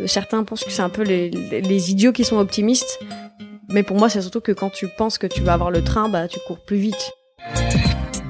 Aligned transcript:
Euh, 0.00 0.06
certains 0.06 0.44
pensent 0.44 0.64
que 0.64 0.70
c'est 0.70 0.82
un 0.82 0.88
peu 0.88 1.02
les, 1.02 1.90
idiots 1.90 2.12
qui 2.12 2.24
sont 2.24 2.38
optimistes. 2.38 3.00
Mais 3.68 3.82
pour 3.82 3.96
moi, 3.96 4.08
c'est 4.08 4.20
surtout 4.20 4.40
que 4.40 4.52
quand 4.52 4.70
tu 4.70 4.88
penses 4.88 5.18
que 5.18 5.26
tu 5.26 5.42
vas 5.42 5.52
avoir 5.52 5.70
le 5.70 5.82
train, 5.82 6.08
bah, 6.08 6.26
tu 6.28 6.38
cours 6.46 6.58
plus 6.58 6.78
vite. 6.78 7.12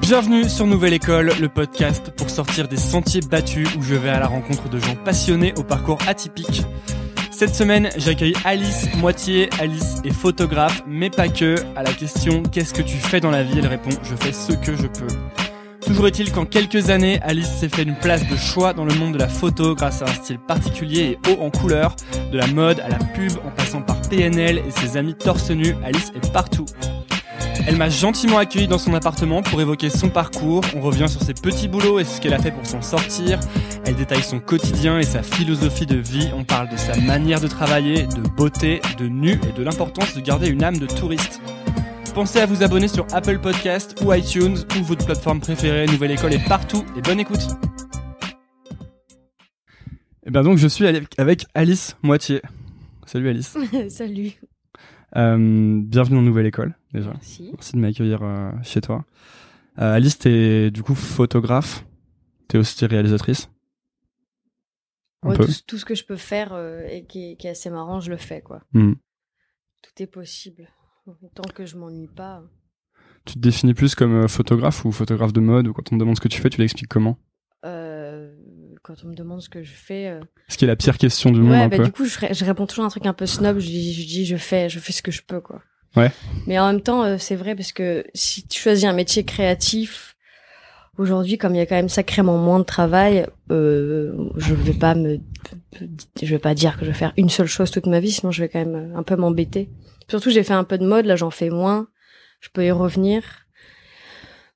Bienvenue 0.00 0.48
sur 0.48 0.66
Nouvelle 0.66 0.92
École, 0.92 1.32
le 1.40 1.48
podcast 1.48 2.10
pour 2.16 2.30
sortir 2.30 2.68
des 2.68 2.76
sentiers 2.76 3.20
battus 3.20 3.68
où 3.76 3.82
je 3.82 3.94
vais 3.94 4.10
à 4.10 4.18
la 4.18 4.26
rencontre 4.26 4.68
de 4.68 4.78
gens 4.78 4.96
passionnés 4.96 5.54
au 5.56 5.62
parcours 5.62 5.98
atypique. 6.06 6.62
Cette 7.30 7.54
semaine, 7.54 7.90
j'accueille 7.96 8.34
Alice 8.44 8.88
Moitié. 8.96 9.48
Alice 9.60 9.96
est 10.04 10.12
photographe, 10.12 10.82
mais 10.86 11.10
pas 11.10 11.28
que. 11.28 11.54
À 11.76 11.82
la 11.82 11.92
question 11.92 12.42
Qu'est-ce 12.42 12.74
que 12.74 12.82
tu 12.82 12.96
fais 12.96 13.20
dans 13.20 13.30
la 13.30 13.44
vie? 13.44 13.58
Elle 13.58 13.68
répond 13.68 13.90
Je 14.02 14.14
fais 14.16 14.32
ce 14.32 14.52
que 14.52 14.76
je 14.76 14.88
peux. 14.88 15.49
Toujours 15.90 16.06
est-il 16.06 16.30
qu'en 16.30 16.44
quelques 16.44 16.90
années, 16.90 17.18
Alice 17.20 17.48
s'est 17.48 17.68
fait 17.68 17.82
une 17.82 17.96
place 17.96 18.24
de 18.28 18.36
choix 18.36 18.72
dans 18.72 18.84
le 18.84 18.94
monde 18.94 19.14
de 19.14 19.18
la 19.18 19.28
photo 19.28 19.74
grâce 19.74 20.02
à 20.02 20.04
un 20.04 20.14
style 20.14 20.38
particulier 20.38 21.18
et 21.18 21.28
haut 21.28 21.42
en 21.42 21.50
couleur, 21.50 21.96
de 22.30 22.38
la 22.38 22.46
mode 22.46 22.78
à 22.78 22.88
la 22.88 22.98
pub 22.98 23.32
en 23.44 23.50
passant 23.50 23.82
par 23.82 24.00
PNL 24.02 24.58
et 24.58 24.70
ses 24.70 24.96
amis 24.96 25.14
torse 25.14 25.50
nu, 25.50 25.74
Alice 25.84 26.12
est 26.14 26.32
partout. 26.32 26.64
Elle 27.66 27.76
m'a 27.76 27.88
gentiment 27.88 28.38
accueilli 28.38 28.68
dans 28.68 28.78
son 28.78 28.94
appartement 28.94 29.42
pour 29.42 29.60
évoquer 29.60 29.90
son 29.90 30.10
parcours. 30.10 30.62
On 30.76 30.80
revient 30.80 31.08
sur 31.08 31.22
ses 31.22 31.34
petits 31.34 31.66
boulots 31.66 31.98
et 31.98 32.04
ce 32.04 32.20
qu'elle 32.20 32.34
a 32.34 32.38
fait 32.38 32.52
pour 32.52 32.66
s'en 32.66 32.82
sortir. 32.82 33.40
Elle 33.84 33.96
détaille 33.96 34.22
son 34.22 34.38
quotidien 34.38 35.00
et 35.00 35.02
sa 35.02 35.24
philosophie 35.24 35.86
de 35.86 35.96
vie. 35.96 36.30
On 36.36 36.44
parle 36.44 36.68
de 36.68 36.76
sa 36.76 36.96
manière 37.00 37.40
de 37.40 37.48
travailler, 37.48 38.04
de 38.04 38.20
beauté, 38.36 38.80
de 38.96 39.08
nu 39.08 39.40
et 39.48 39.58
de 39.58 39.64
l'importance 39.64 40.14
de 40.14 40.20
garder 40.20 40.50
une 40.50 40.62
âme 40.62 40.78
de 40.78 40.86
touriste. 40.86 41.40
Pensez 42.14 42.40
à 42.40 42.46
vous 42.46 42.62
abonner 42.62 42.88
sur 42.88 43.06
Apple 43.14 43.38
Podcast 43.38 44.02
ou 44.04 44.12
iTunes 44.12 44.56
ou 44.78 44.82
votre 44.82 45.06
plateforme 45.06 45.40
préférée. 45.40 45.86
Nouvelle 45.86 46.10
École 46.10 46.32
est 46.32 46.48
partout 46.48 46.84
et 46.96 47.00
bonne 47.00 47.20
écoute. 47.20 47.40
Et 50.26 50.30
bien 50.30 50.42
donc 50.42 50.58
je 50.58 50.66
suis 50.66 50.86
avec 50.86 51.46
Alice 51.54 51.96
Moitié. 52.02 52.42
Salut 53.06 53.28
Alice. 53.28 53.56
Salut. 53.88 54.32
Euh, 55.16 55.80
bienvenue 55.82 56.16
dans 56.16 56.22
Nouvelle 56.22 56.46
École 56.46 56.74
déjà. 56.92 57.10
Merci. 57.12 57.50
Merci 57.52 57.72
de 57.72 57.78
m'accueillir 57.78 58.22
euh, 58.22 58.50
chez 58.62 58.80
toi. 58.80 59.04
Euh, 59.78 59.94
Alice, 59.94 60.18
t'es 60.18 60.70
du 60.70 60.82
coup 60.82 60.94
photographe. 60.94 61.84
T'es 62.48 62.58
aussi 62.58 62.84
réalisatrice. 62.84 63.48
Ouais, 65.22 65.36
tout, 65.36 65.46
tout 65.66 65.78
ce 65.78 65.84
que 65.84 65.94
je 65.94 66.04
peux 66.04 66.16
faire 66.16 66.52
euh, 66.52 66.86
et 66.88 67.04
qui 67.04 67.32
est, 67.32 67.36
qui 67.36 67.46
est 67.46 67.50
assez 67.50 67.70
marrant, 67.70 68.00
je 68.00 68.10
le 68.10 68.16
fais, 68.16 68.40
quoi. 68.40 68.62
Hmm. 68.72 68.94
Tout 69.82 70.02
est 70.02 70.06
possible. 70.06 70.68
Tant 71.34 71.42
que 71.54 71.66
je 71.66 71.76
m'ennuie 71.76 72.08
pas. 72.08 72.42
Tu 73.24 73.34
te 73.34 73.38
définis 73.38 73.74
plus 73.74 73.94
comme 73.94 74.24
euh, 74.24 74.28
photographe 74.28 74.84
ou 74.84 74.92
photographe 74.92 75.32
de 75.32 75.40
mode 75.40 75.68
ou 75.68 75.72
quand 75.72 75.82
on 75.92 75.96
te 75.96 76.00
demande 76.00 76.16
ce 76.16 76.20
que 76.20 76.28
tu 76.28 76.40
fais, 76.40 76.48
tu 76.50 76.60
l'expliques 76.60 76.88
comment? 76.88 77.18
Euh, 77.66 78.32
quand 78.82 78.94
on 79.04 79.08
me 79.08 79.14
demande 79.14 79.42
ce 79.42 79.48
que 79.50 79.62
je 79.62 79.72
fais. 79.72 80.08
euh, 80.08 80.20
Ce 80.48 80.56
qui 80.56 80.64
est 80.64 80.68
la 80.68 80.76
pire 80.76 80.96
question 80.96 81.30
du 81.30 81.40
monde 81.40 81.50
ouais, 81.50 81.68
bah, 81.68 81.76
peu. 81.76 81.84
du 81.84 81.92
coup, 81.92 82.06
je, 82.06 82.18
ré- 82.18 82.32
je 82.34 82.44
réponds 82.44 82.66
toujours 82.66 82.84
un 82.86 82.88
truc 82.88 83.04
un 83.06 83.12
peu 83.12 83.26
snob. 83.26 83.58
Je 83.58 83.66
dis, 83.66 83.92
je 83.92 84.06
dis, 84.06 84.24
je 84.24 84.36
fais, 84.36 84.68
je 84.70 84.78
fais 84.78 84.92
ce 84.92 85.02
que 85.02 85.10
je 85.10 85.22
peux, 85.22 85.40
quoi. 85.40 85.60
Ouais. 85.96 86.10
Mais 86.46 86.58
en 86.58 86.72
même 86.72 86.80
temps, 86.80 87.18
c'est 87.18 87.36
vrai 87.36 87.54
parce 87.54 87.72
que 87.72 88.04
si 88.14 88.46
tu 88.46 88.60
choisis 88.60 88.84
un 88.84 88.92
métier 88.94 89.24
créatif, 89.24 90.16
aujourd'hui, 90.96 91.36
comme 91.36 91.54
il 91.54 91.58
y 91.58 91.60
a 91.60 91.66
quand 91.66 91.74
même 91.74 91.88
sacrément 91.88 92.38
moins 92.38 92.58
de 92.60 92.64
travail, 92.64 93.26
euh, 93.50 94.14
je 94.36 94.54
vais 94.54 94.72
pas 94.72 94.94
me, 94.94 95.18
je 96.22 96.26
vais 96.26 96.38
pas 96.38 96.54
dire 96.54 96.78
que 96.78 96.84
je 96.86 96.90
vais 96.90 96.96
faire 96.96 97.12
une 97.16 97.28
seule 97.28 97.46
chose 97.48 97.70
toute 97.70 97.86
ma 97.86 98.00
vie, 98.00 98.12
sinon 98.12 98.30
je 98.32 98.42
vais 98.42 98.48
quand 98.48 98.64
même 98.64 98.94
un 98.96 99.02
peu 99.02 99.16
m'embêter. 99.16 99.68
Surtout, 100.10 100.30
j'ai 100.30 100.42
fait 100.42 100.52
un 100.54 100.64
peu 100.64 100.76
de 100.76 100.86
mode, 100.86 101.06
là, 101.06 101.16
j'en 101.16 101.30
fais 101.30 101.48
moins. 101.50 101.88
Je 102.40 102.48
peux 102.52 102.64
y 102.64 102.70
revenir. 102.70 103.22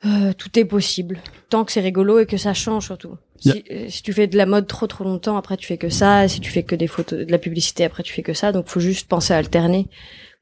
Euh, 0.04 0.34
tout 0.36 0.58
est 0.58 0.66
possible, 0.66 1.18
tant 1.48 1.64
que 1.64 1.72
c'est 1.72 1.80
rigolo 1.80 2.18
et 2.18 2.26
que 2.26 2.36
ça 2.36 2.52
change 2.52 2.84
surtout. 2.84 3.16
Si, 3.38 3.64
euh, 3.70 3.86
si 3.88 4.02
tu 4.02 4.12
fais 4.12 4.26
de 4.26 4.36
la 4.36 4.44
mode 4.44 4.66
trop 4.66 4.86
trop 4.86 5.02
longtemps, 5.02 5.38
après 5.38 5.56
tu 5.56 5.66
fais 5.66 5.78
que 5.78 5.88
ça. 5.88 6.28
Si 6.28 6.40
tu 6.40 6.50
fais 6.50 6.62
que 6.62 6.74
des 6.74 6.86
photos, 6.88 7.20
de 7.24 7.30
la 7.30 7.38
publicité, 7.38 7.84
après 7.84 8.02
tu 8.02 8.12
fais 8.12 8.22
que 8.22 8.34
ça. 8.34 8.52
Donc 8.52 8.66
faut 8.68 8.80
juste 8.80 9.08
penser 9.08 9.32
à 9.32 9.38
alterner. 9.38 9.88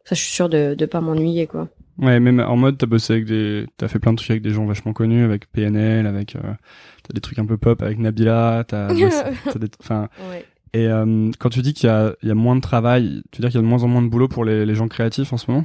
Ça, 0.05 0.17
je 0.17 0.21
suis 0.21 0.33
sûre 0.33 0.49
de 0.49 0.75
de 0.77 0.87
pas 0.87 1.01
m'ennuyer 1.01 1.47
quoi. 1.47 1.69
Ouais, 1.99 2.19
même 2.19 2.41
en 2.41 2.57
mode, 2.57 2.77
t'as 2.77 2.87
bossé 2.87 3.13
avec 3.13 3.27
des, 3.27 3.67
t'as 3.77 3.87
fait 3.87 4.01
plein 4.01 4.13
de 4.13 4.17
trucs 4.17 4.31
avec 4.31 4.43
des 4.43 4.51
gens 4.51 4.65
vachement 4.67 4.93
connus, 4.93 5.23
avec 5.25 5.47
PNL, 5.53 6.07
avec, 6.07 6.35
euh, 6.35 6.41
t'as 6.41 7.13
des 7.15 7.21
trucs 7.21 7.39
un 7.39 7.47
peu 7.47 7.57
pop 7.59 7.83
avec 7.83 7.99
Nabila, 7.99 8.65
t'as, 8.67 8.89
bossé- 8.89 9.23
t'as 9.53 9.59
des, 9.61 9.69
enfin, 9.79 10.09
Ouais. 10.31 10.45
Et 10.73 10.87
euh, 10.89 11.31
quand 11.39 11.51
tu 11.51 11.63
dis 11.63 11.75
qu'il 11.75 11.89
y 12.23 12.27
y 12.27 12.31
a 12.31 12.35
moins 12.35 12.57
de 12.57 12.61
travail, 12.61 13.23
tu 13.31 13.39
veux 13.39 13.43
dire 13.43 13.51
qu'il 13.51 13.61
y 13.61 13.63
a 13.63 13.63
de 13.63 13.69
moins 13.69 13.83
en 13.83 13.89
moins 13.89 14.03
de 14.03 14.09
boulot 14.09 14.29
pour 14.29 14.45
les, 14.45 14.65
les 14.67 14.75
gens 14.75 14.89
créatifs 14.89 15.33
en 15.33 15.37
ce 15.37 15.51
moment? 15.51 15.65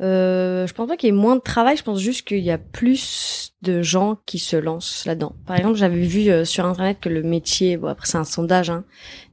Euh, 0.00 0.66
je 0.66 0.72
pense 0.72 0.88
pas 0.88 0.96
qu'il 0.96 1.08
y 1.08 1.10
ait 1.10 1.14
moins 1.16 1.36
de 1.36 1.42
travail. 1.42 1.76
Je 1.76 1.82
pense 1.82 2.00
juste 2.00 2.26
qu'il 2.26 2.38
y 2.38 2.50
a 2.50 2.56
plus 2.58 3.52
de 3.62 3.82
gens 3.82 4.16
qui 4.24 4.38
se 4.38 4.56
lancent 4.56 5.04
là-dedans. 5.04 5.34
Par 5.46 5.56
exemple, 5.56 5.76
j'avais 5.76 6.00
vu 6.00 6.30
euh, 6.30 6.46
sur 6.46 6.64
internet 6.64 6.98
que 7.00 7.10
le 7.10 7.22
métier, 7.22 7.76
bon 7.76 7.88
après 7.88 8.06
c'est 8.06 8.16
un 8.16 8.24
sondage, 8.24 8.70
hein, 8.70 8.84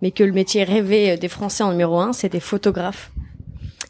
mais 0.02 0.12
que 0.12 0.26
le 0.26 0.34
métier 0.34 0.66
rêvé 0.66 1.12
euh, 1.12 1.18
des 1.18 1.30
Français 1.30 1.64
en 1.64 1.72
numéro 1.72 2.00
un, 2.02 2.12
c'était 2.12 2.42
photographe. 2.42 3.12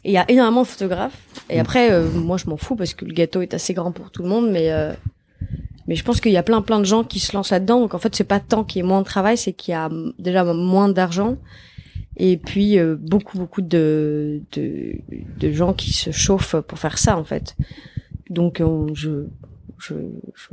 Et 0.04 0.10
il 0.10 0.12
y 0.12 0.18
a 0.18 0.30
énormément 0.30 0.62
de 0.62 0.68
photographes. 0.68 1.18
Et 1.50 1.56
Mm. 1.56 1.60
après, 1.60 1.90
euh, 1.90 2.08
moi 2.08 2.36
je 2.36 2.48
m'en 2.48 2.56
fous 2.56 2.76
parce 2.76 2.94
que 2.94 3.04
le 3.04 3.12
gâteau 3.12 3.42
est 3.42 3.52
assez 3.54 3.74
grand 3.74 3.90
pour 3.90 4.12
tout 4.12 4.22
le 4.22 4.28
monde, 4.28 4.48
mais 4.48 4.70
euh, 4.70 4.92
mais 5.88 5.96
je 5.96 6.04
pense 6.04 6.20
qu'il 6.20 6.30
y 6.30 6.36
a 6.36 6.44
plein 6.44 6.62
plein 6.62 6.78
de 6.78 6.84
gens 6.84 7.02
qui 7.02 7.18
se 7.18 7.32
lancent 7.36 7.50
là-dedans. 7.50 7.80
Donc 7.80 7.94
en 7.94 7.98
fait, 7.98 8.14
c'est 8.14 8.22
pas 8.22 8.38
tant 8.38 8.62
qu'il 8.62 8.80
y 8.80 8.84
ait 8.84 8.88
moins 8.88 9.00
de 9.00 9.06
travail, 9.06 9.36
c'est 9.36 9.52
qu'il 9.52 9.72
y 9.72 9.74
a 9.74 9.90
déjà 10.20 10.44
moins 10.44 10.88
d'argent. 10.88 11.36
Et 12.16 12.36
puis 12.36 12.78
euh, 12.78 12.94
beaucoup 12.98 13.36
beaucoup 13.38 13.62
de, 13.62 14.42
de 14.52 14.92
de 15.40 15.52
gens 15.52 15.72
qui 15.72 15.92
se 15.92 16.10
chauffent 16.12 16.56
pour 16.60 16.78
faire 16.78 16.98
ça 16.98 17.16
en 17.18 17.24
fait. 17.24 17.56
Donc 18.30 18.60
on- 18.64 18.94
je, 18.94 19.24
je 19.78 19.94
je 20.34 20.48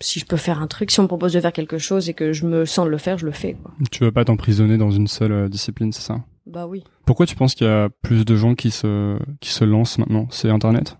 si 0.00 0.20
je 0.20 0.26
peux 0.26 0.36
faire 0.36 0.62
un 0.62 0.68
truc, 0.68 0.92
si 0.92 1.00
on 1.00 1.02
me 1.04 1.08
propose 1.08 1.32
de 1.32 1.40
faire 1.40 1.52
quelque 1.52 1.78
chose 1.78 2.08
et 2.08 2.14
que 2.14 2.32
je 2.32 2.46
me 2.46 2.64
sens 2.64 2.86
de 2.86 2.90
le 2.90 2.98
faire, 2.98 3.18
je 3.18 3.26
le 3.26 3.32
fais 3.32 3.54
quoi. 3.54 3.72
Tu 3.90 4.04
veux 4.04 4.12
pas 4.12 4.24
t'emprisonner 4.24 4.78
dans 4.78 4.92
une 4.92 5.08
seule 5.08 5.32
euh, 5.32 5.48
discipline, 5.48 5.92
c'est 5.92 6.02
ça? 6.02 6.20
Bah 6.46 6.66
oui. 6.68 6.84
Pourquoi 7.04 7.26
tu 7.26 7.34
penses 7.34 7.54
qu'il 7.56 7.66
y 7.66 7.70
a 7.70 7.88
plus 8.02 8.24
de 8.24 8.36
gens 8.36 8.54
qui 8.54 8.70
se, 8.70 9.18
qui 9.40 9.50
se 9.50 9.64
lancent 9.64 9.98
maintenant? 9.98 10.28
C'est 10.30 10.48
Internet? 10.50 10.96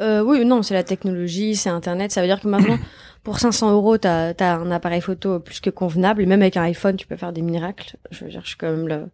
Euh, 0.00 0.22
oui, 0.22 0.44
non, 0.44 0.62
c'est 0.62 0.74
la 0.74 0.84
technologie, 0.84 1.56
c'est 1.56 1.70
Internet. 1.70 2.12
Ça 2.12 2.20
veut 2.20 2.26
dire 2.28 2.40
que 2.40 2.46
maintenant, 2.46 2.78
pour 3.22 3.38
500 3.38 3.72
euros, 3.72 3.98
t'as 3.98 4.32
as 4.38 4.54
un 4.56 4.70
appareil 4.70 5.00
photo 5.00 5.38
plus 5.40 5.60
que 5.60 5.70
convenable. 5.70 6.22
Et 6.22 6.26
même 6.26 6.42
avec 6.42 6.56
un 6.56 6.62
iPhone, 6.62 6.96
tu 6.96 7.06
peux 7.06 7.16
faire 7.16 7.32
des 7.32 7.42
miracles. 7.42 7.96
Je 8.10 8.24
veux 8.24 8.30
dire, 8.30 8.40
je 8.42 8.48
suis 8.48 8.56
quand 8.56 8.70
même 8.70 8.88
la 8.88 9.06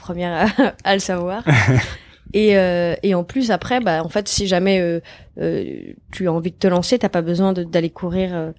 première 0.00 0.48
à, 0.58 0.74
à 0.84 0.94
le 0.94 1.00
savoir. 1.00 1.44
et, 2.34 2.56
euh, 2.58 2.94
et 3.02 3.14
en 3.14 3.24
plus, 3.24 3.50
après, 3.50 3.80
bah, 3.80 4.04
en 4.04 4.08
fait, 4.08 4.28
si 4.28 4.46
jamais 4.46 4.80
euh, 4.80 5.00
euh, 5.38 5.92
tu 6.12 6.28
as 6.28 6.32
envie 6.32 6.50
de 6.50 6.56
te 6.56 6.66
lancer, 6.66 6.98
t'as 6.98 7.08
pas 7.08 7.22
besoin 7.22 7.52
d'aller 7.52 7.90
courir. 7.90 8.30
Euh, 8.34 8.52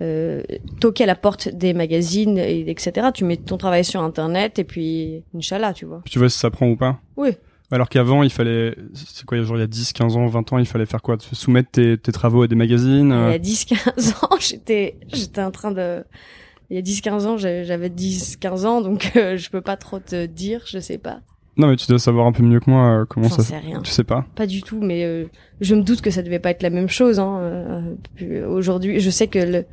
euh, 0.00 0.42
toquer 0.80 1.02
à 1.02 1.06
la 1.08 1.16
porte 1.16 1.48
des 1.48 1.74
magazines 1.74 2.38
et 2.38 2.70
etc. 2.70 3.08
Tu 3.12 3.24
mets 3.24 3.36
ton 3.36 3.58
travail 3.58 3.84
sur 3.84 4.00
internet 4.00 4.60
et 4.60 4.64
puis 4.64 5.24
Inch'Allah, 5.34 5.72
tu 5.72 5.86
vois. 5.86 6.02
Tu 6.08 6.20
vois 6.20 6.28
si 6.28 6.38
ça 6.38 6.50
prend 6.50 6.68
ou 6.68 6.76
pas? 6.76 7.00
Oui. 7.16 7.30
Alors 7.70 7.88
qu'avant, 7.90 8.22
il 8.22 8.30
fallait, 8.30 8.74
c'est 8.94 9.24
quoi, 9.26 9.40
genre 9.42 9.56
il 9.56 9.60
y 9.60 9.62
a 9.62 9.66
10, 9.66 9.92
15 9.92 10.16
ans, 10.16 10.26
20 10.26 10.52
ans, 10.52 10.58
il 10.58 10.64
fallait 10.66 10.86
faire 10.86 11.02
quoi? 11.02 11.16
Soumettre 11.20 11.70
tes, 11.70 11.98
tes 11.98 12.12
travaux 12.12 12.42
à 12.42 12.48
des 12.48 12.54
magazines 12.56 13.10
Il 13.10 13.30
y 13.30 13.32
euh, 13.32 13.32
a 13.32 13.38
10-15 13.38 14.24
ans, 14.24 14.36
j'étais, 14.40 14.96
j'étais 15.12 15.42
en 15.42 15.50
train 15.50 15.70
de, 15.70 16.02
il 16.70 16.76
y 16.76 16.78
a 16.78 16.82
10-15 16.82 17.26
ans, 17.26 17.36
j'ai- 17.36 17.64
j'avais 17.64 17.90
10-15 17.90 18.64
ans, 18.66 18.80
donc 18.80 19.12
euh, 19.16 19.36
je 19.36 19.50
peux 19.50 19.60
pas 19.60 19.76
trop 19.76 19.98
te 19.98 20.24
dire, 20.26 20.62
je 20.66 20.78
sais 20.78 20.96
pas. 20.98 21.20
Non, 21.58 21.66
mais 21.68 21.76
tu 21.76 21.86
dois 21.88 21.98
savoir 21.98 22.26
un 22.26 22.32
peu 22.32 22.42
mieux 22.44 22.60
que 22.60 22.70
moi 22.70 23.00
euh, 23.00 23.04
comment 23.04 23.28
ça 23.28 23.42
sais 23.42 23.58
rien. 23.58 23.80
Tu 23.82 23.90
sais 23.90 24.04
pas 24.04 24.24
Pas 24.36 24.46
du 24.46 24.62
tout, 24.62 24.80
mais 24.80 25.04
euh, 25.04 25.26
je 25.60 25.74
me 25.74 25.82
doute 25.82 26.00
que 26.00 26.10
ça 26.10 26.22
devait 26.22 26.38
pas 26.38 26.50
être 26.50 26.62
la 26.62 26.70
même 26.70 26.88
chose. 26.88 27.18
Hein. 27.18 27.38
euh, 27.40 27.94
puis 28.14 28.42
Aujourd'hui, 28.44 29.00
je 29.00 29.10
sais 29.10 29.26
que 29.26 29.40
le, 29.40 29.64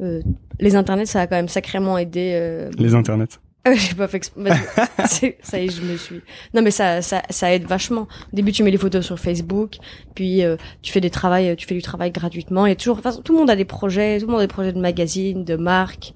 euh, 0.00 0.20
les 0.58 0.74
internets, 0.76 1.06
ça 1.06 1.20
a 1.20 1.26
quand 1.26 1.36
même 1.36 1.48
sacrément 1.48 1.96
aidé. 1.98 2.32
Euh, 2.34 2.70
Les 2.78 2.94
internets. 2.94 3.38
Ah, 3.68 3.74
J'ai 3.74 3.94
pas 3.94 4.06
fait 4.06 4.18
exp- 4.18 5.36
ça 5.42 5.58
y 5.58 5.66
est, 5.66 5.70
je 5.70 5.82
me 5.82 5.96
suis. 5.96 6.20
Non, 6.54 6.62
mais 6.62 6.70
ça, 6.70 7.02
ça, 7.02 7.22
ça 7.30 7.52
aide 7.52 7.64
vachement. 7.64 8.02
Au 8.02 8.36
début, 8.36 8.52
tu 8.52 8.62
mets 8.62 8.70
les 8.70 8.78
photos 8.78 9.04
sur 9.04 9.18
Facebook, 9.18 9.76
puis 10.14 10.44
euh, 10.44 10.56
tu 10.82 10.92
fais 10.92 11.00
des 11.00 11.10
travails, 11.10 11.56
tu 11.56 11.66
fais 11.66 11.74
du 11.74 11.82
travail 11.82 12.12
gratuitement. 12.12 12.66
Et 12.66 12.76
toujours, 12.76 12.98
enfin, 12.98 13.10
tout 13.24 13.32
le 13.32 13.38
monde 13.40 13.50
a 13.50 13.56
des 13.56 13.64
projets, 13.64 14.20
tout 14.20 14.26
le 14.26 14.32
monde 14.32 14.40
a 14.40 14.46
des 14.46 14.52
projets 14.52 14.72
de 14.72 14.78
magazines, 14.78 15.44
de 15.44 15.56
marques. 15.56 16.14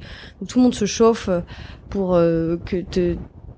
Tout 0.49 0.59
le 0.59 0.63
monde 0.63 0.75
se 0.75 0.85
chauffe 0.85 1.29
euh, 1.29 1.41
pour 1.89 2.15
euh, 2.15 2.57
que 2.65 2.83
te, 2.83 3.17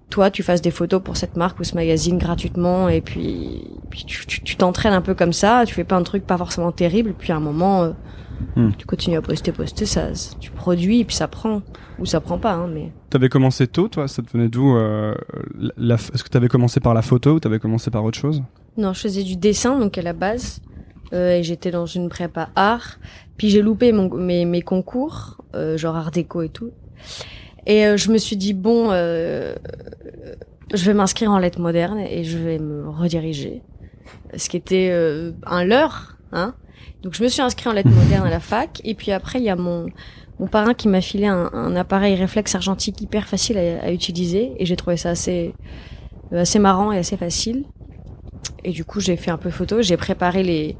toi, 0.09 0.31
tu 0.31 0.43
fasses 0.43 0.63
des 0.63 0.71
photos 0.71 1.03
pour 1.03 1.17
cette 1.19 1.37
marque 1.37 1.61
ou 1.61 1.65
ce 1.65 1.75
magazine 1.75 2.17
gratuitement. 2.17 2.89
Et 2.89 3.03
puis, 3.03 3.63
puis 3.91 4.05
tu 4.07 4.27
tu- 4.27 4.41
tu 4.43 4.57
t'entraînes 4.57 4.95
un 4.95 5.03
peu 5.03 5.15
comme 5.15 5.35
ça. 5.35 5.65
Tu 5.67 5.75
fais 5.75 5.85
pas 5.85 5.97
un 5.97 6.03
truc 6.03 6.27
pas 6.27 6.39
forcément 6.39 6.73
terrible. 6.73 7.15
Puis 7.19 7.31
à 7.33 7.37
un 7.37 7.41
moment, 7.41 7.83
euh, 7.83 7.91
Hmm. 8.57 8.71
tu 8.77 8.87
continues 8.87 9.17
à 9.17 9.23
poster, 9.23 9.53
poster, 9.53 9.87
ça, 9.87 10.09
tu 10.41 10.51
produis, 10.51 11.01
et 11.01 11.05
puis 11.05 11.17
ça 11.17 11.27
prend 11.29 11.63
ou 11.99 12.07
ça 12.07 12.21
prend 12.21 12.39
pas. 12.39 12.53
Hein, 12.53 12.69
mais 12.73 12.93
T'avais 13.09 13.29
commencé 13.29 13.67
tôt, 13.67 13.89
toi? 13.89 14.09
Ça 14.09 14.23
te 14.23 14.31
venait 14.31 14.49
d'où 14.49 14.77
euh, 14.77 15.15
Est-ce 15.79 16.23
que 16.25 16.29
t'avais 16.29 16.49
commencé 16.49 16.81
par 16.81 16.95
la 16.95 17.03
photo 17.03 17.35
ou 17.35 17.41
t'avais 17.41 17.59
commencé 17.59 17.91
par 17.91 18.05
autre 18.05 18.19
chose? 18.19 18.43
Non, 18.77 18.93
je 18.93 19.01
faisais 19.01 19.23
du 19.23 19.37
dessin, 19.37 19.79
donc 19.79 19.97
à 19.99 20.03
la 20.03 20.13
base. 20.13 20.61
Euh, 21.13 21.37
et 21.37 21.43
j'étais 21.43 21.71
dans 21.71 21.87
une 21.87 22.09
prépa 22.09 22.51
art. 22.57 22.99
Puis 23.37 23.51
j'ai 23.51 23.63
loupé 23.63 23.93
mon, 23.93 24.13
mes, 24.15 24.45
mes 24.45 24.63
concours, 24.63 25.45
euh, 25.55 25.77
genre 25.77 25.97
art 25.97 26.11
déco 26.11 26.43
et 26.43 26.49
tout. 26.49 26.71
Et 27.67 27.97
je 27.97 28.11
me 28.11 28.19
suis 28.19 28.37
dit, 28.37 28.55
bon, 28.55 28.91
je 28.91 29.55
vais 30.75 30.95
m'inscrire 30.95 31.31
en 31.31 31.39
lettres 31.39 31.61
modernes 31.61 32.01
et 32.01 32.25
je 32.25 32.37
vais 32.39 32.59
me 32.59 32.89
rediriger. 32.89 33.63
Ce 34.37 34.49
qui 34.49 34.57
était 34.57 34.91
un 35.47 35.65
leurre, 35.65 36.17
hein. 36.33 36.55
Donc 37.03 37.15
je 37.15 37.23
me 37.23 37.29
suis 37.29 37.43
inscrite 37.43 37.67
en 37.67 37.73
lettres 37.73 37.91
modernes 37.91 38.27
à 38.27 38.31
la 38.31 38.41
fac. 38.41 38.81
Et 38.85 38.95
puis 38.95 39.13
après, 39.13 39.39
il 39.39 39.45
y 39.45 39.51
a 39.51 39.57
mon, 39.57 39.87
mon 40.39 40.47
parrain 40.47 40.75
qui 40.75 40.89
m'a 40.89 41.01
filé 41.01 41.27
un, 41.27 41.51
un, 41.53 41.77
appareil 41.77 42.15
réflexe 42.15 42.55
argentique 42.55 43.01
hyper 43.01 43.27
facile 43.27 43.59
à, 43.59 43.85
à 43.85 43.91
utiliser 43.93 44.53
et 44.59 44.67
j'ai 44.67 44.77
trouvé 44.77 44.97
ça 44.97 45.11
assez 45.11 45.55
assez 46.33 46.59
marrant 46.59 46.93
et 46.93 46.99
assez 46.99 47.17
facile. 47.17 47.65
Et 48.65 48.71
du 48.71 48.85
coup, 48.85 49.01
j'ai 49.01 49.17
fait 49.17 49.31
un 49.31 49.37
peu 49.39 49.51
photo, 49.51 49.83
j'ai 49.83 49.97
préparé 49.97 50.43
les. 50.43 50.77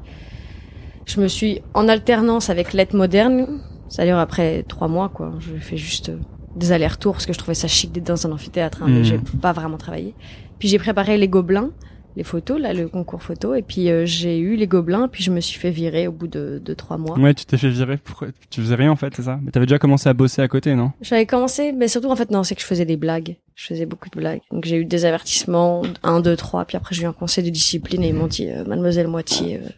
Je 1.05 1.19
me 1.19 1.27
suis 1.27 1.61
en 1.73 1.87
alternance 1.89 2.49
avec 2.49 2.73
l'aide 2.73 2.93
moderne. 2.93 3.61
C'est-à-dire 3.89 4.17
après 4.17 4.63
trois 4.63 4.87
mois, 4.87 5.09
quoi. 5.09 5.33
Je 5.39 5.53
fais 5.57 5.77
juste 5.77 6.11
des 6.55 6.71
allers-retours 6.71 7.13
parce 7.13 7.25
que 7.25 7.33
je 7.33 7.37
trouvais 7.37 7.53
ça 7.53 7.67
chic 7.67 7.91
d'être 7.91 8.07
dans 8.07 8.25
un 8.25 8.31
amphithéâtre, 8.31 8.81
hein, 8.81 8.87
mais 8.87 8.99
Mhm. 8.99 9.03
j'ai 9.03 9.19
pas 9.41 9.51
vraiment 9.53 9.77
travaillé. 9.77 10.15
Puis 10.57 10.67
j'ai 10.67 10.79
préparé 10.79 11.17
les 11.17 11.27
gobelins, 11.27 11.71
les 12.15 12.23
photos, 12.23 12.59
là, 12.59 12.73
le 12.73 12.87
concours 12.87 13.23
photo, 13.23 13.55
et 13.55 13.61
puis 13.61 13.89
euh, 13.89 14.05
j'ai 14.05 14.37
eu 14.39 14.55
les 14.55 14.67
gobelins, 14.67 15.07
puis 15.07 15.23
je 15.23 15.31
me 15.31 15.39
suis 15.39 15.59
fait 15.59 15.71
virer 15.71 16.07
au 16.07 16.11
bout 16.11 16.27
de, 16.27 16.61
de 16.63 16.73
trois 16.73 16.97
mois. 16.97 17.17
Ouais, 17.17 17.33
tu 17.33 17.45
t'es 17.45 17.57
fait 17.57 17.69
virer. 17.69 17.97
Pour... 17.97 18.23
Tu 18.49 18.61
faisais 18.61 18.75
rien 18.75 18.91
en 18.91 18.95
fait, 18.95 19.15
c'est 19.15 19.23
ça? 19.23 19.39
Mais 19.41 19.51
t'avais 19.51 19.65
déjà 19.65 19.79
commencé 19.79 20.09
à 20.09 20.13
bosser 20.13 20.41
à 20.41 20.47
côté, 20.47 20.75
non? 20.75 20.91
J'avais 21.01 21.25
commencé, 21.25 21.71
mais 21.71 21.87
surtout 21.87 22.09
en 22.09 22.15
fait 22.15 22.29
non, 22.29 22.43
c'est 22.43 22.55
que 22.55 22.61
je 22.61 22.67
faisais 22.67 22.85
des 22.85 22.97
blagues. 22.97 23.37
Je 23.55 23.67
faisais 23.67 23.85
beaucoup 23.85 24.09
de 24.09 24.17
blagues. 24.17 24.41
Donc 24.51 24.65
j'ai 24.65 24.77
eu 24.77 24.85
des 24.85 25.05
avertissements, 25.05 25.83
un, 26.03 26.19
deux, 26.21 26.35
trois, 26.35 26.65
puis 26.65 26.77
après 26.77 26.93
j'ai 26.95 27.03
eu 27.03 27.07
un 27.07 27.13
conseil 27.13 27.43
de 27.43 27.49
discipline 27.49 28.03
et 28.03 28.09
ils 28.09 28.13
m'ont 28.13 28.27
dit, 28.27 28.49
euh, 28.49 28.63
Mademoiselle 28.65 29.07
Moitié, 29.07 29.57
euh, 29.57 29.69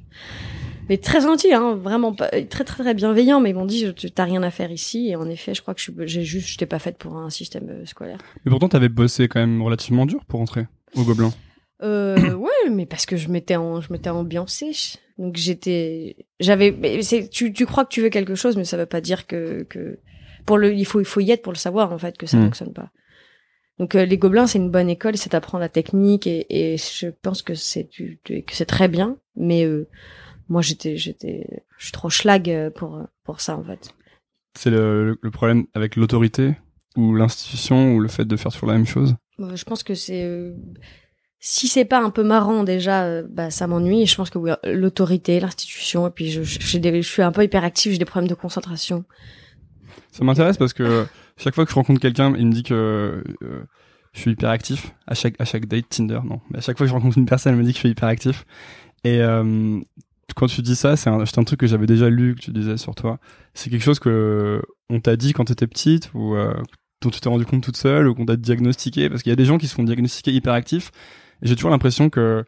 mais 0.88 0.98
très 0.98 1.22
gentil, 1.22 1.52
hein, 1.52 1.76
vraiment 1.76 2.14
pas, 2.14 2.30
très 2.30 2.64
très 2.64 2.84
très 2.84 2.94
bienveillant, 2.94 3.40
mais 3.42 3.50
ils 3.50 3.56
m'ont 3.56 3.66
dit, 3.66 3.88
t'as 4.14 4.24
rien 4.24 4.44
à 4.44 4.52
faire 4.52 4.72
ici. 4.72 5.08
Et 5.10 5.16
en 5.16 5.28
effet, 5.28 5.56
je 5.56 5.62
crois 5.62 5.74
que 5.74 5.82
j'ai 6.06 6.24
juste, 6.24 6.48
j'étais 6.48 6.68
pas 6.68 6.78
faite 6.80 6.98
pour 6.98 7.18
un 7.18 7.32
système 7.32 7.68
euh, 7.70 7.86
scolaire. 7.86 8.20
Mais 8.46 8.52
pourtant, 8.52 8.70
t'avais 8.70 8.90
bossé 8.90 9.28
quand 9.28 9.40
même 9.40 9.62
relativement 9.64 10.06
dur 10.06 10.24
pour 10.26 10.40
rentrer 10.40 10.68
au 10.96 11.04
Gobelin. 11.04 11.32
Euh, 11.84 12.34
ouais, 12.34 12.70
mais 12.72 12.86
parce 12.86 13.06
que 13.06 13.18
je 13.18 13.28
m'étais 13.30 13.56
en, 13.56 13.82
je 13.82 13.92
m'étais 13.92 14.10
ambiancée. 14.10 14.72
Donc 15.18 15.36
j'étais, 15.36 16.16
j'avais, 16.40 17.02
c'est, 17.02 17.30
tu, 17.30 17.52
tu 17.54 17.66
crois 17.66 17.86
que 17.86 17.90
tu 17.90 18.02
veux 18.02 18.10
quelque 18.10 18.36
chose, 18.36 18.58
mais 18.58 18.66
ça 18.66 18.78
veut 18.78 18.86
pas 18.86 19.02
dire 19.02 19.28
que, 19.28 19.64
que, 19.64 20.00
pour 20.46 20.58
le, 20.58 20.74
il 20.74 20.86
faut, 20.86 21.00
il 21.00 21.06
faut 21.06 21.20
y 21.22 21.32
être 21.32 21.42
pour 21.42 21.54
le 21.54 21.58
savoir, 21.58 21.92
en 21.92 21.98
fait, 21.98 22.18
que 22.18 22.26
ça 22.28 22.38
Mm. 22.38 22.44
fonctionne 22.46 22.74
pas. 22.74 22.92
Donc 23.78 23.96
euh, 23.96 24.06
les 24.06 24.18
gobelins, 24.18 24.48
c'est 24.48 24.58
une 24.58 24.72
bonne 24.72 24.90
école, 24.90 25.18
c'est 25.18 25.30
t'apprends 25.30 25.58
la 25.60 25.68
technique 25.68 26.28
et, 26.28 26.46
et 26.50 26.78
je 26.78 27.08
pense 27.22 27.42
que 27.42 27.56
c'est, 27.56 27.90
tu- 27.90 28.20
tu- 28.24 28.42
que 28.44 28.56
c'est 28.56 28.66
très 28.66 28.88
bien, 28.88 29.18
mais 29.36 29.66
euh, 29.66 29.90
moi 30.48 30.62
j'étais, 30.62 30.96
j'étais, 30.96 31.64
je 31.78 31.84
suis 31.86 31.92
trop 31.92 32.10
schlag 32.10 32.50
euh, 32.50 32.70
pour, 32.70 33.02
pour 33.26 33.42
ça, 33.42 33.58
en 33.58 33.64
fait. 33.64 33.90
C'est 34.58 34.70
le, 34.70 35.18
le 35.22 35.32
problème 35.32 35.66
avec 35.74 35.98
l'autorité 35.98 36.54
ou 36.96 37.14
l'institution 37.16 37.94
ou 37.96 38.00
le 38.00 38.08
fait 38.08 38.24
de 38.24 38.38
faire 38.38 38.54
toujours 38.54 38.70
la 38.70 38.76
même 38.76 38.86
chose? 38.86 39.16
Euh, 39.42 39.56
Je 39.58 39.66
pense 39.66 39.84
que 39.84 39.94
c'est 39.94 40.24
euh, 40.24 40.54
si 41.48 41.68
c'est 41.68 41.86
pas 41.86 42.02
un 42.02 42.10
peu 42.10 42.24
marrant 42.24 42.64
déjà, 42.64 43.04
euh, 43.04 43.24
bah 43.30 43.52
ça 43.52 43.68
m'ennuie. 43.68 44.02
Et 44.02 44.06
je 44.08 44.16
pense 44.16 44.32
que 44.32 44.40
oui, 44.40 44.50
l'autorité, 44.64 45.40
l'institution, 45.40 46.08
et 46.08 46.10
puis 46.10 46.32
je, 46.32 46.42
suis 46.42 47.22
un 47.22 47.32
peu 47.32 47.44
hyperactive, 47.44 47.92
j'ai 47.92 48.00
des 48.00 48.06
problèmes 48.06 48.28
de 48.28 48.34
concentration. 48.34 49.06
Ça 50.12 50.26
m'intéresse 50.26 50.58
parce 50.58 50.74
que 50.74 51.06
chaque 51.38 51.54
fois 51.54 51.64
que 51.64 51.70
je 51.70 51.76
rencontre 51.76 52.02
quelqu'un, 52.02 52.34
il 52.36 52.48
me 52.48 52.52
dit 52.52 52.64
que 52.64 53.24
euh, 53.44 53.64
je 54.14 54.22
suis 54.22 54.32
hyper 54.32 54.50
actif 54.50 54.96
à 55.06 55.14
chaque 55.14 55.36
à 55.38 55.46
chaque 55.46 55.68
date 55.68 55.88
Tinder, 55.88 56.22
non. 56.28 56.42
Mais 56.50 56.58
à 56.58 56.62
chaque 56.62 56.80
fois 56.80 56.88
que 56.88 56.90
je 56.90 56.96
rencontre 56.96 57.20
une 57.20 57.28
personne, 57.28 57.54
elle 57.54 57.60
me 57.60 57.64
dit 57.64 57.74
que 57.74 57.76
je 57.76 57.82
suis 57.82 57.90
hyper 57.90 58.10
actif. 58.10 58.44
Et 59.04 59.22
euh, 59.22 59.80
quand 60.36 60.48
tu 60.48 60.64
dis 60.64 60.76
ça, 60.76 60.96
c'est 60.96 61.12
un, 61.12 61.20
un 61.20 61.44
truc 61.44 61.60
que 61.60 61.68
j'avais 61.68 61.86
déjà 61.86 62.10
lu 62.10 62.34
que 62.34 62.42
tu 62.42 62.52
disais 62.54 62.78
sur 62.78 62.96
toi. 62.96 63.20
C'est 63.54 63.70
quelque 63.70 63.84
chose 63.84 64.00
que 64.00 64.64
on 64.90 65.00
t'a 65.00 65.16
dit 65.16 65.34
quand 65.34 65.46
t'étais 65.46 65.68
petite 65.68 66.10
ou 66.16 66.36
dont 67.04 67.12
tu 67.12 67.20
t'es 67.20 67.30
rendu 67.30 67.46
compte 67.46 67.62
toute 67.62 67.78
seule 67.78 68.08
ou 68.08 68.16
qu'on 68.16 68.26
t'a 68.26 68.36
diagnostiqué? 68.36 69.10
Parce 69.10 69.22
qu'il 69.22 69.30
y 69.30 69.34
a 69.34 69.36
des 69.36 69.46
gens 69.46 69.60
qui 69.60 69.68
se 69.68 69.76
font 69.76 69.84
diagnostiquer 69.84 70.32
hyperactifs. 70.32 70.92
J'ai 71.42 71.56
toujours 71.56 71.72
l'impression 71.72 72.10
que 72.10 72.44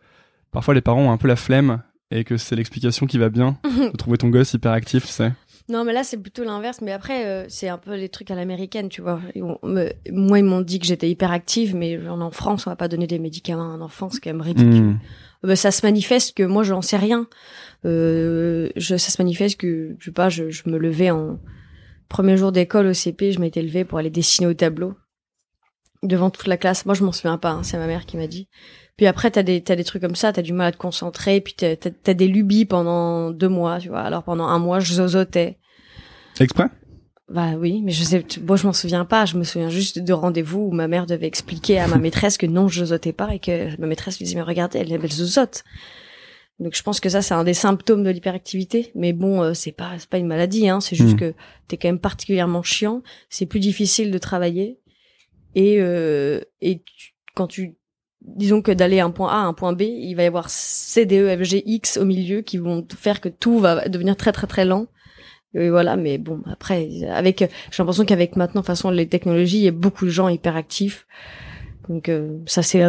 parfois 0.51 0.73
les 0.73 0.81
parents 0.81 1.01
ont 1.01 1.11
un 1.11 1.17
peu 1.17 1.27
la 1.27 1.35
flemme 1.35 1.81
et 2.11 2.23
que 2.23 2.37
c'est 2.37 2.55
l'explication 2.55 3.05
qui 3.05 3.17
va 3.17 3.29
bien 3.29 3.57
de 3.63 3.97
trouver 3.97 4.17
ton 4.17 4.29
gosse 4.29 4.53
hyperactif, 4.53 5.05
tu 5.05 5.11
sais. 5.11 5.33
Non, 5.69 5.83
mais 5.83 5.91
là 5.91 6.03
c'est 6.03 6.17
plutôt 6.17 6.45
l'inverse. 6.45 6.79
Mais 6.81 6.93
après, 6.93 7.25
euh, 7.25 7.45
c'est 7.49 7.67
un 7.67 7.77
peu 7.77 7.95
les 7.95 8.07
trucs 8.07 8.31
à 8.31 8.35
l'américaine, 8.35 8.87
tu 8.87 9.01
vois. 9.01 9.19
Me- 9.63 9.91
moi, 10.11 10.39
ils 10.39 10.45
m'ont 10.45 10.61
dit 10.61 10.79
que 10.79 10.85
j'étais 10.85 11.09
hyperactive, 11.09 11.75
mais 11.75 11.99
en, 12.07 12.31
France, 12.31 12.67
on 12.67 12.69
va 12.69 12.77
pas 12.77 12.87
donner 12.87 13.07
des 13.07 13.19
médicaments 13.19 13.63
à 13.63 13.73
un 13.73 13.81
enfant, 13.81 14.09
c'est 14.09 14.21
quand 14.21 14.29
même 14.29 14.41
ridicule. 14.41 14.81
Hmm. 14.81 14.99
Euh, 15.45 15.55
ça 15.55 15.71
se 15.71 15.85
manifeste 15.85 16.37
que 16.37 16.43
moi, 16.43 16.63
j'en 16.63 16.81
sais 16.81 16.97
rien. 16.97 17.27
Euh, 17.85 18.69
je, 18.77 18.95
ça 18.95 19.11
se 19.11 19.21
manifeste 19.21 19.59
que, 19.59 19.95
je 19.99 20.05
sais 20.05 20.11
pas, 20.11 20.29
je, 20.29 20.49
je 20.49 20.63
me 20.69 20.77
levais 20.77 21.11
en 21.11 21.37
premier 22.07 22.37
jour 22.37 22.53
d'école 22.53 22.87
au 22.87 22.93
CP, 22.93 23.33
je 23.33 23.39
m'étais 23.39 23.61
levée 23.61 23.83
pour 23.83 23.97
aller 23.99 24.09
dessiner 24.09 24.47
au 24.47 24.53
tableau 24.53 24.95
devant 26.03 26.29
toute 26.29 26.47
la 26.47 26.57
classe. 26.57 26.85
Moi, 26.85 26.95
je 26.95 27.03
m'en 27.03 27.11
souviens 27.11 27.37
pas, 27.37 27.51
hein, 27.51 27.63
c'est 27.63 27.77
ma 27.77 27.87
mère 27.87 28.05
qui 28.05 28.17
m'a 28.17 28.27
dit. 28.27 28.47
Puis 28.97 29.05
après, 29.05 29.29
t'as 29.31 29.43
des, 29.43 29.61
t'as 29.61 29.75
des 29.75 29.83
trucs 29.83 30.01
comme 30.01 30.15
ça, 30.15 30.33
t'as 30.33 30.41
du 30.41 30.53
mal 30.53 30.67
à 30.67 30.71
te 30.71 30.77
concentrer, 30.77 31.39
puis 31.41 31.53
t'as, 31.55 31.75
t'as, 31.75 31.91
t'as 31.91 32.13
des 32.13 32.27
lubies 32.27 32.65
pendant 32.65 33.29
deux 33.31 33.49
mois, 33.49 33.79
tu 33.79 33.89
vois. 33.89 34.01
Alors 34.01 34.23
pendant 34.23 34.45
un 34.45 34.57
mois, 34.59 34.79
je 34.79 34.93
zozotais. 34.95 35.57
Exprès? 36.39 36.65
Bah 37.29 37.51
oui, 37.59 37.81
mais 37.83 37.91
je 37.91 38.03
sais, 38.03 38.25
moi 38.47 38.55
je 38.55 38.65
m'en 38.65 38.73
souviens 38.73 39.03
pas. 39.05 39.25
Je 39.25 39.37
me 39.37 39.43
souviens 39.43 39.69
juste 39.69 39.99
de 39.99 40.13
rendez-vous 40.13 40.61
où 40.61 40.71
ma 40.71 40.87
mère 40.87 41.05
devait 41.05 41.27
expliquer 41.27 41.77
à 41.79 41.87
ma 41.87 41.97
maîtresse 41.97 42.37
que 42.37 42.45
non, 42.45 42.69
je 42.69 42.85
zozotais 42.85 43.11
pas 43.11 43.33
et 43.35 43.39
que 43.39 43.79
ma 43.81 43.85
maîtresse 43.87 44.17
lui 44.17 44.23
disait 44.25 44.37
mais 44.37 44.43
regardez, 44.43 44.79
elle, 44.79 44.91
elle 44.93 45.11
zozote. 45.11 45.63
Donc 46.59 46.73
je 46.75 46.81
pense 46.81 46.99
que 46.99 47.09
ça 47.09 47.21
c'est 47.21 47.33
un 47.33 47.43
des 47.43 47.53
symptômes 47.53 48.03
de 48.03 48.09
l'hyperactivité. 48.11 48.91
Mais 48.95 49.11
bon, 49.13 49.43
euh, 49.43 49.53
c'est 49.53 49.73
pas 49.73 49.91
c'est 49.99 50.09
pas 50.09 50.17
une 50.19 50.27
maladie, 50.27 50.69
hein. 50.69 50.79
C'est 50.79 50.95
juste 50.95 51.15
Mm. 51.15 51.19
que 51.19 51.33
t'es 51.67 51.75
quand 51.77 51.89
même 51.89 51.99
particulièrement 51.99 52.63
chiant. 52.63 53.03
C'est 53.29 53.45
plus 53.45 53.59
difficile 53.59 54.09
de 54.09 54.17
travailler 54.17 54.79
et 55.55 55.77
euh, 55.79 56.41
et 56.61 56.83
quand 57.35 57.47
tu 57.47 57.75
disons 58.21 58.61
que 58.61 58.71
d'aller 58.71 58.97
d'un 58.97 59.11
point 59.11 59.29
A 59.29 59.37
à 59.37 59.45
un 59.45 59.53
point 59.53 59.73
B, 59.73 59.81
il 59.81 60.15
va 60.15 60.23
y 60.23 60.25
avoir 60.25 60.49
C, 60.49 61.05
D, 61.05 61.19
E, 61.19 61.37
F, 61.37 61.43
G, 61.43 61.63
X 61.65 61.97
au 61.97 62.05
milieu 62.05 62.41
qui 62.41 62.57
vont 62.57 62.85
faire 62.95 63.21
que 63.21 63.29
tout 63.29 63.59
va 63.59 63.87
devenir 63.89 64.15
très 64.15 64.31
très 64.31 64.47
très 64.47 64.65
lent. 64.65 64.87
Et 65.53 65.69
voilà, 65.69 65.95
mais 65.95 66.17
bon, 66.17 66.43
après, 66.45 66.89
avec, 67.09 67.39
j'ai 67.39 67.47
l'impression 67.79 68.05
qu'avec 68.05 68.35
maintenant, 68.35 68.61
de 68.61 68.65
façon, 68.65 68.91
les 68.91 69.07
technologies, 69.07 69.57
il 69.59 69.63
y 69.63 69.67
a 69.67 69.71
beaucoup 69.71 70.05
de 70.05 70.09
gens 70.09 70.27
hyperactifs. 70.27 71.07
Donc, 71.87 72.09
euh, 72.09 72.37
ça, 72.45 72.61
c'est, 72.61 72.81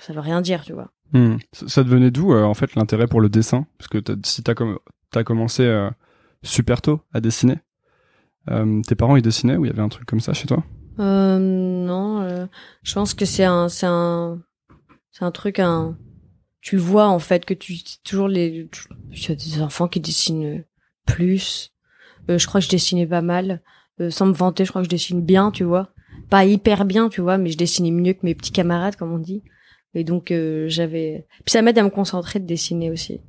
ça 0.00 0.12
veut 0.12 0.20
rien 0.20 0.40
dire, 0.40 0.62
tu 0.64 0.72
vois. 0.72 0.92
Hmm. 1.14 1.36
Ça, 1.52 1.84
devenait 1.84 2.10
d'où 2.10 2.32
euh, 2.32 2.42
en 2.42 2.54
fait 2.54 2.74
l'intérêt 2.74 3.06
pour 3.06 3.20
le 3.20 3.28
dessin? 3.28 3.66
Parce 3.78 3.88
que 3.88 3.98
si 4.24 4.42
t'as 4.42 4.54
t'as 5.12 5.22
commencé 5.22 5.62
euh, 5.62 5.88
super 6.42 6.82
tôt 6.82 7.00
à 7.12 7.20
dessiner, 7.20 7.58
euh, 8.50 8.82
tes 8.82 8.96
parents 8.96 9.14
ils 9.14 9.22
dessinaient 9.22 9.56
ou 9.56 9.64
il 9.64 9.68
y 9.68 9.70
avait 9.70 9.82
un 9.82 9.88
truc 9.88 10.06
comme 10.06 10.18
ça 10.18 10.32
chez 10.32 10.48
toi? 10.48 10.64
Euh, 10.98 11.38
non, 11.38 12.20
euh, 12.22 12.46
je 12.82 12.94
pense 12.94 13.14
que 13.14 13.24
c'est 13.24 13.44
un, 13.44 13.68
c'est 13.68 13.86
un, 13.86 14.40
c'est 15.10 15.24
un 15.24 15.30
truc, 15.30 15.58
un, 15.58 15.96
tu 16.60 16.76
le 16.76 16.82
vois, 16.82 17.08
en 17.08 17.18
fait, 17.18 17.44
que 17.44 17.54
tu, 17.54 17.74
toujours 18.04 18.28
les, 18.28 18.68
il 19.12 19.28
y 19.28 19.32
a 19.32 19.34
des 19.34 19.62
enfants 19.62 19.88
qui 19.88 20.00
dessinent 20.00 20.64
plus. 21.06 21.72
Euh, 22.30 22.38
je 22.38 22.46
crois 22.46 22.60
que 22.60 22.64
je 22.64 22.70
dessinais 22.70 23.06
pas 23.06 23.22
mal. 23.22 23.60
Euh, 24.00 24.10
sans 24.10 24.26
me 24.26 24.32
vanter, 24.32 24.64
je 24.64 24.70
crois 24.70 24.82
que 24.82 24.86
je 24.86 24.90
dessine 24.90 25.20
bien, 25.20 25.50
tu 25.50 25.64
vois. 25.64 25.90
Pas 26.30 26.44
hyper 26.44 26.84
bien, 26.84 27.08
tu 27.08 27.20
vois, 27.20 27.38
mais 27.38 27.50
je 27.50 27.58
dessinais 27.58 27.90
mieux 27.90 28.14
que 28.14 28.20
mes 28.22 28.34
petits 28.34 28.52
camarades, 28.52 28.96
comme 28.96 29.12
on 29.12 29.18
dit. 29.18 29.42
Et 29.94 30.04
donc, 30.04 30.30
euh, 30.30 30.66
j'avais, 30.68 31.26
puis 31.44 31.52
ça 31.52 31.62
m'aide 31.62 31.78
à 31.78 31.82
me 31.82 31.90
concentrer 31.90 32.40
de 32.40 32.46
dessiner 32.46 32.90
aussi. 32.90 33.20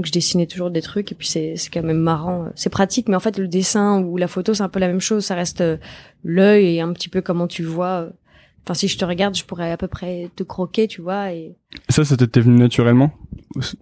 Donc, 0.00 0.06
je 0.06 0.12
dessinais 0.12 0.46
toujours 0.46 0.70
des 0.70 0.80
trucs, 0.80 1.12
et 1.12 1.14
puis 1.14 1.28
c'est, 1.28 1.56
c'est 1.56 1.68
quand 1.68 1.82
même 1.82 1.98
marrant. 1.98 2.46
C'est 2.54 2.70
pratique, 2.70 3.06
mais 3.10 3.16
en 3.16 3.20
fait, 3.20 3.36
le 3.36 3.48
dessin 3.48 4.00
ou 4.00 4.16
la 4.16 4.28
photo, 4.28 4.54
c'est 4.54 4.62
un 4.62 4.70
peu 4.70 4.80
la 4.80 4.88
même 4.88 4.98
chose. 4.98 5.26
Ça 5.26 5.34
reste 5.34 5.60
euh, 5.60 5.76
l'œil 6.24 6.76
et 6.76 6.80
un 6.80 6.90
petit 6.94 7.10
peu 7.10 7.20
comment 7.20 7.46
tu 7.46 7.64
vois. 7.64 8.08
Enfin, 8.64 8.72
si 8.72 8.88
je 8.88 8.96
te 8.96 9.04
regarde, 9.04 9.36
je 9.36 9.44
pourrais 9.44 9.70
à 9.70 9.76
peu 9.76 9.88
près 9.88 10.30
te 10.36 10.42
croquer, 10.42 10.88
tu 10.88 11.02
vois. 11.02 11.34
Et 11.34 11.54
ça, 11.90 12.02
c'était 12.02 12.26
t'es 12.26 12.40
venu 12.40 12.58
naturellement? 12.58 13.12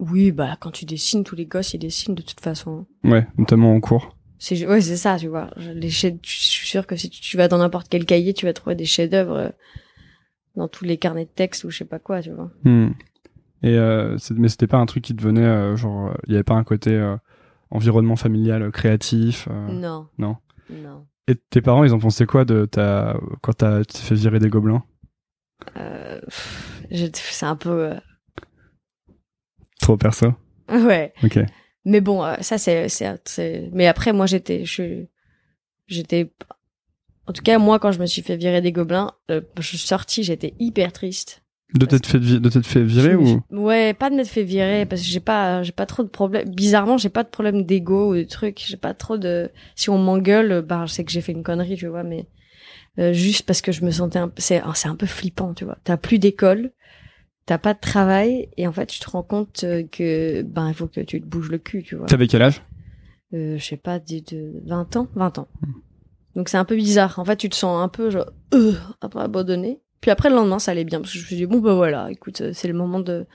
Oui, 0.01 0.33
bah 0.33 0.57
quand 0.59 0.73
tu 0.73 0.87
dessines, 0.87 1.23
tous 1.23 1.37
les 1.37 1.47
gosses 1.47 1.73
ils 1.75 1.79
dessinent 1.79 2.17
de 2.17 2.23
toute 2.23 2.41
façon. 2.41 2.87
Ouais, 3.05 3.29
notamment 3.37 3.73
en 3.73 3.79
cours. 3.79 4.17
C'est 4.41 4.67
ouais, 4.67 4.81
c'est 4.81 4.97
ça, 4.97 5.19
tu 5.21 5.29
vois. 5.29 5.51
Les 5.57 5.91
chefs, 5.91 6.15
je 6.25 6.33
suis 6.33 6.67
sûre 6.67 6.89
que 6.89 6.97
si 6.97 7.11
tu 7.11 7.37
vas 7.37 7.47
dans 7.47 7.59
n'importe 7.59 7.87
quel 7.89 8.05
cahier, 8.05 8.35
tu 8.35 8.45
vas 8.45 8.53
trouver 8.53 8.75
des 8.75 8.87
chefs-d'œuvre 8.87 9.37
euh, 9.37 9.49
dans 10.57 10.67
tous 10.67 10.85
les 10.85 10.97
carnets 10.97 11.27
de 11.27 11.31
texte 11.31 11.63
ou 11.63 11.71
je 11.71 11.79
sais 11.79 11.85
pas 11.85 12.01
quoi, 12.01 12.23
tu 12.23 12.33
vois. 12.33 12.51
Hmm. 12.65 12.91
Et 13.63 13.77
euh, 13.77 14.17
mais 14.37 14.49
c'était 14.49 14.67
pas 14.69 14.79
un 14.79 14.87
truc 14.87 15.03
qui 15.05 15.17
te 15.17 15.23
venait 15.23 15.45
euh, 15.45 15.77
genre 15.77 16.15
il 16.27 16.33
y 16.33 16.37
avait 16.37 16.45
pas 16.45 16.55
un 16.55 16.65
côté 16.65 16.93
euh, 16.93 17.17
environnement 17.71 18.17
familial 18.17 18.63
euh, 18.63 18.71
créatif. 18.71 19.49
euh. 19.51 19.69
Non. 19.73 20.09
non? 20.19 20.37
Non. 20.71 21.07
Et 21.27 21.35
tes 21.35 21.61
parents 21.61 21.83
ils 21.85 21.93
en 21.93 21.99
pensaient 21.99 22.27
quoi 22.27 22.45
de 22.45 22.65
ta 22.67 23.19
quand 23.43 23.55
t'as 23.55 23.81
tu 23.81 23.95
t'es 23.95 23.99
fait 23.99 24.15
virer 24.15 24.39
des 24.39 24.49
gobelins? 24.49 24.85
Euh, 25.77 26.21
c'est 26.91 27.47
un 27.47 27.57
peu. 27.57 27.91
euh, 27.93 27.95
Trop 29.81 29.97
perso? 29.97 30.33
Ouais. 30.71 31.13
Ok. 31.25 31.39
Mais 31.87 32.01
bon, 32.03 32.23
euh, 32.23 32.35
ça 32.43 32.59
c'est 32.59 32.89
c'est 32.91 33.71
mais 33.73 33.87
après 33.87 34.13
moi 34.13 34.27
j'étais 34.27 34.67
je 34.67 35.07
j'étais 35.87 36.31
en 37.27 37.33
tout 37.33 37.43
cas 37.43 37.59
moi 37.59 37.79
quand 37.79 37.93
je 37.93 37.99
me 37.99 38.05
suis 38.07 38.21
fait 38.23 38.37
virer 38.37 38.61
des 38.61 38.73
gobelins, 38.73 39.13
euh, 39.31 39.41
je 39.57 39.63
suis 39.63 39.79
sortie, 39.79 40.23
j'étais 40.23 40.55
hyper 40.59 40.93
triste. 40.93 41.43
De 41.75 41.85
t'être 41.85 42.07
fait 42.07 42.19
de 42.19 42.49
t'être 42.49 42.67
fait 42.67 42.83
virer 42.83 43.15
ou? 43.15 43.43
Ouais, 43.51 43.93
pas 43.93 44.09
de 44.09 44.15
m'être 44.15 44.29
fait 44.29 44.43
virer 44.43 44.87
parce 44.87 45.03
que 45.03 45.07
j'ai 45.09 45.21
pas 45.21 45.63
j'ai 45.63 45.73
pas 45.73 45.85
trop 45.85 46.03
de 46.03 46.09
problèmes. 46.09 46.49
Bizarrement, 46.49 46.97
j'ai 46.97 47.11
pas 47.11 47.25
de 47.25 47.29
problème 47.29 47.65
d'ego 47.65 48.13
ou 48.13 48.17
de 48.17 48.23
trucs, 48.23 48.65
j'ai 48.67 48.79
pas 48.79 48.95
trop 48.95 49.19
de 49.19 49.51
si 49.77 49.91
on 49.91 49.99
m'engueule, 49.99 50.63
bah 50.63 50.85
je 50.87 50.93
sais 50.93 51.05
que 51.05 51.13
j'ai 51.13 51.21
fait 51.21 51.33
une 51.33 51.43
connerie, 51.43 51.77
tu 51.77 51.87
vois, 51.87 52.05
mais 52.05 52.27
euh, 52.99 53.13
juste 53.13 53.45
parce 53.47 53.61
que 53.61 53.71
je 53.71 53.85
me 53.85 53.91
sentais 53.91 54.19
un 54.19 54.29
peu 54.29 54.41
c'est 54.41 54.63
ah, 54.65 54.73
c'est 54.75 54.89
un 54.89 54.97
peu 54.97 55.07
flippant, 55.07 55.53
tu 55.53 55.65
vois. 55.67 55.77
T'as 55.85 55.99
plus 55.99 56.19
d'école, 56.19 56.73
t'as 57.45 57.59
pas 57.59 57.75
de 57.75 57.81
travail 57.81 58.49
et 58.57 58.67
en 58.67 58.73
fait, 58.73 58.87
tu 58.87 58.99
te 58.99 59.11
rends 59.11 59.23
compte 59.23 59.63
euh, 59.65 59.83
que 59.93 60.41
ben 60.43 60.69
il 60.69 60.75
faut 60.75 60.87
que 60.87 61.01
tu 61.03 61.21
te 61.21 61.27
bouges 61.27 61.51
le 61.51 61.59
cul, 61.59 61.83
tu 61.83 61.97
vois. 61.97 62.07
t'avais 62.07 62.29
quel 62.29 62.43
âge? 62.43 62.63
Euh, 63.35 63.59
je 63.59 63.65
sais 63.65 63.77
pas 63.77 63.99
de, 63.99 64.21
de 64.21 64.63
20 64.67 64.97
ans, 64.97 65.07
20 65.15 65.39
ans. 65.39 65.49
Donc 66.35 66.49
c'est 66.49 66.57
un 66.57 66.65
peu 66.65 66.77
bizarre. 66.77 67.19
En 67.19 67.27
fait, 67.27 67.37
tu 67.37 67.51
te 67.51 67.57
sens 67.57 67.83
un 67.83 67.89
peu 67.89 68.09
genre 68.09 68.31
euh, 68.55 68.73
après 69.03 69.21
abandonné. 69.21 69.81
Puis 70.01 70.11
après 70.11 70.29
le 70.31 70.37
lendemain, 70.37 70.59
ça 70.59 70.71
allait 70.73 70.85
bien 70.85 71.01
parce 71.01 71.13
que 71.13 71.19
je 71.19 71.23
me 71.25 71.27
suis 71.27 71.37
dit 71.37 71.47
bon 71.47 71.59
bah 71.59 71.75
voilà, 71.75 72.11
écoute, 72.11 72.41
euh, 72.41 72.51
c'est 72.55 72.69
le 72.69 72.75
moment 72.75 73.01
de 73.01 73.27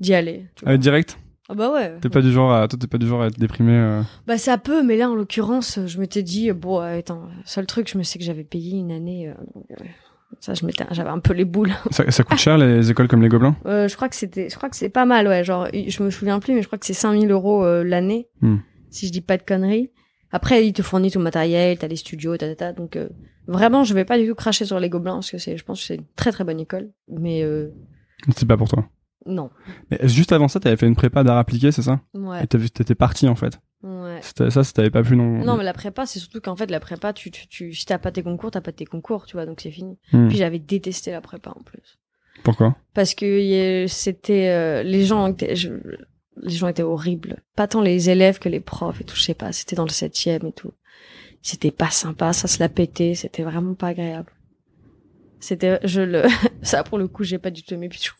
d'y 0.00 0.14
aller. 0.14 0.46
tu 0.56 0.64
Ah, 0.66 0.76
direct 0.76 1.18
Ah 1.48 1.54
bah 1.54 1.72
ouais. 1.72 1.98
T'es 2.00 2.08
pas 2.08 2.20
du 2.22 2.32
genre 2.32 2.52
à, 2.52 2.66
toi, 2.68 2.78
t'es 2.78 2.86
pas 2.86 2.98
du 2.98 3.06
genre 3.06 3.22
à 3.22 3.26
être 3.26 3.38
déprimé. 3.38 3.72
euh. 3.72 4.02
Bah 4.26 4.38
ça 4.38 4.58
peut, 4.58 4.82
mais 4.82 4.96
là 4.96 5.10
en 5.10 5.14
l'occurrence, 5.14 5.78
je 5.86 5.98
m'étais 6.00 6.22
dit 6.22 6.50
bon 6.52 6.80
euh, 6.80 6.98
attends, 6.98 7.28
seul 7.44 7.66
truc, 7.66 7.88
je 7.90 7.98
me 7.98 8.02
sais 8.02 8.18
que 8.18 8.24
j'avais 8.24 8.44
payé 8.44 8.78
une 8.78 8.92
année. 8.92 9.28
euh, 9.28 9.34
euh, 9.70 9.84
ça, 10.40 10.52
je 10.54 10.66
m'étais, 10.66 10.84
j'avais 10.90 11.10
un 11.10 11.20
peu 11.20 11.32
les 11.32 11.44
boules. 11.44 11.70
Ça, 11.92 12.10
ça 12.10 12.24
coûte 12.24 12.38
cher 12.38 12.58
les 12.58 12.90
écoles 12.90 13.06
comme 13.06 13.22
les 13.22 13.28
Gobelins 13.28 13.56
Euh, 13.66 13.86
je 13.86 13.94
crois 13.94 14.08
que 14.08 14.16
c'était, 14.16 14.50
je 14.50 14.56
crois 14.56 14.68
que 14.68 14.74
c'est 14.76 14.88
pas 14.88 15.04
mal, 15.04 15.28
ouais. 15.28 15.44
Genre, 15.44 15.68
je 15.72 16.02
me 16.02 16.10
souviens 16.10 16.40
plus, 16.40 16.54
mais 16.54 16.60
je 16.62 16.66
crois 16.66 16.76
que 16.78 16.84
c'est 16.86 16.92
5000 16.92 17.30
euros 17.30 17.64
euh, 17.64 17.84
l'année, 17.84 18.26
Hmm. 18.40 18.56
si 18.90 19.06
je 19.06 19.12
dis 19.12 19.20
pas 19.20 19.36
de 19.36 19.44
conneries. 19.44 19.90
Après, 20.32 20.66
ils 20.66 20.72
te 20.72 20.82
fournissent 20.82 21.12
tout 21.12 21.20
le 21.20 21.24
matériel, 21.24 21.78
t'as 21.78 21.86
les 21.86 21.94
studios, 21.96 22.36
ta, 22.36 22.48
ta, 22.48 22.54
ta. 22.56 22.72
Donc, 22.72 22.96
euh, 22.96 23.08
vraiment, 23.46 23.84
je 23.84 23.94
vais 23.94 24.04
pas 24.04 24.18
du 24.18 24.26
tout 24.26 24.34
cracher 24.34 24.64
sur 24.64 24.78
les 24.80 24.88
Gobelins 24.88 25.14
parce 25.14 25.30
que 25.30 25.38
c'est, 25.38 25.56
je 25.56 25.64
pense 25.64 25.80
que 25.80 25.86
c'est 25.86 25.94
une 25.96 26.06
très 26.16 26.32
très 26.32 26.44
bonne 26.44 26.60
école. 26.60 26.90
Mais 27.08 27.42
euh, 27.42 27.68
C'est 28.36 28.46
pas 28.46 28.56
pour 28.56 28.68
toi. 28.68 28.88
non. 29.26 29.50
Mais 29.90 29.98
juste 30.08 30.32
avant 30.32 30.48
ça, 30.48 30.60
t'avais 30.60 30.76
fait 30.76 30.86
une 30.86 30.96
prépa 30.96 31.24
d'art 31.24 31.38
appliqué, 31.38 31.72
c'est 31.72 31.82
ça? 31.82 32.00
Ouais. 32.14 32.42
Et 32.44 32.46
t'étais 32.46 32.94
parti 32.94 33.28
en 33.28 33.34
fait. 33.34 33.58
Ouais. 33.82 34.20
Ça, 34.22 34.50
ça 34.50 34.62
t'avais 34.72 34.90
pas 34.90 35.02
pu 35.02 35.14
non. 35.16 35.44
Non, 35.44 35.56
mais 35.58 35.64
la 35.64 35.74
prépa, 35.74 36.06
c'est 36.06 36.18
surtout 36.18 36.40
qu'en 36.40 36.56
fait, 36.56 36.70
la 36.70 36.80
prépa, 36.80 37.12
tu, 37.12 37.30
tu, 37.30 37.46
tu, 37.48 37.74
si 37.74 37.84
t'as 37.84 37.98
pas 37.98 38.10
tes 38.12 38.22
concours, 38.22 38.50
t'as 38.50 38.62
pas 38.62 38.72
tes 38.72 38.86
concours, 38.86 39.26
tu 39.26 39.34
vois, 39.36 39.44
donc 39.44 39.60
c'est 39.60 39.70
fini. 39.70 39.98
Hmm. 40.12 40.28
Puis 40.28 40.38
j'avais 40.38 40.58
détesté 40.58 41.10
la 41.10 41.20
prépa 41.20 41.50
en 41.50 41.62
plus. 41.62 41.98
Pourquoi? 42.42 42.76
Parce 42.94 43.14
que 43.14 43.84
c'était 43.88 44.48
euh, 44.48 44.82
les 44.82 45.04
gens 45.04 45.26
étaient 45.28 45.54
je- 45.56 45.70
les 46.42 46.50
gens 46.50 46.66
étaient 46.68 46.82
horribles 46.82 47.36
pas 47.54 47.68
tant 47.68 47.80
les 47.80 48.10
élèves 48.10 48.40
que 48.40 48.48
les 48.48 48.58
profs 48.58 49.00
et 49.00 49.04
tout 49.04 49.14
je 49.14 49.22
sais 49.22 49.34
pas 49.34 49.52
c'était 49.52 49.76
dans 49.76 49.84
le 49.84 49.90
septième 49.90 50.44
et 50.46 50.52
tout 50.52 50.72
c'était 51.44 51.70
pas 51.70 51.90
sympa 51.90 52.32
ça 52.32 52.48
se 52.48 52.58
la 52.58 52.68
pétait 52.68 53.14
c'était 53.14 53.44
vraiment 53.44 53.74
pas 53.74 53.88
agréable 53.88 54.32
c'était 55.38 55.78
je 55.84 56.00
le 56.00 56.22
ça 56.62 56.82
pour 56.82 56.98
le 56.98 57.06
coup 57.06 57.22
j'ai 57.22 57.38
pas 57.38 57.50
du 57.50 57.62
tout 57.62 57.74
aimé 57.74 57.88
puis 57.88 58.00
je, 58.02 58.10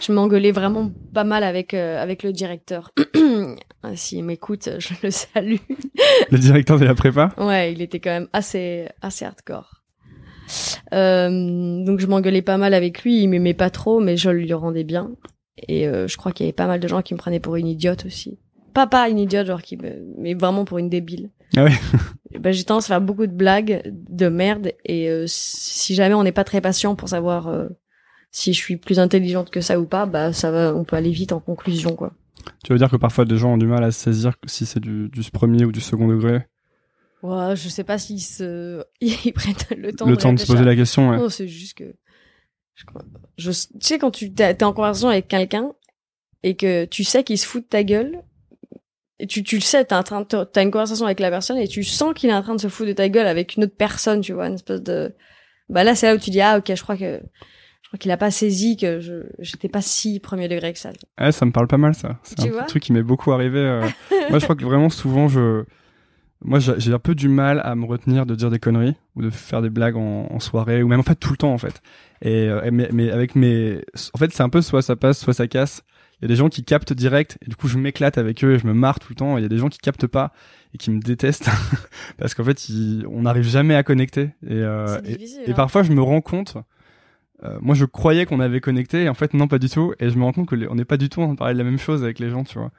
je 0.00 0.12
m'engueulais 0.12 0.52
vraiment 0.52 0.92
pas 1.12 1.24
mal 1.24 1.42
avec 1.42 1.74
euh, 1.74 2.00
avec 2.00 2.22
le 2.22 2.32
directeur 2.32 2.92
Ah, 3.86 3.96
s'il 3.96 4.24
m'écoute 4.24 4.70
je 4.78 4.94
le 5.02 5.10
salue 5.10 5.56
Le 6.30 6.38
directeur 6.38 6.78
de 6.78 6.84
la 6.84 6.94
prépa? 6.94 7.34
Ouais, 7.36 7.72
il 7.72 7.82
était 7.82 8.00
quand 8.00 8.10
même 8.10 8.28
assez 8.32 8.88
assez 9.02 9.26
hardcore. 9.26 9.82
Euh, 10.92 11.84
donc 11.84 12.00
je 12.00 12.06
m'engueulais 12.06 12.42
pas 12.42 12.56
mal 12.56 12.74
avec 12.74 13.02
lui, 13.02 13.22
il 13.22 13.28
m'aimait 13.28 13.54
pas 13.54 13.70
trop, 13.70 14.00
mais 14.00 14.16
je 14.16 14.30
lui 14.30 14.52
rendais 14.54 14.84
bien. 14.84 15.10
Et 15.68 15.86
euh, 15.86 16.08
je 16.08 16.16
crois 16.16 16.32
qu'il 16.32 16.46
y 16.46 16.48
avait 16.48 16.54
pas 16.54 16.66
mal 16.66 16.80
de 16.80 16.88
gens 16.88 17.02
qui 17.02 17.14
me 17.14 17.18
prenaient 17.18 17.40
pour 17.40 17.56
une 17.56 17.66
idiote 17.66 18.06
aussi. 18.06 18.38
Pas 18.72 18.86
pas 18.86 19.08
une 19.08 19.18
idiote, 19.18 19.46
genre 19.46 19.62
qui 19.62 19.76
me, 19.76 20.02
mais 20.18 20.34
vraiment 20.34 20.64
pour 20.64 20.78
une 20.78 20.88
débile. 20.88 21.30
Ah 21.56 21.64
ouais. 21.64 21.72
Et 22.32 22.38
Ben 22.38 22.52
j'ai 22.52 22.64
tendance 22.64 22.86
à 22.86 22.88
faire 22.88 23.00
beaucoup 23.00 23.26
de 23.26 23.32
blagues, 23.32 23.82
de 23.86 24.28
merde, 24.28 24.72
et 24.84 25.08
euh, 25.08 25.24
si 25.26 25.94
jamais 25.94 26.14
on 26.14 26.24
n'est 26.24 26.32
pas 26.32 26.44
très 26.44 26.60
patient 26.60 26.96
pour 26.96 27.08
savoir 27.08 27.48
euh, 27.48 27.68
si 28.30 28.52
je 28.52 28.58
suis 28.58 28.76
plus 28.76 28.98
intelligente 28.98 29.50
que 29.50 29.60
ça 29.60 29.78
ou 29.78 29.86
pas, 29.86 30.06
bah 30.06 30.32
ça 30.32 30.50
va, 30.50 30.74
on 30.74 30.84
peut 30.84 30.96
aller 30.96 31.12
vite 31.12 31.32
en 31.32 31.40
conclusion 31.40 31.94
quoi. 31.94 32.12
Tu 32.64 32.72
veux 32.72 32.78
dire 32.78 32.90
que 32.90 32.96
parfois 32.96 33.24
des 33.24 33.36
gens 33.36 33.54
ont 33.54 33.58
du 33.58 33.66
mal 33.66 33.84
à 33.84 33.90
saisir 33.90 34.34
si 34.46 34.66
c'est 34.66 34.80
du, 34.80 35.08
du 35.08 35.30
premier 35.30 35.64
ou 35.64 35.72
du 35.72 35.80
second 35.80 36.08
degré? 36.08 36.46
Ouais, 37.22 37.56
je 37.56 37.68
sais 37.68 37.84
pas 37.84 37.98
s'ils 37.98 38.20
se, 38.20 38.84
ils 39.00 39.32
prennent 39.32 39.54
le 39.76 39.92
temps. 39.92 40.06
Le 40.06 40.16
de 40.16 40.20
temps 40.20 40.32
de 40.32 40.38
se 40.38 40.46
poser 40.46 40.64
la 40.64 40.76
question, 40.76 41.10
ouais. 41.10 41.16
Non, 41.16 41.28
c'est 41.28 41.48
juste 41.48 41.78
que 41.78 41.94
je 43.36 43.50
tu 43.50 43.68
sais 43.80 43.98
quand 43.98 44.10
tu 44.10 44.32
t'es 44.32 44.62
en 44.64 44.72
conversation 44.72 45.08
avec 45.08 45.28
quelqu'un 45.28 45.72
et 46.42 46.56
que 46.56 46.84
tu 46.84 47.04
sais 47.04 47.24
qu'il 47.24 47.38
se 47.38 47.46
fout 47.46 47.62
de 47.62 47.68
ta 47.68 47.84
gueule 47.84 48.22
et 49.20 49.26
tu 49.26 49.42
tu 49.42 49.56
le 49.56 49.60
sais, 49.62 49.84
de- 49.84 50.44
t'as 50.44 50.62
une 50.62 50.70
conversation 50.70 51.06
avec 51.06 51.20
la 51.20 51.30
personne 51.30 51.58
et 51.58 51.68
tu 51.68 51.84
sens 51.84 52.14
qu'il 52.14 52.30
est 52.30 52.34
en 52.34 52.42
train 52.42 52.54
de 52.54 52.60
se 52.60 52.68
foutre 52.68 52.88
de 52.88 52.94
ta 52.94 53.08
gueule 53.08 53.26
avec 53.26 53.56
une 53.56 53.64
autre 53.64 53.76
personne, 53.76 54.20
tu 54.20 54.32
vois, 54.32 54.48
une 54.48 54.54
espèce 54.54 54.82
de. 54.82 55.14
Bah 55.68 55.84
là, 55.84 55.94
c'est 55.94 56.06
là 56.06 56.14
où 56.14 56.18
tu 56.18 56.30
dis 56.30 56.40
ah 56.40 56.58
ok, 56.58 56.72
je 56.74 56.82
crois 56.82 56.96
que 56.96 57.20
je 57.82 57.88
crois 57.88 57.98
qu'il 57.98 58.10
a 58.10 58.16
pas 58.16 58.30
saisi 58.30 58.76
que 58.76 59.00
je 59.00 59.22
j'étais 59.38 59.68
pas 59.68 59.80
si 59.82 60.18
premier 60.20 60.48
degré 60.48 60.72
que 60.72 60.78
ça. 60.78 60.90
Ouais, 61.20 61.32
ça 61.32 61.46
me 61.46 61.52
parle 61.52 61.68
pas 61.68 61.76
mal 61.78 61.94
ça. 61.94 62.18
C'est 62.22 62.36
un 62.40 62.64
truc 62.66 62.82
qui 62.82 62.92
m'est 62.92 63.02
beaucoup 63.02 63.32
arrivé. 63.32 63.58
euh. 63.60 63.86
Moi, 64.30 64.38
je 64.40 64.44
crois 64.44 64.56
que 64.56 64.64
vraiment 64.64 64.90
souvent, 64.90 65.28
je, 65.28 65.64
moi, 66.42 66.58
j'ai 66.58 66.74
j'ai 66.78 66.92
un 66.92 66.98
peu 66.98 67.14
du 67.14 67.28
mal 67.28 67.60
à 67.64 67.74
me 67.74 67.86
retenir 67.86 68.26
de 68.26 68.34
dire 68.34 68.50
des 68.50 68.58
conneries 68.58 68.96
ou 69.16 69.22
de 69.22 69.30
faire 69.30 69.62
des 69.62 69.70
blagues 69.70 69.96
en, 69.96 70.26
en 70.30 70.40
soirée 70.40 70.82
ou 70.82 70.88
même 70.88 71.00
en 71.00 71.04
fait 71.04 71.14
tout 71.14 71.30
le 71.30 71.36
temps 71.36 71.52
en 71.54 71.58
fait. 71.58 71.80
Et 72.20 72.48
euh, 72.48 72.68
mais, 72.72 72.88
mais 72.92 73.10
avec 73.10 73.34
mes, 73.36 73.80
en 74.12 74.18
fait, 74.18 74.32
c'est 74.32 74.42
un 74.42 74.48
peu 74.50 74.60
soit 74.60 74.82
ça 74.82 74.96
passe, 74.96 75.18
soit 75.20 75.34
ça 75.34 75.46
casse. 75.46 75.82
Il 76.20 76.22
y 76.22 76.24
a 76.26 76.28
des 76.28 76.36
gens 76.36 76.48
qui 76.48 76.64
captent 76.64 76.92
direct 76.92 77.38
et 77.42 77.50
du 77.50 77.56
coup 77.56 77.68
je 77.68 77.76
m'éclate 77.78 78.18
avec 78.18 78.42
eux 78.44 78.54
et 78.54 78.58
je 78.58 78.66
me 78.66 78.72
marre 78.74 79.00
tout 79.00 79.08
le 79.10 79.16
temps. 79.16 79.36
Il 79.38 79.42
y 79.42 79.44
a 79.44 79.48
des 79.48 79.58
gens 79.58 79.68
qui 79.68 79.78
captent 79.78 80.06
pas 80.06 80.32
et 80.74 80.78
qui 80.78 80.90
me 80.90 81.00
détestent 81.00 81.48
parce 82.18 82.34
qu'en 82.34 82.44
fait 82.44 82.68
ils- 82.68 83.04
on 83.10 83.22
n'arrive 83.22 83.44
jamais 83.44 83.74
à 83.74 83.82
connecter 83.82 84.30
et, 84.46 84.52
euh, 84.52 84.86
et, 85.04 85.16
hein. 85.50 85.54
parfois, 85.54 85.82
je 85.82 85.92
me 85.92 86.00
rends 86.02 86.20
compte. 86.20 86.56
euh, 87.44 87.58
moi, 87.60 87.74
je 87.74 87.84
croyais 87.84 88.24
qu'on 88.26 88.40
avait 88.40 88.60
connecté, 88.60 89.02
et 89.04 89.08
en 89.08 89.14
fait, 89.14 89.34
non, 89.34 89.48
pas 89.48 89.58
du 89.58 89.68
tout. 89.68 89.92
Et 90.00 90.08
je 90.08 90.16
me 90.16 90.22
rends 90.24 90.32
compte 90.32 90.48
que 90.48 90.54
les- 90.54 90.68
on 90.68 90.76
n'est 90.76 90.84
pas 90.86 90.96
du 90.96 91.08
tout 91.10 91.20
en 91.20 91.24
train 91.26 91.34
de 91.34 91.38
parler 91.38 91.52
de 91.54 91.58
la 91.58 91.64
même 91.64 91.78
chose 91.78 92.02
avec 92.02 92.18
les 92.18 92.30
gens, 92.30 92.42
tu 92.44 92.58
vois. 92.58 92.70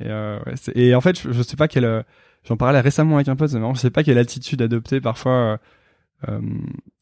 Et, 0.00 0.06
euh, 0.08 0.38
ouais, 0.46 0.54
et 0.74 0.94
en 0.94 1.00
fait, 1.00 1.20
je, 1.20 1.30
je 1.30 1.42
sais 1.42 1.56
pas 1.56 1.68
quelle. 1.68 2.04
J'en 2.44 2.56
parlais 2.56 2.80
récemment 2.80 3.16
avec 3.16 3.28
un 3.28 3.36
pote, 3.36 3.50
c'est 3.50 3.58
marrant. 3.60 3.74
Je 3.74 3.80
sais 3.80 3.90
pas 3.90 4.02
quelle 4.02 4.18
attitude 4.18 4.60
adopter 4.62 5.00
parfois. 5.00 5.60
euh, 6.28 6.40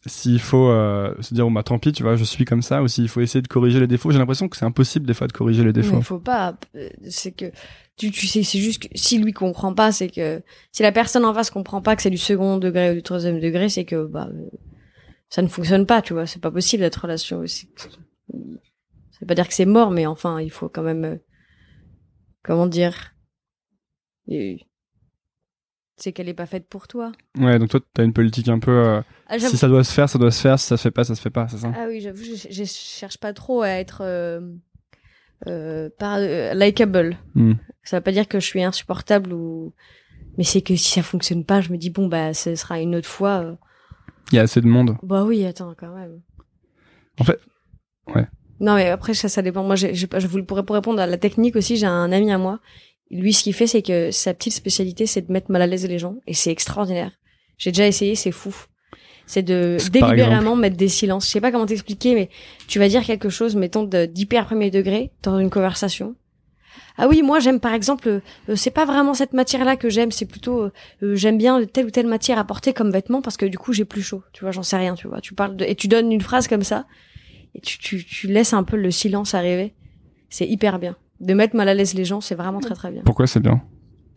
s'il 0.07 0.41
faut 0.41 0.69
euh, 0.71 1.15
se 1.21 1.35
dire, 1.35 1.47
oh, 1.47 1.51
bah 1.51 1.63
tant 1.63 1.79
pis, 1.79 1.93
tu 1.93 2.03
vois, 2.03 2.17
je 2.17 2.25
suis 2.25 2.45
comme 2.45 2.63
ça, 2.63 2.83
ou 2.83 2.89
s'il 2.89 3.09
faut 3.09 3.21
essayer 3.21 3.43
de 3.43 3.49
corriger 3.49 3.81
les 3.81 3.87
défauts. 3.87 4.11
J'ai 4.11 4.19
l'impression 4.19 4.49
que 4.49 4.57
c'est 4.57 4.65
impossible 4.65 5.07
des 5.07 5.15
fois 5.15 5.27
de 5.27 5.33
corriger 5.33 5.65
les 5.65 5.73
défauts. 5.73 5.97
Mais 5.97 6.03
faut 6.03 6.19
pas. 6.19 6.57
euh, 6.75 6.89
C'est 7.09 7.33
que 7.33 7.53
tu, 7.97 8.11
tu 8.11 8.27
sais, 8.27 8.43
c'est 8.43 8.59
juste 8.59 8.83
que 8.83 8.89
si 8.95 9.19
lui 9.19 9.33
comprend 9.33 9.75
pas, 9.75 9.93
c'est 9.93 10.09
que 10.09 10.43
si 10.73 10.83
la 10.83 10.93
personne 10.93 11.25
en 11.25 11.35
face 11.35 11.51
comprend 11.51 11.83
pas 11.83 11.97
que 11.97 12.03
c'est 12.03 12.11
du 12.11 12.19
second 12.19 12.59
degré 12.59 12.91
ou 12.93 12.95
du 12.95 13.03
troisième 13.03 13.41
degré, 13.41 13.69
c'est 13.69 13.85
que 13.85 14.07
bah 14.07 14.29
euh, 14.33 14.49
ça 15.29 15.43
ne 15.43 15.49
fonctionne 15.49 15.87
pas, 15.87 16.03
tu 16.03 16.13
vois. 16.13 16.27
C'est 16.27 16.41
pas 16.41 16.51
possible 16.51 16.83
d'être 16.83 16.97
relation. 17.03 17.43
C'est 17.47 17.67
ça 17.79 19.21
veut 19.23 19.27
pas 19.27 19.35
dire 19.35 19.49
que 19.49 19.55
c'est 19.55 19.65
mort, 19.67 19.91
mais 19.91 20.07
enfin, 20.07 20.41
il 20.41 20.51
faut 20.51 20.69
quand 20.69 20.83
même 20.83 21.05
euh, 21.05 21.17
comment 22.43 22.67
dire. 22.67 23.13
C'est 25.97 26.13
qu'elle 26.13 26.29
est 26.29 26.35
pas 26.35 26.47
faite 26.47 26.69
pour 26.69 26.89
toi. 26.89 27.13
Ouais, 27.39 27.59
donc 27.59 27.71
toi, 27.71 27.81
t'as 27.95 28.05
une 28.05 28.13
politique 28.13 28.49
un 28.49 28.59
peu. 28.59 28.71
euh, 28.71 29.01
Ah, 29.29 29.39
si 29.39 29.57
ça 29.57 29.67
doit 29.67 29.83
se 29.83 29.93
faire, 29.93 30.09
ça 30.11 30.19
doit 30.19 30.31
se 30.31 30.41
faire. 30.41 30.59
Si 30.59 30.67
ça 30.67 30.77
se 30.77 30.83
fait 30.83 30.91
pas, 30.91 31.05
ça 31.05 31.15
se 31.15 31.21
fait 31.23 31.31
pas, 31.31 31.49
c'est 31.49 31.57
ça? 31.59 31.73
Ah 31.75 31.87
oui, 31.89 32.01
j'avoue, 32.03 32.23
je, 32.23 32.49
je 32.51 32.65
cherche 32.65 33.17
pas 33.19 33.33
trop 33.33 33.63
à 33.63 33.69
être 33.71 34.03
euh, 34.03 34.41
euh, 35.47 35.89
par, 35.99 36.19
euh, 36.19 36.53
likable. 36.55 37.17
Hmm. 37.35 37.55
Ça 37.83 37.97
veut 37.99 38.03
pas 38.03 38.13
dire 38.13 38.29
que 38.29 38.41
je 38.41 38.47
suis 38.47 38.63
insupportable 38.63 39.33
ou. 39.33 39.73
Mais 40.39 40.45
c'est 40.45 40.61
que 40.61 40.77
si 40.77 40.91
ça 40.93 41.03
fonctionne 41.03 41.45
pas, 41.45 41.61
je 41.63 41.73
me 41.73 41.79
dis 41.79 41.89
bon 41.89 42.09
bah 42.09 42.35
ce 42.35 42.55
sera 42.57 42.79
une 42.81 42.95
autre 42.95 43.09
fois. 43.09 43.57
Il 44.33 44.37
y 44.37 44.39
a 44.39 44.43
assez 44.43 44.61
de 44.61 44.67
monde. 44.67 44.97
Bah 45.03 45.25
oui, 45.25 45.47
attends 45.47 45.75
quand 45.79 45.95
même. 45.95 46.21
En 47.19 47.25
fait, 47.25 47.41
ouais. 48.15 48.27
Non 48.61 48.75
mais 48.75 48.89
après 48.91 49.15
ça, 49.15 49.29
ça 49.31 49.41
dépend. 49.41 49.63
Moi, 49.63 49.77
pas- 50.11 50.19
je 50.21 50.27
voulais 50.27 50.43
pour, 50.45 50.63
pour 50.65 50.75
répondre 50.77 51.01
à 51.01 51.07
la 51.07 51.17
technique 51.17 51.57
aussi, 51.57 51.77
j'ai 51.77 51.87
un 51.87 52.13
ami 52.13 52.31
à 52.33 52.39
moi. 52.39 52.61
Lui, 53.11 53.33
ce 53.33 53.43
qu'il 53.45 53.55
fait, 53.55 53.67
c'est 53.67 53.83
que 53.83 54.11
sa 54.11 54.35
petite 54.35 54.53
spécialité, 54.55 55.07
c'est 55.07 55.27
de 55.27 55.33
mettre 55.33 55.51
mal 55.51 55.63
à 55.63 55.67
l'aise 55.67 55.87
les 55.87 55.99
gens, 55.99 56.17
et 56.27 56.35
c'est 56.35 56.51
extraordinaire. 56.51 57.13
J'ai 57.59 57.71
déjà 57.71 57.87
essayé, 57.87 58.15
c'est 58.17 58.33
fou. 58.33 58.55
C'est 59.27 59.43
de 59.43 59.77
délibérément 59.91 60.55
mettre 60.57 60.77
des 60.77 60.89
silences. 60.89 61.27
Je 61.27 61.31
sais 61.33 61.41
pas 61.41 61.51
comment 61.51 61.67
t'expliquer, 61.67 62.15
mais 62.15 62.29
tu 62.69 62.79
vas 62.79 62.89
dire 62.89 63.03
quelque 63.05 63.29
chose, 63.29 63.57
mettons 63.57 63.83
de- 63.85 64.07
d'hyper 64.07 64.47
premier 64.47 64.71
degré 64.71 65.11
dans 65.23 65.39
une 65.39 65.51
conversation. 65.51 66.15
Ah 66.99 67.09
oui, 67.09 67.23
moi 67.23 67.41
j'aime 67.41 67.61
par 67.61 67.75
exemple, 67.75 68.09
euh, 68.49 68.57
c'est 68.57 68.71
pas 68.71 68.85
vraiment 68.87 69.15
cette 69.15 69.33
matière-là 69.35 69.77
que 69.77 69.91
j'aime, 69.91 70.11
c'est 70.13 70.25
plutôt 70.27 70.63
euh, 70.63 70.73
euh, 71.03 71.15
j'aime 71.15 71.37
bien 71.39 71.65
telle 71.67 71.87
ou 71.87 71.91
telle 71.91 72.07
matière 72.07 72.39
à 72.39 72.45
porter 72.45 72.73
comme 72.73 72.91
vêtement 72.91 73.21
parce 73.21 73.37
que 73.37 73.45
du 73.47 73.59
coup 73.59 73.73
j'ai 73.73 73.85
plus 73.85 74.03
chaud. 74.03 74.23
Tu 74.33 74.43
vois, 74.45 74.51
j'en 74.53 74.63
sais 74.63 74.77
rien. 74.77 74.95
Tu 74.95 75.07
vois, 75.09 75.21
tu 75.21 75.35
parles 75.35 75.57
de, 75.57 75.65
et 75.65 75.75
tu 75.75 75.89
donnes 75.89 76.11
une 76.13 76.21
phrase 76.23 76.49
comme 76.49 76.63
ça 76.63 76.87
et 77.55 77.61
tu, 77.61 77.79
tu, 77.79 78.05
tu 78.05 78.29
laisses 78.29 78.53
un 78.53 78.63
peu 78.65 78.77
le 78.77 78.91
silence 78.91 79.35
arriver. 79.35 79.75
C'est 80.31 80.47
hyper 80.47 80.79
bien. 80.79 80.97
De 81.21 81.33
mettre 81.35 81.57
mal 81.57 81.69
à 81.69 81.75
l'aise 81.75 81.95
les 81.95 82.05
gens, 82.05 82.21
c'est 82.21 82.35
vraiment 82.35 82.61
très 82.61 82.75
très 82.75 82.91
bien. 82.91 83.03
Pourquoi 83.05 83.27
c'est 83.27 83.41
bien? 83.41 83.63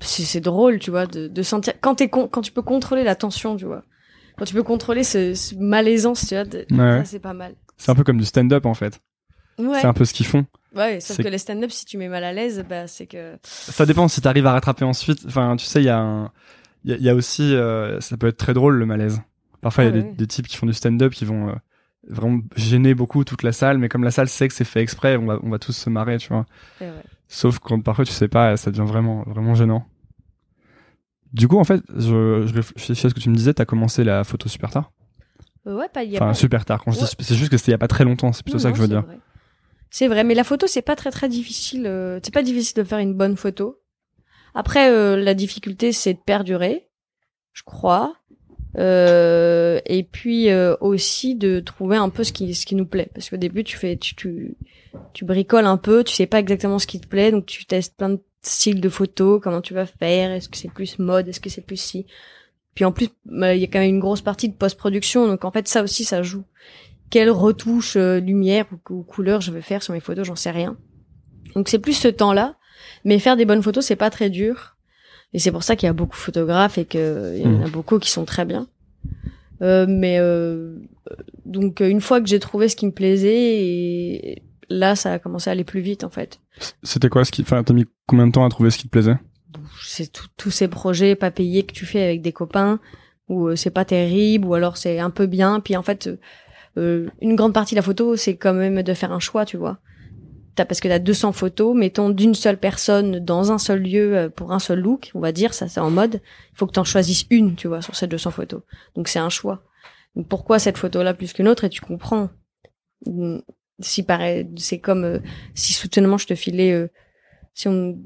C'est 0.01 0.24
c'est 0.24 0.41
drôle, 0.41 0.79
tu 0.79 0.91
vois, 0.91 1.06
de, 1.06 1.27
de 1.27 1.41
sentir 1.44 1.74
quand 1.82 2.01
con, 2.10 2.27
quand 2.27 2.41
tu 2.41 2.51
peux 2.51 2.62
contrôler 2.62 3.03
la 3.03 3.15
tension, 3.15 3.56
tu 3.56 3.65
vois. 3.65 3.84
Quand 4.38 4.46
tu 4.46 4.53
peux 4.53 4.63
contrôler 4.63 5.03
ce, 5.03 5.34
ce 5.34 5.56
malaisance, 5.56 6.25
tu 6.27 6.36
vois, 6.36 6.46
de- 6.46 6.65
Ouais. 6.72 7.00
ça 7.00 7.06
c'est 7.06 7.20
pas 7.20 7.34
mal. 7.34 7.56
C'est 7.77 7.91
un 7.91 7.96
peu 7.96 8.03
comme 8.03 8.18
du 8.18 8.25
stand-up 8.25 8.65
en 8.65 8.74
fait. 8.74 9.00
Ouais. 9.58 9.79
C'est 9.82 9.88
un 9.88 9.94
peu 9.94 10.06
ce 10.06 10.13
qu'ils 10.13 10.25
font. 10.25 10.46
Ouais, 10.75 11.00
sauf 11.00 11.18
que 11.18 11.27
les 11.27 11.38
stand-up, 11.38 11.72
si 11.72 11.84
tu 11.86 11.98
mets 11.98 12.08
mal 12.08 12.24
à 12.24 12.32
l'aise, 12.32 12.63
bah 12.70 12.88
c'est 12.88 13.08
que. 13.08 13.38
Ça 13.44 13.86
dépend 13.86 14.08
si 14.08 14.22
t'arrives 14.22 14.46
à 14.46 14.51
rattraper 14.53 14.86
ensuite. 14.86 15.24
Enfin, 15.27 15.56
tu 15.58 15.65
sais, 15.65 15.82
il 15.82 15.86
y 15.86 15.89
a 15.89 16.00
un, 16.00 16.32
il 16.86 16.91
y 16.91 16.94
a, 16.94 16.98
il 16.98 17.03
y 17.03 17.10
a 17.10 17.15
aussi, 17.15 17.53
euh, 17.56 18.00
ça 18.00 18.15
peut 18.18 18.27
être 18.27 18.38
très 18.38 18.53
drôle 18.53 18.75
le 18.75 18.86
malaise. 18.86 19.22
Parfois, 19.62 19.84
il 19.84 19.88
y 19.88 19.89
a 19.89 19.94
Ah 19.96 20.01
des, 20.01 20.08
ouais. 20.08 20.13
des 20.15 20.27
types 20.27 20.48
qui 20.48 20.56
font 20.56 20.65
du 20.68 20.74
stand-up 20.74 21.12
qui 21.13 21.25
vont 21.25 21.50
euh, 21.50 21.53
vraiment 22.08 22.39
gêner 22.56 22.94
beaucoup 22.96 23.24
toute 23.24 23.44
la 23.44 23.51
salle, 23.51 23.77
mais 23.77 23.89
comme 23.89 24.03
la 24.03 24.12
salle 24.12 24.29
sait 24.29 24.48
que 24.48 24.53
c'est 24.53 24.63
fait 24.65 24.82
exprès, 24.82 25.18
on 25.18 25.25
va, 25.25 25.39
on 25.44 25.50
va 25.50 25.60
tous 25.60 25.74
se 25.74 25.89
marrer, 25.89 26.18
tu 26.18 26.29
vois. 26.29 26.46
Sauf 27.27 27.60
quand 27.60 27.79
parfois 27.82 28.06
tu 28.06 28.12
sais 28.13 28.27
pas, 28.27 28.58
ça 28.58 28.72
devient 28.72 28.88
vraiment, 28.89 29.24
vraiment 29.27 29.53
gênant. 29.56 29.86
Du 31.34 31.48
coup, 31.48 31.60
en 31.60 31.63
fait, 31.63 31.84
je, 31.96 32.46
je 32.48 32.53
réfléchis 32.56 33.06
à 33.06 33.10
ce 33.10 33.13
que 33.13 33.20
tu 33.20 33.29
me 33.29 33.36
disais, 33.36 33.53
t'as 33.53 33.65
commencé 33.65 34.03
la 34.03 34.24
photo 34.24 34.50
super 34.50 34.72
tard. 34.72 34.91
Euh, 35.68 35.75
Ouais, 35.77 35.88
pas 35.89 36.03
il 36.03 36.12
y 36.12 36.15
a 36.15 36.18
Enfin, 36.18 36.27
pas- 36.29 36.34
super 36.34 36.65
tard. 36.65 36.84
Quand 36.84 36.91
je 36.91 37.00
dis, 37.00 37.06
c'est 37.20 37.36
juste 37.36 37.51
que 37.51 37.58
c'était 37.58 37.72
il 37.72 37.74
y 37.74 37.75
a 37.75 37.79
pas 37.79 37.88
très 37.88 38.03
longtemps. 38.03 38.34
C'est 38.34 38.41
plutôt 38.44 38.58
Non, 38.58 38.63
ça 38.63 38.72
que 38.72 38.77
je 38.77 38.82
veux 38.82 38.88
dire. 38.88 39.03
C'est 39.91 40.08
vrai, 40.08 40.24
mais 40.24 40.34
la 40.34 40.44
photo, 40.44 40.65
c'est 40.68 40.82
pas 40.82 40.96
très 40.96 41.12
très 41.12 41.29
difficile. 41.29 41.86
euh, 41.86 42.20
c'est 42.24 42.34
pas 42.34 42.41
difficile 42.44 42.75
de 42.77 42.84
faire 42.84 43.00
une 43.00 43.13
bonne 43.13 43.36
photo. 43.38 43.79
Après, 44.56 44.89
euh, 44.91 45.15
la 45.18 45.34
difficulté, 45.36 45.91
c'est 45.91 46.13
de 46.15 46.20
perdurer, 46.20 46.89
je 47.53 47.62
crois. 47.63 48.15
Euh, 48.78 49.80
et 49.86 50.04
puis 50.04 50.52
euh, 50.52 50.76
aussi 50.80 51.36
de 51.36 51.60
trouver 51.60 51.98
un 51.98 52.10
peu 52.10 52.24
ce 52.24 52.32
qui 52.32 52.54
ce 52.54 52.66
qui 52.66 52.76
nous 52.76 52.86
plaît. 52.86 53.10
Parce 53.14 53.30
qu'au 53.30 53.38
début 53.38 53.64
tu 53.64 53.78
fais 53.78 53.98
tu, 53.98 54.14
tu 54.16 54.56
tu 55.14 55.26
bricoles 55.26 55.66
un 55.66 55.78
peu 55.78 56.04
tu 56.04 56.14
sais 56.14 56.28
pas 56.28 56.40
exactement 56.40 56.78
ce 56.78 56.86
qui 56.86 57.00
te 57.00 57.08
plaît 57.08 57.32
donc 57.32 57.48
tu 57.48 57.66
testes 57.66 57.96
plein 57.98 58.10
de 58.10 58.20
styles 58.44 58.80
de 58.80 58.90
photos 58.90 59.42
comment 59.42 59.62
tu 59.62 59.74
vas 59.74 59.86
faire 59.86 60.32
est-ce 60.32 60.50
que 60.50 60.58
c'est 60.58 60.72
plus 60.72 61.00
mode 61.00 61.28
est-ce 61.28 61.40
que 61.40 61.50
c'est 61.50 61.66
plus 61.66 61.82
si 61.82 62.06
puis 62.76 62.86
en 62.86 62.92
plus 62.92 63.10
bah, 63.26 63.56
il 63.56 63.62
y 63.62 63.64
a 63.64 63.68
quand 63.68 63.80
même 63.80 63.90
une 63.90 64.00
grosse 64.00 64.22
partie 64.22 64.50
de 64.50 64.54
post-production 64.54 65.28
donc 65.28 65.46
en 65.46 65.52
fait 65.52 65.68
ça 65.68 65.84
aussi 65.84 66.04
ça 66.04 66.22
joue. 66.22 66.44
Quelle 67.10 67.32
retouche 67.32 67.96
euh, 67.96 68.20
lumière 68.20 68.66
ou, 68.72 68.94
ou 68.94 69.02
couleur 69.02 69.42
je 69.42 69.52
veux 69.52 69.62
faire 69.62 69.82
sur 69.82 69.94
mes 69.94 70.00
photos 70.00 70.28
j'en 70.28 70.36
sais 70.36 70.52
rien. 70.52 70.78
Donc 71.56 71.70
c'est 71.70 71.80
plus 71.80 71.94
ce 71.94 72.08
temps 72.08 72.34
là 72.34 72.56
mais 73.04 73.18
faire 73.18 73.36
des 73.36 73.46
bonnes 73.46 73.64
photos 73.64 73.84
c'est 73.84 73.96
pas 73.96 74.12
très 74.12 74.30
dur 74.30 74.78
et 75.33 75.39
c'est 75.39 75.51
pour 75.51 75.63
ça 75.63 75.75
qu'il 75.75 75.88
y 75.88 75.89
a 75.89 75.93
beaucoup 75.93 76.15
de 76.17 76.21
photographes 76.21 76.77
et 76.77 76.86
qu'il 76.86 77.00
y 77.38 77.48
en 77.48 77.62
a 77.63 77.67
Mm. 77.67 77.71
beaucoup 77.71 78.00
qui 78.00 78.09
sont 78.09 78.25
très 78.25 78.45
bien. 78.45 78.67
Euh, 79.62 79.86
mais 79.89 80.17
euh, 80.19 80.75
donc 81.45 81.81
une 81.81 82.01
fois 82.01 82.21
que 82.21 82.27
j'ai 82.27 82.39
trouvé 82.39 82.69
ce 82.69 82.75
qui 82.75 82.86
me 82.86 82.91
plaisait, 82.91 83.62
et 83.63 84.43
là 84.69 84.95
ça 84.95 85.13
a 85.13 85.19
commencé 85.19 85.50
à 85.50 85.53
aller 85.53 85.63
plus 85.65 85.81
vite 85.81 86.03
en 86.03 86.09
fait. 86.09 86.39
C'était 86.83 87.09
quoi 87.09 87.25
ce 87.25 87.31
qui, 87.31 87.41
enfin, 87.41 87.63
t'as 87.63 87.74
mis 87.74 87.86
combien 88.07 88.27
de 88.27 88.31
temps 88.31 88.45
à 88.45 88.50
trouver 88.50 88.69
ce 88.71 88.77
qui 88.77 88.86
te 88.86 88.91
plaisait? 88.91 89.17
C'est 89.83 90.12
tous 90.38 90.51
ces 90.51 90.67
projets 90.67 91.15
pas 91.15 91.31
payés 91.31 91.63
que 91.63 91.74
tu 91.74 91.86
fais 91.86 92.03
avec 92.03 92.21
des 92.21 92.31
copains 92.31 92.79
où 93.27 93.48
euh, 93.48 93.55
c'est 93.55 93.69
pas 93.71 93.86
terrible 93.86 94.48
ou 94.48 94.53
alors 94.53 94.77
c'est 94.77 95.00
un 95.00 95.09
peu 95.09 95.25
bien. 95.25 95.59
Puis 95.59 95.75
en 95.75 95.83
fait, 95.83 96.09
euh, 96.77 97.07
une 97.21 97.36
grande 97.36 97.53
partie 97.53 97.75
de 97.75 97.79
la 97.79 97.83
photo 97.83 98.15
c'est 98.15 98.36
quand 98.38 98.53
même 98.53 98.81
de 98.81 98.93
faire 98.93 99.12
un 99.12 99.19
choix, 99.19 99.45
tu 99.45 99.57
vois. 99.57 99.79
T'as, 100.56 100.65
parce 100.65 100.79
que 100.82 100.88
t'as 100.88 101.00
200 101.00 101.32
photos, 101.32 101.75
mettons 101.75 102.10
d'une 102.10 102.36
seule 102.36 102.58
personne 102.58 103.20
dans 103.20 103.51
un 103.51 103.58
seul 103.58 103.82
lieu 103.82 104.18
euh, 104.18 104.29
pour 104.29 104.51
un 104.51 104.60
seul 104.60 104.79
look, 104.79 105.12
on 105.13 105.20
va 105.20 105.32
dire, 105.32 105.53
ça 105.53 105.68
c'est 105.68 105.79
en 105.79 105.89
mode. 105.91 106.22
Il 106.53 106.58
faut 106.58 106.68
que 106.68 106.74
t'en 106.74 106.84
choisisses 106.84 107.25
une, 107.29 107.56
tu 107.56 107.68
vois, 107.68 107.82
sur 107.82 107.96
ces 107.96 108.08
200 108.08 108.32
photos. 108.32 108.62
Donc 108.96 109.08
c'est 109.08 109.20
un 109.20 109.29
choix. 109.29 109.63
Pourquoi 110.27 110.60
cette 110.60 110.77
photo-là 110.77 111.13
plus 111.13 111.32
qu'une 111.34 111.48
autre? 111.48 111.63
Et 111.65 111.70
tu 111.70 111.82
comprends. 111.82 112.29
Mm, 113.06 113.38
Si 113.79 114.03
pareil, 114.03 114.50
c'est 114.58 114.79
comme 114.79 115.03
euh, 115.06 115.20
si 115.56 115.72
soudainement 115.74 116.18
je 116.18 116.27
te 116.27 116.36
filais. 116.36 116.72
euh, 116.74 116.88
si 117.53 117.68
on, 117.68 117.98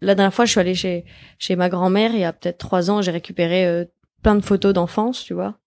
la 0.00 0.14
dernière 0.14 0.34
fois, 0.34 0.44
je 0.44 0.50
suis 0.50 0.60
allée 0.60 0.74
chez 0.74 1.04
chez 1.38 1.56
ma 1.56 1.68
grand-mère 1.70 2.12
il 2.12 2.20
y 2.20 2.24
a 2.24 2.32
peut-être 2.32 2.58
trois 2.58 2.90
ans, 2.90 3.00
j'ai 3.02 3.10
récupéré 3.12 3.86
plein 4.22 4.34
de 4.34 4.40
photos 4.44 4.72
d'enfance, 4.74 5.24
tu 5.24 5.32
vois. 5.34 5.58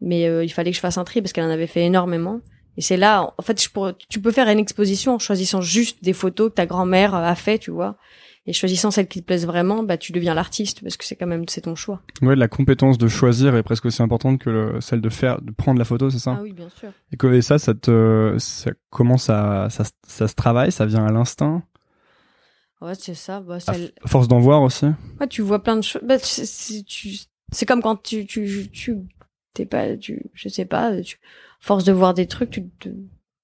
Mais 0.00 0.22
il 0.44 0.50
fallait 0.52 0.70
que 0.70 0.76
je 0.76 0.80
fasse 0.80 0.98
un 0.98 1.04
tri 1.04 1.22
parce 1.22 1.32
qu'elle 1.32 1.44
en 1.44 1.50
avait 1.50 1.66
fait 1.66 1.84
énormément. 1.84 2.40
Et 2.78 2.80
c'est 2.80 2.96
là, 2.96 3.34
en 3.36 3.42
fait, 3.42 3.60
je 3.60 3.68
pourrais- 3.70 3.96
tu 4.08 4.20
peux 4.20 4.30
faire 4.30 4.46
une 4.48 4.60
exposition 4.60 5.14
en 5.16 5.18
choisissant 5.18 5.60
juste 5.60 6.02
des 6.04 6.12
photos 6.12 6.48
que 6.50 6.54
ta 6.54 6.64
grand-mère 6.64 7.12
a 7.14 7.34
fait, 7.34 7.58
tu 7.58 7.72
vois. 7.72 7.96
Et 8.46 8.52
choisissant 8.52 8.92
celles 8.92 9.08
qui 9.08 9.20
te 9.20 9.26
plaisent 9.26 9.46
vraiment, 9.46 9.82
bah 9.82 9.96
tu 9.98 10.12
deviens 10.12 10.32
l'artiste 10.32 10.80
parce 10.82 10.96
que 10.96 11.04
c'est 11.04 11.16
quand 11.16 11.26
même 11.26 11.44
c'est 11.48 11.62
ton 11.62 11.74
choix. 11.74 12.00
Ouais, 12.22 12.36
la 12.36 12.46
compétence 12.46 12.96
de 12.96 13.08
choisir 13.08 13.56
est 13.56 13.64
presque 13.64 13.84
aussi 13.86 14.00
importante 14.00 14.38
que 14.38 14.48
le- 14.48 14.80
celle 14.80 15.00
de 15.00 15.08
faire, 15.08 15.42
de 15.42 15.50
prendre 15.50 15.78
la 15.80 15.84
photo, 15.84 16.08
c'est 16.08 16.20
ça? 16.20 16.36
Ah 16.38 16.42
oui, 16.42 16.52
bien 16.52 16.68
sûr. 16.70 16.92
Et, 17.12 17.16
que- 17.16 17.26
et 17.26 17.42
ça, 17.42 17.58
ça 17.58 17.74
te, 17.74 18.36
ça, 18.38 18.70
comment 18.90 19.18
ça, 19.18 19.66
ça, 19.70 19.82
se- 19.84 19.90
ça 20.06 20.28
se 20.28 20.34
travaille? 20.34 20.70
Ça 20.72 20.86
vient 20.86 21.04
à 21.04 21.10
l'instinct? 21.10 21.62
Ouais, 22.80 22.94
c'est 22.94 23.14
ça. 23.14 23.40
Bah, 23.40 23.58
À 23.66 24.08
force 24.08 24.28
d'en 24.28 24.38
voir 24.38 24.62
aussi? 24.62 24.86
Ouais, 25.20 25.26
tu 25.28 25.42
vois 25.42 25.62
plein 25.62 25.76
de 25.76 25.82
choses. 25.82 26.02
Bah, 26.04 26.16
c'est- 26.20 27.66
comme 27.66 27.82
quand 27.82 28.00
tu, 28.02 28.24
tu, 28.24 28.68
tu, 28.72 28.96
t'es 29.52 29.66
pas, 29.66 29.96
tu, 29.96 30.26
je 30.32 30.48
sais 30.48 30.64
pas, 30.64 31.00
tu, 31.02 31.18
force 31.60 31.84
de 31.84 31.92
voir 31.92 32.14
des 32.14 32.26
trucs, 32.26 32.50
tu, 32.50 32.68
te- 32.68 32.88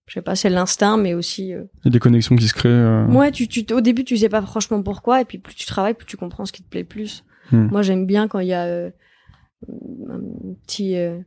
je 0.06 0.12
sais 0.14 0.22
pas, 0.22 0.36
c'est 0.36 0.50
l'instinct, 0.50 0.96
mais 0.96 1.14
aussi, 1.14 1.52
euh, 1.54 1.64
Il 1.82 1.86
y 1.86 1.88
a 1.88 1.90
des 1.90 1.98
connexions 1.98 2.36
qui 2.36 2.46
se 2.48 2.54
créent. 2.54 2.68
euh, 2.68 3.06
ouais, 3.06 3.30
tu, 3.32 3.48
tu, 3.48 3.64
au 3.72 3.80
début, 3.80 4.04
tu 4.04 4.16
sais 4.16 4.28
pas 4.28 4.42
franchement 4.42 4.82
pourquoi, 4.82 5.20
et 5.20 5.24
puis 5.24 5.38
plus 5.38 5.54
tu 5.54 5.66
travailles, 5.66 5.94
plus 5.94 6.06
tu 6.06 6.16
comprends 6.16 6.44
ce 6.46 6.52
qui 6.52 6.62
te 6.62 6.68
plaît 6.68 6.84
plus. 6.84 7.24
Hmm. 7.52 7.66
Moi, 7.70 7.82
j'aime 7.82 8.06
bien 8.06 8.28
quand 8.28 8.38
il 8.40 8.48
y 8.48 8.52
a 8.54 8.64
euh, 8.64 8.90
un 10.08 10.20
petit, 10.66 10.96
euh, 10.96 11.20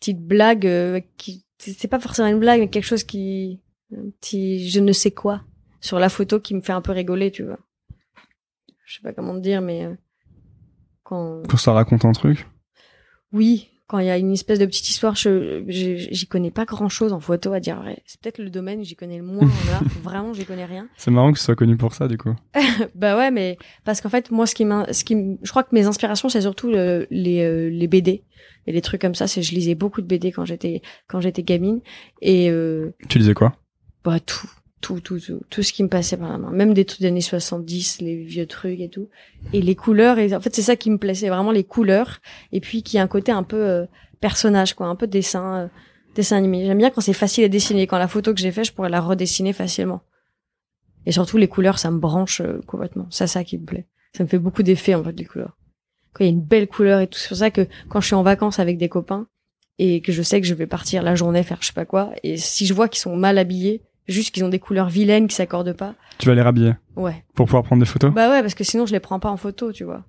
petite 0.00 0.20
blague 0.20 0.66
euh, 0.66 1.00
qui, 1.16 1.44
c'est 1.58 1.72
c'est 1.72 1.88
pas 1.88 2.00
forcément 2.00 2.28
une 2.28 2.38
blague, 2.40 2.60
mais 2.60 2.68
quelque 2.68 2.84
chose 2.84 3.04
qui, 3.04 3.60
un 3.96 4.10
petit, 4.20 4.68
je 4.68 4.80
ne 4.80 4.92
sais 4.92 5.10
quoi 5.10 5.42
sur 5.80 5.98
la 5.98 6.08
photo 6.08 6.38
qui 6.40 6.54
me 6.54 6.60
fait 6.60 6.72
un 6.72 6.80
peu 6.80 6.92
rigoler, 6.92 7.30
tu 7.30 7.42
vois. 7.44 7.58
Je 8.84 8.94
sais 8.96 9.02
pas 9.02 9.12
comment 9.12 9.34
te 9.34 9.40
dire, 9.40 9.60
mais 9.62 9.84
euh, 9.86 9.94
quand 11.02 11.42
Quand 11.48 11.56
ça 11.56 11.72
raconte 11.72 12.04
un 12.04 12.12
truc. 12.12 12.46
oui, 13.32 13.68
quand 13.92 13.98
il 13.98 14.06
y 14.06 14.10
a 14.10 14.16
une 14.16 14.32
espèce 14.32 14.58
de 14.58 14.64
petite 14.64 14.88
histoire, 14.88 15.14
je 15.16 15.62
j'y 15.68 16.26
connais 16.26 16.50
pas 16.50 16.64
grand 16.64 16.88
chose 16.88 17.12
en 17.12 17.20
photo 17.20 17.52
à 17.52 17.60
dire 17.60 17.76
vrai. 17.82 18.02
C'est 18.06 18.18
peut-être 18.22 18.38
le 18.38 18.48
domaine 18.48 18.80
où 18.80 18.84
j'y 18.84 18.96
connais 18.96 19.18
le 19.18 19.22
moins 19.22 19.46
en 19.46 19.72
art. 19.74 19.82
Vraiment, 20.02 20.32
j'y 20.32 20.46
connais 20.46 20.64
rien. 20.64 20.88
C'est 20.96 21.10
marrant 21.10 21.30
que 21.30 21.38
ce 21.38 21.44
soit 21.44 21.54
connu 21.56 21.76
pour 21.76 21.92
ça, 21.92 22.08
du 22.08 22.16
coup. 22.16 22.34
bah 22.94 23.18
ouais, 23.18 23.30
mais 23.30 23.58
parce 23.84 24.00
qu'en 24.00 24.08
fait, 24.08 24.30
moi, 24.30 24.46
ce 24.46 24.54
qui 24.54 24.64
ce 24.64 25.04
qui, 25.04 25.36
je 25.42 25.50
crois 25.50 25.62
que 25.62 25.74
mes 25.74 25.84
inspirations, 25.84 26.30
c'est 26.30 26.40
surtout 26.40 26.70
le- 26.70 27.06
les 27.10 27.42
euh, 27.42 27.68
les 27.68 27.86
BD 27.86 28.24
et 28.66 28.72
les 28.72 28.80
trucs 28.80 29.02
comme 29.02 29.14
ça. 29.14 29.26
C'est 29.26 29.42
je 29.42 29.54
lisais 29.54 29.74
beaucoup 29.74 30.00
de 30.00 30.06
BD 30.06 30.32
quand 30.32 30.46
j'étais 30.46 30.80
quand 31.06 31.20
j'étais 31.20 31.42
gamine 31.42 31.80
et 32.22 32.48
euh, 32.50 32.94
Tu 33.10 33.18
disais 33.18 33.34
quoi? 33.34 33.54
bah 34.04 34.18
tout. 34.20 34.48
Tout, 34.82 35.00
tout, 35.00 35.18
tout, 35.18 35.40
tout 35.48 35.62
ce 35.62 35.72
qui 35.72 35.82
me 35.82 35.88
passait 35.88 36.18
par 36.18 36.28
la 36.28 36.36
main. 36.36 36.50
Même 36.50 36.74
des 36.74 36.84
trucs 36.84 37.00
des 37.00 37.06
années 37.06 37.22
70, 37.22 38.00
les 38.02 38.16
vieux 38.16 38.46
trucs 38.46 38.80
et 38.80 38.90
tout. 38.90 39.08
Et 39.54 39.62
les 39.62 39.74
couleurs, 39.74 40.18
et 40.18 40.34
en 40.34 40.40
fait, 40.40 40.54
c'est 40.54 40.62
ça 40.62 40.76
qui 40.76 40.90
me 40.90 40.98
c'est 41.14 41.28
vraiment 41.28 41.52
les 41.52 41.64
couleurs. 41.64 42.20
Et 42.52 42.60
puis, 42.60 42.82
qui 42.82 42.98
a 42.98 43.02
un 43.02 43.06
côté 43.06 43.32
un 43.32 43.44
peu 43.44 43.62
euh, 43.62 43.86
personnage, 44.20 44.74
quoi, 44.74 44.88
un 44.88 44.96
peu 44.96 45.06
dessin, 45.06 45.54
euh, 45.56 45.68
dessin 46.14 46.36
animé. 46.36 46.66
J'aime 46.66 46.78
bien 46.78 46.90
quand 46.90 47.00
c'est 47.00 47.14
facile 47.14 47.44
à 47.44 47.48
dessiner. 47.48 47.86
Quand 47.86 47.96
la 47.96 48.08
photo 48.08 48.34
que 48.34 48.40
j'ai 48.40 48.50
faite, 48.50 48.66
je 48.66 48.72
pourrais 48.72 48.90
la 48.90 49.00
redessiner 49.00 49.52
facilement. 49.52 50.02
Et 51.06 51.12
surtout, 51.12 51.38
les 51.38 51.48
couleurs, 51.48 51.78
ça 51.78 51.90
me 51.90 51.98
branche 51.98 52.40
euh, 52.40 52.60
complètement. 52.66 53.06
C'est 53.10 53.26
ça 53.26 53.44
qui 53.44 53.58
me 53.58 53.64
plaît. 53.64 53.86
Ça 54.16 54.24
me 54.24 54.28
fait 54.28 54.38
beaucoup 54.38 54.62
d'effets, 54.62 54.94
en 54.94 55.04
fait, 55.04 55.12
les 55.12 55.24
couleurs. 55.24 55.56
Quand 56.12 56.24
il 56.24 56.26
y 56.26 56.30
a 56.30 56.32
une 56.32 56.42
belle 56.42 56.66
couleur 56.66 57.00
et 57.00 57.06
tout. 57.06 57.18
C'est 57.18 57.28
pour 57.28 57.36
ça 57.36 57.50
que 57.50 57.66
quand 57.88 58.00
je 58.00 58.06
suis 58.06 58.16
en 58.16 58.22
vacances 58.22 58.58
avec 58.58 58.78
des 58.78 58.88
copains, 58.88 59.28
et 59.78 60.00
que 60.00 60.12
je 60.12 60.22
sais 60.22 60.40
que 60.40 60.46
je 60.46 60.54
vais 60.54 60.66
partir 60.66 61.02
la 61.02 61.14
journée 61.14 61.42
faire 61.42 61.58
je 61.60 61.68
sais 61.68 61.72
pas 61.72 61.86
quoi, 61.86 62.12
et 62.22 62.36
si 62.36 62.66
je 62.66 62.74
vois 62.74 62.88
qu'ils 62.88 63.00
sont 63.00 63.16
mal 63.16 63.38
habillés, 63.38 63.82
juste 64.08 64.34
qu'ils 64.34 64.44
ont 64.44 64.48
des 64.48 64.58
couleurs 64.58 64.88
vilaines 64.88 65.28
qui 65.28 65.34
s'accordent 65.36 65.72
pas, 65.72 65.94
Tu 66.18 66.26
vas 66.28 66.34
les 66.34 66.42
rhabiller 66.42 66.74
ouais. 66.96 67.24
pour 67.34 67.46
pouvoir 67.46 67.62
prendre 67.62 67.80
des 67.80 67.88
photos 67.88 68.12
Bah 68.12 68.30
ouais, 68.30 68.42
parce 68.42 68.54
que 68.54 68.64
sinon 68.64 68.86
je 68.86 68.92
les 68.92 69.00
prends 69.00 69.20
pas 69.20 69.30
en 69.30 69.36
photo, 69.36 69.72
tu 69.72 69.84
vois. 69.84 70.04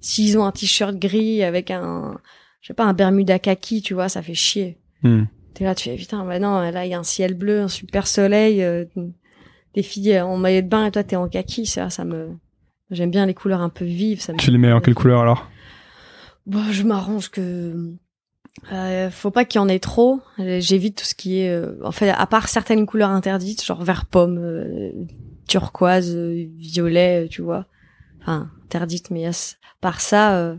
S'ils 0.00 0.38
ont 0.38 0.44
un 0.44 0.52
t-shirt 0.52 0.96
gris 0.96 1.42
avec 1.42 1.70
un, 1.70 2.18
je 2.60 2.68
sais 2.68 2.74
pas, 2.74 2.84
un 2.84 2.92
bermuda 2.92 3.38
kaki, 3.38 3.82
tu 3.82 3.94
vois, 3.94 4.08
ça 4.08 4.22
fait 4.22 4.34
chier. 4.34 4.78
Hmm. 5.02 5.24
T'es 5.54 5.64
là, 5.64 5.74
tu 5.74 5.88
fais 5.88 5.96
putain, 5.96 6.24
bah 6.24 6.38
non, 6.38 6.60
là 6.60 6.84
il 6.84 6.90
y 6.90 6.94
a 6.94 6.98
un 6.98 7.02
ciel 7.02 7.34
bleu, 7.34 7.62
un 7.62 7.68
super 7.68 8.06
soleil, 8.06 8.62
euh, 8.62 8.84
des 9.74 9.82
filles 9.82 10.20
en 10.20 10.36
maillot 10.36 10.62
de 10.62 10.68
bain 10.68 10.86
et 10.86 10.90
toi 10.90 11.02
t'es 11.02 11.16
en 11.16 11.28
kaki, 11.28 11.66
ça, 11.66 11.90
ça 11.90 12.04
me, 12.04 12.36
j'aime 12.90 13.10
bien 13.10 13.26
les 13.26 13.34
couleurs 13.34 13.60
un 13.62 13.68
peu 13.70 13.84
vives. 13.84 14.20
Ça 14.20 14.32
me 14.32 14.38
Tu 14.38 14.50
les 14.50 14.58
mets 14.58 14.72
en 14.72 14.80
quelle 14.80 14.94
couleur 14.94 15.20
alors? 15.20 15.48
Bah, 16.46 16.60
je 16.70 16.82
m'arrange 16.84 17.30
que 17.30 17.94
euh, 18.72 19.10
faut 19.10 19.30
pas 19.30 19.44
qu'il 19.44 19.60
y 19.60 19.62
en 19.62 19.68
ait 19.68 19.78
trop. 19.78 20.20
Euh, 20.38 20.60
J'évite 20.60 20.98
tout 20.98 21.04
ce 21.04 21.14
qui 21.14 21.40
est, 21.40 21.50
euh, 21.50 21.74
en 21.84 21.92
fait, 21.92 22.10
à 22.10 22.26
part 22.26 22.48
certaines 22.48 22.86
couleurs 22.86 23.10
interdites, 23.10 23.64
genre 23.64 23.82
vert 23.82 24.06
pomme, 24.06 24.38
euh, 24.38 24.92
turquoise, 25.48 26.14
euh, 26.14 26.46
violet, 26.56 27.24
euh, 27.24 27.28
tu 27.28 27.42
vois. 27.42 27.66
Enfin, 28.22 28.50
interdite, 28.64 29.10
mais 29.10 29.26
à 29.26 29.30
s- 29.30 29.58
par 29.80 30.00
ça, 30.00 30.54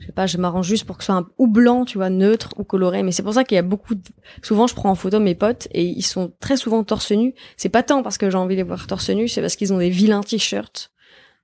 je 0.00 0.06
sais 0.06 0.12
pas, 0.12 0.26
je 0.26 0.38
m'arrange 0.38 0.66
juste 0.66 0.84
pour 0.84 0.96
que 0.98 1.02
ce 1.04 1.06
soit 1.06 1.16
un, 1.16 1.26
ou 1.38 1.46
blanc, 1.46 1.84
tu 1.84 1.98
vois, 1.98 2.10
neutre 2.10 2.50
ou 2.58 2.64
coloré. 2.64 3.02
Mais 3.02 3.12
c'est 3.12 3.22
pour 3.22 3.34
ça 3.34 3.44
qu'il 3.44 3.56
y 3.56 3.58
a 3.58 3.62
beaucoup. 3.62 3.94
De... 3.94 4.02
Souvent, 4.42 4.66
je 4.66 4.74
prends 4.74 4.90
en 4.90 4.94
photo 4.94 5.20
mes 5.20 5.34
potes 5.34 5.68
et 5.72 5.84
ils 5.84 6.02
sont 6.02 6.32
très 6.40 6.56
souvent 6.56 6.82
torse 6.84 7.10
nu. 7.12 7.34
C'est 7.56 7.68
pas 7.68 7.82
tant 7.82 8.02
parce 8.02 8.16
que 8.18 8.30
j'ai 8.30 8.38
envie 8.38 8.54
de 8.54 8.60
les 8.60 8.66
voir 8.66 8.86
torse 8.86 9.10
nu, 9.10 9.28
c'est 9.28 9.40
parce 9.40 9.56
qu'ils 9.56 9.72
ont 9.72 9.78
des 9.78 9.90
vilains 9.90 10.22
t-shirts. 10.22 10.90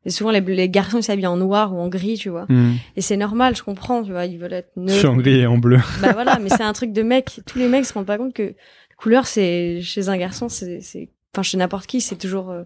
Et 0.06 0.10
souvent, 0.10 0.30
les, 0.30 0.40
les 0.40 0.68
garçons 0.70 0.98
ils 0.98 1.02
s'habillent 1.02 1.26
en 1.26 1.36
noir 1.36 1.74
ou 1.74 1.78
en 1.78 1.88
gris, 1.88 2.16
tu 2.16 2.30
vois. 2.30 2.46
Hmm. 2.48 2.74
Et 2.96 3.02
c'est 3.02 3.16
normal, 3.18 3.54
je 3.54 3.62
comprends, 3.62 4.02
tu 4.02 4.12
vois, 4.12 4.24
ils 4.24 4.38
veulent 4.38 4.54
être 4.54 4.70
Je 4.76 4.80
neutres. 4.80 4.94
suis 4.98 5.06
en 5.06 5.16
gris 5.16 5.40
et 5.40 5.46
en 5.46 5.58
bleu. 5.58 5.78
Bah 6.00 6.12
voilà, 6.12 6.38
mais 6.38 6.48
c'est 6.48 6.62
un 6.62 6.72
truc 6.72 6.92
de 6.92 7.02
mec. 7.02 7.40
Tous 7.46 7.58
les 7.58 7.68
mecs 7.68 7.84
se 7.84 7.92
rendent 7.92 8.06
pas 8.06 8.16
compte 8.16 8.32
que 8.32 8.42
la 8.42 8.96
couleur, 8.96 9.26
c'est 9.26 9.80
chez 9.82 10.08
un 10.08 10.16
garçon, 10.16 10.48
c'est, 10.48 10.80
c'est, 10.80 11.10
enfin 11.34 11.42
chez 11.42 11.58
n'importe 11.58 11.86
qui, 11.86 12.00
c'est 12.00 12.16
toujours, 12.16 12.50
euh, 12.50 12.62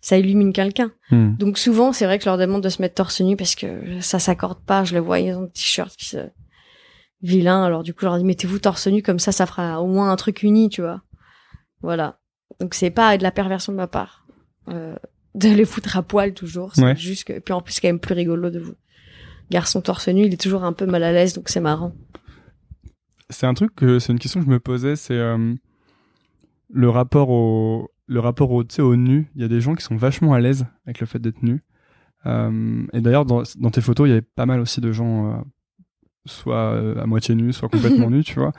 ça 0.00 0.18
illumine 0.18 0.52
quelqu'un. 0.52 0.90
Hmm. 1.12 1.36
Donc 1.36 1.58
souvent, 1.58 1.92
c'est 1.92 2.06
vrai 2.06 2.18
que 2.18 2.24
je 2.24 2.28
leur 2.28 2.38
demande 2.38 2.62
de 2.64 2.68
se 2.68 2.82
mettre 2.82 2.96
torse 2.96 3.20
nu 3.20 3.36
parce 3.36 3.54
que 3.54 4.00
ça 4.00 4.18
s'accorde 4.18 4.58
pas. 4.64 4.82
Je 4.82 4.94
le 4.94 5.00
vois, 5.00 5.20
ils 5.20 5.34
ont 5.34 5.42
des 5.42 5.50
t-shirts 5.50 5.96
qui 5.96 6.06
se 6.06 6.18
vilain. 7.22 7.62
Alors 7.64 7.84
du 7.84 7.94
coup, 7.94 8.00
je 8.02 8.06
leur 8.06 8.18
dis 8.18 8.24
mettez-vous 8.24 8.58
torse 8.58 8.88
nu 8.88 9.02
comme 9.02 9.18
ça, 9.20 9.30
ça 9.30 9.46
fera 9.46 9.80
au 9.80 9.86
moins 9.86 10.10
un 10.10 10.16
truc 10.16 10.42
uni, 10.42 10.68
tu 10.68 10.82
vois. 10.82 11.02
Voilà. 11.82 12.18
Donc 12.60 12.74
c'est 12.74 12.90
pas 12.90 13.16
de 13.16 13.22
la 13.22 13.30
perversion 13.30 13.72
de 13.72 13.76
ma 13.76 13.86
part. 13.86 14.26
Euh, 14.68 14.96
de 15.38 15.48
les 15.54 15.64
foutre 15.64 15.96
à 15.96 16.02
poil 16.02 16.34
toujours. 16.34 16.74
C'est 16.74 16.82
Ouais. 16.84 16.96
juste 16.96 17.24
que, 17.24 17.38
puis 17.38 17.52
en 17.54 17.60
plus, 17.60 17.74
c'est 17.74 17.80
quand 17.80 17.88
même 17.88 18.00
plus 18.00 18.14
rigolo 18.14 18.50
de 18.50 18.58
vous. 18.58 18.74
Garçon 19.50 19.80
torse 19.80 20.08
nu, 20.08 20.26
il 20.26 20.34
est 20.34 20.40
toujours 20.40 20.64
un 20.64 20.72
peu 20.72 20.86
mal 20.86 21.02
à 21.04 21.12
l'aise, 21.12 21.32
donc 21.32 21.48
c'est 21.48 21.60
marrant. 21.60 21.92
C'est 23.30 23.46
un 23.46 23.54
truc 23.54 23.74
que 23.74 23.98
c'est 23.98 24.12
une 24.12 24.18
question 24.18 24.40
que 24.40 24.46
je 24.46 24.50
me 24.50 24.60
posais, 24.60 24.96
c'est 24.96 25.14
euh, 25.18 25.54
le 26.70 26.88
rapport 26.90 27.30
au 27.30 27.90
le 28.06 28.20
rapport 28.20 28.50
au 28.52 28.64
au 28.78 28.96
nu. 28.96 29.30
Il 29.34 29.42
y 29.42 29.44
a 29.44 29.48
des 29.48 29.60
gens 29.60 29.74
qui 29.74 29.84
sont 29.84 29.96
vachement 29.96 30.32
à 30.32 30.40
l'aise 30.40 30.66
avec 30.86 31.00
le 31.00 31.06
fait 31.06 31.18
d'être 31.18 31.42
nu. 31.42 31.60
Euh, 32.26 32.82
et 32.92 33.00
d'ailleurs 33.00 33.26
dans, 33.26 33.42
dans 33.58 33.70
tes 33.70 33.80
photos, 33.82 34.06
il 34.06 34.10
y 34.10 34.12
avait 34.12 34.22
pas 34.22 34.46
mal 34.46 34.60
aussi 34.60 34.80
de 34.80 34.92
gens 34.92 35.32
euh, 35.32 35.36
soit 36.26 37.00
à 37.00 37.06
moitié 37.06 37.34
nus, 37.34 37.52
soit 37.52 37.68
complètement 37.68 38.10
nus, 38.16 38.24
tu 38.24 38.34
vois. 38.40 38.52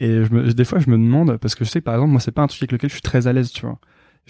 Et 0.00 0.24
je 0.24 0.32
me, 0.34 0.52
des 0.52 0.64
fois, 0.64 0.78
je 0.80 0.88
me 0.90 0.96
demande 0.96 1.36
parce 1.38 1.54
que 1.54 1.64
je 1.64 1.70
sais 1.70 1.80
que 1.80 1.84
par 1.84 1.94
exemple, 1.94 2.10
moi, 2.12 2.20
c'est 2.20 2.32
pas 2.32 2.42
un 2.42 2.46
truc 2.46 2.62
avec 2.62 2.72
lequel 2.72 2.88
je 2.90 2.94
suis 2.94 3.02
très 3.02 3.26
à 3.26 3.32
l'aise, 3.32 3.50
tu 3.52 3.64
vois. 3.66 3.78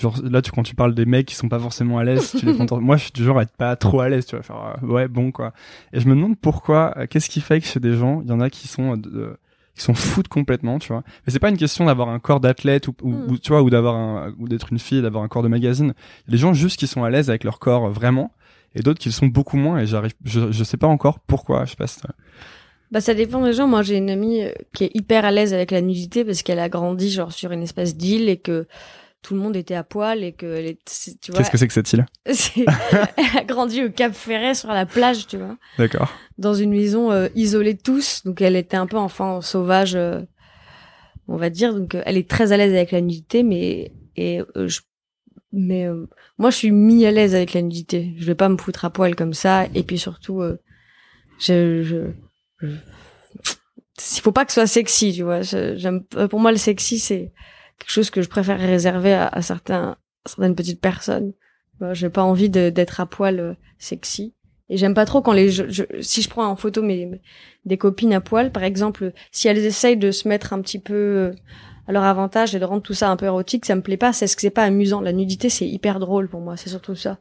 Genre 0.00 0.16
là 0.22 0.42
tu 0.42 0.50
quand 0.50 0.62
tu 0.62 0.74
parles 0.74 0.94
des 0.94 1.04
mecs 1.04 1.26
qui 1.26 1.34
sont 1.34 1.48
pas 1.48 1.58
forcément 1.58 1.98
à 1.98 2.04
l'aise 2.04 2.34
tu 2.38 2.46
les 2.46 2.52
moi 2.80 2.96
je 2.96 3.04
suis 3.04 3.12
du 3.12 3.24
genre 3.24 3.38
à 3.38 3.42
être 3.42 3.56
pas 3.56 3.76
trop 3.76 4.00
à 4.00 4.08
l'aise 4.08 4.26
tu 4.26 4.36
vas 4.36 4.42
faire 4.42 4.78
euh, 4.82 4.86
ouais 4.86 5.08
bon 5.08 5.30
quoi 5.30 5.52
et 5.92 6.00
je 6.00 6.08
me 6.08 6.14
demande 6.14 6.38
pourquoi 6.38 6.94
euh, 6.96 7.06
qu'est-ce 7.08 7.28
qui 7.28 7.40
fait 7.40 7.60
que 7.60 7.66
chez 7.66 7.80
des 7.80 7.94
gens 7.94 8.22
il 8.22 8.28
y 8.28 8.32
en 8.32 8.40
a 8.40 8.50
qui 8.50 8.68
sont 8.68 8.96
euh, 8.96 9.36
qui 9.74 9.82
sont 9.82 9.94
fous 9.94 10.22
complètement 10.28 10.78
tu 10.78 10.88
vois 10.88 11.02
mais 11.26 11.32
c'est 11.32 11.38
pas 11.38 11.50
une 11.50 11.58
question 11.58 11.84
d'avoir 11.84 12.08
un 12.08 12.18
corps 12.18 12.40
d'athlète 12.40 12.88
ou, 12.88 12.94
ou, 13.02 13.10
hmm. 13.10 13.38
tu 13.38 13.52
vois 13.52 13.62
ou 13.62 13.70
d'avoir 13.70 13.94
un 13.94 14.34
ou 14.38 14.48
d'être 14.48 14.72
une 14.72 14.78
fille 14.78 15.02
d'avoir 15.02 15.22
un 15.22 15.28
corps 15.28 15.42
de 15.42 15.48
magazine 15.48 15.94
il 16.26 16.30
y 16.30 16.30
a 16.30 16.32
des 16.32 16.38
gens 16.38 16.54
juste 16.54 16.78
qui 16.78 16.86
sont 16.86 17.04
à 17.04 17.10
l'aise 17.10 17.28
avec 17.28 17.44
leur 17.44 17.58
corps 17.58 17.90
vraiment 17.90 18.32
et 18.74 18.80
d'autres 18.80 19.00
qui 19.00 19.08
le 19.08 19.14
sont 19.14 19.26
beaucoup 19.26 19.56
moins 19.56 19.78
et 19.78 19.86
j'arrive 19.86 20.14
je, 20.24 20.50
je 20.50 20.64
sais 20.64 20.76
pas 20.76 20.86
encore 20.86 21.20
pourquoi 21.20 21.64
je 21.66 21.70
sais 21.70 21.76
pas 21.76 21.86
si 21.86 22.00
bah 22.90 23.00
ça 23.00 23.14
dépend 23.14 23.40
des 23.44 23.52
gens. 23.52 23.68
Moi 23.68 23.82
j'ai 23.82 23.96
une 23.96 24.10
amie 24.10 24.42
qui 24.74 24.82
est 24.82 24.90
hyper 24.94 25.24
à 25.24 25.30
l'aise 25.30 25.54
avec 25.54 25.70
la 25.70 25.80
nudité 25.80 26.24
parce 26.24 26.42
qu'elle 26.42 26.58
a 26.58 26.68
grandi 26.68 27.08
genre 27.08 27.32
sur 27.32 27.52
une 27.52 27.62
espèce 27.62 27.96
d'île 27.96 28.28
et 28.28 28.36
que 28.36 28.66
tout 29.22 29.34
le 29.34 29.40
monde 29.40 29.56
était 29.56 29.74
à 29.74 29.84
poil 29.84 30.24
et 30.24 30.32
que 30.32 30.72
tu 31.20 31.30
vois. 31.30 31.38
Qu'est-ce 31.38 31.50
que 31.50 31.58
c'est 31.58 31.66
que 31.66 31.72
cette 31.72 31.92
île 31.92 32.06
Elle 32.26 33.38
a 33.38 33.44
grandi 33.44 33.84
au 33.84 33.90
Cap 33.90 34.14
Ferret 34.14 34.54
sur 34.54 34.68
la 34.68 34.86
plage, 34.86 35.26
tu 35.26 35.36
vois. 35.36 35.56
D'accord. 35.78 36.12
Dans 36.38 36.54
une 36.54 36.70
maison 36.70 37.12
euh, 37.12 37.28
isolée 37.34 37.74
de 37.74 37.82
tous, 37.82 38.22
donc 38.24 38.40
elle 38.40 38.56
était 38.56 38.76
un 38.76 38.86
peu 38.86 38.96
enfant 38.96 39.40
sauvage, 39.40 39.94
euh, 39.94 40.20
on 41.28 41.36
va 41.36 41.50
dire. 41.50 41.74
Donc 41.74 41.94
euh, 41.94 42.02
elle 42.06 42.16
est 42.16 42.28
très 42.28 42.52
à 42.52 42.56
l'aise 42.56 42.72
avec 42.72 42.92
la 42.92 43.00
nudité, 43.00 43.42
mais 43.42 43.92
et 44.16 44.40
je, 44.56 44.80
mais 45.52 45.86
moi 46.38 46.50
je 46.50 46.56
suis 46.56 46.70
mis 46.70 47.04
à 47.06 47.10
l'aise 47.10 47.34
avec 47.34 47.52
la 47.52 47.62
nudité. 47.62 48.14
Je 48.18 48.26
vais 48.26 48.34
pas 48.34 48.48
me 48.48 48.56
foutre 48.56 48.84
à 48.84 48.90
poil 48.90 49.14
comme 49.14 49.34
ça. 49.34 49.66
Et 49.74 49.82
puis 49.82 49.98
surtout, 49.98 50.42
je, 51.38 51.82
je, 51.82 52.06
je 52.60 52.68
il 54.16 54.20
faut 54.22 54.32
pas 54.32 54.44
que 54.44 54.52
ce 54.52 54.60
soit 54.60 54.66
sexy, 54.66 55.12
tu 55.12 55.22
vois. 55.22 55.42
J'aime, 55.42 56.04
pour 56.04 56.40
moi, 56.40 56.52
le 56.52 56.58
sexy, 56.58 56.98
c'est 56.98 57.32
quelque 57.80 57.90
chose 57.90 58.10
que 58.10 58.22
je 58.22 58.28
préfère 58.28 58.60
réserver 58.60 59.14
à, 59.14 59.42
certains, 59.42 59.96
certaines 60.26 60.54
petites 60.54 60.80
personnes. 60.80 61.32
Bah, 61.80 61.94
j'ai 61.94 62.10
pas 62.10 62.22
envie 62.22 62.50
d'être 62.50 63.00
à 63.00 63.06
poil 63.06 63.40
euh, 63.40 63.54
sexy. 63.78 64.34
Et 64.68 64.76
j'aime 64.76 64.94
pas 64.94 65.06
trop 65.06 65.20
quand 65.20 65.32
les, 65.32 65.50
je, 65.50 65.82
si 66.00 66.22
je 66.22 66.30
prends 66.30 66.46
en 66.46 66.54
photo 66.54 66.82
mes, 66.82 67.20
des 67.64 67.78
copines 67.78 68.12
à 68.12 68.20
poil, 68.20 68.52
par 68.52 68.62
exemple, 68.62 69.12
si 69.32 69.48
elles 69.48 69.58
essayent 69.58 69.96
de 69.96 70.12
se 70.12 70.28
mettre 70.28 70.52
un 70.52 70.60
petit 70.60 70.78
peu 70.78 70.94
euh, 70.94 71.32
à 71.88 71.92
leur 71.92 72.04
avantage 72.04 72.54
et 72.54 72.60
de 72.60 72.64
rendre 72.64 72.82
tout 72.82 72.94
ça 72.94 73.10
un 73.10 73.16
peu 73.16 73.26
érotique, 73.26 73.66
ça 73.66 73.74
me 73.74 73.82
plaît 73.82 73.96
pas. 73.96 74.12
C'est 74.12 74.28
ce 74.28 74.36
que 74.36 74.42
c'est 74.42 74.50
pas 74.50 74.62
amusant. 74.62 75.00
La 75.00 75.12
nudité, 75.12 75.48
c'est 75.48 75.66
hyper 75.66 75.98
drôle 75.98 76.28
pour 76.28 76.40
moi. 76.40 76.56
C'est 76.56 76.70
surtout 76.70 76.94
ça. 76.94 77.18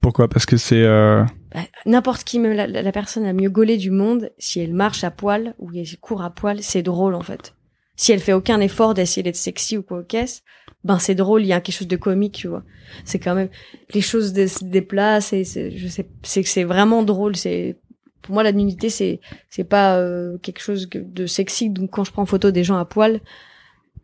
Pourquoi? 0.00 0.28
Parce 0.28 0.46
que 0.46 0.56
c'est 0.56 0.84
euh... 0.84 1.24
bah, 1.52 1.62
n'importe 1.84 2.24
qui, 2.24 2.38
même 2.38 2.52
la, 2.52 2.66
la, 2.66 2.92
personne 2.92 3.24
la 3.24 3.32
mieux 3.32 3.50
gaulée 3.50 3.76
du 3.76 3.90
monde, 3.90 4.30
si 4.38 4.60
elle 4.60 4.72
marche 4.72 5.04
à 5.04 5.10
poil 5.10 5.54
ou 5.58 5.70
elle 5.74 5.84
court 6.00 6.22
à 6.22 6.30
poil, 6.30 6.62
c'est 6.62 6.82
drôle 6.82 7.14
en 7.14 7.22
fait 7.22 7.54
si 7.96 8.12
elle 8.12 8.20
fait 8.20 8.32
aucun 8.32 8.60
effort 8.60 8.94
d'essayer 8.94 9.22
d'être 9.22 9.36
sexy 9.36 9.76
ou 9.78 9.82
quoi 9.82 10.04
qu'est-ce, 10.04 10.42
ben 10.84 10.98
c'est 10.98 11.14
drôle, 11.14 11.42
il 11.42 11.48
y 11.48 11.52
a 11.52 11.60
quelque 11.60 11.74
chose 11.74 11.88
de 11.88 11.96
comique, 11.96 12.34
tu 12.34 12.48
vois. 12.48 12.62
C'est 13.04 13.18
quand 13.18 13.34
même 13.34 13.48
les 13.92 14.00
choses 14.00 14.32
se 14.32 14.64
déplacent 14.64 15.32
et 15.32 15.44
je 15.44 15.88
sais 15.88 16.08
c'est 16.22 16.42
que 16.42 16.48
c'est 16.48 16.64
vraiment 16.64 17.02
drôle, 17.02 17.36
c'est 17.36 17.76
pour 18.22 18.34
moi 18.34 18.42
la 18.42 18.52
nudité 18.52 18.88
c'est 18.88 19.20
c'est 19.50 19.64
pas 19.64 19.98
euh, 19.98 20.38
quelque 20.38 20.60
chose 20.60 20.88
de 20.92 21.26
sexy. 21.26 21.70
Donc 21.70 21.90
quand 21.90 22.04
je 22.04 22.12
prends 22.12 22.26
photo 22.26 22.50
des 22.50 22.64
gens 22.64 22.78
à 22.78 22.84
poil 22.84 23.20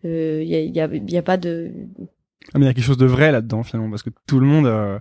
il 0.05 0.11
euh, 0.11 0.43
y, 0.43 0.57
a, 0.57 0.61
y, 0.61 0.81
a, 0.81 0.89
y 0.93 1.17
a 1.17 1.23
pas 1.23 1.37
de 1.37 1.71
ah, 2.53 2.59
mais 2.59 2.65
il 2.65 2.69
y 2.69 2.71
a 2.71 2.75
quelque 2.75 2.85
chose 2.85 2.99
de 2.99 3.07
vrai 3.07 3.31
là-dedans 3.31 3.63
finalement 3.63 3.91
parce 3.91 4.03
que 4.03 4.11
tout 4.27 4.41
le 4.41 4.47
monde 4.47 4.67
euh, 4.67 4.99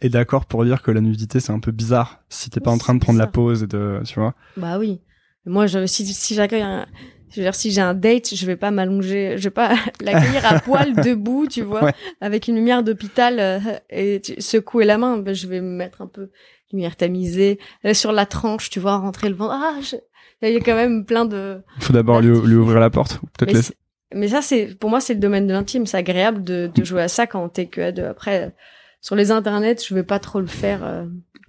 est 0.00 0.08
d'accord 0.08 0.46
pour 0.46 0.64
dire 0.64 0.82
que 0.82 0.90
la 0.90 1.00
nudité 1.00 1.38
c'est 1.38 1.52
un 1.52 1.60
peu 1.60 1.70
bizarre 1.70 2.24
si 2.28 2.50
t'es 2.50 2.60
pas 2.60 2.72
en 2.72 2.78
train 2.78 2.94
de 2.94 3.00
prendre 3.00 3.18
la 3.18 3.28
pause 3.28 3.62
et 3.62 3.66
de 3.66 4.00
tu 4.04 4.18
vois. 4.18 4.34
Bah 4.56 4.78
oui. 4.78 5.00
Moi 5.46 5.66
je, 5.66 5.86
si 5.86 6.04
si 6.06 6.34
j'accueille 6.34 6.62
un 6.62 6.86
je 7.30 7.36
veux 7.36 7.42
dire, 7.42 7.54
si 7.54 7.70
j'ai 7.70 7.80
un 7.80 7.94
date, 7.94 8.34
je 8.34 8.46
vais 8.46 8.56
pas 8.56 8.70
m'allonger, 8.70 9.34
je 9.36 9.44
vais 9.44 9.50
pas 9.50 9.74
l'accueillir 10.00 10.44
à 10.46 10.60
poil 10.60 10.94
debout, 11.04 11.46
tu 11.46 11.62
vois, 11.62 11.92
avec 12.20 12.48
une 12.48 12.56
lumière 12.56 12.82
d'hôpital 12.82 13.38
euh, 13.38 13.58
et 13.90 14.20
secouer 14.38 14.84
la 14.84 14.98
main. 14.98 15.18
Ben, 15.18 15.34
je 15.34 15.46
vais 15.46 15.60
me 15.60 15.76
mettre 15.76 16.02
un 16.02 16.06
peu 16.06 16.30
lumière 16.72 16.96
tamisée 16.96 17.58
euh, 17.84 17.94
sur 17.94 18.12
la 18.12 18.26
tranche, 18.26 18.70
tu 18.70 18.80
vois, 18.80 18.96
rentrer 18.96 19.28
le 19.28 19.34
ventre. 19.34 19.54
Ah, 19.56 19.78
il 20.42 20.54
y 20.54 20.56
a 20.56 20.60
quand 20.60 20.74
même 20.74 21.04
plein 21.04 21.24
de. 21.24 21.60
Il 21.78 21.84
faut 21.84 21.92
d'abord 21.92 22.20
lui, 22.20 22.28
lui, 22.46 22.56
ouvrir 22.56 22.80
la 22.80 22.90
porte, 22.90 23.20
peut-être 23.38 23.72
mais, 24.12 24.20
mais 24.20 24.28
ça, 24.28 24.42
c'est 24.42 24.78
pour 24.78 24.90
moi, 24.90 25.00
c'est 25.00 25.14
le 25.14 25.20
domaine 25.20 25.46
de 25.46 25.52
l'intime. 25.52 25.86
C'est 25.86 25.96
agréable 25.96 26.42
de, 26.42 26.70
de 26.74 26.84
jouer 26.84 27.02
à 27.02 27.08
ça 27.08 27.26
quand 27.26 27.48
t'es 27.48 27.66
que 27.66 27.80
à 27.80 27.92
deux. 27.92 28.04
Après, 28.04 28.54
sur 29.00 29.16
les 29.16 29.30
internets, 29.30 29.76
je 29.86 29.94
vais 29.94 30.02
pas 30.02 30.18
trop 30.18 30.40
le 30.40 30.46
faire. 30.46 30.84
Euh, 30.84 31.06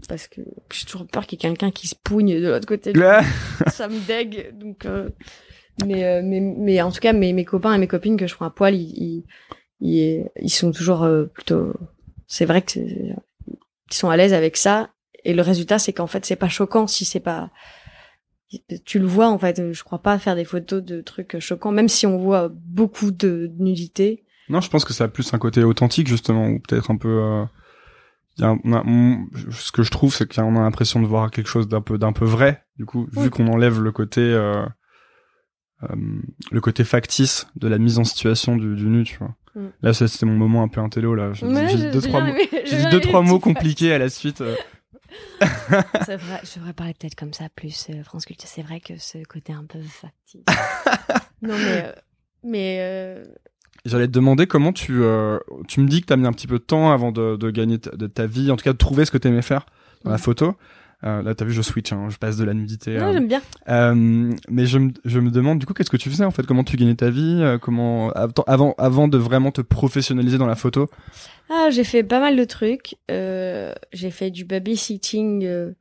parce 0.08 0.28
que 0.28 0.41
j'ai 0.72 0.86
toujours 0.86 1.08
peur 1.08 1.26
qu'il 1.28 1.38
y 1.38 1.39
ait 1.39 1.50
quelqu'un 1.50 1.72
qui 1.72 1.88
se 1.88 1.96
pougne 1.96 2.41
de 2.41 2.48
l'autre 2.48 2.65
côté. 2.65 2.94
ça 3.67 3.88
me 3.88 4.00
dégue. 4.06 4.58
Donc, 4.58 4.86
euh, 4.86 5.10
mais, 5.86 6.21
mais 6.21 6.81
en 6.81 6.91
tout 6.91 6.99
cas, 6.99 7.13
mes, 7.13 7.34
mes 7.34 7.45
copains 7.45 7.73
et 7.73 7.77
mes 7.77 7.88
copines 7.88 8.17
que 8.17 8.27
je 8.27 8.36
prends 8.36 8.45
à 8.45 8.49
poil, 8.49 8.75
ils, 8.75 9.23
ils, 9.79 10.25
ils 10.39 10.49
sont 10.49 10.71
toujours 10.71 11.03
euh, 11.03 11.25
plutôt. 11.25 11.73
C'est 12.27 12.45
vrai 12.45 12.62
que 12.62 12.79
ils 12.79 13.93
sont 13.93 14.10
à 14.10 14.17
l'aise 14.17 14.34
avec 14.34 14.57
ça. 14.57 14.89
Et 15.23 15.34
le 15.34 15.41
résultat, 15.41 15.79
c'est 15.79 15.93
qu'en 15.93 16.07
fait, 16.07 16.25
c'est 16.25 16.36
pas 16.36 16.49
choquant 16.49 16.88
si 16.88 17.05
c'est 17.05 17.19
pas. 17.19 17.49
Tu 18.86 18.99
le 18.99 19.05
vois 19.05 19.29
en 19.29 19.38
fait. 19.38 19.71
Je 19.71 19.84
crois 19.84 20.01
pas 20.01 20.19
faire 20.19 20.36
des 20.36 20.45
photos 20.45 20.84
de 20.84 21.01
trucs 21.01 21.39
choquants, 21.39 21.71
même 21.71 21.89
si 21.89 22.05
on 22.05 22.17
voit 22.17 22.49
beaucoup 22.51 23.12
de 23.12 23.51
nudité. 23.60 24.23
Non, 24.49 24.62
je 24.62 24.69
pense 24.69 24.84
que 24.84 24.93
ça 24.93 25.05
a 25.05 25.07
plus 25.07 25.34
un 25.34 25.38
côté 25.38 25.63
authentique 25.63 26.07
justement, 26.07 26.47
ou 26.47 26.60
peut-être 26.60 26.91
un 26.91 26.97
peu. 26.97 27.21
Euh... 27.21 27.45
Y 28.38 28.43
a, 28.43 28.55
ce 29.51 29.71
que 29.71 29.84
je 29.84 29.91
trouve, 29.91 30.15
c'est 30.15 30.34
qu'on 30.34 30.55
a 30.55 30.62
l'impression 30.62 31.01
de 31.01 31.05
voir 31.05 31.31
quelque 31.31 31.47
chose 31.47 31.67
d'un 31.67 31.81
peu 31.81 31.97
d'un 31.97 32.13
peu 32.13 32.25
vrai. 32.25 32.63
Du 32.77 32.86
coup, 32.86 33.07
vu 33.12 33.29
qu'on 33.29 33.47
enlève 33.47 33.81
le 33.81 33.91
côté 33.91 34.21
euh, 34.21 34.63
euh, 34.63 34.65
le 36.52 36.62
côté 36.62 36.84
factice 36.84 37.48
de 37.56 37.67
la 37.67 37.78
mise 37.78 38.00
en 38.00 38.04
situation 38.04 38.56
du, 38.56 38.76
du 38.76 38.86
nu, 38.86 39.04
tu 39.04 39.17
vois. 39.17 39.36
Mm. 39.56 39.67
Là, 39.82 39.94
c'était 39.94 40.26
mon 40.26 40.36
moment 40.36 40.63
un 40.63 40.67
peu 40.67 40.82
intello, 40.82 41.15
là. 41.15 41.34
J'ai 41.34 41.48
dit 41.48 41.91
deux, 41.91 42.02
trois 42.02 42.22
mots, 42.22 42.34
j'ai 42.65 42.89
deux, 42.89 43.00
trois 43.00 43.22
mots 43.22 43.39
compliqués 43.39 43.94
à 43.94 43.98
la 43.98 44.10
suite. 44.10 44.41
Euh. 44.41 44.56
c'est 46.06 46.15
vrai, 46.15 46.39
je 46.44 46.56
devrais 46.60 46.74
parler 46.74 46.94
peut-être 46.94 47.15
comme 47.15 47.34
ça 47.34 47.46
plus, 47.54 47.88
euh, 47.89 48.04
France 48.04 48.26
Culture. 48.26 48.48
C'est 48.48 48.62
vrai 48.62 48.80
que 48.80 48.98
ce 48.98 49.17
côté 49.26 49.52
un 49.52 49.65
peu 49.65 49.80
factice. 49.82 50.41
non, 51.41 51.56
mais, 51.58 51.84
euh, 51.86 51.91
mais, 52.44 52.78
euh... 52.80 53.24
J'allais 53.84 54.08
te 54.08 54.12
demander 54.12 54.46
comment 54.46 54.74
tu, 54.74 55.02
tu 55.67 55.80
me 55.80 55.88
dis 55.88 56.02
que 56.02 56.06
t'as 56.06 56.15
mis 56.15 56.28
un 56.28 56.34
petit 56.34 56.46
peu 56.46 56.60
de 56.60 56.63
temps 56.63 56.91
avant 56.91 57.12
de, 57.12 57.36
de 57.36 57.50
gagner 57.50 57.80
de 57.80 58.08
ta 58.08 58.28
vie, 58.28 58.52
en 58.52 58.56
tout 58.56 58.63
cas 58.63 58.74
de 58.74 58.78
trouver 58.78 59.06
ce 59.06 59.12
que 59.12 59.17
t'aimais 59.17 59.41
faire 59.41 59.65
dans 60.04 60.12
la 60.12 60.17
mm. 60.17 60.20
photo. 60.20 60.56
Euh, 61.04 61.24
là, 61.24 61.34
t'as 61.34 61.46
vu, 61.46 61.52
je 61.52 61.62
switch, 61.64 61.92
hein, 61.92 62.10
je 62.10 62.18
passe 62.18 62.38
de 62.38 62.44
la 62.44 62.54
nudité. 62.54 62.98
Non, 62.98 63.12
j'aime 63.12 63.28
bien. 63.28 63.42
Euh, 63.70 64.32
mais 64.50 64.66
je, 64.68 64.78
je 65.04 65.20
me 65.20 65.32
demande, 65.32 65.58
du 65.58 65.66
coup, 65.66 65.74
qu'est-ce 65.74 65.90
que 65.90 65.98
tu 65.98 66.10
faisais 66.10 66.24
en 66.26 66.32
fait? 66.32 66.46
Comment 66.46 66.64
tu 66.64 66.78
gagnais 66.78 66.96
ta 66.96 67.10
vie? 67.10 67.40
Euh, 67.42 67.58
Comment 67.58 68.12
avant, 68.12 68.76
avant 68.78 69.08
de 69.08 69.18
vraiment 69.18 69.52
te 69.52 69.62
professionnaliser 69.62 70.38
dans 70.38 70.46
la 70.46 70.56
photo? 70.56 70.90
Ah, 71.50 71.70
j'ai 71.72 71.84
fait 71.84 72.04
pas 72.04 72.20
mal 72.20 72.36
de 72.36 72.44
trucs. 72.44 72.96
Euh, 73.10 73.74
j'ai 73.94 74.12
fait 74.12 74.30
du 74.30 74.46
babysitting, 74.46 75.44
euh, 75.44 75.72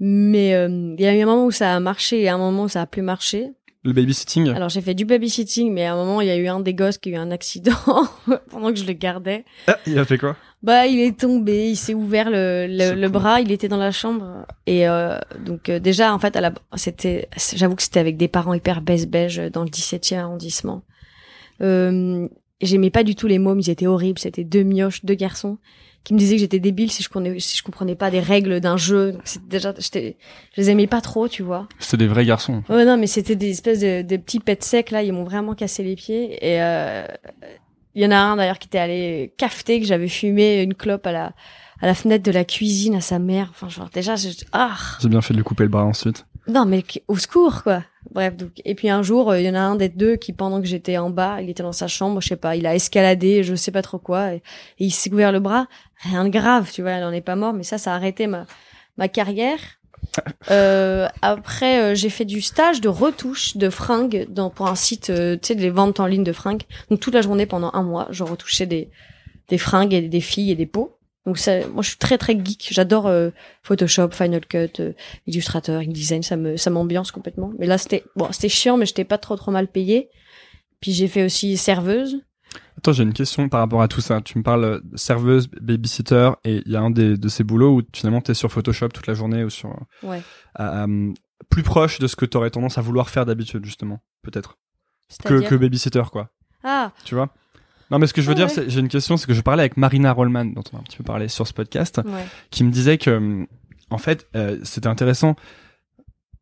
mais 0.00 0.48
il 0.50 1.00
y 1.00 1.06
a 1.06 1.16
eu 1.16 1.20
un 1.20 1.26
moment 1.26 1.46
où 1.46 1.50
ça 1.52 1.74
a 1.76 1.80
marché 1.80 2.22
et 2.22 2.28
un 2.28 2.38
moment 2.38 2.64
où 2.64 2.68
ça 2.68 2.82
a 2.82 2.86
plus 2.86 3.02
marché. 3.02 3.52
Le 3.88 3.94
babysitting 3.94 4.50
Alors 4.50 4.68
j'ai 4.68 4.82
fait 4.82 4.92
du 4.92 5.06
babysitting, 5.06 5.72
mais 5.72 5.86
à 5.86 5.94
un 5.94 5.96
moment 5.96 6.20
il 6.20 6.26
y 6.26 6.30
a 6.30 6.36
eu 6.36 6.46
un 6.46 6.60
des 6.60 6.74
gosses 6.74 6.98
qui 6.98 7.08
a 7.08 7.12
eu 7.12 7.16
un 7.16 7.30
accident 7.30 7.72
pendant 8.50 8.68
que 8.68 8.76
je 8.76 8.84
le 8.84 8.92
gardais. 8.92 9.46
Ah, 9.66 9.78
il 9.86 9.98
a 9.98 10.04
fait 10.04 10.18
quoi 10.18 10.36
bah, 10.62 10.86
il 10.86 10.98
est 10.98 11.18
tombé, 11.18 11.70
il 11.70 11.76
s'est 11.76 11.94
ouvert 11.94 12.28
le, 12.30 12.66
le, 12.66 13.08
bras, 13.08 13.40
il 13.40 13.50
était 13.50 13.68
dans 13.68 13.78
la 13.78 13.92
chambre 13.92 14.44
et 14.66 14.88
euh, 14.88 15.16
donc 15.46 15.68
euh, 15.68 15.78
déjà 15.78 16.12
en 16.12 16.18
fait 16.18 16.34
à 16.34 16.40
la 16.40 16.52
c'était 16.74 17.28
j'avoue 17.54 17.76
que 17.76 17.82
c'était 17.82 18.00
avec 18.00 18.16
des 18.16 18.26
parents 18.26 18.52
hyper 18.52 18.82
baisse-beige 18.82 19.40
dans 19.52 19.62
le 19.62 19.70
17e 19.70 20.18
arrondissement. 20.18 20.82
Euh, 21.62 22.28
j'aimais 22.60 22.90
pas 22.90 23.04
du 23.04 23.14
tout 23.14 23.26
les 23.26 23.38
mômes, 23.38 23.60
ils 23.60 23.70
étaient 23.70 23.86
horribles, 23.86 24.18
c'était 24.18 24.44
deux 24.44 24.64
mioches, 24.64 25.02
deux 25.04 25.14
garçons 25.14 25.56
qui 26.04 26.14
me 26.14 26.18
disaient 26.18 26.36
que 26.36 26.40
j'étais 26.40 26.60
débile 26.60 26.90
si 26.90 27.02
je 27.02 27.08
comprenais 27.08 27.38
si 27.40 27.56
je 27.56 27.62
comprenais 27.62 27.94
pas 27.94 28.10
des 28.10 28.20
règles 28.20 28.60
d'un 28.60 28.76
jeu. 28.76 29.18
C'était 29.24 29.46
déjà 29.48 29.74
j'étais 29.78 30.16
je 30.56 30.60
les 30.60 30.70
aimais 30.70 30.86
pas 30.86 31.00
trop, 31.00 31.28
tu 31.28 31.42
vois. 31.42 31.68
C'était 31.78 31.98
des 32.04 32.08
vrais 32.08 32.24
garçons. 32.24 32.62
Ouais 32.68 32.84
non, 32.84 32.96
mais 32.96 33.06
c'était 33.06 33.36
des 33.36 33.50
espèces 33.50 33.80
de, 33.80 34.02
de 34.02 34.16
petits 34.16 34.40
pets 34.40 34.64
secs 34.64 34.90
là, 34.90 35.02
ils 35.02 35.12
m'ont 35.12 35.24
vraiment 35.24 35.54
cassé 35.54 35.82
les 35.82 35.96
pieds 35.96 36.34
et 36.40 36.62
euh, 36.62 37.06
il 37.94 38.02
y 38.02 38.06
en 38.06 38.10
a 38.10 38.16
un 38.16 38.36
d'ailleurs 38.36 38.58
qui 38.58 38.68
était 38.68 38.78
allé 38.78 39.32
cafeter 39.36 39.80
que 39.80 39.86
j'avais 39.86 40.08
fumé 40.08 40.62
une 40.62 40.74
clope 40.74 41.06
à 41.06 41.12
la 41.12 41.32
à 41.80 41.86
la 41.86 41.94
fenêtre 41.94 42.24
de 42.24 42.32
la 42.32 42.44
cuisine 42.44 42.96
à 42.96 43.00
sa 43.00 43.18
mère. 43.18 43.48
Enfin, 43.50 43.68
genre 43.68 43.88
déjà, 43.92 44.16
j'ai 44.16 44.30
ah. 44.52 44.76
J'ai 45.00 45.08
bien 45.08 45.20
fait 45.20 45.32
de 45.32 45.38
lui 45.38 45.44
couper 45.44 45.62
le 45.64 45.68
bras 45.68 45.84
ensuite. 45.84 46.26
Non, 46.48 46.64
mais 46.64 46.82
au 47.08 47.16
secours 47.16 47.62
quoi. 47.62 47.84
Bref, 48.10 48.36
donc 48.36 48.52
et 48.64 48.74
puis 48.74 48.88
un 48.88 49.02
jour, 49.02 49.30
euh, 49.30 49.40
il 49.40 49.46
y 49.46 49.50
en 49.50 49.54
a 49.54 49.60
un 49.60 49.76
des 49.76 49.88
deux 49.88 50.16
qui 50.16 50.32
pendant 50.32 50.60
que 50.60 50.66
j'étais 50.66 50.96
en 50.96 51.10
bas, 51.10 51.42
il 51.42 51.50
était 51.50 51.62
dans 51.62 51.72
sa 51.72 51.88
chambre, 51.88 52.20
je 52.20 52.28
sais 52.28 52.36
pas, 52.36 52.56
il 52.56 52.66
a 52.66 52.74
escaladé, 52.74 53.42
je 53.42 53.54
sais 53.54 53.70
pas 53.70 53.82
trop 53.82 53.98
quoi, 53.98 54.34
et, 54.34 54.42
il 54.78 54.90
s'est 54.90 55.10
couvert 55.10 55.32
le 55.32 55.40
bras. 55.40 55.66
Rien 56.00 56.24
de 56.24 56.30
grave, 56.30 56.70
tu 56.72 56.82
vois, 56.82 56.92
il 56.92 57.04
en 57.04 57.12
est 57.12 57.20
pas 57.20 57.36
mort, 57.36 57.52
mais 57.52 57.64
ça, 57.64 57.76
ça 57.76 57.92
a 57.92 57.96
arrêté 57.96 58.26
ma 58.26 58.46
ma 58.96 59.08
carrière. 59.08 59.58
Euh, 60.50 61.08
après, 61.20 61.80
euh, 61.80 61.94
j'ai 61.94 62.08
fait 62.08 62.24
du 62.24 62.40
stage 62.40 62.80
de 62.80 62.88
retouche 62.88 63.56
de 63.56 63.68
fringues 63.68 64.26
dans, 64.30 64.48
pour 64.48 64.68
un 64.68 64.74
site, 64.74 65.10
euh, 65.10 65.36
tu 65.36 65.48
sais, 65.48 65.54
des 65.54 65.68
ventes 65.68 66.00
en 66.00 66.06
ligne 66.06 66.24
de 66.24 66.32
fringues. 66.32 66.62
Donc 66.90 67.00
toute 67.00 67.12
la 67.12 67.20
journée 67.20 67.44
pendant 67.44 67.70
un 67.74 67.82
mois, 67.82 68.08
je 68.10 68.24
retouchais 68.24 68.64
des, 68.64 68.88
des 69.48 69.58
fringues 69.58 69.92
et 69.92 70.00
des 70.00 70.20
filles 70.20 70.52
et 70.52 70.54
des 70.54 70.66
peaux. 70.66 70.97
Donc 71.28 71.36
ça, 71.36 71.66
moi 71.68 71.82
je 71.82 71.88
suis 71.90 71.98
très 71.98 72.16
très 72.16 72.32
geek. 72.42 72.68
J'adore 72.70 73.12
Photoshop, 73.62 74.12
Final 74.12 74.40
Cut, 74.46 74.80
Illustrator, 75.26 75.76
InDesign. 75.80 76.22
Ça 76.22 76.36
me 76.38 76.56
ça 76.56 76.70
m'ambiance 76.70 77.10
complètement. 77.12 77.52
Mais 77.58 77.66
là 77.66 77.76
c'était 77.76 78.02
bon, 78.16 78.28
c'était 78.32 78.48
chiant, 78.48 78.78
mais 78.78 78.86
j'étais 78.86 79.04
pas 79.04 79.18
trop 79.18 79.36
trop 79.36 79.50
mal 79.50 79.68
payée. 79.68 80.08
Puis 80.80 80.92
j'ai 80.92 81.06
fait 81.06 81.24
aussi 81.26 81.58
serveuse. 81.58 82.18
Attends, 82.78 82.92
j'ai 82.92 83.02
une 83.02 83.12
question 83.12 83.50
par 83.50 83.60
rapport 83.60 83.82
à 83.82 83.88
tout 83.88 84.00
ça. 84.00 84.22
Tu 84.22 84.38
me 84.38 84.42
parles 84.42 84.64
euh, 84.64 84.80
serveuse, 84.94 85.48
babysitter, 85.60 86.30
et 86.44 86.62
il 86.64 86.72
y 86.72 86.76
a 86.76 86.80
un 86.80 86.90
des, 86.90 87.18
de 87.18 87.28
ces 87.28 87.44
boulots 87.44 87.76
où 87.78 87.82
finalement 87.94 88.22
tu 88.22 88.30
es 88.30 88.34
sur 88.34 88.50
Photoshop 88.50 88.88
toute 88.88 89.06
la 89.06 89.12
journée 89.12 89.44
ou 89.44 89.50
sur 89.50 89.68
Ouais. 90.02 90.22
euh, 90.60 91.12
plus 91.50 91.62
proche 91.62 91.98
de 91.98 92.06
ce 92.06 92.16
que 92.16 92.24
tu 92.24 92.38
aurais 92.38 92.50
tendance 92.50 92.78
à 92.78 92.80
vouloir 92.80 93.10
faire 93.10 93.26
d'habitude 93.26 93.64
justement, 93.66 94.00
peut-être 94.22 94.56
que, 95.24 95.40
que 95.46 95.54
babysitter 95.56 96.04
quoi. 96.10 96.30
Ah, 96.64 96.92
Tu 97.04 97.14
vois? 97.14 97.28
Non, 97.90 97.98
mais 97.98 98.06
ce 98.06 98.12
que 98.12 98.20
je 98.20 98.26
veux 98.26 98.32
Ah 98.32 98.36
dire, 98.36 98.46
ouais. 98.46 98.52
c'est 98.52 98.68
j'ai 98.70 98.80
une 98.80 98.88
question, 98.88 99.16
c'est 99.16 99.26
que 99.26 99.34
je 99.34 99.40
parlais 99.40 99.62
avec 99.62 99.76
Marina 99.76 100.12
Rollman, 100.12 100.46
dont 100.46 100.62
on 100.72 100.76
a 100.76 100.80
un 100.80 100.82
petit 100.84 100.96
peu 100.98 101.04
parlé 101.04 101.28
sur 101.28 101.46
ce 101.46 101.52
podcast, 101.54 102.00
ouais. 102.04 102.24
qui 102.50 102.64
me 102.64 102.70
disait 102.70 102.98
que, 102.98 103.10
hum, 103.10 103.46
en 103.90 103.98
fait, 103.98 104.26
euh, 104.36 104.58
c'était 104.64 104.88
intéressant. 104.88 105.36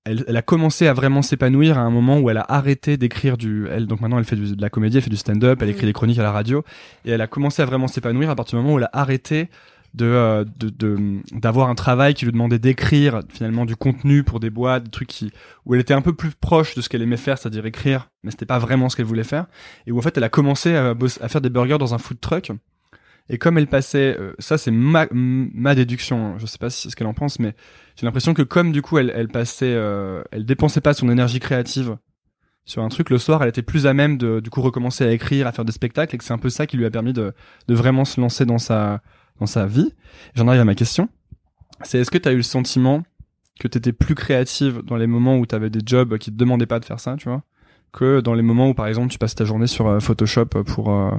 Elle, 0.04 0.24
elle 0.28 0.36
a 0.36 0.42
commencé 0.42 0.86
à 0.86 0.92
vraiment 0.92 1.20
s'épanouir 1.22 1.78
à 1.78 1.80
un 1.80 1.90
moment 1.90 2.18
où 2.20 2.30
elle 2.30 2.36
a 2.36 2.46
arrêté 2.48 2.96
d'écrire 2.96 3.36
du. 3.36 3.66
Elle 3.68 3.86
donc 3.88 4.00
maintenant 4.00 4.18
elle 4.18 4.24
fait 4.24 4.36
du- 4.36 4.54
de 4.54 4.62
la 4.62 4.70
comédie, 4.70 4.98
elle 4.98 5.02
fait 5.02 5.10
du 5.10 5.16
stand-up, 5.16 5.60
elle 5.62 5.68
écrit 5.68 5.82
Mhm. 5.82 5.88
des 5.88 5.92
chroniques 5.92 6.18
à 6.18 6.22
la 6.22 6.30
radio 6.30 6.62
et 7.04 7.10
elle 7.10 7.20
a 7.20 7.26
commencé 7.26 7.60
à 7.60 7.64
vraiment 7.64 7.88
s'épanouir 7.88 8.30
à 8.30 8.36
partir 8.36 8.56
du 8.56 8.62
moment 8.62 8.76
où 8.76 8.78
elle 8.78 8.84
a 8.84 8.90
arrêté 8.92 9.48
de 9.96 10.04
euh, 10.04 10.44
de 10.58 10.68
de- 10.68 11.22
d'avoir 11.32 11.68
un 11.70 11.74
travail 11.74 12.14
qui 12.14 12.26
lui 12.26 12.32
demandait 12.32 12.58
d'écrire 12.58 13.22
finalement 13.30 13.64
du 13.64 13.76
contenu 13.76 14.22
pour 14.22 14.40
des 14.40 14.50
boîtes, 14.50 14.84
des 14.84 14.90
trucs 14.90 15.08
qui 15.08 15.32
où 15.64 15.74
elle 15.74 15.80
était 15.80 15.94
un 15.94 16.02
peu 16.02 16.12
plus 16.12 16.30
proche 16.30 16.74
de 16.74 16.82
ce 16.82 16.88
qu'elle 16.88 17.02
aimait 17.02 17.16
faire, 17.16 17.38
c'est-à-dire 17.38 17.64
écrire, 17.66 18.10
mais 18.22 18.30
c'était 18.30 18.46
pas 18.46 18.58
vraiment 18.58 18.88
ce 18.88 18.96
qu'elle 18.96 19.06
voulait 19.06 19.24
faire. 19.24 19.46
Et 19.86 19.92
où 19.92 19.98
en 19.98 20.02
fait 20.02 20.16
elle 20.16 20.24
a 20.24 20.28
commencé 20.28 20.76
à, 20.76 20.94
faire 21.28 21.40
des 21.40 21.50
burgers 21.50 21.78
dans 21.78 21.94
un 21.94 21.98
food 21.98 22.20
truck. 22.20 22.52
Et 23.28 23.38
comme 23.38 23.58
elle 23.58 23.66
passait, 23.66 24.16
euh, 24.20 24.34
ça 24.38 24.56
c'est 24.58 24.70
ma, 24.70 25.08
ma 25.10 25.74
déduction, 25.74 26.34
hein, 26.34 26.34
je 26.38 26.46
sais 26.46 26.58
pas 26.58 26.70
si 26.70 26.82
c'est 26.82 26.90
ce 26.90 26.96
qu'elle 26.96 27.08
en 27.08 27.14
pense, 27.14 27.40
mais 27.40 27.54
j'ai 27.96 28.06
l'impression 28.06 28.34
que 28.34 28.42
comme 28.42 28.70
du 28.70 28.82
coup 28.82 28.98
elle, 28.98 29.12
elle 29.16 29.28
passait, 29.28 29.74
euh, 29.74 30.22
elle 30.30 30.44
dépensait 30.44 30.82
pas 30.82 30.94
son 30.94 31.08
énergie 31.08 31.40
créative 31.40 31.96
sur 32.66 32.82
un 32.82 32.88
truc, 32.88 33.10
le 33.10 33.18
soir 33.18 33.42
elle 33.42 33.48
était 33.48 33.62
plus 33.62 33.86
à 33.86 33.94
même 33.94 34.18
de 34.18 34.40
du 34.40 34.50
coup 34.50 34.60
recommencer 34.60 35.04
à 35.04 35.10
écrire, 35.10 35.46
à 35.46 35.52
faire 35.52 35.64
des 35.64 35.72
spectacles, 35.72 36.14
et 36.14 36.18
que 36.18 36.24
c'est 36.24 36.34
un 36.34 36.38
peu 36.38 36.50
ça 36.50 36.66
qui 36.66 36.76
lui 36.76 36.84
a 36.84 36.90
permis 36.90 37.12
de, 37.12 37.32
de 37.66 37.74
vraiment 37.74 38.04
se 38.04 38.20
lancer 38.20 38.44
dans 38.44 38.58
sa 38.58 39.00
dans 39.40 39.46
sa 39.46 39.66
vie. 39.66 39.92
J'en 40.34 40.48
arrive 40.48 40.60
à 40.60 40.64
ma 40.64 40.74
question, 40.74 41.08
c'est 41.82 41.98
est-ce 41.98 42.10
que 42.10 42.18
tu 42.18 42.28
as 42.28 42.32
eu 42.32 42.36
le 42.38 42.42
sentiment 42.42 43.02
que 43.60 43.68
tu 43.68 43.78
étais 43.78 43.92
plus 43.92 44.14
créative 44.14 44.82
dans 44.84 44.96
les 44.96 45.06
moments 45.06 45.36
où 45.38 45.46
tu 45.46 45.54
avais 45.54 45.70
des 45.70 45.80
jobs 45.84 46.18
qui 46.18 46.30
te 46.30 46.36
demandaient 46.36 46.66
pas 46.66 46.78
de 46.80 46.84
faire 46.84 47.00
ça, 47.00 47.16
tu 47.18 47.28
vois, 47.28 47.42
que 47.92 48.20
dans 48.20 48.34
les 48.34 48.42
moments 48.42 48.68
où 48.68 48.74
par 48.74 48.86
exemple 48.86 49.08
tu 49.10 49.18
passes 49.18 49.34
ta 49.34 49.44
journée 49.44 49.66
sur 49.66 49.86
euh, 49.88 50.00
Photoshop 50.00 50.46
pour 50.46 50.90
euh, 50.90 51.10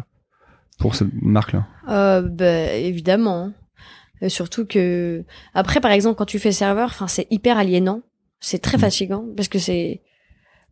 pour 0.80 0.96
cette 0.96 1.10
marque-là? 1.22 1.66
Euh, 1.90 2.22
bah, 2.22 2.74
évidemment. 2.74 3.52
Et 4.22 4.30
surtout 4.30 4.66
que 4.66 5.24
après, 5.54 5.80
par 5.80 5.92
exemple, 5.92 6.18
quand 6.18 6.26
tu 6.26 6.40
fais 6.40 6.52
serveur, 6.52 6.90
enfin, 6.90 7.08
c'est 7.08 7.28
hyper 7.32 7.58
aliénant. 7.58 8.02
C'est 8.40 8.60
très 8.60 8.78
Mhm. 8.78 8.82
fatigant 8.82 9.26
parce 9.36 9.48
que 9.48 9.58
c'est. 9.60 10.02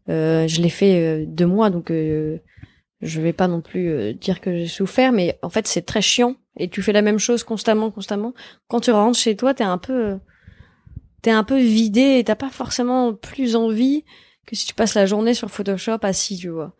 Euh, 0.09 0.47
je 0.47 0.61
l'ai 0.61 0.69
fait 0.69 0.99
euh, 0.99 1.25
deux 1.27 1.47
mois, 1.47 1.71
donc 1.71 1.89
euh, 1.89 2.37
je 3.01 3.19
vais 3.21 3.33
pas 3.33 3.47
non 3.47 3.61
plus 3.61 3.89
euh, 3.89 4.13
dire 4.13 4.39
que 4.41 4.55
j'ai 4.55 4.67
souffert, 4.67 5.11
mais 5.11 5.37
en 5.41 5.49
fait, 5.49 5.65
c'est 5.67 5.81
très 5.81 6.01
chiant. 6.01 6.35
Et 6.57 6.69
tu 6.69 6.81
fais 6.81 6.93
la 6.93 7.01
même 7.01 7.19
chose 7.19 7.43
constamment, 7.43 7.91
constamment. 7.91 8.33
Quand 8.67 8.79
tu 8.79 8.91
rentres 8.91 9.17
chez 9.19 9.35
toi, 9.35 9.53
t'es 9.53 9.63
un 9.63 9.77
peu, 9.77 10.17
t'es 11.21 11.31
un 11.31 11.43
peu 11.43 11.57
vidé 11.59 12.17
et 12.19 12.23
t'as 12.23 12.35
pas 12.35 12.49
forcément 12.49 13.13
plus 13.13 13.55
envie 13.55 14.05
que 14.45 14.55
si 14.55 14.65
tu 14.65 14.73
passes 14.73 14.93
la 14.95 15.05
journée 15.05 15.33
sur 15.33 15.49
Photoshop 15.49 15.97
assis, 16.03 16.37
tu 16.37 16.49
vois. 16.49 16.73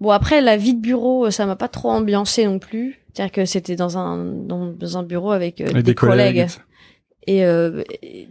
Bon 0.00 0.10
après 0.10 0.40
la 0.40 0.56
vie 0.56 0.74
de 0.74 0.80
bureau, 0.80 1.26
euh, 1.26 1.30
ça 1.30 1.44
m'a 1.46 1.56
pas 1.56 1.68
trop 1.68 1.90
ambiancé 1.90 2.46
non 2.46 2.58
plus. 2.58 3.00
C'est-à-dire 3.12 3.32
que 3.32 3.44
c'était 3.44 3.76
dans 3.76 3.96
un 3.98 4.24
dans 4.24 4.98
un 4.98 5.02
bureau 5.02 5.30
avec, 5.32 5.60
euh, 5.60 5.66
Avec 5.66 5.84
des, 5.84 5.94
collègues, 5.94 6.36
et- 7.26 7.32
et, 7.36 7.44
euh, 7.46 7.82
et 8.02 8.28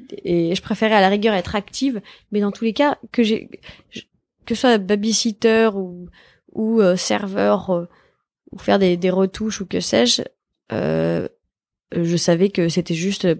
et 0.51 0.55
je 0.55 0.61
préférais 0.61 0.95
à 0.95 1.01
la 1.01 1.09
rigueur 1.09 1.33
être 1.33 1.55
active, 1.55 2.01
mais 2.31 2.41
dans 2.41 2.51
tous 2.51 2.63
les 2.65 2.73
cas 2.73 2.97
que 3.11 3.23
j'ai 3.23 3.49
que 4.45 4.55
ce 4.55 4.61
soit 4.61 4.77
babysitter 4.77 5.69
ou 5.73 6.09
ou 6.51 6.81
euh, 6.81 6.95
serveur 6.95 7.87
ou 8.51 8.57
faire 8.59 8.77
des, 8.77 8.97
des 8.97 9.09
retouches 9.09 9.61
ou 9.61 9.65
que 9.65 9.79
sais-je, 9.79 10.21
je 11.95 12.17
savais 12.17 12.49
que 12.49 12.69
c'était 12.69 12.95
juste 12.95 13.25
euh, 13.25 13.35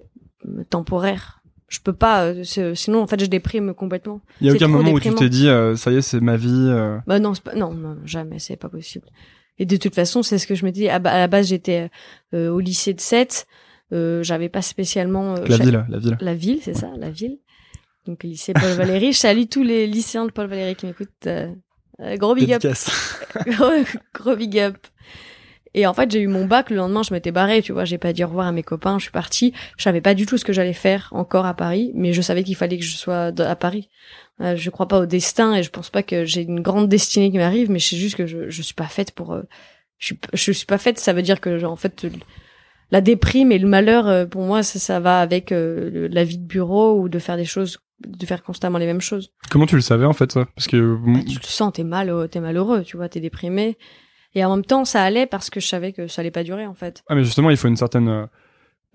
temporaire. 0.70 1.40
Je 1.70 1.80
peux 1.80 1.94
pas, 1.94 2.26
euh, 2.26 2.44
sinon 2.76 3.02
en 3.02 3.08
fait 3.08 3.20
je 3.20 3.26
déprime 3.26 3.74
complètement. 3.74 4.22
Il 4.42 4.48
y 4.48 4.50
a 4.52 4.54
aucun 4.54 4.68
moment 4.68 4.92
où 4.92 5.00
tu 5.00 5.14
t'es 5.16 5.30
dit, 5.30 5.48
euh, 5.48 5.76
ça 5.76 5.92
y 5.92 5.96
est, 5.96 6.02
c'est 6.02 6.20
ma 6.20 6.38
vie. 6.38 6.68
euh, 6.70 7.00
Bah 7.08 7.20
non, 7.20 7.34
pas, 7.34 7.56
non, 7.56 7.74
non, 7.74 7.98
jamais, 8.06 8.38
c'est 8.38 8.58
pas 8.58 8.70
possible. 8.70 9.08
Et 9.58 9.66
de 9.66 9.76
toute 9.78 9.96
façon, 9.96 10.22
c'est 10.24 10.38
ce 10.38 10.46
que 10.46 10.54
je 10.56 10.66
me 10.66 10.72
dis. 10.72 10.88
À, 10.90 11.00
la 11.00 11.28
base, 11.28 11.48
j'étais 11.48 11.90
euh, 12.34 12.50
au 12.50 12.60
lycée 12.60 12.94
de 12.94 13.00
7. 13.02 13.48
Euh, 13.92 14.22
j'avais 14.24 14.50
pas 14.50 14.62
spécialement 14.62 15.36
euh, 15.36 15.46
la 15.48 15.58
ville, 15.58 15.86
la 15.90 15.98
ville. 16.00 16.18
La 16.22 16.34
ville, 16.36 16.60
c'est 16.62 16.74
ça, 16.76 16.92
la 16.98 17.10
ville. 17.12 17.38
Donc 18.06 18.24
lycée 18.24 18.54
Paul 18.54 18.72
Valéry. 18.74 19.14
Je 19.14 19.18
salue 19.18 19.44
tous 19.50 19.64
les 19.64 19.88
lycéens 19.88 20.26
de 20.26 20.32
Paul 20.32 20.48
Valéry 20.48 20.76
qui 20.76 20.86
m'écoutent. 20.88 21.10
euh, 21.28 21.52
euh, 22.02 22.18
gros 22.18 22.34
big 22.36 22.52
up, 22.54 22.62
gros 24.14 24.36
big 24.36 24.60
up. 24.60 24.78
Et 25.76 25.88
en 25.88 25.94
fait, 25.94 26.12
j'ai 26.12 26.20
eu 26.22 26.28
mon 26.28 26.46
bac 26.46 26.70
le 26.70 26.76
lendemain, 26.76 27.02
je 27.02 27.14
m'étais 27.14 27.32
barrée, 27.32 27.62
tu 27.64 27.72
vois, 27.72 27.84
j'ai 27.84 27.98
pas 27.98 28.14
dit 28.14 28.24
au 28.24 28.28
revoir 28.28 28.46
à 28.48 28.52
mes 28.52 28.62
copains, 28.62 29.00
je 29.00 29.04
suis 29.04 29.12
partie. 29.12 29.54
Je 29.78 29.84
savais 29.84 30.02
pas 30.02 30.14
du 30.14 30.26
tout 30.28 30.38
ce 30.38 30.46
que 30.46 30.54
j'allais 30.54 30.74
faire 30.74 31.10
encore 31.12 31.46
à 31.48 31.56
Paris, 31.56 31.92
mais 31.96 32.14
je 32.14 32.22
savais 32.22 32.44
qu'il 32.44 32.56
fallait 32.56 32.78
que 32.78 32.84
je 32.84 32.96
sois 32.96 33.32
à 33.38 33.56
Paris. 33.56 33.90
Euh, 34.42 34.56
je 34.56 34.70
crois 34.70 34.88
pas 34.88 35.00
au 35.00 35.06
destin 35.08 35.56
et 35.56 35.64
je 35.64 35.70
pense 35.72 35.90
pas 35.90 36.04
que 36.04 36.26
j'ai 36.26 36.42
une 36.44 36.60
grande 36.62 36.90
destinée 36.90 37.32
qui 37.32 37.38
m'arrive, 37.38 37.72
mais 37.72 37.80
c'est 37.80 37.98
juste 37.98 38.16
que 38.16 38.28
je, 38.28 38.50
je 38.50 38.62
suis 38.62 38.74
pas 38.76 38.86
faite 38.88 39.12
pour. 39.12 39.34
euh, 39.34 39.42
je 39.98 40.08
suis, 40.08 40.20
je 40.34 40.52
suis 40.52 40.66
pas 40.66 40.78
faite. 40.78 41.00
Ça 41.00 41.14
veut 41.14 41.22
dire 41.24 41.42
que 41.42 41.64
en 41.66 41.76
fait, 41.76 42.06
la 42.92 43.02
déprime 43.02 43.52
et 43.52 43.58
le 43.58 43.68
malheur, 43.68 44.08
euh, 44.08 44.26
pour 44.26 44.44
moi, 44.44 44.62
ça, 44.64 44.78
ça 44.78 45.00
va 45.00 45.20
avec 45.22 45.52
euh, 45.52 46.08
la 46.12 46.24
vie 46.24 46.38
de 46.38 46.46
bureau 46.46 47.00
ou 47.00 47.10
de 47.10 47.18
faire 47.20 47.38
des 47.38 47.46
choses, 47.46 47.80
de 48.06 48.26
faire 48.28 48.44
constamment 48.44 48.78
les 48.78 48.86
mêmes 48.86 49.02
choses. 49.02 49.32
Comment 49.50 49.66
tu 49.66 49.76
le 49.76 49.82
savais 49.82 50.06
en 50.06 50.14
fait 50.14 50.32
ça 50.32 50.46
Parce 50.56 50.68
que 50.68 50.98
Bah, 51.06 51.20
tu 51.28 51.40
le 51.40 51.46
sens, 51.48 51.74
t'es 51.74 51.84
mal, 51.84 52.28
t'es 52.30 52.40
malheureux, 52.40 52.84
tu 52.84 52.98
vois, 52.98 53.10
t'es 53.10 53.20
déprimé. 53.20 53.78
Et 54.36 54.44
en 54.46 54.56
même 54.56 54.66
temps, 54.66 54.86
ça 54.86 55.04
allait 55.04 55.26
parce 55.28 55.50
que 55.50 55.60
je 55.60 55.68
savais 55.68 55.94
que 55.94 56.08
ça 56.08 56.22
allait 56.22 56.32
pas 56.32 56.44
durer, 56.44 56.66
en 56.66 56.74
fait. 56.74 57.04
ah 57.08 57.16
mais 57.16 57.24
justement, 57.24 57.50
il 57.50 57.58
faut 57.58 57.68
une 57.68 57.78
certaine. 57.78 58.08
euh, 58.10 58.26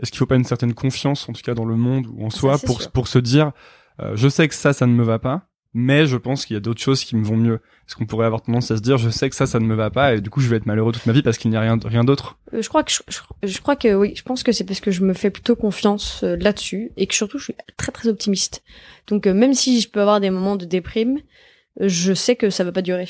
Est-ce 0.00 0.10
qu'il 0.10 0.18
faut 0.18 0.26
pas 0.26 0.36
une 0.36 0.44
certaine 0.44 0.74
confiance 0.74 1.28
en 1.28 1.32
tout 1.32 1.42
cas 1.42 1.54
dans 1.54 1.64
le 1.64 1.76
monde 1.76 2.06
ou 2.12 2.24
en 2.24 2.30
soi 2.30 2.58
pour 2.58 2.80
sûr. 2.82 2.90
pour 2.92 3.08
se 3.08 3.18
dire, 3.18 3.52
euh, 4.00 4.12
je 4.16 4.28
sais 4.28 4.48
que 4.48 4.54
ça, 4.54 4.72
ça 4.72 4.86
ne 4.86 4.92
me 4.92 5.02
va 5.04 5.18
pas, 5.18 5.48
mais 5.74 6.06
je 6.06 6.16
pense 6.16 6.44
qu'il 6.46 6.54
y 6.54 6.56
a 6.56 6.60
d'autres 6.60 6.80
choses 6.80 7.04
qui 7.04 7.14
me 7.16 7.24
vont 7.24 7.36
mieux. 7.36 7.54
Est-ce 7.86 7.96
qu'on 7.96 8.06
pourrait 8.06 8.26
avoir 8.26 8.42
tendance 8.42 8.70
à 8.70 8.76
se 8.76 8.82
dire, 8.82 8.96
je 8.98 9.10
sais 9.10 9.28
que 9.30 9.36
ça, 9.36 9.46
ça 9.46 9.58
ne 9.60 9.64
me 9.66 9.74
va 9.74 9.90
pas 9.90 10.14
et 10.14 10.20
du 10.20 10.28
coup, 10.30 10.40
je 10.40 10.48
vais 10.48 10.56
être 10.56 10.66
malheureux 10.66 10.92
toute 10.92 11.06
ma 11.06 11.12
vie 11.12 11.22
parce 11.22 11.38
qu'il 11.38 11.50
n'y 11.50 11.56
a 11.56 11.60
rien 11.60 11.78
rien 11.84 12.04
d'autre? 12.04 12.36
Euh, 12.54 12.62
je 12.62 12.68
crois 12.68 12.82
que 12.84 12.90
je, 12.92 13.00
je- 13.08 13.48
je 13.48 13.60
crois 13.60 13.76
que 13.76 13.94
oui, 13.94 14.12
je 14.16 14.22
pense 14.22 14.42
que 14.42 14.52
c'est 14.52 14.64
parce 14.64 14.80
que 14.80 14.90
je 14.90 15.02
me 15.02 15.14
fais 15.14 15.30
plutôt 15.30 15.56
confiance 15.56 16.22
euh, 16.24 16.36
là-dessus 16.36 16.90
et 16.96 17.06
que 17.06 17.14
surtout 17.14 17.38
je 17.38 17.44
suis 17.44 17.54
très 17.76 17.92
très 17.92 18.08
optimiste. 18.08 18.62
Donc 19.08 19.26
euh, 19.26 19.34
même 19.34 19.54
si 19.54 19.80
je 19.80 19.88
peux 19.88 20.00
avoir 20.00 20.20
des 20.20 20.30
moments 20.30 20.56
de 20.56 20.64
déprime, 20.64 21.18
euh, 21.80 21.88
je 21.88 22.12
sais 22.12 22.36
que 22.36 22.50
ça 22.50 22.64
va 22.64 22.72
pas 22.72 22.82
durer. 22.82 23.08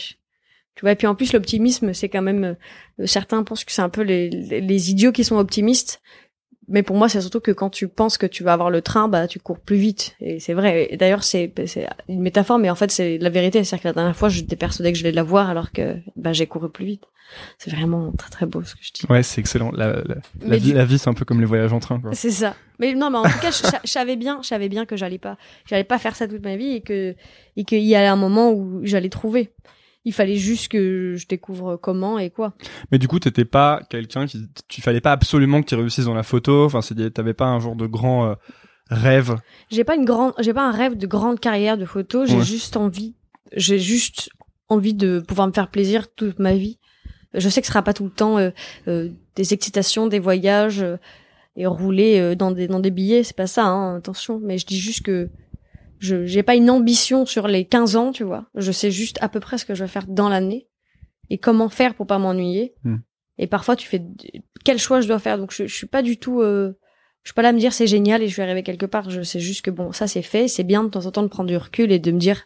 Tu 0.78 0.82
vois, 0.82 0.92
et 0.92 0.94
puis 0.94 1.08
en 1.08 1.16
plus 1.16 1.32
l'optimisme, 1.32 1.92
c'est 1.92 2.08
quand 2.08 2.22
même 2.22 2.56
euh, 3.00 3.06
certains 3.06 3.42
pensent 3.42 3.64
que 3.64 3.72
c'est 3.72 3.82
un 3.82 3.88
peu 3.88 4.02
les, 4.02 4.30
les, 4.30 4.60
les 4.60 4.90
idiots 4.92 5.10
qui 5.10 5.24
sont 5.24 5.34
optimistes. 5.36 6.00
Mais 6.68 6.84
pour 6.84 6.94
moi, 6.96 7.08
c'est 7.08 7.20
surtout 7.20 7.40
que 7.40 7.50
quand 7.50 7.68
tu 7.70 7.88
penses 7.88 8.16
que 8.16 8.26
tu 8.26 8.44
vas 8.44 8.52
avoir 8.52 8.70
le 8.70 8.80
train, 8.80 9.08
bah 9.08 9.26
tu 9.26 9.40
cours 9.40 9.58
plus 9.58 9.74
vite. 9.78 10.14
Et 10.20 10.38
c'est 10.38 10.52
vrai. 10.54 10.86
Et 10.90 10.96
d'ailleurs, 10.96 11.24
c'est 11.24 11.52
c'est 11.66 11.88
une 12.08 12.20
métaphore, 12.20 12.60
mais 12.60 12.70
en 12.70 12.76
fait, 12.76 12.92
c'est 12.92 13.18
la 13.18 13.28
vérité. 13.28 13.64
C'est-à-dire 13.64 13.82
que 13.82 13.88
la 13.88 13.94
dernière 13.94 14.14
fois, 14.16 14.28
j'étais 14.28 14.54
persuadée 14.54 14.92
que 14.92 14.98
je 14.98 15.02
vais 15.02 15.10
la 15.10 15.24
voir, 15.24 15.50
alors 15.50 15.72
que 15.72 15.96
bah 16.14 16.32
j'ai 16.32 16.46
couru 16.46 16.70
plus 16.70 16.86
vite. 16.86 17.02
C'est 17.58 17.72
vraiment 17.72 18.12
très 18.12 18.30
très 18.30 18.46
beau 18.46 18.62
ce 18.62 18.74
que 18.74 18.80
je 18.82 18.92
dis. 18.92 19.02
Ouais, 19.10 19.24
c'est 19.24 19.40
excellent. 19.40 19.72
La, 19.72 19.88
la, 19.94 20.14
la 20.42 20.56
vie, 20.58 20.68
du- 20.70 20.74
la 20.74 20.84
vie, 20.84 20.98
c'est 20.98 21.08
un 21.10 21.14
peu 21.14 21.24
comme 21.24 21.40
les 21.40 21.46
voyages 21.46 21.72
en 21.72 21.80
train. 21.80 21.98
Quoi. 21.98 22.12
C'est 22.12 22.30
ça. 22.30 22.54
Mais 22.78 22.94
non, 22.94 23.10
mais 23.10 23.18
en 23.18 23.24
tout 23.24 23.38
cas, 23.40 23.50
je, 23.50 23.90
savais 23.90 24.14
bien, 24.16 24.38
je 24.42 24.46
savais 24.48 24.68
bien 24.68 24.84
que 24.86 24.96
j'allais 24.96 25.18
pas, 25.18 25.36
j'allais 25.66 25.84
pas 25.84 25.98
faire 25.98 26.14
ça 26.14 26.28
toute 26.28 26.44
ma 26.44 26.56
vie 26.56 26.72
et 26.72 26.80
que, 26.82 27.16
et 27.56 27.64
qu'il 27.64 27.82
y 27.82 27.94
allait 27.96 28.06
un 28.06 28.16
moment 28.16 28.52
où 28.52 28.80
j'allais 28.84 29.08
trouver. 29.08 29.50
Il 30.04 30.12
fallait 30.14 30.36
juste 30.36 30.68
que 30.68 31.14
je 31.16 31.26
découvre 31.26 31.76
comment 31.76 32.18
et 32.18 32.30
quoi. 32.30 32.54
Mais 32.90 32.98
du 32.98 33.08
coup, 33.08 33.18
t'étais 33.18 33.44
pas 33.44 33.80
quelqu'un 33.90 34.26
qui, 34.26 34.46
tu 34.68 34.80
fallait 34.80 35.00
pas 35.00 35.12
absolument 35.12 35.60
que 35.60 35.66
tu 35.68 35.74
réussisses 35.74 36.06
dans 36.06 36.14
la 36.14 36.22
photo. 36.22 36.64
Enfin, 36.64 36.80
c'est, 36.80 37.12
t'avais 37.12 37.34
pas 37.34 37.46
un 37.46 37.58
genre 37.60 37.76
de 37.76 37.86
grand 37.86 38.30
euh, 38.30 38.34
rêve? 38.90 39.36
J'ai 39.70 39.84
pas 39.84 39.96
une 39.96 40.04
grande, 40.04 40.32
j'ai 40.38 40.54
pas 40.54 40.66
un 40.66 40.72
rêve 40.72 40.96
de 40.96 41.06
grande 41.06 41.40
carrière 41.40 41.76
de 41.76 41.84
photo. 41.84 42.24
J'ai 42.26 42.36
Ouais. 42.36 42.44
juste 42.44 42.76
envie, 42.76 43.14
j'ai 43.54 43.78
juste 43.78 44.30
envie 44.68 44.94
de 44.94 45.20
pouvoir 45.20 45.48
me 45.48 45.52
faire 45.52 45.68
plaisir 45.70 46.06
toute 46.14 46.38
ma 46.38 46.54
vie. 46.54 46.78
Je 47.34 47.48
sais 47.50 47.60
que 47.60 47.66
ce 47.66 47.72
sera 47.72 47.82
pas 47.82 47.92
tout 47.92 48.04
le 48.04 48.10
temps 48.10 48.38
euh, 48.38 48.50
euh, 48.86 49.10
des 49.36 49.52
excitations, 49.52 50.06
des 50.06 50.20
voyages 50.20 50.82
et 51.56 51.66
rouler 51.66 52.34
dans 52.36 52.52
des 52.52 52.66
dans 52.68 52.80
des 52.80 52.90
billets. 52.90 53.24
C'est 53.24 53.36
pas 53.36 53.46
ça, 53.48 53.66
hein, 53.66 53.96
attention. 53.96 54.40
Mais 54.42 54.56
je 54.58 54.64
dis 54.66 54.78
juste 54.78 55.02
que 55.04 55.28
je 55.98 56.24
j'ai 56.24 56.42
pas 56.42 56.54
une 56.54 56.70
ambition 56.70 57.26
sur 57.26 57.48
les 57.48 57.64
15 57.64 57.96
ans, 57.96 58.12
tu 58.12 58.24
vois. 58.24 58.46
Je 58.54 58.72
sais 58.72 58.90
juste 58.90 59.18
à 59.20 59.28
peu 59.28 59.40
près 59.40 59.58
ce 59.58 59.64
que 59.64 59.74
je 59.74 59.84
vais 59.84 59.88
faire 59.88 60.06
dans 60.06 60.28
l'année 60.28 60.68
et 61.30 61.38
comment 61.38 61.68
faire 61.68 61.94
pour 61.94 62.06
pas 62.06 62.18
m'ennuyer. 62.18 62.74
Hmm. 62.84 62.98
Et 63.38 63.46
parfois 63.46 63.76
tu 63.76 63.88
fais 63.88 64.02
quel 64.64 64.78
choix 64.78 65.00
je 65.00 65.08
dois 65.08 65.18
faire. 65.18 65.38
Donc 65.38 65.52
je, 65.52 65.66
je 65.66 65.74
suis 65.74 65.86
pas 65.86 66.02
du 66.02 66.18
tout 66.18 66.40
euh, 66.40 66.78
je 67.22 67.30
suis 67.30 67.34
pas 67.34 67.42
là 67.42 67.50
à 67.50 67.52
me 67.52 67.58
dire 67.58 67.72
c'est 67.72 67.86
génial 67.86 68.22
et 68.22 68.28
je 68.28 68.36
vais 68.36 68.42
arriver 68.42 68.62
quelque 68.62 68.86
part. 68.86 69.10
Je 69.10 69.22
sais 69.22 69.40
juste 69.40 69.62
que 69.62 69.70
bon, 69.70 69.92
ça 69.92 70.06
c'est 70.06 70.22
fait. 70.22 70.48
C'est 70.48 70.64
bien 70.64 70.84
de 70.84 70.88
temps 70.88 71.06
en 71.06 71.10
temps 71.10 71.22
de 71.22 71.28
prendre 71.28 71.48
du 71.48 71.56
recul 71.56 71.92
et 71.92 71.98
de 71.98 72.10
me 72.10 72.18
dire 72.18 72.44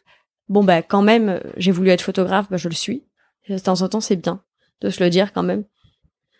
bon 0.48 0.64
bah 0.64 0.82
quand 0.82 1.02
même 1.02 1.40
j'ai 1.56 1.70
voulu 1.72 1.90
être 1.90 2.02
photographe, 2.02 2.46
bah 2.50 2.56
je 2.56 2.68
le 2.68 2.74
suis. 2.74 3.04
Et 3.46 3.54
de 3.54 3.58
temps 3.58 3.82
en 3.82 3.88
temps 3.88 4.00
c'est 4.00 4.16
bien 4.16 4.42
de 4.80 4.90
se 4.90 5.02
le 5.02 5.10
dire 5.10 5.32
quand 5.32 5.42
même. 5.42 5.64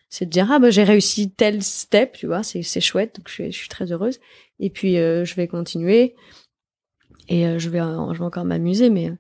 C'est 0.09 0.27
de 0.27 0.31
dire 0.31 0.51
ah 0.51 0.59
bah 0.59 0.70
j'ai 0.70 0.83
réussi 0.83 1.31
tel 1.31 1.62
step, 1.62 2.16
tu 2.16 2.27
vois, 2.27 2.42
c'est 2.42 2.62
c'est 2.62 2.81
chouette. 2.81 3.16
Donc 3.16 3.29
je 3.29 3.33
suis, 3.33 3.53
je 3.53 3.57
suis 3.57 3.68
très 3.68 3.92
heureuse. 3.92 4.18
Et 4.59 4.70
puis 4.70 4.98
euh, 4.98 5.25
je 5.25 5.35
vais 5.35 5.46
continuer 5.46 6.14
et 7.28 7.46
euh, 7.46 7.58
je 7.58 7.68
vais 7.70 7.78
je 7.78 8.18
vais 8.18 8.24
encore 8.24 8.44
m'amuser, 8.44 8.90
mais 8.90 9.12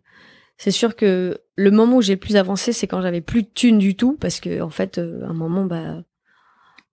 c'est 0.58 0.70
sûr 0.70 0.96
que 0.96 1.40
le 1.56 1.70
moment 1.70 1.96
où 1.96 2.02
j'ai 2.02 2.14
le 2.14 2.20
plus 2.20 2.36
avancé, 2.36 2.72
c'est 2.72 2.86
quand 2.86 3.02
j'avais 3.02 3.20
plus 3.20 3.42
de 3.42 3.48
thunes 3.48 3.78
du 3.78 3.96
tout, 3.96 4.16
parce 4.20 4.40
que 4.40 4.60
en 4.60 4.70
fait, 4.70 4.98
euh, 4.98 5.24
à 5.24 5.30
un 5.30 5.34
moment, 5.34 5.64
bah, 5.64 6.02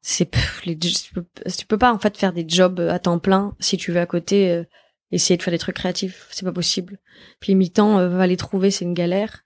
c'est 0.02 0.30
les, 0.66 0.78
tu, 0.78 1.14
peux, 1.14 1.26
peux 1.68 1.78
pas 1.78 1.94
en 1.94 2.00
fait 2.00 2.18
faire 2.18 2.34
des 2.34 2.46
jobs 2.48 2.80
à 2.80 3.00
temps 3.00 3.20
plein 3.20 3.56
si 3.60 3.78
tu 3.78 3.92
veux 3.92 4.00
à 4.00 4.06
côté 4.06 4.52
euh, 4.52 4.64
essayer 5.12 5.38
de 5.38 5.44
faire 5.44 5.52
des 5.52 5.58
trucs 5.58 5.76
créatifs, 5.76 6.28
c'est 6.32 6.46
pas 6.46 6.52
possible. 6.52 7.00
Puis 7.40 7.56
mi-temps, 7.56 8.00
euh, 8.00 8.10
va 8.10 8.28
les 8.28 8.38
trouver, 8.38 8.72
c'est 8.72 8.86
une 8.86 8.94
galère. 8.94 9.44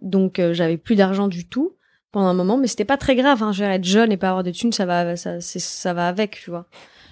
Donc 0.00 0.38
euh, 0.38 0.52
j'avais 0.52 0.76
plus 0.76 0.96
d'argent 0.96 1.28
du 1.28 1.48
tout 1.48 1.76
pendant 2.12 2.28
un 2.28 2.34
moment, 2.34 2.56
mais 2.56 2.68
c'était 2.68 2.84
pas 2.84 2.96
très 2.96 3.16
grave. 3.16 3.42
Hein. 3.42 3.52
Être 3.52 3.84
jeune 3.84 4.12
et 4.12 4.16
pas 4.16 4.28
avoir 4.28 4.44
de 4.44 4.50
thunes, 4.50 4.72
ça 4.72 4.86
va, 4.86 5.16
ça, 5.16 5.40
ça 5.40 5.94
va 5.94 6.08
avec, 6.08 6.40
tu 6.42 6.50
vois. 6.50 6.68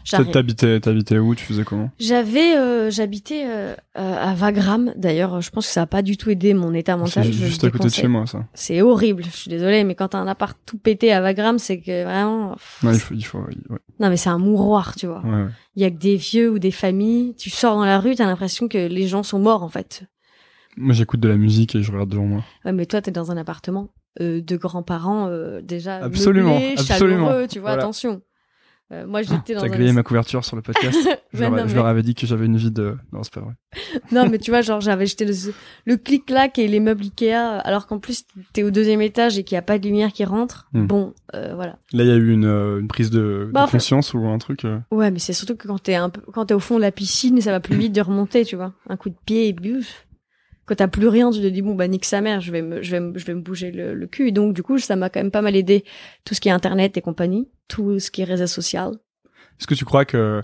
T'habitais, 0.07 0.81
t'habitais 0.81 1.19
où 1.19 1.35
Tu 1.35 1.45
faisais 1.45 1.65
comment? 1.65 1.91
J'avais, 1.99 2.57
euh, 2.57 2.91
j'habitais 2.91 3.45
euh, 3.47 3.75
euh, 3.99 4.31
à 4.31 4.35
Wagram. 4.35 4.93
D'ailleurs, 4.97 5.41
je 5.41 5.51
pense 5.51 5.67
que 5.67 5.73
ça 5.73 5.83
a 5.83 5.87
pas 5.87 6.03
du 6.03 6.17
tout 6.17 6.31
aidé 6.31 6.55
mon 6.55 6.73
état 6.75 6.97
mental. 6.97 7.25
C'est 7.25 7.33
juste 7.33 7.65
à 7.65 7.71
côté 7.71 7.89
de 7.89 7.93
chez 7.93 8.07
moi, 8.07 8.27
ça. 8.27 8.47
C'est 8.55 8.83
horrible. 8.83 9.25
Je 9.25 9.37
suis 9.37 9.51
désolée, 9.51 9.83
mais 9.85 9.95
quand 9.95 10.09
t'as 10.09 10.19
un 10.19 10.29
appart 10.29 10.57
tout 10.65 10.79
pété 10.79 11.13
à 11.13 11.21
Wagram, 11.21 11.59
c'est 11.59 11.81
que 11.81 12.05
vraiment. 12.05 12.57
Non, 12.83 12.93
il 12.93 13.01
faut, 13.01 13.15
il 13.15 13.25
faut, 13.25 13.39
ouais, 13.39 13.79
Non, 13.99 14.09
mais 14.09 14.17
c'est 14.17 14.31
un 14.31 14.39
mouroir, 14.39 14.95
tu 14.95 15.07
vois. 15.07 15.23
ouais, 15.25 15.31
ouais. 15.31 15.51
Il 15.75 15.83
y 15.83 15.85
a 15.85 15.91
que 15.91 15.99
des 15.99 16.17
vieux 16.17 16.51
ou 16.51 16.59
des 16.59 16.71
familles. 16.71 17.35
Tu 17.37 17.51
sors 17.51 17.75
dans 17.75 17.85
la 17.85 17.99
rue, 17.99 18.15
t'as 18.15 18.27
l'impression 18.27 18.69
que 18.69 18.79
les 18.79 19.09
gens 19.09 19.23
sont 19.23 19.39
morts, 19.39 19.63
en 19.63 19.69
fait. 19.69 20.05
Moi, 20.77 20.95
j'écoute 20.95 21.21
de 21.21 21.29
la 21.29 21.37
musique 21.37 21.75
et 21.75 21.83
je 21.83 21.91
regarde 21.91 22.11
devant 22.11 22.27
moi. 22.27 22.45
Ouais, 22.65 22.73
mais 22.73 22.87
toi, 22.87 23.03
t'es 23.03 23.11
dans 23.11 23.31
un 23.33 23.37
appartement 23.37 23.89
euh, 24.21 24.41
de 24.41 24.57
grands-parents 24.57 25.31
déjà 25.63 25.97
Absolument, 25.97 26.57
absolument. 26.77 27.27
chaleureux, 27.27 27.47
tu 27.49 27.59
vois. 27.59 27.71
Voilà. 27.71 27.83
Attention. 27.83 28.23
Euh, 28.93 29.05
moi, 29.05 29.23
j'étais 29.23 29.55
dans 29.55 29.61
T'as 29.63 29.67
un. 29.67 29.71
grillé 29.71 29.93
ma 29.93 30.05
couverture 30.05 30.45
sur 30.45 30.55
le 30.55 30.63
podcast. 30.63 30.97
je, 31.33 31.41
leur, 31.41 31.51
non, 31.51 31.59
je 31.59 31.65
mais- 31.65 31.75
leur 31.75 31.87
avais 31.87 32.03
dit 32.03 32.15
que 32.15 32.25
j'avais 32.27 32.47
une 32.47 32.57
vie 32.57 32.71
de. 32.71 32.97
Non, 33.13 33.23
c'est 33.25 33.33
pas 33.35 33.41
vrai. 33.41 33.55
Non, 34.13 34.29
mais 34.29 34.39
tu 34.39 34.51
vois, 34.53 34.61
genre, 34.63 34.81
j'avais 34.81 35.07
jeté 35.07 35.25
le, 35.25 35.33
le 35.87 35.97
clic-clac 35.97 36.59
et 36.59 36.69
les 36.69 36.79
meubles 36.81 37.03
Ikea, 37.03 37.33
alors 37.65 37.87
qu'en 37.89 37.99
plus, 37.99 38.25
t'es 38.53 38.63
au 38.63 38.71
deuxième 38.71 39.01
étage 39.03 39.39
et 39.39 39.43
qu'il 39.45 39.55
n'y 39.57 39.59
a 39.59 39.63
pas 39.63 39.79
de 39.81 39.87
lumière 39.87 40.13
qui 40.13 40.25
rentre. 40.25 40.69
Hmm. 40.73 40.87
Bon, 40.87 41.15
euh, 41.35 41.55
voilà. 41.57 41.79
Là, 41.93 42.05
il 42.05 42.07
y 42.07 42.13
a 42.13 42.17
eu 42.17 42.31
une, 42.31 42.45
euh, 42.45 42.79
une 42.81 42.87
prise 42.89 43.11
de, 43.11 43.51
Bah, 43.53 43.67
conscience 43.71 44.15
ou 44.15 44.25
un 44.29 44.39
truc. 44.39 44.65
euh. 44.65 44.79
Ouais, 44.93 45.11
mais 45.11 45.19
c'est 45.19 45.33
surtout 45.33 45.57
que 45.57 45.67
quand 45.67 45.83
t'es 45.83 45.97
un 45.97 46.09
peu, 46.11 46.21
quand 46.33 46.47
t'es 46.47 46.55
au 46.55 46.61
fond 46.61 46.77
de 46.77 46.83
la 46.83 46.93
piscine, 46.93 47.41
ça 47.41 47.51
va 47.51 47.59
plus 47.61 47.77
vite 47.77 47.93
de 47.93 48.01
remonter, 48.01 48.45
tu 48.45 48.55
vois. 48.57 48.73
Un 48.89 48.97
coup 48.97 49.09
de 49.11 49.17
pied 49.27 49.49
et 49.49 49.53
buf. 49.53 50.06
Quand 50.67 50.75
t'as 50.75 50.89
plus 50.89 51.09
rien, 51.09 51.31
tu 51.31 51.41
te 51.41 51.47
dis, 51.47 51.63
bon, 51.63 51.75
bah, 51.75 51.87
nique 51.89 52.05
sa 52.05 52.21
mère, 52.21 52.41
je 52.41 52.51
vais 52.53 52.61
me, 52.63 52.83
je 52.83 52.91
vais 52.91 53.01
me, 53.01 53.17
je 53.19 53.25
vais 53.25 53.35
me 53.35 53.41
bouger 53.41 53.71
le, 53.71 53.95
le 53.95 54.07
cul. 54.07 54.29
Et 54.29 54.33
donc, 54.33 54.53
du 54.53 54.63
coup, 54.63 54.79
ça 54.79 54.97
m'a 54.97 55.09
quand 55.11 55.21
même 55.21 55.31
pas 55.31 55.43
mal 55.43 55.55
aidé. 55.57 55.85
Tout 56.25 56.35
ce 56.35 56.41
qui 56.41 56.49
est 56.49 56.53
internet 56.53 56.97
et 56.97 57.01
compagnie. 57.03 57.49
Tout 57.69 57.99
ce 58.01 58.11
qui 58.11 58.23
est 58.23 58.25
réseau 58.25 58.47
social. 58.49 58.93
Est-ce 59.59 59.67
que 59.69 59.75
tu 59.75 59.85
crois 59.85 60.05
que, 60.05 60.43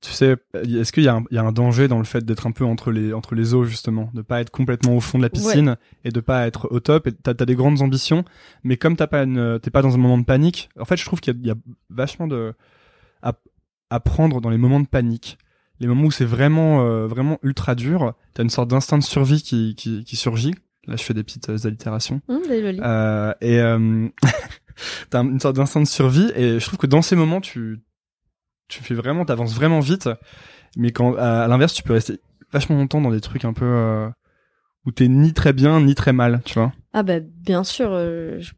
tu 0.00 0.10
sais, 0.10 0.36
est-ce 0.54 0.90
qu'il 0.92 1.04
y, 1.04 1.08
a 1.08 1.14
un- 1.14 1.24
il 1.30 1.36
y 1.36 1.38
a 1.38 1.44
un 1.44 1.52
danger 1.52 1.86
dans 1.86 1.98
le 1.98 2.04
fait 2.04 2.24
d'être 2.24 2.46
un 2.48 2.50
peu 2.50 2.64
entre 2.64 2.90
les, 2.90 3.12
entre 3.12 3.36
les 3.36 3.54
eaux, 3.54 3.64
justement, 3.64 4.10
de 4.12 4.22
pas 4.22 4.40
être 4.40 4.50
complètement 4.50 4.96
au 4.96 5.00
fond 5.00 5.18
de 5.18 5.22
la 5.22 5.28
piscine 5.30 5.76
et 6.04 6.10
de 6.10 6.18
pas 6.20 6.46
être 6.48 6.66
au 6.72 6.80
top? 6.80 7.06
Et 7.06 7.12
t'as, 7.12 7.32
t'as 7.34 7.44
des 7.44 7.54
grandes 7.54 7.80
ambitions, 7.80 8.24
mais 8.64 8.76
comme 8.76 8.96
t'as 8.96 9.06
pas 9.06 9.24
t'es 9.62 9.70
pas 9.70 9.82
dans 9.82 9.94
un 9.94 9.98
moment 9.98 10.18
de 10.18 10.24
panique, 10.24 10.68
en 10.78 10.84
fait, 10.84 10.96
je 10.96 11.04
trouve 11.04 11.20
qu'il 11.20 11.38
y 11.42 11.46
y 11.46 11.50
a 11.50 11.54
vachement 11.90 12.26
de, 12.26 12.54
à, 13.22 13.34
à 13.90 14.00
prendre 14.00 14.40
dans 14.40 14.50
les 14.50 14.58
moments 14.58 14.80
de 14.80 14.88
panique. 14.88 15.38
Les 15.80 15.86
moments 15.86 16.04
où 16.04 16.10
c'est 16.10 16.24
vraiment, 16.24 16.84
euh, 16.84 17.06
vraiment 17.06 17.38
ultra 17.42 17.74
dur, 17.74 18.14
t'as 18.34 18.42
une 18.42 18.50
sorte 18.50 18.68
d'instinct 18.68 18.98
de 18.98 19.02
survie 19.04 19.42
qui, 19.42 19.74
qui, 19.76 20.04
qui 20.04 20.16
surgit. 20.16 20.54
Là, 20.86 20.96
je 20.96 21.02
fais 21.02 21.14
des 21.14 21.22
petites 21.22 21.48
euh, 21.50 21.58
allitérations. 21.64 22.20
Hum, 22.28 22.40
c'est 22.46 22.60
joli. 22.62 22.80
Euh, 22.82 23.32
et 23.40 23.60
euh, 23.60 24.08
t'as 25.10 25.22
une 25.22 25.40
sorte 25.40 25.56
d'instinct 25.56 25.82
de 25.82 25.86
survie 25.86 26.30
et 26.34 26.58
je 26.60 26.66
trouve 26.66 26.78
que 26.78 26.86
dans 26.86 27.02
ces 27.02 27.16
moments 27.16 27.40
tu 27.40 27.80
tu 28.68 28.82
fais 28.82 28.94
vraiment 28.94 29.24
t'avances 29.24 29.54
vraiment 29.54 29.80
vite 29.80 30.08
mais 30.76 30.92
quand 30.92 31.16
à, 31.16 31.42
à 31.44 31.48
l'inverse 31.48 31.72
tu 31.74 31.82
peux 31.82 31.94
rester 31.94 32.20
vachement 32.52 32.76
longtemps 32.76 33.00
dans 33.00 33.10
des 33.10 33.20
trucs 33.20 33.44
un 33.44 33.52
peu 33.52 33.64
euh, 33.64 34.08
où 34.86 34.92
t'es 34.92 35.08
ni 35.08 35.32
très 35.32 35.52
bien 35.52 35.80
ni 35.80 35.94
très 35.94 36.12
mal 36.12 36.42
tu 36.44 36.54
vois 36.54 36.72
Ah 36.92 37.02
bah 37.02 37.18
bien 37.20 37.64
sûr. 37.64 37.88
euh, 37.92 38.38
je- 38.40 38.52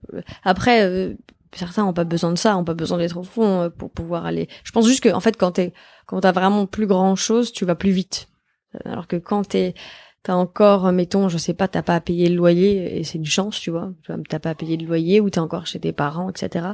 Après, 0.44 0.82
euh, 0.84 1.14
certains 1.52 1.84
ont 1.84 1.92
pas 1.92 2.04
besoin 2.04 2.30
de 2.32 2.38
ça, 2.38 2.56
ont 2.56 2.64
pas 2.64 2.74
besoin 2.74 2.98
d'être 2.98 3.16
au 3.16 3.22
fond 3.22 3.62
euh, 3.62 3.68
pour 3.70 3.90
pouvoir 3.90 4.26
aller. 4.26 4.48
Je 4.64 4.72
pense 4.72 4.86
juste 4.86 5.02
que 5.02 5.08
en 5.08 5.20
fait, 5.20 5.36
quand 5.36 5.52
t'es, 5.52 5.72
quand 6.06 6.20
t'as 6.20 6.32
vraiment 6.32 6.66
plus 6.66 6.86
grand 6.86 7.16
chose, 7.16 7.52
tu 7.52 7.64
vas 7.64 7.74
plus 7.74 7.90
vite. 7.90 8.28
Euh, 8.74 8.92
Alors 8.92 9.06
que 9.06 9.16
quand 9.16 9.48
t'es, 9.48 9.74
t'as 10.22 10.34
encore, 10.34 10.92
mettons, 10.92 11.28
je 11.28 11.38
sais 11.38 11.54
pas, 11.54 11.68
t'as 11.68 11.82
pas 11.82 11.96
à 11.96 12.00
payer 12.00 12.28
le 12.28 12.36
loyer 12.36 12.98
et 12.98 13.04
c'est 13.04 13.18
une 13.18 13.26
chance, 13.26 13.58
tu 13.60 13.70
vois. 13.70 13.92
Tu 14.02 14.12
vois, 14.12 14.22
T'as 14.28 14.38
pas 14.38 14.50
à 14.50 14.54
payer 14.54 14.76
le 14.76 14.86
loyer 14.86 15.20
ou 15.20 15.30
t'es 15.30 15.40
encore 15.40 15.66
chez 15.66 15.80
tes 15.80 15.92
parents, 15.92 16.30
etc. 16.30 16.68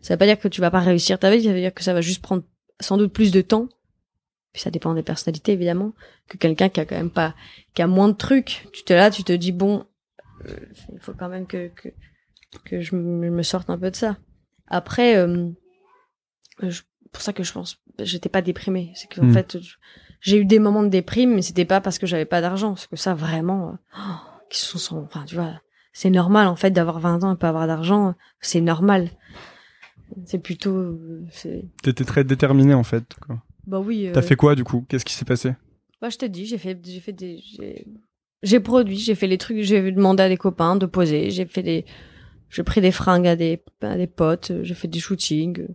Ça 0.00 0.14
veut 0.14 0.18
pas 0.18 0.26
dire 0.26 0.38
que 0.38 0.48
tu 0.48 0.60
vas 0.60 0.70
pas 0.70 0.80
réussir 0.80 1.18
ta 1.18 1.30
vie. 1.30 1.42
Ça 1.42 1.52
veut 1.52 1.60
dire 1.60 1.74
que 1.74 1.82
ça 1.82 1.94
va 1.94 2.00
juste 2.00 2.22
prendre 2.22 2.42
sans 2.80 2.96
doute 2.96 3.12
plus 3.12 3.30
de 3.30 3.40
temps. 3.40 3.68
Puis 4.52 4.62
ça 4.62 4.70
dépend 4.70 4.94
des 4.94 5.02
personnalités 5.02 5.52
évidemment 5.52 5.92
que 6.28 6.36
quelqu'un 6.36 6.68
qui 6.68 6.80
a 6.80 6.84
quand 6.84 6.96
même 6.96 7.10
pas, 7.10 7.34
qui 7.74 7.82
a 7.82 7.86
moins 7.86 8.08
de 8.08 8.16
trucs. 8.16 8.66
Tu 8.72 8.82
te 8.82 8.92
là, 8.92 9.10
tu 9.10 9.22
te 9.22 9.32
dis 9.32 9.52
bon, 9.52 9.84
euh, 10.48 10.56
il 10.92 10.98
faut 10.98 11.12
quand 11.12 11.28
même 11.28 11.46
que, 11.46 11.68
que, 11.68 11.88
que 12.64 12.80
je 12.80 12.94
me 12.96 13.42
sorte 13.42 13.70
un 13.70 13.78
peu 13.78 13.90
de 13.90 13.96
ça. 13.96 14.16
Après, 14.66 15.16
euh, 15.16 15.48
je- 16.62 16.82
pour 17.12 17.22
ça 17.22 17.32
que 17.32 17.42
je 17.42 17.52
pense, 17.52 17.80
j'étais 17.98 18.28
pas 18.28 18.42
déprimée. 18.42 18.92
C'est 18.94 19.12
qu'en 19.12 19.26
Hmm. 19.26 19.32
fait, 19.32 19.56
j'ai 20.20 20.38
eu 20.38 20.44
des 20.44 20.58
moments 20.58 20.82
de 20.82 20.88
déprime, 20.88 21.34
mais 21.34 21.42
c'était 21.42 21.64
pas 21.64 21.80
parce 21.80 21.98
que 21.98 22.06
j'avais 22.06 22.24
pas 22.24 22.40
d'argent. 22.40 22.70
Parce 22.74 22.86
que 22.86 22.96
ça, 22.96 23.14
vraiment, 23.14 23.70
euh, 23.70 23.72
oh, 23.98 24.40
qui 24.50 24.60
sont, 24.60 25.02
enfin, 25.04 25.24
tu 25.26 25.34
vois, 25.34 25.60
c'est 25.92 26.10
normal 26.10 26.46
en 26.46 26.56
fait 26.56 26.70
d'avoir 26.70 27.00
20 27.00 27.24
ans 27.24 27.34
et 27.34 27.38
pas 27.38 27.48
avoir 27.48 27.66
d'argent. 27.66 28.14
C'est 28.40 28.60
normal. 28.60 29.10
C'est 30.26 30.38
plutôt, 30.38 30.74
euh, 30.76 31.24
t'étais 31.82 32.04
très 32.04 32.24
déterminé 32.24 32.74
en 32.74 32.82
fait 32.82 33.04
quoi. 33.20 33.42
bah 33.66 33.78
oui. 33.78 34.08
euh, 34.08 34.12
t'as 34.12 34.22
fait 34.22 34.34
quoi 34.36 34.54
du 34.56 34.64
coup? 34.64 34.84
Qu'est-ce 34.88 35.04
qui 35.04 35.14
s'est 35.14 35.24
passé? 35.24 35.54
Bah, 36.00 36.08
je 36.10 36.16
te 36.18 36.24
dis, 36.26 36.46
j'ai 36.46 36.58
fait, 36.58 36.78
j'ai 36.84 36.98
fait 37.00 37.12
des, 37.12 37.40
j'ai 38.42 38.58
produit, 38.60 38.96
j'ai 38.98 39.14
fait 39.14 39.26
les 39.28 39.38
trucs, 39.38 39.60
j'ai 39.62 39.92
demandé 39.92 40.22
à 40.24 40.28
des 40.28 40.36
copains 40.36 40.74
de 40.76 40.86
poser, 40.86 41.30
j'ai 41.30 41.46
fait 41.46 41.62
des, 41.62 41.84
j'ai 42.50 42.62
pris 42.62 42.80
des 42.80 42.92
fringues 42.92 43.26
à 43.26 43.36
des, 43.36 43.62
à 43.82 43.96
des 43.96 44.06
potes, 44.06 44.52
j'ai 44.62 44.74
fait 44.74 44.88
des 44.88 44.98
shootings. 45.00 45.66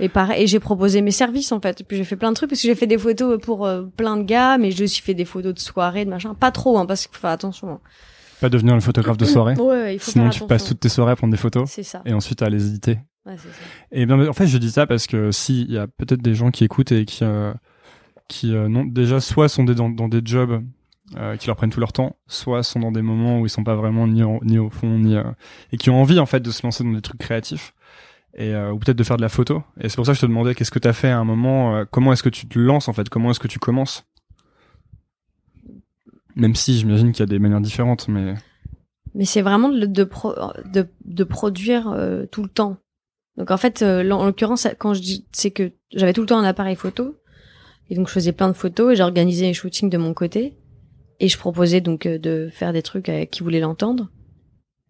Et 0.00 0.08
pareil, 0.08 0.42
et 0.42 0.46
j'ai 0.46 0.58
proposé 0.58 1.00
mes 1.02 1.10
services, 1.10 1.52
en 1.52 1.60
fait. 1.60 1.84
Puis 1.86 1.96
j'ai 1.98 2.04
fait 2.04 2.16
plein 2.16 2.30
de 2.30 2.34
trucs, 2.34 2.48
parce 2.50 2.60
que 2.62 2.66
j'ai 2.66 2.74
fait 2.74 2.86
des 2.86 2.98
photos 2.98 3.38
pour 3.40 3.66
euh, 3.66 3.82
plein 3.96 4.16
de 4.16 4.22
gars, 4.24 4.58
mais 4.58 4.70
j'ai 4.70 4.84
aussi 4.84 5.00
fait 5.02 5.14
des 5.14 5.24
photos 5.26 5.54
de 5.54 5.58
soirée, 5.60 6.04
de 6.04 6.10
machin. 6.10 6.34
Pas 6.34 6.50
trop, 6.50 6.78
hein, 6.78 6.86
parce 6.86 7.06
qu'il 7.06 7.14
faut 7.14 7.20
faire 7.20 7.30
attention. 7.30 7.70
hein. 7.70 7.80
pas 8.40 8.48
devenir 8.48 8.74
le 8.74 8.80
photographe 8.80 9.18
de 9.18 9.24
soirée 9.26 9.54
Ouais, 9.58 9.64
ouais, 9.66 9.94
il 9.94 9.98
faut 9.98 10.10
sinon 10.10 10.30
faire 10.30 10.40
tu 10.42 10.46
passes 10.48 10.64
toutes 10.64 10.80
tes 10.80 10.88
soirées 10.88 11.12
à 11.12 11.16
prendre 11.16 11.30
des 11.30 11.36
photos 11.38 11.70
C'est 11.70 11.82
ça. 11.84 12.02
et 12.04 12.12
ensuite 12.14 12.42
à 12.42 12.48
les 12.48 12.66
éditer 12.68 12.98
Ouais, 13.24 13.34
c'est 13.36 13.48
ça. 13.48 13.54
Et 13.92 14.04
bien, 14.06 14.26
en 14.26 14.32
fait, 14.32 14.48
je 14.48 14.58
dis 14.58 14.70
ça 14.72 14.86
parce 14.88 15.06
que 15.06 15.30
si 15.30 15.62
il 15.62 15.72
y 15.72 15.78
a 15.78 15.86
peut-être 15.86 16.22
des 16.22 16.34
gens 16.34 16.50
qui 16.50 16.64
écoutent 16.64 16.90
et 16.90 17.04
qui, 17.04 17.22
euh, 17.22 17.52
qui 18.26 18.52
euh, 18.56 18.68
non, 18.68 18.84
déjà 18.84 19.20
soit 19.20 19.48
sont 19.48 19.62
des, 19.62 19.76
dans, 19.76 19.90
dans 19.90 20.08
des 20.08 20.22
jobs 20.24 20.60
euh, 21.16 21.36
qui 21.36 21.46
leur 21.46 21.56
prennent 21.56 21.70
tout 21.70 21.80
leur 21.80 21.92
temps, 21.92 22.16
soit 22.26 22.62
sont 22.62 22.80
dans 22.80 22.92
des 22.92 23.02
moments 23.02 23.40
où 23.40 23.46
ils 23.46 23.50
sont 23.50 23.64
pas 23.64 23.74
vraiment 23.74 24.06
ni, 24.06 24.22
au 24.58 24.70
fond 24.70 24.98
ni 24.98 25.16
euh, 25.16 25.24
et 25.72 25.76
qui 25.76 25.90
ont 25.90 26.00
envie 26.00 26.18
en 26.18 26.26
fait 26.26 26.40
de 26.40 26.50
se 26.50 26.62
lancer 26.64 26.84
dans 26.84 26.92
des 26.92 27.02
trucs 27.02 27.20
créatifs 27.20 27.74
et 28.34 28.54
euh, 28.54 28.72
ou 28.72 28.78
peut-être 28.78 28.96
de 28.96 29.04
faire 29.04 29.16
de 29.16 29.22
la 29.22 29.28
photo. 29.28 29.62
Et 29.80 29.88
c'est 29.88 29.96
pour 29.96 30.06
ça 30.06 30.12
que 30.12 30.16
je 30.16 30.22
te 30.22 30.26
demandais 30.26 30.54
qu'est-ce 30.54 30.70
que 30.70 30.78
tu 30.78 30.88
as 30.88 30.92
fait 30.92 31.10
à 31.10 31.18
un 31.18 31.24
moment, 31.24 31.84
comment 31.90 32.12
est-ce 32.12 32.22
que 32.22 32.28
tu 32.28 32.46
te 32.46 32.58
lances 32.58 32.88
en 32.88 32.92
fait, 32.92 33.08
comment 33.08 33.30
est-ce 33.30 33.40
que 33.40 33.48
tu 33.48 33.58
commences? 33.58 34.04
Même 36.34 36.54
si 36.54 36.78
j'imagine 36.78 37.12
qu'il 37.12 37.20
y 37.20 37.22
a 37.24 37.26
des 37.26 37.38
manières 37.38 37.60
différentes, 37.60 38.08
mais 38.08 38.34
Mais 39.14 39.26
c'est 39.26 39.42
vraiment 39.42 39.68
de, 39.68 39.84
de, 39.84 40.04
pro- 40.04 40.34
de, 40.64 40.88
de 41.04 41.24
produire 41.24 41.94
tout 42.30 42.42
le 42.42 42.48
temps. 42.48 42.78
Donc 43.36 43.50
en 43.50 43.58
fait, 43.58 43.82
en 43.82 44.24
l'occurrence, 44.24 44.66
quand 44.78 44.94
je 44.94 45.00
dis, 45.00 45.26
c'est 45.32 45.50
que 45.50 45.72
j'avais 45.94 46.14
tout 46.14 46.22
le 46.22 46.26
temps 46.26 46.38
un 46.38 46.44
appareil 46.44 46.76
photo, 46.76 47.18
et 47.90 47.94
donc 47.94 48.08
je 48.08 48.12
faisais 48.12 48.32
plein 48.32 48.48
de 48.48 48.54
photos 48.54 48.92
et 48.92 48.96
j'organisais 48.96 49.46
les 49.46 49.54
shootings 49.54 49.90
de 49.90 49.98
mon 49.98 50.14
côté, 50.14 50.56
et 51.22 51.28
je 51.28 51.38
proposais 51.38 51.80
donc 51.80 52.04
euh, 52.04 52.18
de 52.18 52.50
faire 52.52 52.74
des 52.74 52.82
trucs 52.82 53.08
à 53.08 53.24
qui 53.24 53.42
voulaient 53.42 53.60
l'entendre. 53.60 54.10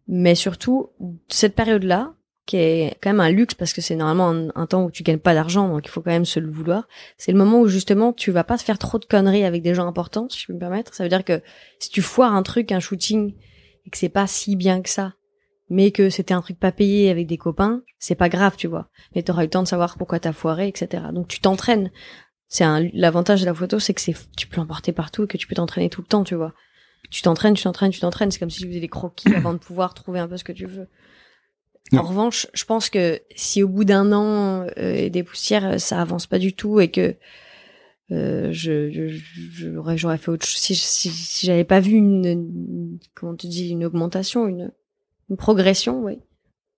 Mais 0.09 0.35
surtout, 0.35 0.89
cette 1.29 1.55
période-là, 1.55 2.15
qui 2.47 2.57
est 2.57 2.97
quand 3.01 3.11
même 3.11 3.21
un 3.21 3.31
luxe 3.31 3.55
parce 3.55 3.73
que 3.73 3.81
c'est 3.81 3.95
normalement 3.95 4.31
un, 4.31 4.61
un 4.61 4.67
temps 4.67 4.85
où 4.85 4.91
tu 4.91 5.05
gagnes 5.05 5.19
pas 5.19 5.35
d'argent, 5.35 5.69
donc 5.69 5.87
il 5.87 5.91
faut 5.91 6.01
quand 6.01 6.11
même 6.11 6.25
se 6.25 6.41
le 6.41 6.51
vouloir. 6.51 6.89
C'est 7.19 7.31
le 7.31 7.39
moment 7.39 7.61
où 7.61 7.69
justement 7.69 8.13
tu 8.13 8.33
vas 8.33 8.43
pas 8.45 8.59
te 8.59 8.65
faire 8.65 8.79
trop 8.79 8.99
de 8.99 9.05
conneries 9.05 9.45
avec 9.45 9.63
des 9.63 9.75
gens 9.75 9.87
importants, 9.87 10.29
si 10.29 10.41
je 10.41 10.47
peux 10.47 10.55
me 10.55 10.59
permettre. 10.59 10.95
Ça 10.95 11.05
veut 11.05 11.11
dire 11.11 11.25
que 11.25 11.41
si 11.79 11.91
tu 11.91 12.03
foires 12.03 12.35
un 12.35 12.43
truc, 12.43 12.73
un 12.73 12.81
shooting, 12.81 13.35
et 13.85 13.91
que 13.91 13.99
c'est 13.99 14.09
pas 14.09 14.27
si 14.27 14.57
bien 14.57 14.81
que 14.81 14.89
ça, 14.89 15.13
mais 15.69 15.91
que 15.91 16.09
c'était 16.09 16.35
un 16.35 16.41
truc 16.41 16.59
pas 16.59 16.73
payé 16.73 17.11
avec 17.11 17.27
des 17.27 17.39
copains, 17.39 17.83
c'est 17.99 18.15
pas 18.15 18.29
grave, 18.31 18.57
tu 18.57 18.69
vois. 18.69 18.89
Mais 19.15 19.23
t'auras 19.23 19.43
eu 19.43 19.47
le 19.47 19.51
temps 19.51 19.63
de 19.63 19.69
savoir 19.69 19.97
pourquoi 19.99 20.19
t'as 20.19 20.33
foiré, 20.33 20.67
etc. 20.67 21.05
Donc 21.13 21.29
tu 21.29 21.41
t'entraînes. 21.41 21.91
C'est 22.55 22.65
un 22.65 22.87
l'avantage 22.93 23.41
de 23.41 23.47
la 23.47 23.55
photo, 23.55 23.79
c'est 23.79 23.95
que 23.95 24.01
c'est 24.03 24.15
tu 24.37 24.47
peux 24.47 24.59
l'emporter 24.59 24.93
partout 24.93 25.25
et 25.25 25.27
que 25.27 25.39
tu 25.39 25.47
peux 25.47 25.55
t'entraîner 25.55 25.89
tout 25.89 26.03
le 26.03 26.07
temps, 26.07 26.23
tu 26.23 26.35
vois. 26.35 26.53
Tu 27.11 27.23
t'entraînes, 27.23 27.55
tu 27.55 27.63
t'entraînes, 27.63 27.91
tu 27.93 28.01
t'entraînes. 28.01 28.31
C'est 28.31 28.39
comme 28.39 28.51
si 28.51 28.61
tu 28.61 28.69
faisais 28.69 28.79
des 28.81 28.89
croquis 28.89 29.35
avant 29.35 29.55
de 29.55 29.59
pouvoir 29.59 29.95
trouver 29.95 30.21
un 30.21 30.29
peu 30.29 30.37
ce 30.37 30.45
que 30.45 30.53
tu 30.53 30.67
veux. 30.67 30.87
En 31.95 32.03
revanche, 32.03 32.47
je 32.53 32.65
pense 32.65 32.91
que 32.91 33.21
si 33.35 33.63
au 33.63 33.69
bout 33.69 33.85
d'un 33.85 34.13
an 34.13 34.67
euh, 34.79 34.93
et 34.95 35.09
des 35.09 35.23
poussières, 35.23 35.65
euh, 35.67 35.79
ça 35.79 35.99
avance 36.01 36.27
pas 36.27 36.39
du 36.39 36.53
tout 36.55 36.79
et 36.79 36.91
que 36.91 37.17
euh, 38.11 38.51
je- 38.53 38.91
j'aurais, 38.91 39.97
j'aurais 39.97 40.19
fait 40.19 40.31
autre 40.31 40.45
chose. 40.47 40.59
Si, 40.61 40.75
si, 40.75 41.09
si 41.09 41.47
j'avais 41.47 41.65
pas 41.65 41.81
vu 41.81 41.93
une, 41.93 42.25
une- 42.27 42.99
comment 43.15 43.35
tu 43.35 43.47
dis, 43.47 43.71
une 43.71 43.85
augmentation, 43.87 44.47
une, 44.47 44.71
une 45.31 45.37
progression, 45.39 46.03
oui, 46.03 46.19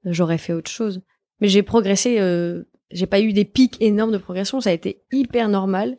j'aurais 0.05 0.39
fait 0.39 0.53
autre 0.53 0.71
chose. 0.71 1.03
Mais 1.41 1.49
j'ai 1.49 1.63
progressé, 1.65 2.21
euh, 2.21 2.63
j'ai 2.91 3.07
pas 3.07 3.21
eu 3.21 3.33
des 3.33 3.45
pics 3.45 3.77
énormes 3.81 4.13
de 4.13 4.19
progression, 4.19 4.61
ça 4.61 4.71
a 4.71 4.73
été 4.73 5.03
hyper 5.13 5.49
normal. 5.49 5.97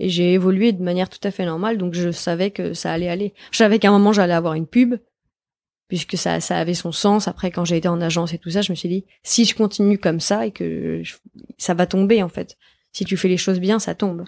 Et 0.00 0.08
j'ai 0.08 0.32
évolué 0.32 0.72
de 0.72 0.82
manière 0.82 1.08
tout 1.08 1.18
à 1.24 1.32
fait 1.32 1.44
normale, 1.44 1.76
donc 1.76 1.94
je 1.94 2.12
savais 2.12 2.52
que 2.52 2.72
ça 2.72 2.92
allait 2.92 3.08
aller. 3.08 3.34
Je 3.50 3.58
savais 3.58 3.80
qu'à 3.80 3.88
un 3.88 3.92
moment 3.92 4.12
j'allais 4.12 4.34
avoir 4.34 4.54
une 4.54 4.66
pub, 4.68 4.94
puisque 5.88 6.16
ça, 6.16 6.38
ça 6.40 6.58
avait 6.58 6.74
son 6.74 6.92
sens. 6.92 7.26
Après, 7.26 7.50
quand 7.50 7.64
j'ai 7.64 7.78
été 7.78 7.88
en 7.88 8.00
agence 8.00 8.32
et 8.32 8.38
tout 8.38 8.50
ça, 8.50 8.62
je 8.62 8.70
me 8.70 8.76
suis 8.76 8.88
dit, 8.88 9.04
si 9.22 9.44
je 9.44 9.56
continue 9.56 9.98
comme 9.98 10.20
ça 10.20 10.46
et 10.46 10.52
que 10.52 11.02
ça 11.56 11.74
va 11.74 11.86
tomber 11.86 12.22
en 12.22 12.28
fait. 12.28 12.56
Si 12.92 13.04
tu 13.04 13.16
fais 13.16 13.28
les 13.28 13.36
choses 13.36 13.60
bien, 13.60 13.78
ça 13.78 13.94
tombe. 13.94 14.24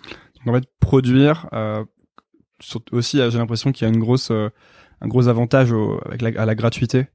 En 0.47 0.55
fait, 0.55 0.65
produire, 0.81 1.49
euh, 1.53 1.85
aussi, 2.93 3.21
euh, 3.21 3.31
j'ai 3.31 3.39
l'impression 3.39 3.73
qu'il 3.73 3.87
y 3.87 3.91
a 3.91 3.93
une 3.93 4.01
grosse, 4.01 4.31
euh, 4.31 4.49
un 5.01 5.09
gros 5.09 5.29
avantage 5.29 5.73
avec 6.07 6.37
à 6.37 6.47
la 6.47 6.55
gratuité, 6.55 7.07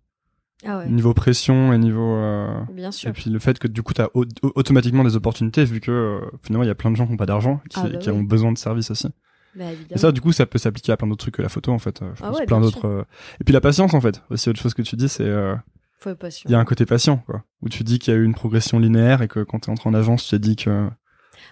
Ah 0.63 0.77
ouais, 0.79 0.89
niveau 0.89 1.13
pression 1.13 1.73
et 1.73 1.77
niveau. 1.77 2.15
euh, 2.15 2.61
bien 2.71 2.91
sûr. 2.91 3.09
Et 3.09 3.13
puis 3.13 3.29
le 3.29 3.39
fait 3.39 3.59
que 3.59 3.67
du 3.67 3.83
coup 3.83 3.93
tu 3.93 4.01
as 4.01 4.09
automatiquement 4.55 5.03
des 5.03 5.15
opportunités 5.15 5.65
vu 5.65 5.79
que 5.81 5.91
euh, 5.91 6.19
finalement 6.43 6.63
il 6.63 6.67
y 6.67 6.71
a 6.71 6.75
plein 6.75 6.91
de 6.91 6.95
gens 6.95 7.05
qui 7.05 7.11
n'ont 7.11 7.17
pas 7.17 7.25
d'argent 7.25 7.61
qui, 7.69 7.77
Ah 7.79 7.87
bah 7.89 7.97
qui 7.97 8.09
oui. 8.09 8.15
ont 8.17 8.23
besoin 8.23 8.51
de 8.51 8.57
services 8.57 8.89
aussi. 8.91 9.07
Bah, 9.55 9.65
Et 9.91 9.97
ça 9.97 10.11
du 10.11 10.21
coup 10.21 10.31
ça 10.31 10.45
peut 10.45 10.57
s'appliquer 10.57 10.91
à 10.93 10.97
plein 10.97 11.07
d'autres 11.07 11.19
trucs 11.23 11.35
que 11.35 11.41
la 11.41 11.49
photo 11.49 11.71
en 11.71 11.79
fait. 11.79 12.01
euh, 12.01 12.11
Je 12.15 12.23
Ah 12.23 12.29
pense 12.29 12.39
ouais, 12.39 12.45
plein 12.45 12.61
d'autres. 12.61 13.05
Et 13.39 13.43
puis 13.43 13.53
la 13.53 13.61
patience 13.61 13.93
en 13.93 14.01
fait. 14.01 14.21
Aussi 14.29 14.49
autre 14.49 14.59
chose 14.61 14.73
que 14.73 14.81
tu 14.81 14.95
dis 14.95 15.09
c'est 15.09 15.23
euh, 15.23 15.55
Faut 15.99 16.09
être 16.11 16.19
patient. 16.19 16.49
il 16.49 16.51
y 16.53 16.55
a 16.55 16.59
un 16.59 16.65
côté 16.65 16.85
patient 16.85 17.17
quoi 17.17 17.43
où 17.61 17.69
tu 17.69 17.83
dis 17.83 17.99
qu'il 17.99 18.13
y 18.13 18.17
a 18.17 18.19
eu 18.19 18.23
une 18.23 18.33
progression 18.35 18.79
linéaire 18.79 19.21
et 19.21 19.27
que 19.27 19.41
quand 19.43 19.59
tu 19.59 19.69
es 19.69 19.71
entré 19.73 19.89
en 19.89 19.93
agence 19.93 20.23
tu 20.23 20.29
t'es 20.31 20.39
dit 20.39 20.55
que 20.55 20.89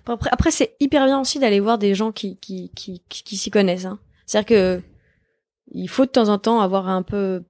Après, 0.08 0.30
après 0.32 0.52
c'est 0.52 0.76
hyper 0.80 1.06
bien 1.06 1.20
aussi 1.20 1.40
d'aller 1.40 1.60
voir 1.60 1.78
des 1.78 1.94
gens 1.94 2.12
qui 2.12 2.38
qui 2.38 2.72
qui 2.76 3.04
qui, 3.10 3.24
qui 3.24 3.38
s'y 3.38 3.52
connaissent. 3.52 3.86
Hein. 3.86 4.00
C'est-à-dire 4.26 4.48
que 4.48 4.82
il 5.72 5.88
faut 5.88 6.06
de 6.06 6.12
temps 6.12 6.28
en 6.30 6.38
temps 6.38 6.60
avoir 6.60 6.88
un 6.90 7.04
peu 7.04 7.44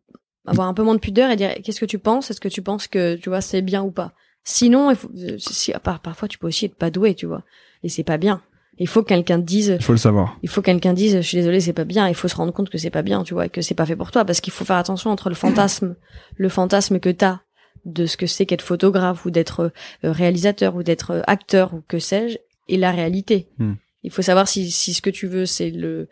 avoir 0.45 0.67
un 0.67 0.73
peu 0.73 0.83
moins 0.83 0.95
de 0.95 0.99
pudeur 0.99 1.31
et 1.31 1.35
dire 1.35 1.53
qu'est-ce 1.63 1.79
que 1.79 1.85
tu 1.85 1.99
penses? 1.99 2.29
Est-ce 2.31 2.41
que 2.41 2.47
tu 2.49 2.61
penses 2.61 2.87
que 2.87 3.15
tu 3.15 3.29
vois 3.29 3.41
c'est 3.41 3.61
bien 3.61 3.83
ou 3.83 3.91
pas? 3.91 4.13
Sinon, 4.43 4.89
il 4.91 4.95
faut, 4.97 5.09
euh, 5.17 5.37
si, 5.37 5.71
à 5.71 5.79
part- 5.79 6.01
parfois 6.01 6.27
tu 6.27 6.37
peux 6.37 6.47
aussi 6.47 6.65
être 6.65 6.75
pas 6.75 6.89
doué, 6.91 7.15
tu 7.15 7.25
vois, 7.25 7.43
et 7.83 7.89
c'est 7.89 8.03
pas 8.03 8.17
bien. 8.17 8.41
Il 8.79 8.87
faut 8.87 9.03
que 9.03 9.09
quelqu'un 9.09 9.39
te 9.39 9.45
dise, 9.45 9.75
il 9.79 9.83
faut 9.83 9.93
le 9.93 9.97
savoir. 9.99 10.37
il 10.41 10.49
faut 10.49 10.61
que 10.61 10.65
quelqu'un 10.65 10.93
dise, 10.93 11.15
je 11.17 11.21
suis 11.21 11.37
désolé, 11.37 11.59
c'est 11.61 11.73
pas 11.73 11.83
bien. 11.85 12.09
Il 12.09 12.15
faut 12.15 12.27
se 12.27 12.35
rendre 12.35 12.51
compte 12.51 12.69
que 12.71 12.77
c'est 12.79 12.89
pas 12.89 13.03
bien, 13.03 13.23
tu 13.23 13.35
vois, 13.35 13.45
et 13.45 13.49
que 13.49 13.61
c'est 13.61 13.75
pas 13.75 13.85
fait 13.85 13.95
pour 13.95 14.09
toi, 14.11 14.25
parce 14.25 14.41
qu'il 14.41 14.51
faut 14.51 14.65
faire 14.65 14.77
attention 14.77 15.11
entre 15.11 15.29
le 15.29 15.35
fantasme, 15.35 15.95
le 16.37 16.49
fantasme 16.49 16.99
que 16.99 17.09
t'as 17.09 17.39
de 17.85 18.05
ce 18.05 18.17
que 18.17 18.25
c'est 18.25 18.45
qu'être 18.45 18.61
photographe 18.63 19.25
ou 19.25 19.29
d'être 19.31 19.71
euh, 20.03 20.11
réalisateur 20.11 20.75
ou 20.75 20.83
d'être 20.83 21.11
euh, 21.11 21.21
acteur 21.27 21.73
ou 21.73 21.83
que 21.87 21.99
sais-je, 21.99 22.37
et 22.67 22.77
la 22.77 22.91
réalité. 22.91 23.47
Hmm. 23.59 23.73
Il 24.03 24.11
faut 24.11 24.21
savoir 24.21 24.47
si, 24.47 24.71
si 24.71 24.93
ce 24.93 25.01
que 25.01 25.09
tu 25.09 25.27
veux 25.27 25.45
c'est 25.45 25.69
le 25.69 26.09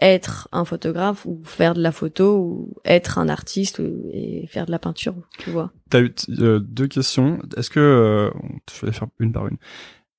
être 0.00 0.48
un 0.52 0.64
photographe 0.64 1.26
ou 1.26 1.40
faire 1.44 1.74
de 1.74 1.82
la 1.82 1.92
photo 1.92 2.36
ou 2.38 2.74
être 2.84 3.18
un 3.18 3.28
artiste 3.28 3.78
ou- 3.78 4.08
et 4.12 4.46
faire 4.46 4.64
de 4.66 4.70
la 4.70 4.78
peinture, 4.78 5.14
tu 5.38 5.50
vois. 5.50 5.70
T'as 5.90 6.00
eu 6.00 6.14
euh, 6.40 6.58
deux 6.60 6.88
questions. 6.88 7.38
Est-ce 7.56 7.68
que 7.70 7.80
euh, 7.80 8.30
je 8.74 8.80
vais 8.80 8.86
les 8.86 8.92
faire 8.92 9.08
une 9.18 9.32
par 9.32 9.46
une. 9.48 9.58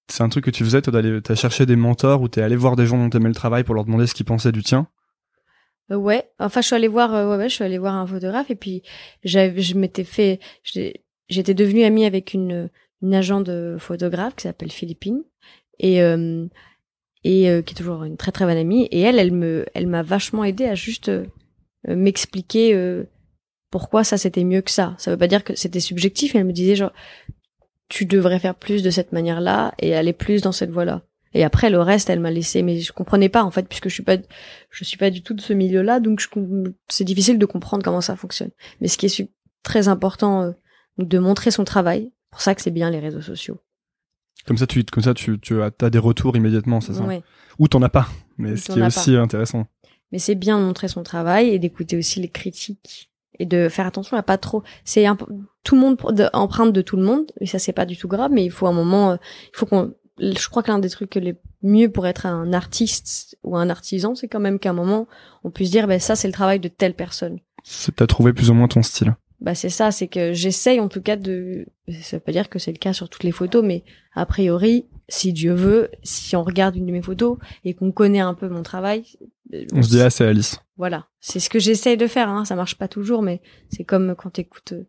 C'est 0.08 0.22
un 0.22 0.30
truc 0.30 0.46
que 0.46 0.52
tu 0.52 0.64
faisais, 0.64 0.82
toi, 0.82 0.92
d'aller, 0.94 1.22
t'as 1.22 1.34
cherché 1.36 1.66
des 1.66 1.76
mentors 1.76 2.22
ou 2.22 2.28
t'es 2.28 2.42
allé 2.42 2.56
voir 2.56 2.76
des 2.76 2.86
gens 2.86 2.98
dont 2.98 3.10
t'aimais 3.10 3.30
le 3.30 3.36
travail 3.36 3.64
pour 3.64 3.74
leur 3.74 3.86
demander 3.86 4.06
ce 4.06 4.14
qu'ils 4.14 4.26
pensaient 4.26 4.52
du 4.52 4.62
tien? 4.62 4.88
Euh, 5.92 5.96
ouais, 5.96 6.30
enfin 6.40 6.62
je 6.62 6.68
suis 6.68 6.76
allée 6.76 6.88
voir, 6.88 7.14
euh, 7.14 7.30
ouais, 7.32 7.38
ouais, 7.38 7.50
je 7.50 7.56
suis 7.56 7.64
allée 7.64 7.78
voir 7.78 7.96
un 7.96 8.06
photographe 8.08 8.50
et 8.52 8.56
puis 8.56 8.84
j'avais, 9.24 9.62
je 9.62 9.76
m'étais 9.76 10.04
fait, 10.04 10.40
j'ai- 10.64 11.04
j'étais 11.30 11.54
devenue 11.54 11.84
amie 11.84 12.06
avec 12.06 12.34
une 12.34 12.70
une 13.02 13.14
agent 13.16 13.42
de 13.42 13.76
photographe 13.80 14.34
qui 14.38 14.44
s'appelle 14.44 14.72
Philippine 14.72 15.24
et 15.80 16.02
euh, 16.02 16.46
et 17.24 17.50
euh, 17.50 17.62
qui 17.62 17.74
est 17.74 17.78
toujours 17.78 18.04
une 18.04 18.18
très 18.18 18.32
très 18.32 18.46
bonne 18.46 18.58
amie 18.58 18.86
et 18.92 19.02
elle, 19.02 19.20
elle 19.20 19.32
me, 19.32 19.66
elle 19.74 19.88
m'a 19.88 20.04
vachement 20.04 20.44
aidé 20.44 20.66
à 20.66 20.76
juste 20.76 21.10
euh, 21.10 21.26
euh, 21.88 21.96
m'expliquer 21.96 22.74
euh, 22.74 23.04
pourquoi 23.72 24.04
ça 24.04 24.18
c'était 24.18 24.44
mieux 24.44 24.62
que 24.62 24.72
ça. 24.72 24.96
Ça 24.98 25.12
veut 25.12 25.18
pas 25.18 25.28
dire 25.28 25.44
que 25.44 25.56
c'était 25.56 25.80
subjectif, 25.80 26.36
elle 26.36 26.46
me 26.46 26.54
disait 26.54 26.76
genre 26.76 26.94
tu 27.90 28.06
devrais 28.06 28.40
faire 28.40 28.56
plus 28.56 28.84
de 28.84 28.90
cette 28.90 29.12
manière-là 29.12 29.74
et 29.80 29.96
aller 29.96 30.14
plus 30.14 30.42
dans 30.42 30.52
cette 30.52 30.72
voie-là. 30.72 31.04
Et 31.36 31.44
après 31.44 31.70
le 31.70 31.80
reste, 31.80 32.10
elle 32.10 32.20
m'a 32.20 32.32
laissé, 32.32 32.62
mais 32.62 32.80
je 32.80 32.94
comprenais 32.94 33.30
pas 33.30 33.44
en 33.44 33.52
fait 33.52 33.68
puisque 33.68 33.90
je 33.90 33.94
suis 33.94 34.04
pas 34.04 34.18
je 34.70 34.84
suis 34.84 34.98
pas 34.98 35.10
du 35.10 35.24
tout 35.24 35.34
de 35.34 35.42
ce 35.42 35.54
milieu-là, 35.54 36.00
donc 36.00 36.20
je 36.20 36.28
c'est 36.90 37.04
difficile 37.04 37.40
de 37.40 37.46
comprendre 37.46 37.84
comment 37.84 38.02
ça 38.02 38.16
fonctionne. 38.16 38.52
Mais 38.82 38.88
ce 38.88 38.98
qui 38.98 39.08
est 39.08 39.30
très 39.64 39.88
important, 39.88 40.44
euh, 40.44 40.52
de 40.98 41.20
montrer 41.20 41.52
son 41.52 41.64
travail. 41.64 42.12
Pour 42.30 42.42
ça 42.42 42.56
que 42.56 42.62
c'est 42.62 42.72
bien 42.72 42.90
les 42.90 43.00
réseaux 43.00 43.22
sociaux. 43.22 43.60
Comme 44.48 44.58
ça, 44.58 44.68
tu, 44.68 44.84
comme 44.84 45.04
ça, 45.04 45.14
tu, 45.14 45.40
tu 45.40 45.62
as, 45.62 45.72
t'as 45.72 45.90
des 45.90 46.00
retours 46.00 46.36
immédiatement, 46.36 46.82
c'est 46.82 46.94
ça. 46.94 47.04
Ouais. 47.04 47.24
Ou 47.60 47.68
t'en 47.68 47.82
as 47.82 47.90
pas. 47.90 48.08
Mais 48.38 48.54
Ou 48.54 48.58
ce 48.58 48.72
qui 48.72 48.80
est 48.80 48.82
as 48.82 48.88
aussi 48.88 49.16
intéressant. 49.16 49.68
Mais 50.12 50.20
c'est 50.20 50.36
bien 50.36 50.60
de 50.60 50.64
montrer 50.66 50.88
son 50.88 51.04
travail 51.04 51.50
et 51.50 51.60
d'écouter 51.60 51.98
aussi 51.98 52.20
les 52.20 52.28
critiques 52.30 53.10
et 53.40 53.46
de 53.46 53.68
faire 53.70 53.88
attention 53.88 54.16
à 54.18 54.22
pas 54.24 54.38
trop. 54.38 54.62
C'est 54.84 55.06
tout 55.64 55.76
le 55.76 55.82
monde 55.82 55.98
de- 56.12 56.30
emprunte 56.34 56.74
de 56.74 56.82
tout 56.82 56.98
le 56.98 57.04
monde 57.04 57.32
et 57.40 57.46
ça 57.48 57.58
c'est 57.58 57.74
pas 57.74 57.86
du 57.86 57.98
tout 57.98 58.08
grave, 58.08 58.32
mais 58.32 58.44
il 58.46 58.52
faut 58.52 58.68
un 58.68 58.74
moment, 58.74 59.12
euh, 59.12 59.16
il 59.54 59.58
faut 59.58 59.66
qu'on. 59.66 59.94
Je 60.20 60.48
crois 60.50 60.62
que 60.62 60.70
l'un 60.72 60.78
des 60.78 60.90
trucs 60.92 61.16
les 61.16 61.36
mieux 61.64 61.90
pour 61.90 62.06
être 62.06 62.28
un 62.28 62.54
artiste 62.54 63.38
ou 63.44 63.58
un 63.58 63.70
artisan, 63.70 64.14
c'est 64.14 64.28
quand 64.28 64.40
même 64.40 64.60
qu'à 64.60 64.70
un 64.70 64.74
moment 64.74 65.08
on 65.44 65.50
puisse 65.50 65.72
dire, 65.72 65.88
ben 65.88 66.00
ça 66.00 66.16
c'est 66.16 66.28
le 66.28 66.34
travail 66.34 66.60
de 66.60 66.68
telle 66.68 66.94
personne. 66.94 67.40
C'est, 67.64 67.96
t'as 67.96 68.06
trouvé 68.08 68.34
plus 68.34 68.50
ou 68.52 68.54
moins 68.54 68.68
ton 68.68 68.84
style. 68.84 69.16
Bah 69.44 69.54
c'est 69.56 69.70
ça, 69.70 69.92
c'est 69.92 70.08
que 70.08 70.32
j'essaye 70.34 70.80
en 70.80 70.88
tout 70.88 71.02
cas 71.02 71.16
de. 71.18 71.66
Ça 72.02 72.16
veut 72.18 72.22
pas 72.22 72.32
dire 72.32 72.50
que 72.50 72.58
c'est 72.60 72.72
le 72.72 72.78
cas 72.78 72.94
sur 72.94 73.10
toutes 73.10 73.24
les 73.24 73.32
photos, 73.34 73.64
mais 73.64 73.84
a 74.16 74.26
priori, 74.26 74.86
si 75.10 75.34
Dieu 75.34 75.54
veut, 75.54 75.90
si 76.02 76.36
on 76.38 76.44
regarde 76.44 76.78
une 76.78 76.86
de 76.86 76.92
mes 76.94 77.02
photos 77.02 77.38
et 77.66 77.74
qu'on 77.74 77.92
connaît 77.92 78.22
un 78.22 78.34
peu 78.36 78.48
mon 78.48 78.64
travail, 78.64 79.04
euh, 79.54 79.66
On 79.74 79.84
se 79.84 79.90
dit, 79.90 80.02
ah, 80.02 80.10
c'est 80.10 80.26
Alice. 80.26 80.60
voilà, 80.78 81.08
c'est 81.20 81.42
ce 81.42 81.50
que 81.50 81.60
j'essaye 81.60 81.98
de 81.98 82.08
faire. 82.08 82.30
Hein. 82.30 82.46
Ça 82.46 82.56
marche 82.56 82.76
pas 82.78 82.88
toujours, 82.88 83.22
mais 83.22 83.42
c'est 83.70 83.84
comme 83.84 84.16
quand 84.18 84.30
t'écoutes. 84.30 84.72
Euh, 84.74 84.86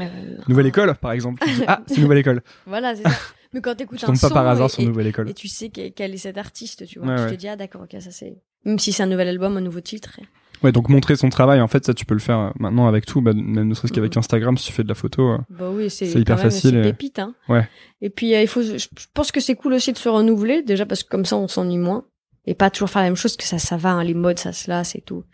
euh, 0.00 0.36
Nouvelle 0.48 0.66
un- 0.66 0.68
école, 0.68 0.94
par 0.96 1.12
exemple. 1.12 1.42
Dis, 1.46 1.62
ah, 1.66 1.82
c'est 1.86 2.00
Nouvelle 2.00 2.18
école. 2.18 2.42
Voilà, 2.66 2.94
c'est 2.94 3.02
ça. 3.04 3.10
Mais 3.54 3.62
quand 3.62 3.74
t'écoutes 3.74 3.98
Tu 3.98 4.04
un 4.04 4.08
tombes 4.08 4.20
pas 4.20 4.28
son 4.28 4.34
par 4.34 4.46
hasard 4.46 4.66
et, 4.66 4.68
sur 4.68 4.82
Nouvelle 4.82 5.06
école. 5.06 5.30
et 5.30 5.34
tu 5.34 5.48
sais 5.48 5.70
que- 5.70 5.88
quel 5.88 6.12
est 6.12 6.18
cet 6.18 6.36
artiste, 6.36 6.86
tu 6.86 6.98
vois, 6.98 7.08
Ouais, 7.08 7.16
tu 7.16 7.22
ouais. 7.22 7.30
te 7.30 7.34
dis 7.36 7.48
ah 7.48 7.56
d'accord, 7.56 7.80
ok, 7.84 7.96
ça 8.02 8.10
c'est. 8.10 8.36
Même 8.66 8.78
si 8.78 8.92
c'est 8.92 9.02
un 9.02 9.06
nouvel 9.06 9.28
album, 9.28 9.56
un 9.56 9.62
nouveau 9.62 9.80
titre. 9.80 10.20
Ouais, 10.62 10.72
donc 10.72 10.88
montrer 10.88 11.14
son 11.16 11.28
travail, 11.28 11.60
en 11.60 11.68
fait, 11.68 11.84
ça, 11.86 11.94
tu 11.94 12.04
peux 12.04 12.14
le 12.14 12.20
faire 12.20 12.38
euh, 12.38 12.50
maintenant 12.58 12.88
avec 12.88 13.06
tout, 13.06 13.20
bah, 13.20 13.32
même 13.32 13.68
ne 13.68 13.74
serait-ce 13.74 13.92
qu'avec. 13.92 14.16
Instagram, 14.16 14.56
si 14.58 14.66
tu 14.66 14.72
fais 14.72 14.82
de 14.82 14.88
la 14.88 14.94
photo. 14.94 15.28
euh. 15.30 15.38
Bah 15.50 15.70
oui, 15.72 15.88
c'est 15.90 16.06
C'est 16.06 16.18
hyper 16.20 16.36
même- 16.36 16.44
facile 16.44 16.70
C'est 16.70 16.78
et- 16.88 16.92
pépite, 16.92 17.18
hein. 17.20 17.34
Ouais. 17.48 17.68
Et 18.00 18.10
puis 18.10 18.34
euh, 18.34 18.42
il 18.42 18.48
faut, 18.48 18.62
je 18.62 18.86
pense 19.14 19.30
que 19.32 19.40
c'est 19.40 19.54
cool 19.54 19.74
aussi 19.74 19.92
de 19.92 19.98
se 19.98 20.08
renouveler 20.08 20.62
déjà 20.62 20.86
parce 20.86 21.02
que 21.04 21.08
comme 21.08 21.24
ça 21.24 21.36
on 21.36 21.46
s'ennuie 21.48 21.78
moins 21.78 22.04
et 22.46 22.54
pas 22.54 22.70
toujours 22.70 22.90
faire 22.90 23.02
la 23.02 23.08
même 23.08 23.16
chose 23.16 23.36
que 23.36 23.44
ça, 23.44 23.58
ça 23.58 23.76
va, 23.76 23.90
hein, 23.90 24.04
les 24.04 24.14
modes, 24.14 24.38
ça 24.38 24.52
se 24.52 24.68
lasse 24.70 24.94
et 24.96 25.00
tout. 25.00 25.24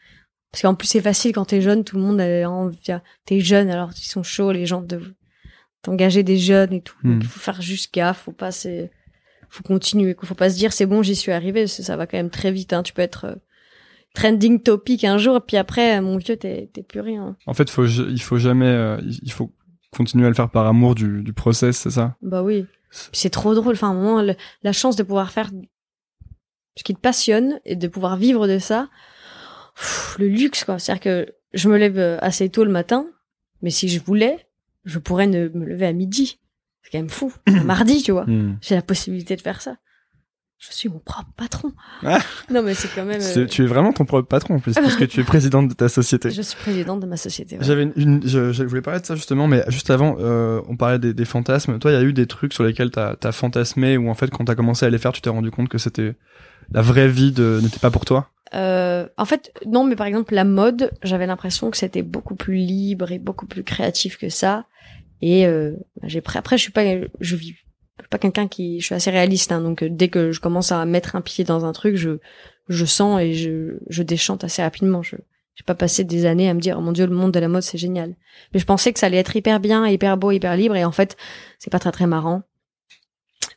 Parce 0.53 0.63
qu'en 0.63 0.75
plus 0.75 0.87
c'est 0.89 1.01
facile 1.01 1.33
quand 1.33 1.45
t'es 1.47 1.61
jeune, 1.61 1.85
tout 1.85 1.97
le 1.97 2.03
monde 2.03 2.21
a 2.21 2.49
envie, 2.51 2.79
t'es 3.27 3.41
jeune 3.41 3.71
alors 3.71 3.91
ils 3.97 4.09
sont 4.09 4.23
chauds 4.23 4.53
les 4.53 4.67
gens 4.67 4.83
de 4.83 5.01
t'engager 5.83 6.23
des 6.23 6.39
jeunes 6.39 6.73
et 6.73 6.81
tout. 6.81 6.97
Donc 7.05 7.23
il 7.23 7.27
faut 7.29 7.41
faire 7.41 7.61
juste 7.63 7.93
gaffe, 7.95 8.23
faut 8.25 8.33
pas 8.33 8.53
se, 8.53 8.87
faut 9.51 9.63
continuer, 9.63 10.17
faut 10.23 10.35
pas 10.35 10.51
se 10.51 10.57
dire 10.57 10.73
c'est 10.73 10.87
bon 10.87 11.03
j'y 11.03 11.15
suis 11.17 11.33
arrivé, 11.33 11.67
ça 11.67 11.97
va 11.97 12.07
quand 12.07 12.17
même 12.17 12.31
très 12.31 12.51
vite. 12.53 12.73
Hein. 12.73 12.83
Tu 12.83 12.93
peux 12.93 13.03
être 13.03 13.25
euh, 13.27 13.35
trending 14.15 14.61
topic 14.63 15.05
un 15.05 15.19
jour 15.19 15.41
puis 15.47 15.57
après 15.57 16.01
mon 16.01 16.17
vieux 16.17 16.37
t'es 16.37 16.69
plus 16.89 17.01
rien. 17.01 17.37
En 17.47 17.53
fait, 17.55 17.69
faut, 17.69 17.85
il 17.87 18.23
faut 18.23 18.39
jamais, 18.39 18.67
euh, 18.67 18.99
il 19.23 19.33
faut 19.33 19.53
continuer 19.95 20.25
à 20.27 20.29
le 20.29 20.35
faire 20.35 20.51
par 20.51 20.67
amour 20.67 20.95
du, 20.95 21.23
du 21.23 21.33
process, 21.33 21.77
c'est 21.77 21.91
ça? 21.91 22.17
Bah 22.23 22.43
oui. 22.43 22.67
C'est 23.13 23.31
trop 23.31 23.55
drôle. 23.55 23.75
Enfin, 23.75 23.89
à 23.89 23.91
un 23.91 23.95
moment, 23.95 24.23
le- 24.23 24.37
la 24.63 24.73
chance 24.73 24.97
de 24.97 25.03
pouvoir 25.03 25.31
faire 25.33 25.51
ce 26.77 26.83
qui 26.85 26.95
te 26.95 27.01
passionne 27.01 27.61
et 27.65 27.77
de 27.77 27.89
pouvoir 27.89 28.17
vivre 28.17 28.47
de 28.49 28.59
ça, 28.59 28.89
pff, 29.77 30.17
le 30.19 30.29
luxe, 30.29 30.65
quoi. 30.65 30.79
C'est-à-dire 30.79 31.03
que 31.03 31.35
je 31.53 31.69
me 31.69 31.77
lève 31.77 31.99
euh, 31.99 32.19
assez 32.21 32.49
tôt 32.49 32.65
le 32.65 32.71
matin, 32.73 33.07
mais 33.63 33.71
si 33.71 33.89
je 33.89 34.01
voulais, 34.01 34.47
je 34.85 34.99
pourrais 34.99 35.27
ne 35.27 35.49
me 35.49 35.65
lever 35.65 35.87
à 35.87 35.93
midi. 35.93 36.39
C'est 36.83 36.91
quand 36.91 36.99
même 36.99 37.09
fou. 37.09 37.33
Un 37.47 37.65
mardi, 37.65 38.03
tu 38.03 38.13
vois. 38.13 38.25
Hmm. 38.27 38.59
J'ai 38.61 38.75
la 38.75 38.83
possibilité 38.83 39.37
de 39.37 39.41
faire 39.41 39.61
ça. 39.63 39.77
Je 40.67 40.75
suis 40.75 40.89
mon 40.89 40.99
propre 40.99 41.29
patron. 41.37 41.73
Ah. 42.05 42.19
non, 42.51 42.63
mais 42.63 42.75
c'est 42.75 42.89
quand 42.95 43.05
même. 43.05 43.21
euh, 43.21 43.47
Tu 43.47 43.63
es 43.65 43.67
vraiment 43.67 43.93
ton 43.93 44.05
propre 44.05 44.27
patron, 44.29 44.55
en 44.55 44.59
plus, 44.61 44.75
parce 44.75 44.97
que 44.97 45.05
tu 45.05 45.21
es 45.21 45.25
présidente 45.25 45.69
de 45.69 45.75
ta 45.75 45.89
société. 45.89 46.31
Je 46.31 46.41
suis 46.43 46.57
présidente 46.57 47.01
de 47.01 47.07
ma 47.07 47.17
société. 47.17 47.57
ouais. 47.59 47.65
J'avais 47.65 47.83
une, 47.85 47.93
une- 47.97 48.27
je, 48.27 48.53
je 48.53 48.65
voulais 48.65 48.81
parler 48.81 49.01
de 49.01 49.07
ça 49.07 49.15
justement, 49.15 49.47
mais 49.47 49.63
juste 49.69 49.91
avant, 49.91 50.17
euh, 50.21 50.61
on 50.69 50.77
parlait 50.77 50.99
des, 50.99 51.13
des 51.13 51.25
fantasmes. 51.25 51.79
Toi, 51.79 51.91
il 51.91 51.95
y 51.95 51.97
a 51.99 52.03
eu 52.03 52.13
des 52.13 52.27
trucs 52.27 52.53
sur 52.55 52.65
lesquels 52.65 52.91
t'as 52.91 53.15
as 53.23 53.33
fantasmé, 53.33 53.97
ou 53.99 54.09
en 54.09 54.15
fait, 54.15 54.31
quand 54.31 54.45
t'as 54.47 54.55
commencé 54.55 54.87
à 54.87 54.91
les 54.91 54.99
faire, 54.99 55.13
tu 55.13 55.21
t'es 55.21 55.31
rendu 55.31 55.51
compte 55.51 55.69
que 55.69 55.79
c'était 55.79 56.15
la 56.73 56.81
vraie 56.83 57.09
vie 57.09 57.31
de 57.33 57.61
n'était 57.63 57.79
pas 57.79 57.91
pour 57.91 58.05
toi? 58.07 58.31
Euh, 58.55 59.07
en 59.19 59.25
fait, 59.25 59.53
non, 59.67 59.85
mais 59.85 59.97
par 59.97 60.07
exemple, 60.07 60.33
la 60.35 60.45
mode, 60.45 60.91
j'avais 61.03 61.27
l'impression 61.27 61.71
que 61.71 61.77
c'était 61.77 62.03
beaucoup 62.03 62.37
plus 62.37 62.55
libre 62.57 63.11
et 63.13 63.19
beaucoup 63.19 63.47
plus 63.47 63.65
créatif 63.65 64.17
que 64.17 64.29
ça. 64.29 64.65
Et 65.21 65.47
euh, 65.47 65.73
j'ai 66.03 66.21
pris. 66.21 66.39
Après, 66.39 66.57
je 66.57 66.63
suis 66.63 66.73
pas, 66.73 66.83
je 67.21 67.37
vis 67.37 67.55
pas 68.11 68.19
quelqu'un 68.19 68.49
qui, 68.49 68.81
je 68.81 68.87
suis 68.87 68.95
assez 68.95 69.11
réaliste, 69.11 69.53
hein, 69.53 69.61
donc 69.61 69.83
euh, 69.83 69.89
dès 69.91 70.09
que 70.09 70.33
je 70.33 70.41
commence 70.41 70.73
à 70.73 70.85
mettre 70.85 71.17
un 71.17 71.21
pied 71.21 71.45
dans 71.45 71.65
un 71.65 71.73
truc, 71.73 71.97
je, 71.97 72.85
sens 72.85 73.21
et 73.21 73.35
je, 73.35 74.03
déchante 74.03 74.45
assez 74.45 74.63
rapidement. 74.63 75.03
Je, 75.03 75.17
j'ai 75.55 75.65
pas 75.65 75.75
passé 75.75 76.05
des 76.05 76.27
années 76.27 76.49
à 76.49 76.55
me 76.55 76.61
dire, 76.61 76.77
oh 76.79 76.83
mon 76.83 76.93
dieu, 76.93 77.07
le 77.07 77.15
monde 77.15 77.33
de 77.33 77.39
la 77.39 77.49
mode 77.49 77.63
c'est 77.63 77.79
génial. 77.79 78.17
Mais 78.53 78.61
je 78.61 78.67
pensais 78.67 78.93
que 78.93 78.99
ça 78.99 79.07
allait 79.07 79.19
être 79.19 79.37
hyper 79.37 79.61
bien, 79.61 79.87
hyper 79.87 80.17
beau, 80.17 80.33
hyper 80.33 80.57
libre, 80.57 80.77
et 80.77 80.85
en 80.85 80.93
fait, 80.93 81.17
c'est 81.59 81.71
pas 81.71 81.79
très 81.79 81.93
très 81.93 82.07
marrant. 82.07 82.43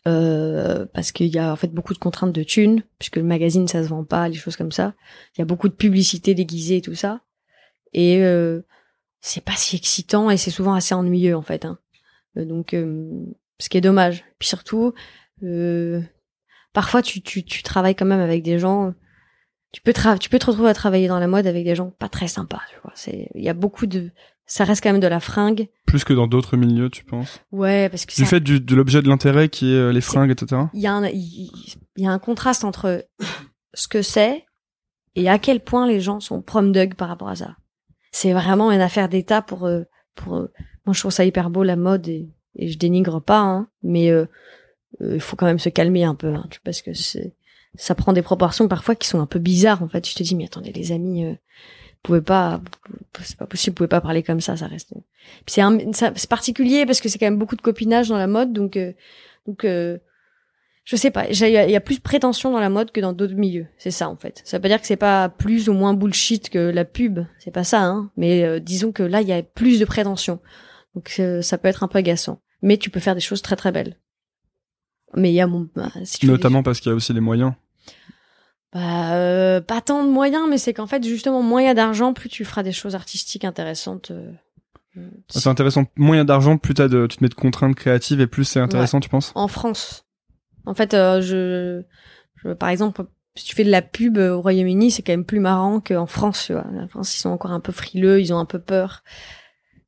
Euh, 0.07 0.85
parce 0.93 1.11
qu'il 1.11 1.27
y 1.27 1.37
a 1.37 1.51
en 1.51 1.55
fait 1.57 1.73
beaucoup 1.73 1.93
de 1.93 1.99
contraintes 1.99 2.31
de 2.31 2.43
thunes, 2.43 2.83
puisque 2.97 3.17
le 3.17 3.23
magazine 3.23 3.67
ça 3.67 3.83
se 3.83 3.89
vend 3.89 4.05
pas, 4.05 4.29
les 4.29 4.35
choses 4.35 4.55
comme 4.55 4.71
ça. 4.71 4.93
Il 5.35 5.39
y 5.39 5.41
a 5.41 5.45
beaucoup 5.45 5.67
de 5.67 5.73
publicité 5.73 6.33
déguisée 6.33 6.77
et 6.77 6.81
tout 6.81 6.95
ça. 6.95 7.21
Et 7.93 8.23
euh, 8.23 8.61
c'est 9.19 9.43
pas 9.43 9.55
si 9.55 9.75
excitant 9.75 10.29
et 10.29 10.37
c'est 10.37 10.51
souvent 10.51 10.75
assez 10.75 10.95
ennuyeux 10.95 11.35
en 11.35 11.41
fait. 11.41 11.65
Hein. 11.65 11.79
Donc, 12.35 12.75
ce 13.59 13.69
qui 13.69 13.77
est 13.77 13.81
dommage. 13.81 14.23
Puis 14.39 14.47
surtout, 14.47 14.93
euh, 15.43 16.01
parfois 16.73 17.01
tu, 17.01 17.21
tu, 17.21 17.43
tu 17.43 17.63
travailles 17.63 17.95
quand 17.95 18.05
même 18.05 18.19
avec 18.21 18.43
des 18.43 18.59
gens. 18.59 18.93
Tu 19.73 19.81
peux, 19.81 19.93
tu 20.19 20.29
peux 20.29 20.39
te 20.39 20.45
retrouver 20.45 20.69
à 20.69 20.73
travailler 20.73 21.07
dans 21.07 21.19
la 21.19 21.27
mode 21.27 21.45
avec 21.45 21.65
des 21.65 21.75
gens 21.75 21.89
pas 21.91 22.09
très 22.09 22.27
sympas. 22.27 22.61
Tu 22.71 22.75
vois, 22.83 22.93
c'est, 22.95 23.29
il 23.35 23.43
y 23.43 23.49
a 23.49 23.53
beaucoup 23.53 23.85
de, 23.85 24.11
ça 24.45 24.63
reste 24.63 24.81
quand 24.81 24.91
même 24.91 25.01
de 25.01 25.07
la 25.07 25.19
fringue. 25.19 25.67
Plus 25.85 26.03
que 26.03 26.13
dans 26.13 26.25
d'autres 26.27 26.55
milieux, 26.55 26.89
tu 26.89 27.03
penses? 27.03 27.41
Ouais, 27.51 27.89
parce 27.89 28.05
que 28.05 28.15
Du 28.15 28.21
ça- 28.23 28.25
fait 28.27 28.39
du, 28.39 28.59
de 28.61 28.75
l'objet 28.75 29.01
de 29.01 29.09
l'intérêt 29.09 29.49
qui 29.49 29.71
est 29.73 29.77
euh, 29.77 29.91
les 29.91 30.01
fringues, 30.01 30.31
etc. 30.31 30.63
il 30.73 30.79
y 30.81 30.87
a 30.87 30.93
un, 30.93 31.05
il 31.05 31.51
y 31.97 32.07
a 32.07 32.11
un 32.11 32.19
contraste 32.19 32.63
entre 32.63 33.05
ce 33.73 33.87
que 33.87 34.01
c'est 34.01 34.45
et 35.15 35.29
à 35.29 35.37
quel 35.37 35.59
point 35.59 35.85
les 35.87 35.99
gens 35.99 36.19
sont 36.21 36.41
prom 36.41 36.71
dug 36.71 36.95
par 36.95 37.09
rapport 37.09 37.29
à 37.29 37.35
ça. 37.35 37.57
C'est 38.11 38.33
vraiment 38.33 38.71
une 38.71 38.81
affaire 38.81 39.09
d'état 39.09 39.41
pour, 39.41 39.65
euh, 39.65 39.83
pour, 40.15 40.37
euh, 40.37 40.51
moi 40.85 40.93
je 40.93 40.99
trouve 41.01 41.11
ça 41.11 41.25
hyper 41.25 41.49
beau 41.49 41.63
la 41.63 41.75
mode 41.75 42.07
et, 42.07 42.29
et 42.57 42.67
je 42.67 42.77
dénigre 42.77 43.21
pas, 43.21 43.39
hein, 43.39 43.67
mais 43.83 44.09
euh, 44.09 44.25
euh, 45.01 45.15
il 45.15 45.21
faut 45.21 45.35
quand 45.35 45.45
même 45.45 45.59
se 45.59 45.69
calmer 45.69 46.03
un 46.03 46.15
peu, 46.15 46.33
hein, 46.33 46.47
parce 46.63 46.81
que 46.81 46.91
ça 47.75 47.95
prend 47.95 48.13
des 48.13 48.21
proportions 48.23 48.67
parfois 48.67 48.95
qui 48.95 49.07
sont 49.07 49.19
un 49.19 49.25
peu 49.27 49.39
bizarres 49.39 49.83
en 49.83 49.87
fait. 49.87 50.07
Je 50.07 50.15
te 50.15 50.23
dis 50.23 50.35
mais 50.35 50.45
attendez 50.45 50.71
les 50.71 50.91
amis, 50.91 51.25
euh, 51.25 51.31
vous 51.31 52.01
pouvez 52.03 52.21
pas, 52.21 52.61
c'est 53.21 53.37
pas 53.37 53.45
possible, 53.45 53.73
vous 53.73 53.77
pouvez 53.77 53.87
pas 53.87 54.01
parler 54.01 54.23
comme 54.23 54.41
ça, 54.41 54.55
ça 54.57 54.67
reste. 54.67 54.93
Puis 55.45 55.55
c'est 55.93 56.29
particulier 56.29 56.85
parce 56.85 57.01
que 57.01 57.09
c'est 57.09 57.19
quand 57.19 57.25
même 57.27 57.37
beaucoup 57.37 57.55
de 57.55 57.61
copinage 57.61 58.09
dans 58.09 58.17
la 58.17 58.27
mode, 58.27 58.53
donc 58.53 58.77
euh, 58.77 58.93
donc 59.45 59.63
euh, 59.65 59.97
je 60.85 60.95
sais 60.95 61.11
pas, 61.11 61.27
il 61.27 61.35
y, 61.37 61.75
a- 61.75 61.81
plus 61.81 61.97
de 61.97 62.01
prétention 62.01 62.49
dans 62.49 62.61
la 62.61 62.69
mode 62.69 62.91
que 62.91 63.01
dans 63.01 63.11
d'autres 63.11 63.35
milieux. 63.35 63.67
C'est 63.77 63.91
ça 63.91 64.07
en 64.09 64.15
fait. 64.15 64.41
Ça 64.45 64.55
veut 64.57 64.61
pas 64.61 64.69
dire 64.69 64.79
que 64.79 64.87
c'est 64.87 64.95
pas 64.95 65.27
plus 65.27 65.67
ou 65.67 65.73
moins 65.73 65.93
bullshit 65.93 66.49
que 66.49 66.59
la 66.59 66.85
pub, 66.85 67.19
c'est 67.39 67.51
pas 67.51 67.65
ça, 67.65 67.81
hein. 67.83 68.09
Mais 68.15 68.45
euh, 68.45 68.59
disons 68.59 68.93
que 68.93 69.03
là 69.03 69.21
il 69.21 69.27
y 69.27 69.33
a 69.33 69.43
plus 69.43 69.79
de 69.81 69.85
prétention, 69.85 70.39
donc 70.95 71.15
euh, 71.19 71.41
ça 71.41 71.57
peut 71.57 71.67
être 71.67 71.83
un 71.83 71.89
peu 71.89 71.99
agaçant. 71.99 72.39
Mais 72.61 72.77
tu 72.77 72.89
peux 72.89 72.99
faire 72.99 73.15
des 73.15 73.21
choses 73.21 73.41
très 73.41 73.55
très 73.55 73.71
belles. 73.71 73.97
Mais 75.15 75.31
il 75.31 75.35
y 75.35 75.41
a 75.41 75.47
mon, 75.47 75.69
bah, 75.75 75.89
si 76.03 76.17
fais 76.19 76.27
Notamment 76.27 76.63
parce 76.63 76.79
qu'il 76.79 76.89
y 76.89 76.93
a 76.93 76.95
aussi 76.95 77.13
les 77.13 77.19
moyens. 77.21 77.53
bah, 78.73 79.13
euh, 79.15 79.61
pas 79.61 79.81
tant 79.81 80.03
de 80.03 80.09
moyens, 80.09 80.45
mais 80.49 80.57
c'est 80.57 80.73
qu'en 80.73 80.87
fait 80.87 81.03
justement 81.03 81.41
moins 81.41 81.61
il 81.61 81.65
y 81.65 81.69
a 81.69 81.73
d'argent, 81.73 82.13
plus 82.13 82.29
tu 82.29 82.43
feras 82.45 82.63
des 82.63 82.71
choses 82.73 82.95
artistiques 82.95 83.45
intéressantes. 83.45 84.11
euh, 84.11 84.31
euh, 84.97 85.09
C'est 85.29 85.47
intéressant. 85.47 85.85
Moins 85.95 86.15
il 86.15 86.19
y 86.19 86.21
a 86.21 86.25
d'argent, 86.25 86.57
plus 86.57 86.73
t'as 86.73 86.87
de, 86.87 87.07
tu 87.07 87.17
te 87.17 87.23
mets 87.23 87.29
de 87.29 87.35
contraintes 87.35 87.75
créatives 87.75 88.19
et 88.21 88.27
plus 88.27 88.43
c'est 88.43 88.59
intéressant, 88.59 88.99
tu 88.99 89.09
penses? 89.09 89.31
En 89.35 89.47
France. 89.47 90.05
En 90.65 90.73
fait, 90.73 90.93
euh, 90.93 91.21
je, 91.21 91.83
je, 92.43 92.51
par 92.53 92.67
exemple, 92.69 93.03
si 93.35 93.45
tu 93.45 93.55
fais 93.55 93.63
de 93.63 93.71
la 93.71 93.81
pub 93.81 94.17
au 94.17 94.41
Royaume-Uni, 94.41 94.91
c'est 94.91 95.03
quand 95.03 95.13
même 95.13 95.23
plus 95.25 95.39
marrant 95.39 95.79
qu'en 95.79 96.07
France. 96.07 96.43
Tu 96.47 96.53
vois. 96.53 96.65
En 96.67 96.87
France, 96.89 97.15
ils 97.15 97.21
sont 97.21 97.29
encore 97.29 97.51
un 97.51 97.61
peu 97.61 97.71
frileux, 97.71 98.19
ils 98.19 98.33
ont 98.33 98.39
un 98.39 98.45
peu 98.45 98.59
peur. 98.59 99.03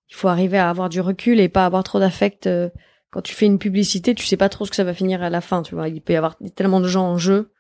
Il 0.09 0.15
faut 0.15 0.27
arriver 0.27 0.57
à 0.57 0.69
avoir 0.69 0.89
du 0.89 1.01
recul 1.01 1.39
et 1.39 1.49
pas 1.49 1.65
avoir 1.65 1.83
trop 1.83 1.99
d'affect. 1.99 2.47
euh, 2.47 2.69
Quand 3.11 3.21
tu 3.21 3.33
fais 3.33 3.45
une 3.45 3.59
publicité, 3.59 4.15
tu 4.15 4.25
sais 4.25 4.37
pas 4.37 4.49
trop 4.49 4.65
ce 4.65 4.69
que 4.69 4.75
ça 4.75 4.83
va 4.83 4.93
finir 4.93 5.21
à 5.23 5.29
la 5.29 5.41
fin. 5.41 5.61
Tu 5.63 5.75
vois, 5.75 5.87
il 5.89 6.01
peut 6.01 6.13
y 6.13 6.15
avoir 6.15 6.37
tellement 6.55 6.79
de 6.79 6.87
gens 6.87 7.05
en 7.05 7.17
jeu 7.17 7.51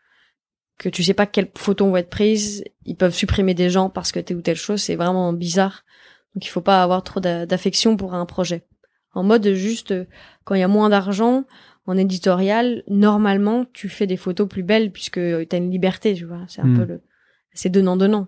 que 0.77 0.89
tu 0.89 1.03
sais 1.03 1.13
pas 1.13 1.25
quelles 1.25 1.49
photos 1.57 1.89
vont 1.89 1.97
être 1.97 2.09
prises. 2.09 2.63
Ils 2.85 2.95
peuvent 2.95 3.13
supprimer 3.13 3.53
des 3.53 3.69
gens 3.69 3.89
parce 3.89 4.11
que 4.11 4.19
telle 4.19 4.37
ou 4.37 4.41
telle 4.41 4.55
chose. 4.55 4.81
C'est 4.81 4.95
vraiment 4.95 5.33
bizarre. 5.33 5.83
Donc 6.35 6.45
il 6.45 6.49
faut 6.49 6.61
pas 6.61 6.81
avoir 6.83 7.03
trop 7.03 7.19
d'a- 7.19 7.45
d'affection 7.45 7.97
pour 7.97 8.13
un 8.13 8.25
projet. 8.25 8.63
En 9.13 9.23
mode 9.23 9.47
juste 9.53 9.91
euh, 9.91 10.05
quand 10.45 10.55
il 10.55 10.59
y 10.61 10.63
a 10.63 10.67
moins 10.67 10.89
d'argent 10.89 11.43
en 11.87 11.97
éditorial, 11.97 12.83
normalement 12.87 13.65
tu 13.73 13.89
fais 13.89 14.05
des 14.07 14.17
photos 14.17 14.47
plus 14.47 14.61
belles 14.63 14.91
puisque 14.91 15.15
tu 15.19 15.47
as 15.51 15.57
une 15.57 15.71
liberté, 15.71 16.13
tu 16.13 16.25
vois. 16.25 16.45
C'est 16.47 16.61
un 16.61 16.65
Hmm. 16.67 16.77
peu 16.77 16.85
le 16.85 17.01
c'est 17.53 17.69
donnant 17.69 17.97
donnant. 17.97 18.27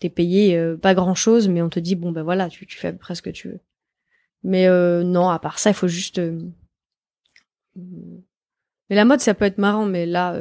T'es 0.00 0.08
payé 0.10 0.56
euh, 0.56 0.76
pas 0.76 0.94
grand 0.94 1.14
chose, 1.14 1.48
mais 1.48 1.62
on 1.62 1.68
te 1.68 1.78
dit 1.80 1.94
bon 1.94 2.10
ben 2.12 2.22
voilà, 2.22 2.48
tu, 2.48 2.66
tu 2.66 2.76
fais 2.78 2.88
à 2.88 2.92
peu 2.92 2.98
près 2.98 3.14
ce 3.14 3.22
que 3.22 3.30
tu 3.30 3.48
veux. 3.48 3.60
Mais 4.42 4.66
euh, 4.66 5.04
non, 5.04 5.28
à 5.28 5.38
part 5.38 5.58
ça, 5.58 5.70
il 5.70 5.74
faut 5.74 5.88
juste. 5.88 6.18
euh, 6.18 6.40
Mais 7.76 8.96
la 8.96 9.04
mode, 9.04 9.20
ça 9.20 9.34
peut 9.34 9.44
être 9.44 9.58
marrant, 9.58 9.86
mais 9.86 10.06
là, 10.06 10.36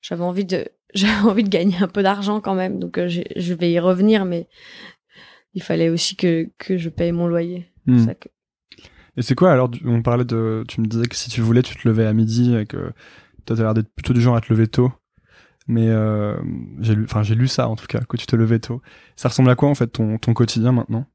j'avais 0.00 0.22
envie 0.24 0.44
de 0.44 0.66
j'avais 0.94 1.28
envie 1.28 1.44
de 1.44 1.48
gagner 1.50 1.76
un 1.80 1.88
peu 1.88 2.02
d'argent 2.02 2.40
quand 2.40 2.54
même, 2.54 2.78
donc 2.78 2.98
je 3.06 3.54
vais 3.54 3.70
y 3.70 3.78
revenir, 3.78 4.24
mais 4.24 4.48
il 5.54 5.62
fallait 5.62 5.90
aussi 5.90 6.16
que 6.16 6.48
que 6.58 6.78
je 6.78 6.88
paye 6.88 7.12
mon 7.12 7.26
loyer. 7.26 7.66
Hmm. 7.86 8.04
ça 8.06 8.14
que- 8.14 8.28
Et 9.16 9.22
c'est 9.22 9.34
quoi 9.34 9.52
alors 9.52 9.70
On 9.84 10.02
parlait 10.02 10.24
de, 10.24 10.64
tu 10.68 10.80
me 10.80 10.86
disais 10.86 11.06
que 11.06 11.16
si 11.16 11.28
tu 11.28 11.40
voulais, 11.42 11.62
tu 11.62 11.74
te 11.76 11.86
levais 11.86 12.06
à 12.06 12.12
midi 12.12 12.54
et 12.56 12.64
que 12.66 12.92
toi 13.44 13.56
t'as 13.56 13.62
l'air 13.62 13.74
d'être 13.74 13.92
plutôt 13.94 14.12
du 14.14 14.20
genre 14.20 14.36
à 14.36 14.40
te 14.40 14.50
lever 14.52 14.66
tôt. 14.68 14.92
Mais 15.68 15.86
euh, 15.88 16.34
j'ai 16.80 16.94
lu, 16.94 17.04
enfin 17.04 17.22
j'ai 17.22 17.34
lu 17.34 17.46
ça 17.46 17.68
en 17.68 17.76
tout 17.76 17.86
cas, 17.86 18.00
que 18.00 18.16
tu 18.16 18.26
te 18.26 18.34
levais 18.34 18.58
tôt. 18.58 18.80
Ça 19.16 19.28
ressemble 19.28 19.50
à 19.50 19.54
quoi 19.54 19.68
en 19.68 19.74
fait 19.74 19.88
ton, 19.88 20.18
ton 20.18 20.32
quotidien 20.32 20.72
maintenant? 20.72 21.06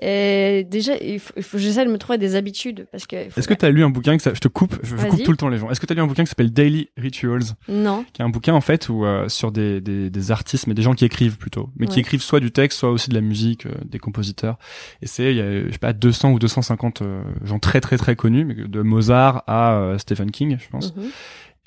Et 0.00 0.66
déjà, 0.68 0.96
il 0.96 1.20
faut, 1.20 1.32
il 1.36 1.44
faut 1.44 1.56
j'essaie 1.56 1.84
de 1.84 1.90
me 1.90 1.98
trouver 1.98 2.18
des 2.18 2.34
habitudes 2.34 2.88
parce 2.90 3.06
que. 3.06 3.14
Est-ce 3.14 3.46
que 3.46 3.54
t'as 3.54 3.70
lu 3.70 3.84
un 3.84 3.90
bouquin 3.90 4.16
que 4.16 4.22
ça, 4.24 4.34
je 4.34 4.40
te 4.40 4.48
coupe, 4.48 4.76
je, 4.82 4.96
je 4.96 5.06
coupe 5.06 5.22
tout 5.22 5.30
le 5.30 5.36
temps 5.36 5.48
les 5.48 5.58
gens. 5.58 5.70
Est-ce 5.70 5.78
que 5.78 5.86
t'as 5.86 5.94
lu 5.94 6.00
un 6.00 6.08
bouquin 6.08 6.24
qui 6.24 6.30
s'appelle 6.30 6.52
Daily 6.52 6.88
Rituals, 6.96 7.44
Non. 7.68 8.04
qui 8.12 8.20
est 8.20 8.24
un 8.24 8.28
bouquin 8.28 8.54
en 8.54 8.60
fait 8.60 8.88
où 8.88 9.04
euh, 9.04 9.28
sur 9.28 9.52
des, 9.52 9.80
des, 9.80 10.10
des 10.10 10.30
artistes, 10.32 10.66
mais 10.66 10.74
des 10.74 10.82
gens 10.82 10.94
qui 10.94 11.04
écrivent 11.04 11.38
plutôt, 11.38 11.70
mais 11.76 11.86
qui 11.86 12.00
écrivent 12.00 12.22
soit 12.22 12.40
du 12.40 12.50
texte, 12.50 12.80
soit 12.80 12.90
aussi 12.90 13.08
de 13.08 13.14
la 13.14 13.20
musique, 13.20 13.66
euh, 13.66 13.74
des 13.84 14.00
compositeurs. 14.00 14.58
Et 15.00 15.06
c'est 15.06 15.30
il 15.30 15.36
y 15.36 15.40
a 15.40 15.66
je 15.66 15.70
sais 15.70 15.78
pas 15.78 15.92
200 15.92 16.32
ou 16.32 16.38
250 16.40 17.02
euh, 17.02 17.22
gens 17.44 17.60
très 17.60 17.80
très 17.80 17.96
très 17.96 18.16
connus, 18.16 18.44
mais 18.44 18.54
de 18.54 18.82
Mozart 18.82 19.44
à 19.46 19.74
euh, 19.74 19.98
Stephen 19.98 20.32
King, 20.32 20.56
je 20.60 20.68
pense. 20.70 20.94
Mhm. 20.96 21.04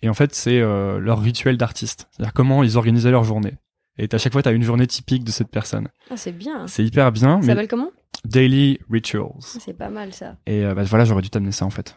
Et 0.02 0.10
en 0.10 0.14
fait, 0.14 0.34
c'est 0.36 0.60
euh, 0.60 1.00
leur 1.00 1.22
rituel 1.22 1.58
d'artiste. 1.58 2.08
C'est-à-dire 2.12 2.34
comment 2.34 2.64
ils 2.64 2.78
organisaient 2.78 3.12
leur 3.12 3.24
journée. 3.24 3.56
Et 3.98 4.08
à 4.12 4.18
chaque 4.18 4.34
fois, 4.34 4.44
t'as 4.44 4.54
une 4.54 4.64
journée 4.64 4.86
typique 4.86 5.24
de 5.24 5.32
cette 5.32 5.50
personne. 5.50 5.88
Ah, 6.12 6.18
c'est 6.18 6.32
bien. 6.32 6.68
C'est 6.68 6.84
hyper 6.84 7.12
bien, 7.12 7.42
Ça 7.42 7.48
s'appelle 7.48 7.68
comment? 7.68 7.90
Daily 8.26 8.80
Rituals. 8.90 9.32
C'est 9.40 9.78
pas 9.78 9.90
mal 9.90 10.14
ça. 10.14 10.38
Et 10.46 10.66
euh, 10.66 10.74
bah, 10.74 10.84
voilà, 10.84 11.06
j'aurais 11.06 11.22
dû 11.22 11.30
t'amener 11.30 11.52
ça 11.52 11.66
en 11.66 11.70
fait. 11.70 11.96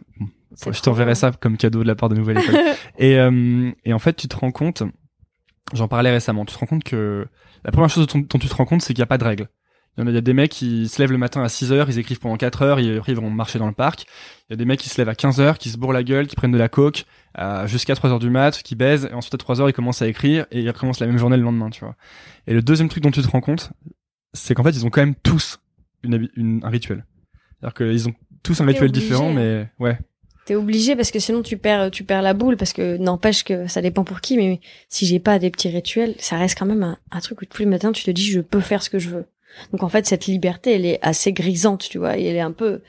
Je 0.66 0.80
t'enverrai 0.80 1.14
ça 1.14 1.30
comme 1.32 1.56
cadeau 1.56 1.82
de 1.82 1.88
la 1.88 1.94
part 1.94 2.08
de 2.08 2.14
Nouvelle 2.14 2.38
École. 2.38 2.56
et, 2.98 3.18
euh, 3.18 3.70
et 3.84 3.92
en 3.92 3.98
fait, 3.98 4.14
tu 4.14 4.28
te 4.28 4.36
rends 4.36 4.50
compte, 4.50 4.82
j'en 5.72 5.88
parlais 5.88 6.10
récemment, 6.10 6.44
tu 6.44 6.54
te 6.54 6.58
rends 6.58 6.66
compte 6.66 6.84
que 6.84 7.26
la 7.64 7.72
première 7.72 7.90
chose 7.90 8.06
dont, 8.06 8.18
dont 8.20 8.38
tu 8.38 8.48
te 8.48 8.54
rends 8.54 8.64
compte, 8.66 8.82
c'est 8.82 8.94
qu'il 8.94 9.00
n'y 9.00 9.04
a 9.04 9.06
pas 9.06 9.18
de 9.18 9.24
règles. 9.24 9.48
Il 10.00 10.02
y 10.02 10.04
en 10.04 10.06
a, 10.06 10.10
il 10.12 10.14
y 10.14 10.18
a 10.18 10.22
des 10.22 10.32
mecs 10.32 10.50
qui 10.50 10.88
se 10.88 11.00
lèvent 11.00 11.12
le 11.12 11.18
matin 11.18 11.42
à 11.42 11.48
6 11.50 11.72
heures, 11.72 11.90
ils 11.90 11.98
écrivent 11.98 12.20
pendant 12.20 12.36
4 12.38 12.62
heures, 12.62 12.78
et 12.78 12.96
après 12.96 13.12
ils 13.12 13.18
vont 13.18 13.28
marcher 13.28 13.58
dans 13.58 13.66
le 13.66 13.74
parc. 13.74 14.06
Il 14.48 14.52
y 14.52 14.54
a 14.54 14.56
des 14.56 14.64
mecs 14.64 14.80
qui 14.80 14.88
se 14.88 14.98
lèvent 14.98 15.10
à 15.10 15.14
15 15.14 15.40
heures, 15.40 15.58
qui 15.58 15.68
se 15.68 15.76
bourrent 15.76 15.92
la 15.92 16.02
gueule, 16.02 16.26
qui 16.26 16.36
prennent 16.36 16.52
de 16.52 16.58
la 16.58 16.70
coke, 16.70 17.04
euh, 17.38 17.66
jusqu'à 17.66 17.94
3 17.94 18.10
heures 18.10 18.18
du 18.18 18.30
mat, 18.30 18.62
qui 18.62 18.76
baisent, 18.76 19.08
et 19.10 19.14
ensuite 19.14 19.34
à 19.34 19.38
3 19.38 19.60
heures 19.60 19.68
ils 19.68 19.74
commencent 19.74 20.00
à 20.00 20.08
écrire, 20.08 20.46
et 20.50 20.60
ils 20.60 20.70
recommencent 20.70 21.00
la 21.00 21.06
même 21.06 21.18
journée 21.18 21.36
le 21.36 21.42
lendemain, 21.42 21.68
tu 21.68 21.80
vois. 21.80 21.96
Et 22.46 22.54
le 22.54 22.62
deuxième 22.62 22.88
truc 22.88 23.02
dont 23.02 23.10
tu 23.10 23.20
te 23.20 23.28
rends 23.28 23.42
compte, 23.42 23.72
c'est 24.32 24.54
qu'en 24.54 24.62
fait 24.62 24.70
ils 24.70 24.86
ont 24.86 24.90
quand 24.90 25.02
même 25.02 25.16
tous 25.16 25.58
une, 26.02 26.60
un 26.62 26.70
rituel. 26.70 27.04
C'est-à-dire 27.60 27.74
qu'ils 27.74 28.08
ont 28.08 28.14
tous 28.42 28.58
un 28.62 28.64
rituel 28.64 28.88
obligé, 28.88 29.06
différent, 29.06 29.32
mais 29.34 29.68
ouais. 29.80 29.98
T'es 30.46 30.54
obligé 30.54 30.96
parce 30.96 31.10
que 31.10 31.18
sinon 31.18 31.42
tu 31.42 31.58
perds, 31.58 31.90
tu 31.90 32.04
perds 32.04 32.22
la 32.22 32.32
boule 32.32 32.56
parce 32.56 32.72
que 32.72 32.96
n'empêche 32.96 33.44
que 33.44 33.66
ça 33.66 33.82
dépend 33.82 34.04
pour 34.04 34.22
qui, 34.22 34.38
mais 34.38 34.60
si 34.88 35.04
j'ai 35.04 35.18
pas 35.18 35.38
des 35.38 35.50
petits 35.50 35.68
rituels, 35.68 36.14
ça 36.18 36.38
reste 36.38 36.58
quand 36.58 36.64
même 36.64 36.82
un, 36.82 36.96
un 37.10 37.20
truc 37.20 37.42
où 37.42 37.44
tous 37.44 37.60
les 37.60 37.66
matins 37.66 37.92
tu 37.92 38.02
te 38.02 38.10
dis 38.10 38.24
je 38.24 38.40
peux 38.40 38.60
faire 38.60 38.82
ce 38.82 38.88
que 38.88 38.98
je 38.98 39.10
veux. 39.10 39.26
Donc 39.72 39.82
en 39.82 39.88
fait 39.88 40.06
cette 40.06 40.26
liberté 40.26 40.72
elle 40.74 40.86
est 40.86 40.98
assez 41.02 41.32
grisante, 41.32 41.88
tu 41.88 41.98
vois, 41.98 42.16
et 42.18 42.24
elle 42.24 42.36
est 42.36 42.40
un 42.40 42.52
peu, 42.52 42.82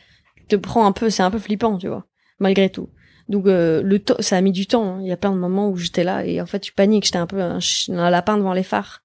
te 0.48 0.56
prend 0.56 0.86
un 0.86 0.92
peu, 0.92 1.10
c'est 1.10 1.24
un 1.24 1.32
peu 1.32 1.40
flippant, 1.40 1.78
tu 1.78 1.88
vois, 1.88 2.06
malgré 2.40 2.70
tout. 2.70 2.90
Donc 3.30 3.46
euh, 3.48 3.82
le 3.84 4.02
ça 4.20 4.38
a 4.38 4.42
mis 4.42 4.52
du 4.52 4.66
temps. 4.68 4.96
hein. 4.96 5.00
Il 5.02 5.08
y 5.08 5.12
a 5.12 5.18
plein 5.18 5.32
de 5.32 5.38
moments 5.38 5.70
où 5.70 5.78
j'étais 5.78 6.04
là 6.04 6.26
et 6.26 6.42
en 6.42 6.46
fait 6.46 6.60
tu 6.60 6.74
paniques, 6.74 7.06
j'étais 7.06 7.18
un 7.18 7.28
peu 7.28 7.42
un, 7.42 7.60
un 7.90 8.10
lapin 8.10 8.38
devant 8.38 8.54
les 8.54 8.64
phares. 8.64 9.02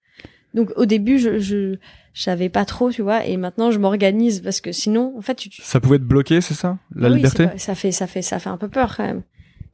Donc 0.54 0.72
au 0.76 0.86
début 0.86 1.18
je, 1.18 1.38
je, 1.38 1.76
je 2.14 2.22
savais 2.22 2.48
pas 2.48 2.64
trop, 2.64 2.90
tu 2.90 3.02
vois, 3.02 3.24
et 3.26 3.36
maintenant 3.36 3.70
je 3.70 3.78
m'organise 3.78 4.40
parce 4.40 4.60
que 4.60 4.72
sinon 4.72 5.14
en 5.18 5.22
fait 5.22 5.34
tu, 5.34 5.48
tu 5.50 5.62
Ça 5.62 5.80
pouvait 5.80 5.96
être 5.96 6.02
bloqué, 6.06 6.40
c'est 6.40 6.54
ça? 6.54 6.78
La 6.94 7.08
oui, 7.08 7.16
liberté? 7.16 7.46
pas- 7.46 7.58
ça 7.58 7.74
fait 7.74 7.92
ça 7.92 8.06
fait 8.06 8.22
ça 8.22 8.38
fait 8.38 8.48
un 8.48 8.56
peu 8.56 8.68
peur 8.68 8.96
quand 8.96 9.04
même. 9.04 9.22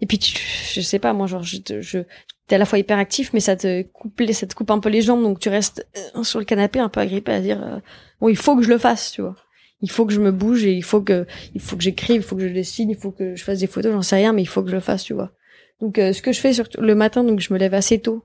Et 0.00 0.06
puis 0.06 0.18
tu, 0.18 0.36
je 0.74 0.80
sais 0.80 0.98
pas 0.98 1.12
moi 1.12 1.26
genre 1.28 1.44
je 1.44 1.58
te- 1.58 1.80
je 1.80 1.98
t'es 2.46 2.56
à 2.56 2.58
la 2.58 2.64
fois 2.64 2.78
hyper 2.78 2.98
actif 2.98 3.32
mais 3.32 3.40
ça 3.40 3.56
te 3.56 3.82
coupe 3.82 4.20
les, 4.20 4.32
ça 4.32 4.46
te 4.46 4.54
coupe 4.54 4.70
un 4.70 4.80
peu 4.80 4.88
les 4.88 5.02
jambes 5.02 5.22
donc 5.22 5.38
tu 5.38 5.48
restes 5.48 5.86
euh, 6.16 6.22
sur 6.22 6.38
le 6.38 6.44
canapé 6.44 6.78
un 6.80 6.88
peu 6.88 7.00
agrippé 7.00 7.32
à 7.32 7.40
dire 7.40 7.62
euh, 7.62 7.78
bon 8.20 8.28
il 8.28 8.36
faut 8.36 8.56
que 8.56 8.62
je 8.62 8.68
le 8.68 8.78
fasse 8.78 9.12
tu 9.12 9.22
vois. 9.22 9.36
Il 9.84 9.90
faut 9.90 10.06
que 10.06 10.12
je 10.12 10.20
me 10.20 10.30
bouge 10.30 10.64
et 10.64 10.72
il 10.72 10.84
faut 10.84 11.00
que 11.00 11.26
il 11.54 11.60
faut 11.60 11.76
que 11.76 11.82
j'écrive, 11.82 12.20
il 12.20 12.22
faut 12.22 12.36
que 12.36 12.46
je 12.46 12.52
dessine, 12.52 12.90
il 12.90 12.96
faut 12.96 13.10
que 13.10 13.34
je 13.34 13.42
fasse 13.42 13.58
des 13.58 13.66
photos, 13.66 13.92
j'en 13.92 14.02
sais 14.02 14.16
rien 14.16 14.32
mais 14.32 14.42
il 14.42 14.46
faut 14.46 14.62
que 14.62 14.70
je 14.70 14.76
le 14.76 14.80
fasse 14.80 15.02
tu 15.02 15.12
vois. 15.12 15.32
Donc 15.80 15.98
euh, 15.98 16.12
ce 16.12 16.22
que 16.22 16.32
je 16.32 16.40
fais 16.40 16.52
surtout 16.52 16.80
le 16.80 16.94
matin 16.94 17.24
donc 17.24 17.40
je 17.40 17.52
me 17.52 17.58
lève 17.58 17.74
assez 17.74 17.98
tôt. 17.98 18.24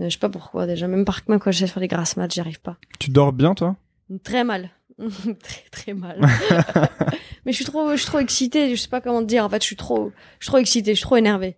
Euh, 0.00 0.04
je 0.04 0.10
sais 0.10 0.18
pas 0.18 0.28
pourquoi 0.28 0.66
déjà 0.66 0.86
même 0.86 1.04
par 1.04 1.22
même 1.28 1.38
quand 1.38 1.50
j'essaie 1.50 1.66
de 1.66 1.70
faire 1.70 1.80
des 1.80 1.88
grasses 1.88 2.16
maths, 2.16 2.34
j'y 2.34 2.40
arrive 2.40 2.60
pas. 2.60 2.76
Tu 2.98 3.10
dors 3.10 3.32
bien, 3.32 3.54
toi? 3.54 3.76
Très 4.22 4.44
mal. 4.44 4.70
très 4.98 5.64
très 5.70 5.94
mal. 5.94 6.20
Mais 7.46 7.52
je 7.52 7.56
suis 7.56 7.64
trop 7.64 7.92
je 7.92 7.96
suis 7.96 8.06
trop 8.06 8.18
excitée, 8.18 8.74
je 8.74 8.80
sais 8.80 8.88
pas 8.88 9.00
comment 9.00 9.20
te 9.20 9.26
dire 9.26 9.44
en 9.44 9.48
fait, 9.48 9.62
je 9.62 9.66
suis 9.66 9.76
trop 9.76 10.12
je 10.38 10.44
suis 10.44 10.50
trop 10.50 10.58
excitée, 10.58 10.92
je 10.92 10.98
suis 10.98 11.06
trop 11.06 11.16
énervée. 11.16 11.56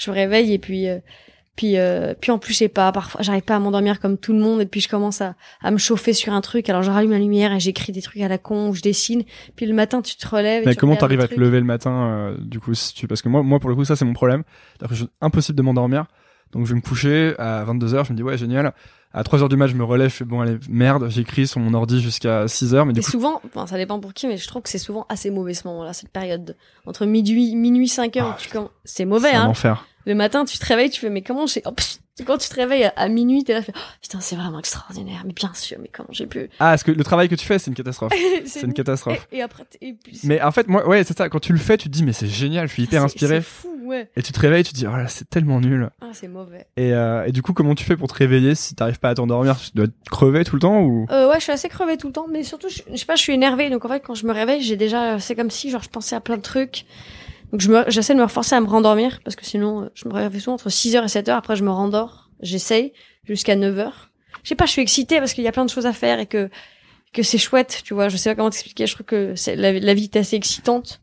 Je 0.00 0.10
me 0.10 0.14
réveille 0.16 0.52
et 0.54 0.58
puis 0.58 0.88
euh, 0.88 0.98
puis 1.56 1.76
euh, 1.76 2.14
puis 2.18 2.30
en 2.32 2.38
plus 2.38 2.54
je 2.54 2.58
sais 2.58 2.68
pas, 2.68 2.90
parfois 2.90 3.20
j'arrive 3.22 3.42
pas 3.42 3.56
à 3.56 3.58
m'endormir 3.58 4.00
comme 4.00 4.16
tout 4.16 4.32
le 4.32 4.38
monde 4.38 4.60
et 4.62 4.66
puis 4.66 4.80
je 4.80 4.88
commence 4.88 5.20
à 5.20 5.34
à 5.62 5.70
me 5.70 5.76
chauffer 5.78 6.12
sur 6.14 6.32
un 6.32 6.40
truc. 6.40 6.68
Alors 6.70 6.82
je 6.82 6.90
rallume 6.90 7.10
la 7.10 7.18
lumière 7.18 7.52
et 7.52 7.60
j'écris 7.60 7.92
des 7.92 8.00
trucs 8.00 8.22
à 8.22 8.28
la 8.28 8.38
con 8.38 8.70
ou 8.70 8.74
je 8.74 8.80
dessine. 8.80 9.24
Puis 9.56 9.66
le 9.66 9.74
matin 9.74 10.00
tu 10.00 10.16
te 10.16 10.26
relèves 10.26 10.64
Mais 10.64 10.74
comment 10.74 10.94
t'arrives 10.96 11.20
à 11.20 11.28
te 11.28 11.34
lever 11.40 11.58
le 11.60 11.66
matin, 11.66 11.90
euh, 11.92 12.36
du 12.40 12.60
coup, 12.60 12.72
si 12.74 12.94
tu... 12.94 13.06
Parce 13.06 13.20
que 13.20 13.28
moi, 13.28 13.42
moi, 13.42 13.60
pour 13.60 13.68
le 13.68 13.76
coup, 13.76 13.84
ça, 13.84 13.94
c'est 13.96 14.04
mon 14.06 14.14
problème. 14.14 14.42
Que 14.88 14.94
je- 14.94 15.04
impossible 15.20 15.58
de 15.58 15.62
m'endormir. 15.62 16.06
Donc, 16.52 16.64
je 16.66 16.70
vais 16.70 16.76
me 16.76 16.80
coucher 16.80 17.34
à 17.38 17.64
22h, 17.64 18.06
je 18.06 18.12
me 18.12 18.16
dis, 18.16 18.22
ouais, 18.22 18.38
génial. 18.38 18.72
À 19.12 19.24
3 19.24 19.42
heures 19.42 19.48
du 19.48 19.56
match, 19.56 19.70
je 19.70 19.76
me 19.76 19.84
relève, 19.84 20.10
je 20.10 20.16
fais 20.16 20.24
bon 20.24 20.40
allez 20.40 20.58
merde, 20.68 21.08
j'écris 21.10 21.46
sur 21.46 21.60
mon 21.60 21.74
ordi 21.74 22.00
jusqu'à 22.00 22.46
6 22.46 22.74
heures, 22.74 22.86
mais 22.86 22.92
du 22.92 23.00
Et 23.00 23.02
coup 23.02 23.10
souvent, 23.10 23.40
enfin, 23.46 23.66
ça 23.66 23.76
dépend 23.76 23.98
pour 24.00 24.14
qui, 24.14 24.26
mais 24.26 24.36
je 24.36 24.46
trouve 24.46 24.62
que 24.62 24.68
c'est 24.68 24.78
souvent 24.78 25.06
assez 25.08 25.30
mauvais 25.30 25.54
ce 25.54 25.66
moment-là, 25.68 25.92
cette 25.92 26.10
période. 26.10 26.56
Entre 26.86 27.06
minuit, 27.06 27.54
minuit 27.56 27.88
5 27.88 28.16
heures, 28.18 28.36
Ah, 28.54 28.60
c'est 28.84 29.04
mauvais, 29.04 29.32
hein. 29.32 29.46
enfer. 29.46 29.86
Le 30.06 30.14
matin, 30.14 30.44
tu 30.44 30.58
te 30.58 30.64
réveilles, 30.64 30.90
tu 30.90 31.00
fais, 31.00 31.10
mais 31.10 31.22
comment 31.22 31.46
j'ai, 31.46 31.62
oh, 31.66 31.72
pff, 31.72 31.98
quand 32.24 32.38
tu 32.38 32.48
te 32.48 32.54
réveilles 32.54 32.84
à, 32.84 32.92
à 32.96 33.08
minuit, 33.08 33.44
t'es 33.44 33.52
là, 33.52 33.60
tu 33.60 33.66
fais, 33.66 33.72
oh, 33.76 33.80
putain, 34.02 34.20
c'est 34.20 34.36
vraiment 34.36 34.58
extraordinaire, 34.58 35.22
mais 35.26 35.32
bien 35.32 35.52
sûr, 35.54 35.78
mais 35.80 35.88
comment 35.92 36.08
j'ai 36.12 36.26
pu. 36.26 36.48
Ah, 36.58 36.74
est-ce 36.74 36.84
que 36.84 36.90
le 36.92 37.04
travail 37.04 37.28
que 37.28 37.34
tu 37.34 37.46
fais, 37.46 37.58
c'est 37.58 37.68
une 37.70 37.74
catastrophe. 37.76 38.12
C'est 38.44 38.62
une 38.62 38.72
catastrophe. 38.72 39.26
Et, 39.32 39.38
et 39.38 39.42
après, 39.42 39.64
et 39.80 39.92
puis, 39.94 40.18
Mais 40.24 40.40
en 40.42 40.50
fait, 40.52 40.66
moi, 40.68 40.86
ouais, 40.88 41.04
c'est 41.04 41.16
ça. 41.16 41.28
Quand 41.28 41.40
tu 41.40 41.52
le 41.52 41.58
fais, 41.58 41.76
tu 41.76 41.88
te 41.88 41.92
dis, 41.92 42.02
mais 42.04 42.12
c'est 42.12 42.26
génial, 42.26 42.66
je 42.68 42.72
suis 42.72 42.82
hyper 42.84 43.00
c'est- 43.00 43.04
inspiré. 43.06 43.36
C'est 43.36 43.40
fou, 43.46 43.68
ouais. 43.84 44.10
Et 44.16 44.22
tu 44.22 44.32
te 44.32 44.40
réveilles, 44.40 44.64
tu 44.64 44.72
te 44.72 44.76
dis, 44.76 44.86
oh 44.86 44.96
là, 44.96 45.06
c'est 45.08 45.28
tellement 45.28 45.60
nul. 45.60 45.90
Ah, 46.00 46.06
c'est 46.12 46.28
mauvais. 46.28 46.66
Et, 46.76 46.92
euh, 46.92 47.24
et 47.26 47.32
du 47.32 47.42
coup, 47.42 47.52
comment 47.52 47.74
tu 47.74 47.84
fais 47.84 47.96
pour 47.96 48.08
te 48.08 48.14
réveiller 48.14 48.54
si 48.54 48.74
t'arrives 48.74 48.98
pas 48.98 49.10
à 49.10 49.14
t'endormir? 49.14 49.58
Tu 49.60 49.70
dois 49.74 49.86
te 49.86 49.92
crever 50.10 50.44
tout 50.44 50.56
le 50.56 50.60
temps 50.60 50.80
ou? 50.82 51.06
Euh, 51.10 51.28
ouais, 51.28 51.36
je 51.36 51.44
suis 51.44 51.52
assez 51.52 51.68
crevée 51.68 51.96
tout 51.96 52.06
le 52.08 52.12
temps, 52.12 52.26
mais 52.30 52.42
surtout, 52.42 52.68
je, 52.68 52.80
je 52.90 52.96
sais 52.96 53.06
pas, 53.06 53.16
je 53.16 53.22
suis 53.22 53.32
énervée. 53.34 53.70
Donc 53.70 53.84
en 53.84 53.88
fait, 53.88 54.00
quand 54.00 54.14
je 54.14 54.26
me 54.26 54.32
réveille, 54.32 54.62
j'ai 54.62 54.76
déjà, 54.76 55.18
c'est 55.20 55.34
comme 55.36 55.50
si, 55.50 55.70
genre, 55.70 55.82
je 55.82 55.88
pensais 55.90 56.16
à 56.16 56.20
plein 56.20 56.36
de 56.36 56.42
trucs. 56.42 56.84
Donc 57.52 57.60
je 57.60 57.70
me, 57.70 57.84
j'essaie 57.88 58.14
de 58.14 58.18
me 58.18 58.24
reforcer 58.24 58.54
à 58.54 58.60
me 58.60 58.66
rendormir 58.66 59.20
parce 59.24 59.36
que 59.36 59.44
sinon, 59.44 59.82
euh, 59.82 59.88
je 59.94 60.08
me 60.08 60.14
réveille 60.14 60.40
souvent 60.40 60.54
entre 60.54 60.68
6h 60.68 61.02
et 61.02 61.06
7h. 61.06 61.30
Après, 61.32 61.56
je 61.56 61.64
me 61.64 61.70
rendors. 61.70 62.30
J'essaye 62.40 62.92
jusqu'à 63.24 63.56
9h. 63.56 63.90
Je 64.42 64.48
sais 64.48 64.54
pas, 64.54 64.66
je 64.66 64.70
suis 64.72 64.82
excitée 64.82 65.18
parce 65.18 65.32
qu'il 65.34 65.44
y 65.44 65.48
a 65.48 65.52
plein 65.52 65.64
de 65.64 65.70
choses 65.70 65.86
à 65.86 65.92
faire 65.92 66.18
et 66.20 66.26
que 66.26 66.48
que 67.12 67.22
c'est 67.24 67.38
chouette, 67.38 67.82
tu 67.84 67.92
vois. 67.92 68.08
Je 68.08 68.16
sais 68.16 68.30
pas 68.30 68.36
comment 68.36 68.50
t'expliquer. 68.50 68.86
Je 68.86 68.94
trouve 68.94 69.06
que 69.06 69.34
c'est, 69.34 69.56
la, 69.56 69.72
la 69.72 69.94
vie 69.94 70.04
est 70.04 70.16
assez 70.16 70.36
excitante. 70.36 71.00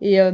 Et 0.00 0.20
euh, 0.20 0.30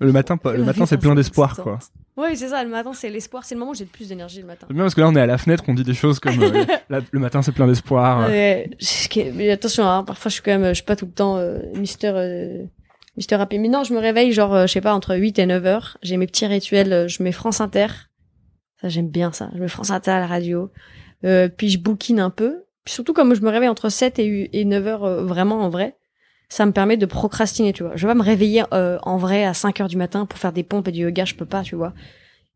le 0.00 0.12
matin, 0.12 0.38
le 0.44 0.64
matin, 0.64 0.86
c'est 0.86 0.94
est 0.96 0.98
plein 0.98 1.14
d'espoir, 1.14 1.56
quoi. 1.56 1.78
Oui, 2.16 2.36
c'est 2.36 2.48
ça. 2.48 2.62
Le 2.64 2.70
matin, 2.70 2.92
c'est 2.92 3.10
l'espoir. 3.10 3.44
C'est 3.44 3.54
le 3.54 3.60
moment 3.60 3.72
où 3.72 3.74
j'ai 3.74 3.84
le 3.84 3.90
plus 3.90 4.08
d'énergie 4.08 4.40
le 4.40 4.46
matin. 4.46 4.66
C'est 4.68 4.74
bien 4.74 4.82
parce 4.84 4.94
que 4.94 5.00
là, 5.00 5.08
on 5.08 5.14
est 5.16 5.20
à 5.20 5.26
la 5.26 5.38
fenêtre, 5.38 5.64
on 5.68 5.74
dit 5.74 5.82
des 5.84 5.94
choses 5.94 6.18
comme 6.20 6.40
euh, 6.42 6.64
la- 6.90 7.00
le 7.10 7.18
matin, 7.20 7.42
c'est 7.42 7.52
plein 7.52 7.66
d'espoir. 7.66 8.28
Ouais, 8.28 8.70
ce 8.80 9.08
qui 9.08 9.20
est- 9.20 9.32
mais 9.32 9.50
attention, 9.50 9.86
hein, 9.88 10.04
parfois 10.04 10.28
je 10.28 10.34
suis 10.34 10.42
quand 10.42 10.56
même, 10.58 10.68
je 10.70 10.74
suis 10.74 10.84
pas 10.84 10.96
tout 10.96 11.06
le 11.06 11.12
temps 11.12 11.36
euh, 11.38 11.58
Mister 11.74 12.12
Happy. 13.30 13.58
Mais 13.58 13.68
non, 13.68 13.84
je 13.84 13.94
me 13.94 13.98
réveille 13.98 14.32
genre, 14.32 14.54
euh, 14.54 14.66
je 14.66 14.72
sais 14.72 14.80
pas, 14.80 14.94
entre 14.94 15.16
8 15.16 15.38
et 15.38 15.46
9 15.46 15.66
heures. 15.66 15.98
J'ai 16.02 16.16
mes 16.16 16.26
petits 16.26 16.46
rituels, 16.46 16.92
euh, 16.92 17.08
je 17.08 17.22
mets 17.22 17.32
France 17.32 17.60
Inter. 17.60 17.88
Ça, 18.80 18.88
j'aime 18.88 19.08
bien 19.08 19.32
ça. 19.32 19.50
Je 19.54 19.60
mets 19.60 19.68
France 19.68 19.90
Inter 19.90 20.12
à 20.12 20.20
la 20.20 20.26
radio. 20.26 20.70
Euh, 21.24 21.48
puis 21.48 21.68
je 21.68 21.78
bouquine 21.78 22.20
un 22.20 22.30
peu. 22.30 22.64
Puis 22.84 22.94
surtout, 22.94 23.12
comme 23.12 23.34
je 23.34 23.42
me 23.42 23.50
réveille 23.50 23.68
entre 23.68 23.88
7 23.88 24.18
et, 24.18 24.60
et 24.60 24.64
9 24.64 24.86
heures, 24.86 25.04
euh, 25.04 25.24
vraiment 25.24 25.60
en 25.60 25.68
vrai, 25.68 25.96
ça 26.52 26.66
me 26.66 26.72
permet 26.72 26.98
de 26.98 27.06
procrastiner, 27.06 27.72
tu 27.72 27.82
vois. 27.82 27.92
Je 27.96 28.06
vais 28.06 28.12
pas 28.12 28.18
me 28.18 28.22
réveiller 28.22 28.62
euh, 28.74 28.98
en 29.04 29.16
vrai 29.16 29.44
à 29.44 29.54
5 29.54 29.80
heures 29.80 29.88
du 29.88 29.96
matin 29.96 30.26
pour 30.26 30.38
faire 30.38 30.52
des 30.52 30.62
pompes 30.62 30.86
et 30.86 30.92
du 30.92 31.00
yoga, 31.00 31.24
je 31.24 31.34
peux 31.34 31.46
pas, 31.46 31.62
tu 31.62 31.76
vois. 31.76 31.94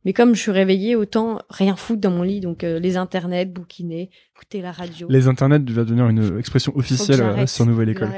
Mais 0.04 0.12
comme 0.12 0.34
je 0.34 0.40
suis 0.42 0.50
réveillée, 0.50 0.96
autant 0.96 1.40
rien 1.48 1.76
foutre 1.76 2.02
dans 2.02 2.10
mon 2.10 2.22
lit. 2.22 2.40
Donc 2.40 2.62
euh, 2.62 2.78
les 2.78 2.98
internets, 2.98 3.46
bouquiner, 3.46 4.10
écouter 4.34 4.60
la 4.60 4.70
radio. 4.70 5.08
Les 5.10 5.28
internets 5.28 5.70
va 5.70 5.84
devenir 5.84 6.08
une 6.08 6.38
expression 6.38 6.76
officielle 6.76 7.22
euh, 7.22 7.46
sur 7.46 7.64
Nouvelle 7.64 7.88
École. 7.88 8.10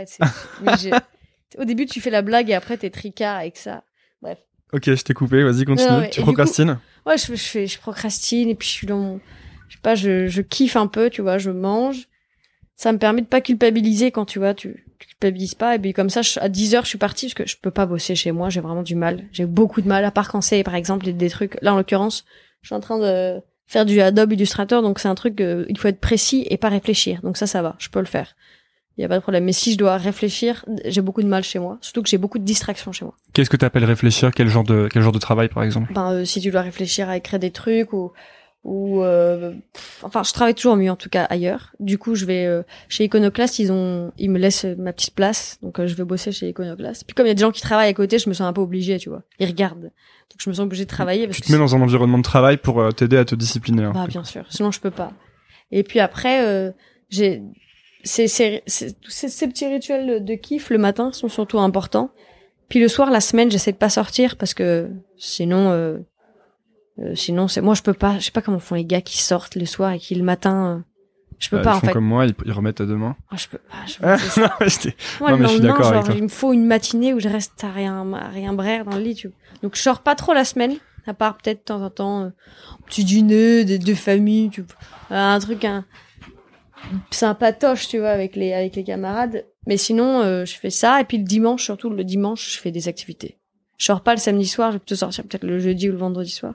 Mais 0.62 0.72
Au 1.57 1.64
début, 1.64 1.86
tu 1.86 2.01
fais 2.01 2.11
la 2.11 2.22
blague 2.22 2.51
et 2.51 2.55
après, 2.55 2.76
t'es 2.76 2.90
tricard 2.90 3.36
avec 3.38 3.57
ça. 3.57 3.82
Ok, 4.70 4.84
je 4.84 5.03
t'ai 5.03 5.14
coupé, 5.14 5.42
vas-y, 5.44 5.64
continue. 5.64 5.88
Non, 5.88 6.03
tu 6.11 6.20
procrastines 6.20 6.78
Ouais, 7.07 7.16
je, 7.16 7.24
fais- 7.24 7.36
je 7.36 7.42
fais, 7.44 7.66
je 7.66 7.78
procrastine 7.78 8.51
et 8.51 8.55
puis 8.55 8.68
je 8.68 8.72
suis 8.74 8.86
dans 8.86 8.99
mon, 8.99 9.20
je 9.68 9.76
sais 9.76 9.80
pas, 9.82 9.94
je, 9.94 10.26
je 10.26 10.42
kiffe 10.42 10.76
un 10.76 10.86
peu, 10.86 11.09
tu 11.09 11.22
vois, 11.22 11.38
je 11.38 11.51
mange. 11.51 12.07
Ça 12.76 12.92
me 12.92 12.99
permet 12.99 13.22
de 13.22 13.26
pas 13.26 13.40
culpabiliser 13.40 14.11
quand 14.11 14.26
tu 14.26 14.38
vois, 14.38 14.53
tu, 14.53 14.84
tu 14.99 15.07
culpabilises 15.09 15.55
pas. 15.55 15.74
Et 15.74 15.78
puis 15.78 15.94
comme 15.94 16.11
ça, 16.11 16.20
je- 16.20 16.38
à 16.38 16.51
10 16.51 16.74
heures, 16.74 16.84
je 16.84 16.90
suis 16.90 16.99
partie 16.99 17.26
parce 17.28 17.34
que 17.34 17.46
je 17.46 17.57
peux 17.57 17.70
pas 17.70 17.86
bosser 17.86 18.14
chez 18.14 18.30
moi, 18.30 18.51
j'ai 18.51 18.61
vraiment 18.61 18.82
du 18.82 18.94
mal. 18.94 19.24
J'ai 19.32 19.46
beaucoup 19.46 19.80
de 19.80 19.88
mal, 19.88 20.05
à 20.05 20.11
part 20.11 20.28
quand 20.30 20.42
c'est, 20.42 20.62
par 20.62 20.74
exemple, 20.74 21.07
des, 21.07 21.14
des 21.14 21.30
trucs. 21.30 21.57
Là, 21.62 21.72
en 21.72 21.78
l'occurrence, 21.78 22.26
je 22.61 22.68
suis 22.68 22.74
en 22.74 22.80
train 22.80 22.99
de 22.99 23.40
faire 23.66 23.86
du 23.86 24.03
Adobe 24.03 24.32
Illustrator, 24.34 24.82
donc 24.82 24.99
c'est 24.99 25.09
un 25.09 25.14
truc, 25.14 25.40
euh, 25.40 25.64
il 25.70 25.78
faut 25.78 25.88
être 25.88 26.01
précis 26.01 26.46
et 26.51 26.59
pas 26.59 26.68
réfléchir. 26.68 27.22
Donc 27.22 27.38
ça, 27.38 27.46
ça 27.46 27.62
va, 27.62 27.74
je 27.78 27.88
peux 27.88 28.01
le 28.01 28.05
faire. 28.07 28.36
Il 28.99 29.03
y 29.03 29.05
a 29.05 29.09
pas 29.09 29.16
de 29.16 29.22
problème. 29.22 29.44
Mais 29.44 29.53
si 29.53 29.72
je 29.72 29.78
dois 29.78 29.96
réfléchir, 29.96 30.64
j'ai 30.84 31.01
beaucoup 31.01 31.22
de 31.22 31.28
mal 31.28 31.44
chez 31.44 31.59
moi. 31.61 31.78
Surtout 31.80 32.03
que 32.03 32.09
j'ai 32.09 32.18
beaucoup 32.18 32.38
de 32.38 32.44
distractions 32.44 32.90
chez 32.92 33.05
moi. 33.05 33.14
Qu'est-ce 33.32 33.49
que 33.49 33.57
t'appelles 33.57 33.84
réfléchir? 33.84 34.32
Quel 34.34 34.49
genre 34.49 34.64
de 34.64 34.88
quel 34.92 35.03
genre 35.03 35.12
de 35.12 35.18
travail, 35.20 35.49
par 35.49 35.62
exemple? 35.62 35.92
Ben, 35.94 36.12
euh, 36.12 36.24
si 36.24 36.40
tu 36.40 36.51
dois 36.51 36.62
réfléchir 36.62 37.09
à 37.09 37.16
écrire 37.16 37.38
des 37.38 37.53
trucs 37.53 37.92
ou 37.92 38.12
ou 38.64 39.03
euh, 39.05 39.53
pff, 39.72 40.01
enfin 40.03 40.24
je 40.24 40.32
travaille 40.32 40.53
toujours 40.53 40.74
mieux 40.74 40.90
en 40.90 40.96
tout 40.96 41.09
cas 41.09 41.22
ailleurs 41.30 41.72
du 41.78 41.96
coup 41.96 42.16
je 42.16 42.24
vais 42.24 42.44
euh, 42.44 42.64
chez 42.88 43.05
Iconoclast 43.05 43.61
ils 43.61 43.70
ont 43.70 44.11
ils 44.18 44.28
me 44.28 44.36
laissent 44.38 44.64
euh, 44.64 44.74
ma 44.76 44.92
petite 44.92 45.14
place 45.14 45.59
donc 45.62 45.78
euh, 45.78 45.86
je 45.86 45.94
vais 45.94 46.03
bosser 46.03 46.32
chez 46.32 46.49
Iconoclast 46.49 47.05
puis 47.07 47.14
comme 47.14 47.26
il 47.26 47.28
y 47.28 47.30
a 47.30 47.34
des 47.34 47.40
gens 47.40 47.53
qui 47.53 47.62
travaillent 47.62 47.88
à 47.88 47.94
côté 47.94 48.18
je 48.18 48.28
me 48.28 48.34
sens 48.34 48.49
un 48.49 48.53
peu 48.53 48.61
obligée 48.61 48.99
tu 48.99 49.11
vois 49.11 49.22
ils 49.38 49.46
regardent 49.46 49.82
donc 49.84 50.38
je 50.40 50.51
me 50.51 50.55
sens 50.55 50.64
obligée 50.64 50.84
de 50.84 50.90
travailler 50.90 51.26
parce 51.28 51.36
Tu 51.36 51.42
que 51.42 51.46
te 51.46 51.53
mets 51.53 51.59
dans 51.59 51.76
un 51.76 51.80
environnement 51.80 52.18
de 52.18 52.24
travail 52.24 52.57
pour 52.57 52.80
euh, 52.80 52.90
t'aider 52.90 53.16
à 53.16 53.24
te 53.24 53.36
discipliner. 53.36 53.84
un 53.84 53.92
bah 53.92 54.07
bien 54.09 54.24
sûr, 54.24 54.44
sinon 54.51 54.72
je 54.72 54.80
peux 54.80 54.90
pas. 54.90 55.12
Et 55.70 55.84
puis 55.84 56.01
après, 56.01 56.44
euh, 56.44 56.72
j'ai 57.11 57.42
ces, 58.09 58.26
ces, 58.28 58.62
ces, 58.66 58.92
tous 58.94 59.11
ces, 59.11 59.28
ces 59.28 59.46
petits 59.48 59.66
rituels 59.66 60.24
de 60.24 60.34
kiff 60.34 60.70
le 60.70 60.78
matin 60.78 61.12
sont 61.12 61.28
surtout 61.28 61.59
importants. 61.61 62.11
Puis 62.68 62.80
le 62.80 62.88
soir, 62.88 63.11
la 63.11 63.20
semaine, 63.20 63.50
j'essaie 63.50 63.72
de 63.72 63.76
pas 63.76 63.88
sortir 63.88 64.36
parce 64.36 64.52
que 64.54 64.88
sinon, 65.16 65.70
euh, 65.70 65.98
euh, 67.00 67.14
sinon 67.14 67.48
c'est 67.48 67.61
moi 67.61 67.74
je 67.74 67.82
peux 67.82 67.94
pas. 67.94 68.18
Je 68.18 68.24
sais 68.24 68.30
pas 68.30 68.42
comment 68.42 68.59
font 68.59 68.74
les 68.74 68.84
gars 68.84 69.00
qui 69.00 69.18
sortent 69.22 69.54
le 69.56 69.64
soir 69.66 69.92
et 69.92 69.98
qui 69.98 70.14
le 70.14 70.24
matin. 70.24 70.78
euh, 70.78 70.82
je 71.38 71.48
peux 71.50 71.59
Euh, 71.59 71.62
pas 71.62 71.70
ils 71.72 71.76
en 71.76 71.80
font 71.80 71.86
fait. 71.86 71.92
comme 71.92 72.04
moi, 72.04 72.26
ils, 72.26 72.34
ils 72.44 72.52
remettent 72.52 72.80
à 72.80 72.84
demain. 72.86 73.14
Moi, 73.30 73.38
je 73.38 73.46
peux 73.48 73.59
pas. 73.59 73.76
Je 73.86 73.94
Ah, 74.02 74.16
non, 74.40 74.48
Moi, 75.20 75.30
Non, 75.30 75.36
le 75.36 75.42
mais 75.42 75.48
je 75.48 75.52
suis 75.52 75.61
d'accord 75.61 75.86
avec 75.86 76.04
toi. 76.04 76.14
il 76.16 76.22
me 76.24 76.28
faut 76.28 76.52
une 76.52 76.66
matinée 76.66 77.14
où 77.14 77.20
je 77.20 77.28
reste 77.28 77.62
à 77.64 77.70
rien, 77.70 78.12
à 78.12 78.28
rien 78.28 78.52
brère 78.52 78.84
dans 78.84 78.96
le 78.96 79.02
lit. 79.02 79.14
Tu 79.14 79.28
vois. 79.28 79.36
Donc, 79.62 79.76
je 79.76 79.80
sors 79.80 80.00
pas 80.00 80.14
trop 80.16 80.34
la 80.34 80.44
semaine, 80.44 80.74
à 81.06 81.14
part 81.14 81.36
peut-être 81.38 81.59
de 81.61 81.64
temps 81.64 81.82
en 81.82 81.90
temps, 81.90 82.22
un 82.24 82.32
petit 82.86 83.04
dîner, 83.04 83.64
des 83.64 83.78
deux 83.78 83.94
familles, 83.94 84.50
tu 84.50 84.62
vois. 85.11 85.16
Un 85.16 85.38
truc, 85.38 85.64
un, 85.64 85.84
sympatoche, 87.11 87.89
tu 87.89 87.99
vois, 87.99 88.11
avec 88.11 88.36
les, 88.36 88.53
avec 88.53 88.76
les 88.76 88.84
camarades. 88.84 89.45
Mais 89.66 89.76
sinon, 89.76 90.22
euh, 90.22 90.45
je 90.45 90.55
fais 90.55 90.70
ça. 90.70 91.01
Et 91.01 91.05
puis 91.05 91.18
le 91.18 91.24
dimanche, 91.24 91.64
surtout 91.64 91.91
le 91.91 92.05
dimanche, 92.05 92.55
je 92.55 92.59
fais 92.59 92.70
des 92.70 92.89
activités. 92.89 93.39
Je 93.76 93.84
sors 93.86 94.03
pas 94.03 94.14
le 94.14 94.20
samedi 94.20 94.47
soir, 94.47 94.70
je 94.70 94.76
vais 94.76 94.78
plutôt 94.80 94.97
sortir 94.97 95.24
peut-être 95.24 95.45
le 95.45 95.59
jeudi 95.59 95.89
ou 95.89 95.93
le 95.93 95.99
vendredi 95.99 96.30
soir. 96.30 96.55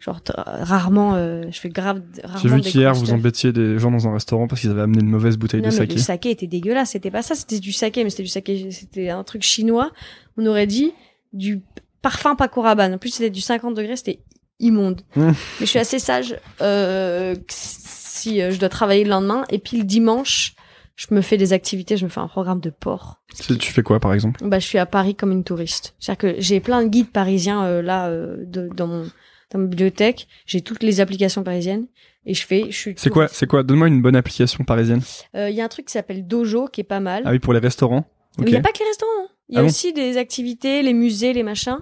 Genre, 0.00 0.20
rarement, 0.36 1.16
euh, 1.16 1.42
je 1.50 1.58
fais 1.58 1.68
grave, 1.68 2.02
rarement 2.22 2.40
J'ai 2.40 2.48
vu 2.48 2.60
qu'hier 2.60 2.94
vous 2.94 3.12
embêtiez 3.12 3.52
des 3.52 3.78
gens 3.78 3.90
dans 3.90 4.06
un 4.06 4.12
restaurant 4.12 4.46
parce 4.46 4.60
qu'ils 4.60 4.70
avaient 4.70 4.82
amené 4.82 5.00
une 5.00 5.10
mauvaise 5.10 5.36
bouteille 5.36 5.60
Non, 5.60 5.68
de 5.68 5.72
mais 5.72 5.78
saké. 5.78 5.94
le 5.94 6.00
saké 6.00 6.30
était 6.30 6.46
dégueulasse. 6.46 6.90
C'était 6.90 7.10
pas 7.10 7.22
ça, 7.22 7.34
c'était 7.34 7.58
du 7.58 7.72
saké, 7.72 8.04
mais 8.04 8.10
c'était 8.10 8.22
du 8.22 8.28
saké, 8.28 8.70
c'était 8.70 9.10
un 9.10 9.24
truc 9.24 9.42
chinois. 9.42 9.90
On 10.36 10.46
aurait 10.46 10.68
dit 10.68 10.92
du 11.32 11.62
parfum 12.00 12.36
Paco 12.36 12.62
Rabanne. 12.62 12.94
En 12.94 12.98
plus, 12.98 13.10
c'était 13.10 13.30
du 13.30 13.40
50 13.40 13.74
degrés, 13.74 13.96
c'était 13.96 14.20
immonde. 14.60 15.02
Mmh. 15.16 15.26
Mais 15.28 15.34
je 15.60 15.64
suis 15.66 15.78
assez 15.78 15.98
sage 15.98 16.36
euh, 16.60 17.34
si 17.48 18.40
euh, 18.42 18.50
je 18.50 18.58
dois 18.58 18.68
travailler 18.68 19.04
le 19.04 19.10
lendemain. 19.10 19.44
Et 19.50 19.58
puis 19.58 19.78
le 19.78 19.84
dimanche, 19.84 20.54
je 20.96 21.06
me 21.10 21.20
fais 21.20 21.36
des 21.36 21.52
activités, 21.52 21.96
je 21.96 22.04
me 22.04 22.10
fais 22.10 22.20
un 22.20 22.28
programme 22.28 22.60
de 22.60 22.70
port. 22.70 23.20
Tu 23.46 23.56
tu 23.58 23.72
fais 23.72 23.82
quoi 23.82 24.00
par 24.00 24.12
exemple? 24.14 24.40
Bah, 24.46 24.58
je 24.58 24.66
suis 24.66 24.78
à 24.78 24.86
Paris 24.86 25.14
comme 25.14 25.32
une 25.32 25.44
touriste. 25.44 25.94
C'est-à-dire 26.00 26.18
que 26.34 26.40
j'ai 26.40 26.60
plein 26.60 26.82
de 26.82 26.88
guides 26.88 27.10
parisiens 27.12 27.64
euh, 27.64 27.82
là 27.82 28.08
euh, 28.08 28.36
de, 28.46 28.68
dans 28.74 28.86
mon 28.86 29.02
dans 29.50 29.58
ma 29.60 29.66
bibliothèque. 29.66 30.26
J'ai 30.46 30.60
toutes 30.60 30.82
les 30.82 31.00
applications 31.00 31.42
parisiennes 31.44 31.86
et 32.26 32.34
je 32.34 32.44
fais. 32.44 32.66
Je 32.70 32.76
suis. 32.76 32.94
C'est 32.96 33.10
quoi. 33.10 33.28
C'est 33.28 33.46
quoi? 33.46 33.62
Donne-moi 33.62 33.88
une 33.88 34.02
bonne 34.02 34.16
application 34.16 34.64
parisienne. 34.64 35.00
Euh, 35.36 35.48
Il 35.50 35.56
y 35.56 35.60
a 35.60 35.64
un 35.64 35.68
truc 35.68 35.86
qui 35.86 35.92
s'appelle 35.92 36.26
Dojo 36.26 36.66
qui 36.66 36.80
est 36.80 36.84
pas 36.84 37.00
mal. 37.00 37.22
Ah 37.24 37.30
oui, 37.30 37.38
pour 37.38 37.52
les 37.52 37.60
restaurants. 37.60 38.04
Mais 38.38 38.46
il 38.46 38.50
n'y 38.50 38.56
a 38.56 38.60
pas 38.60 38.72
que 38.72 38.78
les 38.80 38.84
restaurants. 38.86 39.10
hein. 39.22 39.28
Il 39.48 39.54
y 39.54 39.56
a 39.56 39.60
Ah 39.60 39.62
bon? 39.62 39.68
aussi 39.68 39.92
des 39.92 40.16
activités, 40.18 40.82
les 40.82 40.92
musées, 40.94 41.32
les 41.32 41.42
machins. 41.42 41.78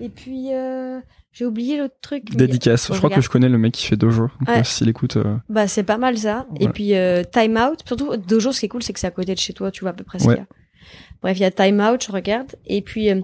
Et 0.00 0.10
puis, 0.10 0.48
euh, 0.52 1.00
j'ai 1.38 1.46
oublié 1.46 1.78
l'autre 1.78 1.94
truc. 2.02 2.34
Dédicace. 2.34 2.82
Je 2.82 2.86
crois 2.94 2.98
regarde. 3.10 3.20
que 3.20 3.24
je 3.24 3.30
connais 3.30 3.48
le 3.48 3.58
mec 3.58 3.72
qui 3.72 3.86
fait 3.86 3.96
Dojo. 3.96 4.28
Ouais. 4.48 4.64
S'il 4.64 4.88
écoute. 4.88 5.16
euh, 5.16 5.36
Bah, 5.48 5.68
c'est 5.68 5.84
pas 5.84 5.96
mal 5.96 6.18
ça. 6.18 6.46
Et 6.58 6.68
puis, 6.68 6.96
euh, 6.96 7.22
Time 7.22 7.56
Out. 7.56 7.80
Surtout, 7.86 8.16
Dojo, 8.16 8.50
ce 8.50 8.58
qui 8.60 8.66
est 8.66 8.68
cool, 8.68 8.82
c'est 8.82 8.92
que 8.92 8.98
c'est 8.98 9.06
à 9.06 9.12
côté 9.12 9.34
de 9.34 9.38
chez 9.38 9.52
toi. 9.52 9.70
Tu 9.70 9.82
vois 9.82 9.90
à 9.90 9.92
peu 9.92 10.02
près 10.02 10.18
ce 10.18 10.26
Ouais. 10.26 10.34
qu'il 10.34 10.42
y 10.42 10.44
a. 10.44 10.48
Bref, 11.22 11.38
il 11.38 11.42
y 11.42 11.44
a 11.44 11.50
Time 11.52 11.80
Out, 11.80 12.04
je 12.04 12.10
regarde. 12.12 12.56
Et 12.66 12.82
puis, 12.82 13.10
euh, 13.10 13.20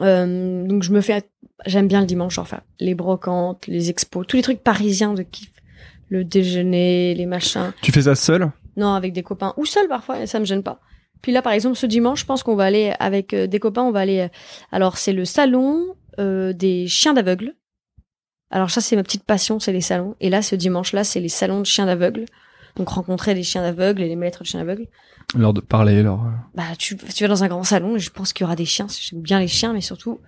euh, 0.00 0.66
donc, 0.66 0.82
je 0.82 0.92
me 0.92 1.00
fais. 1.00 1.22
J'aime 1.66 1.88
bien 1.88 2.00
le 2.00 2.06
dimanche, 2.06 2.38
enfin, 2.38 2.60
les 2.78 2.94
brocantes, 2.94 3.66
les 3.66 3.90
expos, 3.90 4.26
tous 4.26 4.36
les 4.36 4.42
trucs 4.42 4.62
parisiens 4.62 5.12
de 5.12 5.22
kiff. 5.22 5.50
Le 6.08 6.24
déjeuner, 6.24 7.14
les 7.14 7.26
machins. 7.26 7.72
Tu 7.82 7.92
fais 7.92 8.02
ça 8.02 8.14
seul? 8.14 8.50
Non, 8.76 8.94
avec 8.94 9.12
des 9.12 9.22
copains 9.22 9.52
ou 9.56 9.66
seul 9.66 9.86
parfois, 9.88 10.26
ça 10.26 10.40
me 10.40 10.44
gêne 10.44 10.62
pas. 10.62 10.80
Puis 11.22 11.32
là, 11.32 11.42
par 11.42 11.52
exemple, 11.52 11.76
ce 11.76 11.86
dimanche, 11.86 12.20
je 12.20 12.24
pense 12.24 12.42
qu'on 12.42 12.56
va 12.56 12.64
aller 12.64 12.94
avec 12.98 13.34
euh, 13.34 13.46
des 13.46 13.58
copains. 13.58 13.82
On 13.82 13.90
va 13.92 14.00
aller. 14.00 14.28
alors, 14.72 14.96
c'est 14.96 15.12
le 15.12 15.24
salon 15.26 15.94
euh, 16.20 16.52
des 16.52 16.86
chiens 16.86 17.14
d'aveugles. 17.14 17.54
Alors 18.50 18.70
ça, 18.70 18.80
c'est 18.80 18.96
ma 18.96 19.02
petite 19.02 19.24
passion, 19.24 19.58
c'est 19.60 19.72
les 19.72 19.80
salons. 19.80 20.16
Et 20.20 20.28
là, 20.30 20.42
ce 20.42 20.54
dimanche-là, 20.56 21.04
c'est 21.04 21.20
les 21.20 21.28
salons 21.28 21.60
de 21.60 21.66
chiens 21.66 21.86
d'aveugles. 21.86 22.26
Donc 22.76 22.88
rencontrer 22.88 23.34
les 23.34 23.42
chiens 23.42 23.62
d'aveugles 23.62 24.02
et 24.02 24.08
les 24.08 24.16
maîtres 24.16 24.40
de 24.42 24.46
chiens 24.48 24.60
d'aveugles. 24.60 24.86
Leur 25.36 25.52
de 25.52 25.60
parler, 25.60 26.02
leur. 26.02 26.20
euh, 26.20 26.30
Bah, 26.54 26.64
tu, 26.78 26.96
tu 26.96 27.24
vas 27.24 27.28
dans 27.28 27.42
un 27.44 27.48
grand 27.48 27.64
salon 27.64 27.96
et 27.96 27.98
je 28.00 28.10
pense 28.10 28.32
qu'il 28.32 28.44
y 28.44 28.46
aura 28.46 28.56
des 28.56 28.64
chiens. 28.64 28.86
J'aime 28.88 29.20
bien 29.22 29.40
les 29.40 29.48
chiens, 29.48 29.72
mais 29.72 29.80
surtout, 29.80 30.20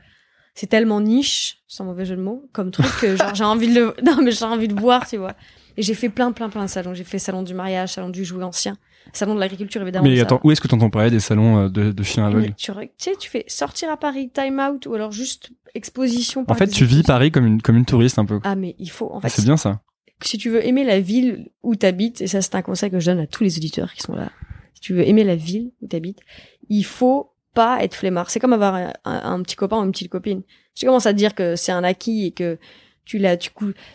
c'est 0.55 0.67
tellement 0.69 1.01
niche, 1.01 1.59
sans 1.67 1.85
mauvais 1.85 2.05
jeu 2.05 2.17
de 2.17 2.21
mots, 2.23 2.49
comme 2.53 2.71
truc 2.71 2.87
que 3.01 3.17
genre 3.17 3.35
j'ai 3.35 3.45
envie 3.45 3.69
de 3.73 3.81
le, 3.81 3.95
non 4.05 4.23
mais 4.23 4.31
j'ai 4.33 4.45
envie 4.45 4.69
de 4.69 4.79
voir, 4.79 5.07
tu 5.09 5.17
vois. 5.17 5.35
Et 5.77 5.83
j'ai 5.83 5.95
fait 5.95 6.09
plein, 6.11 6.31
plein, 6.33 6.49
plein 6.51 6.65
de 6.65 6.71
salons. 6.71 6.95
J'ai 6.95 7.05
fait 7.05 7.19
salon 7.19 7.43
du 7.43 7.55
mariage, 7.55 7.95
salon 7.95 8.11
du 8.11 8.25
jouet 8.25 8.45
ancien, 8.45 8.77
salon 9.13 9.35
de 9.35 9.41
l'agriculture 9.41 9.83
évidemment. 9.83 10.09
Mais 10.09 10.17
ça. 10.17 10.23
attends, 10.23 10.41
où 10.45 10.51
est-ce 10.51 10.61
que 10.61 10.69
t'entends 10.69 10.91
parler 10.91 11.11
des 11.11 11.21
salons 11.21 11.59
euh, 11.65 11.69
de, 11.69 11.93
de 11.93 12.03
chiens 12.03 12.27
aveugles 12.27 12.55
tu, 12.57 12.71
tu 12.73 12.79
sais, 12.99 13.13
tu 13.19 13.29
fais 13.31 13.45
sortir 13.49 13.91
à 13.91 13.97
Paris, 13.97 14.31
time 14.33 14.59
out, 14.61 14.87
ou 14.87 14.95
alors 14.95 15.13
juste 15.13 15.51
exposition. 15.75 16.45
En 16.49 16.55
fait, 16.55 16.69
tu 16.69 16.85
vis. 16.85 17.03
Paris 17.03 17.31
comme 17.31 17.47
une 17.47 17.63
comme 17.63 17.77
une 17.77 17.85
touriste 17.85 18.19
un 18.19 18.25
peu. 18.25 18.41
Ah 18.45 18.55
mais 18.55 18.75
il 18.79 18.91
faut 18.91 19.11
en 19.13 19.19
Ah, 19.19 19.23
fait. 19.23 19.29
c'est 19.31 19.45
bien 19.45 19.57
ça. 19.57 19.81
si 20.23 20.39
tu 20.39 20.51
veux 20.51 20.65
aimer 20.67 20.85
la 20.85 21.01
ville 21.01 21.51
où 21.63 21.75
t'habites, 21.75 22.21
et 22.21 22.27
ça 22.27 22.41
c'est 22.43 22.55
un 22.55 22.63
conseil 22.63 22.91
que 22.91 23.01
je 23.01 23.07
donne 23.07 23.19
à 23.21 23.27
tous 23.27 23.43
les 23.45 23.57
auditeurs 23.59 23.93
qui 23.95 24.03
sont 24.03 24.15
là, 24.15 24.31
si 24.75 24.81
tu 24.81 24.95
veux 24.95 25.07
aimer 25.07 25.25
la 25.25 25.37
ville 25.37 25.73
où 25.83 25.87
t'habites, 25.89 26.21
il 26.69 26.85
faut 26.85 27.33
pas 27.55 27.83
être 27.85 27.95
flemmard. 27.95 28.31
C'est 28.31 28.39
comme 28.41 28.53
avoir 28.55 28.75
un, 28.75 28.93
un 29.05 29.43
petit 29.43 29.57
copain 29.57 29.79
ou 29.81 29.85
une 29.85 29.93
petite 29.93 30.11
copine. 30.11 30.43
Tu 30.75 30.87
commences 30.87 31.05
à 31.07 31.13
te 31.13 31.19
dire 31.19 31.35
que 31.35 31.55
c'est 31.57 31.73
un 31.73 31.85
acquis 31.85 32.27
et 32.27 32.31
que 32.31 32.59
tu 33.05 33.19
la 33.19 33.37
tu 33.37 33.51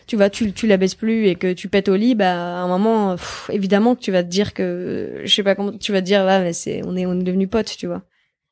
tu 0.06 0.16
vas 0.16 0.30
tu 0.30 0.52
tu 0.52 0.66
la 0.66 0.76
baisses 0.76 0.94
plus 0.94 1.26
et 1.26 1.34
que 1.34 1.52
tu 1.52 1.68
pètes 1.68 1.88
au 1.88 1.96
lit 1.96 2.14
bah 2.14 2.32
à 2.32 2.60
un 2.60 2.68
moment 2.68 3.16
évidemment 3.50 3.94
que 3.94 4.00
tu 4.00 4.12
vas 4.12 4.22
te 4.22 4.28
dire 4.28 4.54
que 4.54 5.22
je 5.24 5.34
sais 5.34 5.42
pas 5.42 5.54
comment 5.54 5.76
tu 5.76 5.92
vas 5.92 6.00
te 6.00 6.06
dire 6.06 6.24
là 6.24 6.40
mais 6.40 6.52
c'est 6.52 6.82
on 6.84 6.96
est 6.96 7.06
on 7.06 7.18
est 7.18 7.24
devenu 7.24 7.48
potes 7.48 7.76
tu 7.76 7.86
vois. 7.86 8.02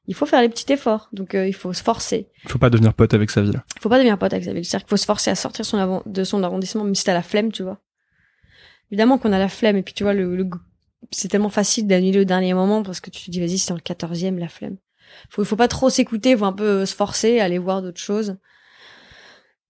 Il 0.08 0.14
faut 0.14 0.24
faire 0.24 0.40
les 0.40 0.48
petits 0.48 0.72
efforts 0.72 1.08
donc 1.12 1.34
euh, 1.34 1.46
il 1.46 1.54
faut 1.54 1.72
se 1.72 1.82
forcer. 1.82 2.28
Il 2.44 2.50
faut 2.50 2.58
pas 2.58 2.70
devenir 2.70 2.94
pote 2.94 3.12
avec 3.12 3.30
sa 3.30 3.42
ville 3.42 3.62
il 3.76 3.80
faut 3.80 3.88
pas 3.88 3.98
devenir 3.98 4.18
pote 4.18 4.32
avec 4.32 4.44
sa 4.44 4.52
ville 4.52 4.64
c'est-à-dire 4.64 4.86
qu'il 4.86 4.90
faut 4.90 4.96
se 4.96 5.04
forcer 5.04 5.30
à 5.30 5.34
sortir 5.34 5.64
son 5.64 5.78
avant 5.78 6.02
de 6.06 6.24
son 6.24 6.42
arrondissement 6.42 6.84
même 6.84 6.94
si 6.94 7.04
t'as 7.04 7.14
la 7.14 7.22
flemme 7.22 7.52
tu 7.52 7.62
vois. 7.62 7.80
Évidemment 8.90 9.18
qu'on 9.18 9.32
a 9.32 9.38
la 9.38 9.48
flemme 9.48 9.76
et 9.76 9.82
puis 9.82 9.94
tu 9.94 10.04
vois 10.04 10.14
le, 10.14 10.36
le 10.36 10.48
c'est 11.10 11.28
tellement 11.28 11.50
facile 11.50 11.86
d'annuler 11.86 12.20
au 12.20 12.24
dernier 12.24 12.54
moment 12.54 12.82
parce 12.82 13.00
que 13.00 13.10
tu 13.10 13.24
te 13.24 13.30
dis 13.30 13.40
vas-y 13.40 13.58
c'est 13.58 13.68
dans 13.68 13.74
le 13.76 13.80
quatorzième 13.80 14.38
la 14.38 14.48
flemme. 14.48 14.76
Faut 15.28 15.44
faut 15.44 15.56
pas 15.56 15.68
trop 15.68 15.90
s'écouter 15.90 16.36
faut 16.36 16.46
un 16.46 16.52
peu 16.52 16.86
se 16.86 16.94
forcer 16.94 17.40
aller 17.40 17.58
voir 17.58 17.82
d'autres 17.82 18.00
choses 18.00 18.38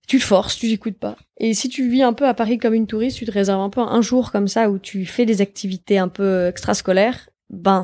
tu 0.06 0.18
te 0.18 0.24
forces, 0.24 0.56
tu 0.56 0.68
t'écoutes 0.68 0.98
pas. 0.98 1.16
Et 1.38 1.54
si 1.54 1.68
tu 1.68 1.88
vis 1.88 2.02
un 2.02 2.12
peu 2.12 2.26
à 2.26 2.34
Paris 2.34 2.58
comme 2.58 2.74
une 2.74 2.86
touriste, 2.86 3.18
tu 3.18 3.26
te 3.26 3.32
réserves 3.32 3.60
un 3.60 3.70
peu 3.70 3.80
un 3.80 4.00
jour 4.00 4.32
comme 4.32 4.48
ça 4.48 4.70
où 4.70 4.78
tu 4.78 5.04
fais 5.04 5.26
des 5.26 5.40
activités 5.40 5.98
un 5.98 6.08
peu 6.08 6.46
extrascolaires, 6.46 7.28
ben 7.50 7.82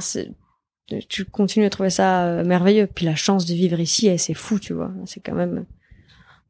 tu 1.08 1.24
continues 1.24 1.66
à 1.66 1.70
trouver 1.70 1.90
ça 1.90 2.26
euh, 2.26 2.44
merveilleux. 2.44 2.86
Puis 2.86 3.06
la 3.06 3.14
chance 3.14 3.46
de 3.46 3.54
vivre 3.54 3.80
ici, 3.80 4.08
eh, 4.08 4.18
c'est 4.18 4.34
fou, 4.34 4.58
tu 4.58 4.72
vois. 4.72 4.90
C'est 5.06 5.20
quand 5.20 5.34
même, 5.34 5.64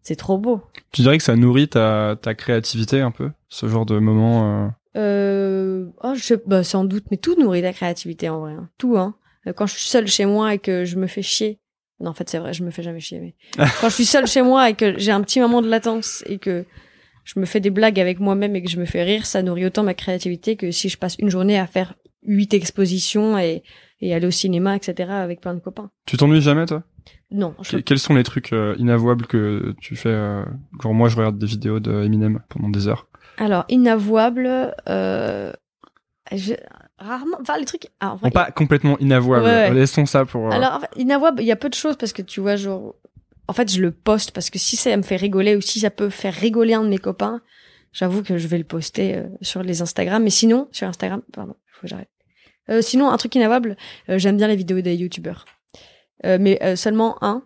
c'est 0.03 0.17
trop 0.17 0.39
beau. 0.39 0.63
Tu 0.93 1.03
dirais 1.03 1.19
que 1.19 1.25
ça 1.25 1.37
nourrit 1.37 1.69
ta, 1.69 2.17
ta 2.21 2.35
créativité 2.35 3.01
un 3.01 3.11
peu, 3.11 3.31
ce 3.49 3.67
genre 3.69 3.87
de 3.87 3.99
moment. 3.99 4.65
Euh... 4.65 4.69
Euh, 4.95 5.87
oh, 6.03 6.15
je 6.15 6.23
sais, 6.23 6.43
bah, 6.45 6.65
sans 6.65 6.85
doute, 6.85 7.05
mais 7.11 7.17
tout 7.17 7.41
nourrit 7.41 7.63
ta 7.63 7.73
créativité 7.73 8.29
en 8.29 8.41
vrai. 8.41 8.53
Hein. 8.53 8.69
Tout, 8.79 8.99
hein. 8.99 9.15
Quand 9.57 9.67
je 9.67 9.75
suis 9.75 9.89
seule 9.89 10.07
chez 10.07 10.27
moi 10.27 10.55
et 10.55 10.59
que 10.59 10.85
je 10.85 10.97
me 10.97 11.07
fais 11.07 11.23
chier, 11.23 11.59
non, 12.03 12.11
en 12.11 12.15
fait, 12.15 12.29
c'est 12.29 12.39
vrai, 12.39 12.53
je 12.53 12.65
me 12.65 12.71
fais 12.71 12.83
jamais 12.83 13.01
chier. 13.01 13.21
Mais 13.21 13.35
quand 13.81 13.89
je 13.89 13.95
suis 13.95 14.05
seule 14.05 14.27
chez 14.27 14.43
moi 14.43 14.69
et 14.69 14.75
que 14.75 14.99
j'ai 14.99 15.13
un 15.13 15.23
petit 15.23 15.41
moment 15.41 15.63
de 15.63 15.69
latence 15.69 16.25
et 16.27 16.39
que 16.39 16.65
je 17.25 17.39
me 17.39 17.47
fais 17.47 17.61
des 17.61 17.71
blagues 17.71 18.01
avec 18.01 18.19
moi-même 18.19 18.57
et 18.57 18.63
que 18.63 18.69
je 18.69 18.79
me 18.79 18.85
fais 18.85 19.03
rire, 19.05 19.25
ça 19.25 19.43
nourrit 19.43 19.67
autant 19.67 19.85
ma 19.85 19.95
créativité 19.95 20.57
que 20.57 20.71
si 20.73 20.89
je 20.89 20.99
passe 20.99 21.17
une 21.19 21.31
journée 21.31 21.59
à 21.59 21.67
faire 21.67 21.95
huit 22.25 22.53
expositions 22.55 23.39
et, 23.39 23.63
et 24.01 24.15
aller 24.15 24.27
au 24.27 24.33
cinéma, 24.33 24.77
etc. 24.77 25.11
avec 25.13 25.41
plein 25.41 25.55
de 25.55 25.61
copains. 25.61 25.91
Tu 26.07 26.17
t'ennuies 26.17 26.43
jamais, 26.43 26.67
toi? 26.67 26.83
Non. 27.31 27.55
Je... 27.63 27.79
Quels 27.79 27.99
sont 27.99 28.15
les 28.15 28.25
trucs 28.25 28.53
euh, 28.53 28.75
inavouables 28.79 29.27
que 29.27 29.75
tu 29.81 29.97
fais 29.97 30.11
euh... 30.11 30.45
Genre 30.83 30.93
moi, 30.93 31.09
je 31.09 31.17
regarde 31.17 31.39
des 31.39 31.47
vidéos 31.47 31.81
de 31.81 32.05
Eminem 32.05 32.41
pendant 32.49 32.69
des 32.69 32.89
heures? 32.89 33.07
Alors, 33.39 33.65
inavouable, 33.69 34.75
euh... 34.89 35.53
Je 36.31 36.55
rarement 37.03 37.37
enfin 37.41 37.59
les 37.59 37.65
trucs 37.65 37.89
ah, 38.01 38.17
pas 38.33 38.51
complètement 38.51 38.99
inavouable 38.99 39.75
laissons 39.75 40.07
ça 40.07 40.25
pour 40.25 40.47
euh, 40.47 40.51
alors 40.51 40.85
inavouable 40.97 41.43
il 41.43 41.47
y 41.47 41.53
a 41.53 41.57
peu 41.57 41.69
de 41.69 41.75
choses 41.75 41.97
parce 41.97 42.13
que 42.13 42.23
tu 42.23 42.41
vois 42.41 42.57
genre 42.57 42.95
en 43.49 43.53
fait 43.53 43.71
je 43.71 43.81
le 43.81 43.91
poste 43.91 44.31
parce 44.31 44.51
que 44.51 44.59
si 44.59 44.77
ça 44.77 44.97
me 44.97 45.03
fait 45.03 45.17
rigoler 45.17 45.57
ou 45.57 45.61
si 45.61 45.81
ça 45.81 45.91
peut 45.91 46.11
faire 46.11 46.35
rigoler 46.35 46.75
un 46.75 46.85
de 46.85 46.89
mes 46.89 46.99
copains 46.99 47.43
j'avoue 47.93 48.23
que 48.23 48.39
je 48.39 48.49
vais 48.49 48.59
le 48.59 48.65
poster 48.65 49.17
euh, 49.17 49.25
sur 49.41 49.63
les 49.63 49.83
Instagram. 49.83 50.23
Mais 50.23 50.31
sinon 50.31 50.69
sur 50.73 50.89
Instagram 50.89 51.23
pardon 51.33 51.55
faut 51.69 51.83
que 51.83 51.89
j'arrête. 51.89 52.11
Euh, 52.71 52.81
sinon 52.81 53.11
un 53.11 53.17
truc 53.17 53.35
inavouable 53.35 53.77
euh, 54.09 54.19
j'aime 54.19 54.37
bien 54.37 54.49
les 54.49 54.57
vidéos 54.57 54.81
des 54.81 54.97
youtubeurs. 54.97 55.45
Mais 56.25 56.77
seulement 56.77 57.19
un 57.25 57.43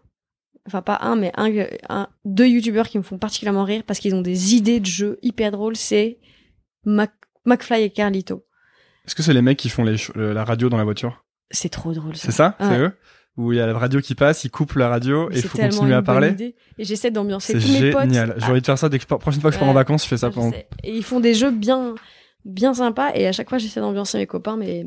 enfin 0.67 0.83
pas 0.83 0.99
un 1.01 1.17
mais 1.17 1.33
un, 1.39 1.51
un 1.89 2.09
deux 2.27 2.47
youtubeurs 2.47 2.89
qui 2.89 2.99
me 2.99 3.03
font 3.03 3.17
particulièrement 3.17 3.65
rire 3.65 3.83
parce 3.87 4.01
qu'ils 4.01 4.15
ont 4.15 4.21
des 4.21 4.55
idées 4.55 4.81
de 4.81 4.85
jeux 4.85 5.19
hyper 5.23 5.51
drôles 5.51 5.77
c'est 5.77 6.19
Mac, 6.85 7.11
McFly 7.47 7.85
et 7.85 7.91
Carlito 7.91 8.45
est-ce 9.07 9.15
que 9.15 9.23
c'est 9.23 9.33
les 9.33 9.43
mecs 9.43 9.59
qui 9.59 9.69
font 9.69 9.85
les 9.85 9.97
la 10.15 10.45
radio 10.45 10.69
dans 10.69 10.77
la 10.77 10.85
voiture? 10.85 11.25
C'est 11.51 11.69
trop 11.69 11.93
drôle. 11.93 12.17
C'est 12.17 12.33
ça, 12.33 12.57
C'est 12.61 12.79
eux? 12.79 12.93
Où 13.37 13.53
il 13.53 13.59
y 13.59 13.61
a 13.61 13.67
la 13.67 13.79
radio 13.79 14.01
qui 14.01 14.15
passe, 14.15 14.45
ils 14.45 14.51
coupent 14.51 14.77
la 14.77 14.89
radio 14.89 15.31
et 15.31 15.37
il 15.37 15.43
faut 15.43 15.59
continuer 15.59 15.93
à 15.93 16.01
parler. 16.01 16.55
Et 16.79 16.85
j'essaie 16.85 17.11
d'ambiancer 17.11 17.53
tous 17.53 17.69
mes 17.69 17.91
potes. 17.91 18.05
C'est 18.05 18.09
génial. 18.09 18.35
J'ai 18.39 18.47
envie 18.47 18.63
de 18.63 18.67
faire 18.67 18.79
ça 18.79 18.89
dès 18.89 18.99
que 18.99 19.05
prochaine 19.05 19.43
fois 19.43 19.51
que 19.51 19.55
je 19.55 19.61
pars 19.61 19.69
en 19.69 19.75
vacances, 19.75 20.05
je 20.05 20.09
fais 20.09 20.17
ça 20.17 20.31
pendant. 20.31 20.53
Et 20.83 20.97
ils 20.97 21.05
font 21.05 21.21
des 21.21 21.35
jeux 21.35 21.51
bien 21.51 21.95
bien 22.45 22.73
sympas 22.75 23.11
et 23.13 23.27
à 23.27 23.33
chaque 23.33 23.49
fois 23.49 23.59
j'essaie 23.59 23.81
d'ambiancer 23.81 24.19
mes 24.19 24.27
copains 24.27 24.57
mais 24.57 24.87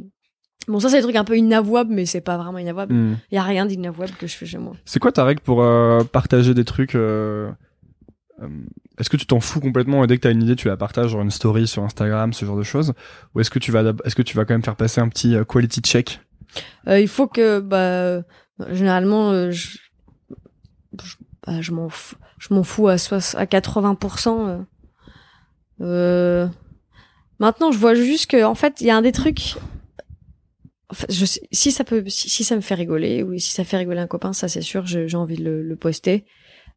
Bon, 0.70 0.80
ça, 0.80 0.89
c'est 0.89 0.97
des 0.97 1.03
trucs 1.03 1.15
un 1.15 1.24
peu 1.24 1.36
inavouables, 1.36 1.91
mais 1.91 2.05
c'est 2.05 2.22
pas 2.22 2.38
vraiment 2.38 2.59
inavouable. 2.59 2.93
Il 2.93 2.99
hmm. 2.99 3.17
y 3.32 3.38
a 3.38 3.43
rien 3.43 3.65
d'inavouable 3.65 4.11
que 4.20 4.28
je 4.28 4.36
fais 4.36 4.45
chez 4.45 4.59
moi. 4.59 4.74
C'est 4.86 4.99
quoi 4.99 5.11
ta 5.11 5.24
règle 5.24 5.41
pour 5.41 5.63
euh, 5.63 6.03
partager 6.03 6.53
des 6.53 6.63
trucs 6.63 6.93
euh, 6.93 7.49
euh, 8.41 8.47
est-ce 9.00 9.10
que 9.10 9.18
tu 9.18 9.26
t'en 9.26 9.39
fous 9.39 9.62
complètement 9.62 10.04
et 10.04 10.08
dès 10.08 10.18
que 10.18 10.22
t'as 10.22 10.32
une 10.32 10.43
idée, 10.43 10.56
tu 10.56 10.68
la 10.68 10.78
partages 10.78 11.12
sur 11.12 11.22
une 11.22 11.32
story 11.32 11.68
sur 11.68 11.84
Instagram, 11.84 12.34
ce 12.34 12.45
genre 12.45 12.58
de 12.58 12.64
choses, 12.64 12.93
ou 13.34 13.39
est-ce 13.39 13.50
que 13.50 13.60
tu 13.60 13.72
vas, 13.72 13.93
est-ce 14.04 14.16
que 14.16 14.22
tu 14.22 14.36
vas 14.36 14.45
quand 14.45 14.54
même 14.54 14.64
faire 14.64 14.76
passer 14.76 15.00
un 15.00 15.08
petit 15.08 15.36
euh, 15.36 15.45
quality 15.45 15.82
check? 15.82 16.20
Euh, 16.88 17.00
Il 17.00 17.08
faut 17.08 17.28
que, 17.28 17.60
bah, 17.60 18.24
généralement, 18.72 19.32
euh, 19.32 19.52
je, 19.52 19.78
bah, 21.47 21.62
je 21.62 21.72
m'en 21.72 21.88
fous, 21.89 22.18
je 22.39 22.54
m'en 22.54 22.64
fous 22.64 22.88
à, 22.89 22.93
à 22.93 22.95
80%. 23.45 24.66
Euh, 25.82 26.47
maintenant, 27.39 27.72
je 27.72 27.78
vois 27.78 27.95
juste 27.95 28.30
que, 28.30 28.43
en 28.43 28.56
fait, 28.56 28.82
il 28.82 28.88
y 28.88 28.89
a 28.89 28.97
un 28.97 29.02
des 29.02 29.14
trucs. 29.14 29.56
si 31.08 31.72
ça 31.72 31.86
peut, 31.86 32.04
si, 32.08 32.43
ça 32.43 32.56
me 32.56 32.62
fait 32.62 32.76
rigoler, 32.76 33.24
ou 33.24 33.38
si 33.38 33.52
ça 33.52 33.64
fait 33.64 33.78
rigoler 33.78 34.00
un 34.00 34.08
copain, 34.08 34.34
ça 34.34 34.50
c'est 34.50 34.62
sûr, 34.62 34.86
j'ai 34.86 35.16
envie 35.16 35.38
de 35.38 35.50
le 35.50 35.76
poster. 35.78 36.26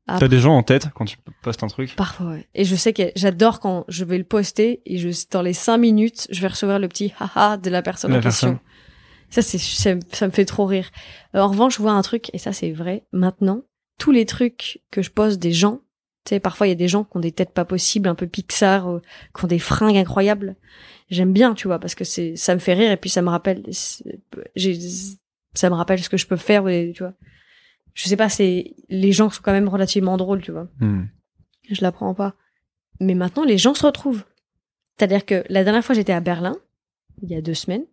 T'as 0.07 0.29
des 0.29 0.41
gens 0.41 0.57
en 0.57 0.63
tête 0.63 0.89
quand 0.95 1.05
tu 1.05 1.17
postes 1.43 1.63
un 1.63 1.69
truc 1.69 1.95
Parfois, 1.95 2.33
ouais. 2.33 2.49
Et 2.55 2.65
je 2.65 2.75
sais 2.75 2.93
que 2.93 3.13
j'adore 3.15 3.61
quand 3.61 3.85
je 3.89 4.05
vais 4.05 4.19
le 4.19 4.25
poster 4.25 4.83
et 4.85 4.99
je, 4.99 5.09
dans 5.31 5.43
les 5.43 5.53
cinq 5.53 5.79
minutes, 5.79 6.27
je 6.31 6.41
vais 6.41 6.49
recevoir 6.49 6.79
le 6.79 6.89
petit 6.89 7.13
haha 7.21 7.57
de 7.57 7.71
la 7.71 7.83
personne 7.83 8.13
en 8.15 8.21
question. 8.21 8.59
Ça, 9.31 9.41
c'est, 9.41 9.59
ça, 9.59 10.27
me 10.27 10.33
fait 10.33 10.45
trop 10.45 10.67
rire. 10.67 10.91
Euh, 11.35 11.41
en 11.41 11.49
revanche, 11.49 11.77
je 11.77 11.83
vois 11.83 11.93
un 11.93 12.03
truc, 12.03 12.29
et 12.35 12.39
ça, 12.39 12.53
c'est 12.53 12.71
vrai, 12.71 13.07
maintenant, 13.13 13.63
tous 13.99 14.11
les 14.11 14.27
trucs 14.27 14.83
que 14.91 15.01
je 15.01 15.11
poste 15.11 15.39
des 15.39 15.53
gens, 15.53 15.81
tu 16.27 16.31
sais, 16.31 16.41
parfois, 16.41 16.67
il 16.67 16.71
y 16.71 16.75
a 16.75 16.77
des 16.77 16.89
gens 16.89 17.05
qui 17.05 17.17
ont 17.17 17.21
des 17.21 17.33
têtes 17.33 17.55
pas 17.55 17.65
possibles, 17.65 18.09
un 18.09 18.15
peu 18.15 18.27
Pixar, 18.27 18.91
euh, 18.91 19.01
qui 19.35 19.45
ont 19.45 19.49
des 19.49 19.59
fringues 19.59 19.97
incroyables. 19.97 20.57
J'aime 21.09 21.33
bien, 21.33 21.55
tu 21.55 21.67
vois, 21.67 21.79
parce 21.79 21.95
que 21.95 22.05
c'est, 22.05 22.37
ça 22.37 22.55
me 22.55 22.61
fait 22.61 22.75
rire 22.75 22.91
et 22.91 22.99
puis 22.99 23.09
ça 23.09 23.23
me 23.23 23.31
rappelle, 23.31 23.63
j'ai, 24.55 24.79
ça 25.55 25.71
me 25.71 25.77
rappelle 25.77 26.03
ce 26.03 26.11
que 26.11 26.19
je 26.19 26.27
peux 26.27 26.37
faire, 26.37 26.65
tu 26.65 26.99
vois 26.99 27.15
je 27.95 28.09
sais 28.09 28.17
pas, 28.17 28.29
c'est 28.29 28.75
les 28.89 29.13
gens 29.13 29.31
sont 29.31 29.43
quand 29.43 29.53
même 29.53 29.69
relativement 29.69 30.17
drôles, 30.17 30.43
tu 30.43 30.53
vois. 30.53 30.69
Hmm. 30.81 31.05
Je 31.71 31.83
l'apprends 31.83 32.15
pas. 32.15 32.35
Mais 33.01 33.15
maintenant, 33.15 33.45
les 33.45 33.59
gens 33.59 33.75
se 33.75 33.85
retrouvent. 33.85 34.25
C'est-à-dire 34.97 35.25
que 35.25 35.45
la 35.49 35.65
dernière 35.65 35.85
fois, 35.85 35.95
j'étais 35.95 36.13
à 36.13 36.21
Berlin, 36.21 36.57
il 37.23 37.31
y 37.31 37.35
a 37.35 37.41
deux 37.41 37.55
semaines, 37.55 37.85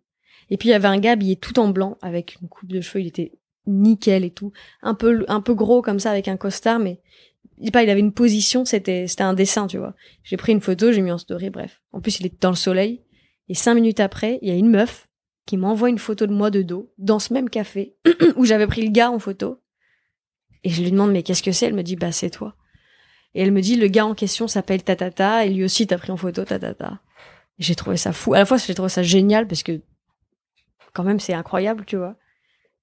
et 0.50 0.56
puis 0.56 0.68
il 0.68 0.72
y 0.72 0.74
avait 0.74 0.88
un 0.88 0.98
gars 0.98 1.12
habillé 1.12 1.36
tout 1.36 1.58
en 1.58 1.68
blanc 1.68 1.98
avec 2.02 2.38
une 2.40 2.48
coupe 2.48 2.70
de 2.70 2.80
cheveux, 2.80 3.02
il 3.02 3.08
était 3.08 3.32
nickel 3.66 4.24
et 4.24 4.30
tout, 4.30 4.52
un 4.82 4.94
peu 4.94 5.24
un 5.28 5.40
peu 5.40 5.54
gros 5.54 5.82
comme 5.82 6.00
ça 6.00 6.10
avec 6.10 6.28
un 6.28 6.36
costard, 6.36 6.78
mais 6.78 7.00
il 7.58 7.72
pas, 7.72 7.82
il 7.82 7.90
avait 7.90 8.00
une 8.00 8.12
position, 8.12 8.64
c'était 8.64 9.06
c'était 9.06 9.22
un 9.22 9.34
dessin, 9.34 9.66
tu 9.66 9.78
vois. 9.78 9.94
J'ai 10.22 10.36
pris 10.36 10.52
une 10.52 10.60
photo, 10.60 10.92
j'ai 10.92 11.02
mis 11.02 11.12
en 11.12 11.18
story, 11.18 11.50
bref. 11.50 11.82
En 11.92 12.00
plus, 12.00 12.20
il 12.20 12.26
était 12.26 12.38
dans 12.40 12.50
le 12.50 12.56
soleil. 12.56 13.02
Et 13.48 13.54
cinq 13.54 13.74
minutes 13.74 14.00
après, 14.00 14.38
il 14.42 14.48
y 14.48 14.52
a 14.52 14.54
une 14.54 14.70
meuf 14.70 15.08
qui 15.46 15.56
m'envoie 15.56 15.88
une 15.88 15.98
photo 15.98 16.26
de 16.26 16.32
moi 16.32 16.50
de 16.50 16.62
dos 16.62 16.92
dans 16.98 17.18
ce 17.18 17.34
même 17.34 17.50
café 17.50 17.96
où 18.36 18.44
j'avais 18.44 18.66
pris 18.66 18.82
le 18.82 18.90
gars 18.90 19.10
en 19.10 19.18
photo 19.18 19.59
et 20.64 20.70
je 20.70 20.82
lui 20.82 20.90
demande, 20.90 21.12
mais 21.12 21.22
qu'est-ce 21.22 21.42
que 21.42 21.52
c'est? 21.52 21.66
Elle 21.66 21.74
me 21.74 21.82
dit, 21.82 21.96
bah, 21.96 22.12
c'est 22.12 22.30
toi. 22.30 22.54
Et 23.34 23.42
elle 23.42 23.52
me 23.52 23.60
dit, 23.60 23.76
le 23.76 23.86
gars 23.86 24.06
en 24.06 24.14
question 24.14 24.48
s'appelle 24.48 24.82
Tatata, 24.82 25.46
et 25.46 25.50
lui 25.50 25.64
aussi 25.64 25.86
t'a 25.86 25.98
pris 25.98 26.10
en 26.10 26.16
photo 26.16 26.44
Tatata. 26.44 26.98
J'ai 27.58 27.74
trouvé 27.74 27.96
ça 27.96 28.12
fou. 28.12 28.34
À 28.34 28.38
la 28.38 28.46
fois, 28.46 28.56
j'ai 28.56 28.74
trouvé 28.74 28.88
ça 28.88 29.02
génial 29.02 29.46
parce 29.46 29.62
que, 29.62 29.80
quand 30.92 31.04
même, 31.04 31.20
c'est 31.20 31.34
incroyable, 31.34 31.84
tu 31.86 31.96
vois. 31.96 32.16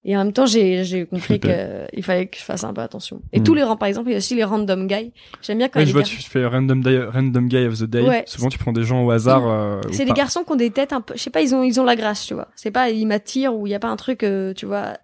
Et 0.06 0.16
en 0.16 0.24
même 0.24 0.32
temps, 0.32 0.46
j'ai, 0.46 0.86
j'ai 0.86 1.06
compris 1.06 1.40
qu'il 1.40 2.04
fallait 2.04 2.28
que 2.28 2.38
je 2.38 2.44
fasse 2.44 2.64
un 2.64 2.74
peu 2.74 2.82
attention. 2.82 3.22
Et 3.34 3.42
hmm. 3.42 3.44
tous 3.44 3.54
les 3.54 3.64
rangs, 3.64 3.76
par 3.76 3.90
exemple, 3.90 4.08
il 4.08 4.14
y 4.14 4.16
a 4.16 4.20
aussi 4.20 4.36
les 4.36 4.44
random 4.46 4.88
guys. 4.88 5.12
J'aime 5.42 5.58
bien 5.58 5.68
quand 5.68 5.80
ouais, 5.80 5.86
je 5.86 5.92
vois, 5.92 6.04
tu 6.04 6.16
fais 6.22 6.46
random, 6.46 6.82
random 7.12 7.48
guy 7.50 7.66
of 7.66 7.80
the 7.80 7.84
day. 7.84 8.24
Souvent, 8.26 8.48
tu 8.48 8.58
prends 8.58 8.72
des 8.72 8.84
gens 8.84 9.04
au 9.04 9.12
hasard. 9.12 9.42
Hmm. 9.42 9.50
Euh, 9.50 9.82
c'est 9.92 10.06
des 10.06 10.14
garçons 10.14 10.44
qui 10.46 10.52
ont 10.54 10.56
des 10.56 10.72
têtes 10.72 10.94
un 10.94 11.02
peu, 11.02 11.16
je 11.18 11.22
sais 11.22 11.30
pas, 11.30 11.42
ils 11.42 11.54
ont, 11.54 11.64
ils 11.64 11.82
ont 11.82 11.84
la 11.84 11.98
grâce, 11.98 12.26
tu 12.26 12.36
vois. 12.36 12.48
C'est 12.56 12.72
pas, 12.72 12.90
ils 12.90 13.06
m'attirent 13.06 13.54
ou 13.54 13.68
il 13.68 13.72
y 13.72 13.76
a 13.76 13.80
pas 13.80 13.90
un 13.90 13.98
truc, 13.98 14.24
euh, 14.24 14.54
tu 14.54 14.66
vois, 14.66 14.98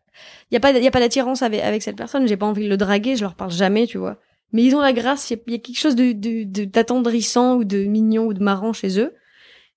il 0.52 0.54
y 0.54 0.58
a 0.58 0.60
pas 0.60 0.72
y 0.72 0.88
a 0.88 0.92
pas 0.92 1.00
d'attirance 1.00 1.42
avec 1.42 1.62
avec 1.62 1.82
cette 1.82 1.96
personne. 1.96 2.28
J'ai 2.28 2.38
pas 2.38 2.46
envie 2.46 2.66
de 2.66 2.70
le 2.70 2.78
draguer 2.78 3.16
je 3.16 3.22
leur 3.22 3.36
parle 3.36 3.52
jamais 3.52 3.88
tu 3.88 3.98
vois. 3.98 4.18
Mais 4.52 4.64
ils 4.64 4.76
ont 4.76 4.82
la 4.82 4.94
grâce 4.94 5.32
il 5.32 5.40
y, 5.48 5.56
a 5.56 5.58
quelque 5.58 5.80
chose 5.80 5.96
de 5.96 6.66
d'attendrissant 6.66 7.56
ou 7.56 7.64
de 7.64 7.84
mignon 7.86 8.26
ou 8.26 8.34
de 8.34 8.44
marrant 8.44 8.74
chez 8.74 9.00
eux. 9.00 9.14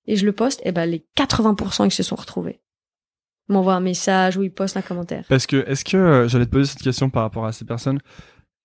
Et 0.06 0.16
je 0.16 0.24
le 0.24 0.32
poste 0.32 0.60
et 0.64 0.72
ben 0.72 0.86
les 0.86 1.04
80% 1.16 1.86
ils 1.86 1.90
se 1.90 2.02
sont 2.02 2.16
retrouvés. 2.16 2.60
M'envoient 3.48 3.74
un 3.74 3.80
message 3.80 4.36
ou 4.36 4.42
ils 4.42 4.52
postent 4.52 4.76
un 4.76 4.82
commentaire. 4.82 5.24
Parce 5.28 5.46
que 5.46 5.64
est-ce 5.68 5.84
que 5.84 5.96
euh, 5.96 6.28
j'allais 6.28 6.46
te 6.46 6.50
poser 6.50 6.66
cette 6.66 6.82
question 6.82 7.10
par 7.10 7.22
rapport 7.22 7.46
à 7.46 7.52
ces 7.52 7.64
personnes. 7.64 8.00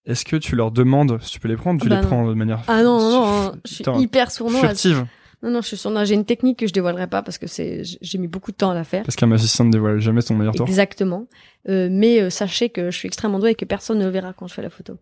Est-ce 0.06 0.26
que 0.26 0.36
tu 0.36 0.56
leur 0.56 0.72
demandes 0.72 1.20
si 1.22 1.32
tu 1.32 1.40
peux 1.40 1.48
les 1.48 1.56
prendre 1.56 1.80
tu 1.80 1.88
bah 1.88 2.02
les 2.02 2.08
prends 2.08 2.28
de 2.28 2.34
manière 2.34 2.62
ah 2.68 2.82
non 2.82 3.00
non, 3.00 3.12
non 3.12 3.52
je 3.66 3.74
suis 3.74 3.84
hyper 4.00 4.32
sournoise. 4.32 4.62
furtive 4.62 5.06
non, 5.44 5.50
non, 5.50 5.62
je 5.62 5.68
suis 5.68 5.78
sur... 5.78 6.06
j'ai 6.06 6.14
une 6.14 6.26
technique 6.26 6.60
que 6.60 6.68
je 6.68 6.74
dévoilerai 6.74 7.08
pas 7.08 7.22
parce 7.24 7.38
que 7.38 7.48
c'est, 7.48 7.82
j'ai 7.84 8.18
mis 8.18 8.28
beaucoup 8.28 8.52
de 8.52 8.58
temps 8.58 8.72
à 8.72 8.76
la 8.76 8.84
faire. 8.84 9.04
Parce 9.04 9.16
qu'un 9.16 9.28
magicien 9.28 9.66
ne 9.66 9.72
dévoile 9.72 10.00
jamais 10.00 10.22
son 10.22 10.36
meilleur 10.36 10.54
tour. 10.54 10.68
Exactement. 10.68 11.28
Euh, 11.70 11.88
mais 11.92 12.22
euh, 12.22 12.30
sachez 12.30 12.70
que 12.70 12.92
je 12.92 12.98
suis 12.98 13.08
extrêmement 13.08 13.40
douée 13.40 13.52
et 13.52 13.56
que 13.56 13.66
personne 13.66 13.98
ne 14.00 14.08
verra 14.08 14.34
quand 14.34 14.48
je 14.48 14.54
fais 14.54 14.62
la 14.62 14.70
photo. 14.70 14.98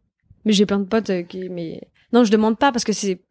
Mais 0.46 0.54
j'ai 0.54 0.66
plein 0.66 0.80
de 0.80 0.86
potes 0.86 1.10
euh, 1.10 1.24
qui, 1.24 1.50
mais 1.50 1.82
non, 2.14 2.24
je 2.24 2.32
demande 2.32 2.58
pas 2.58 2.72
parce 2.72 2.84
que 2.86 2.94
c'est, 2.94 3.22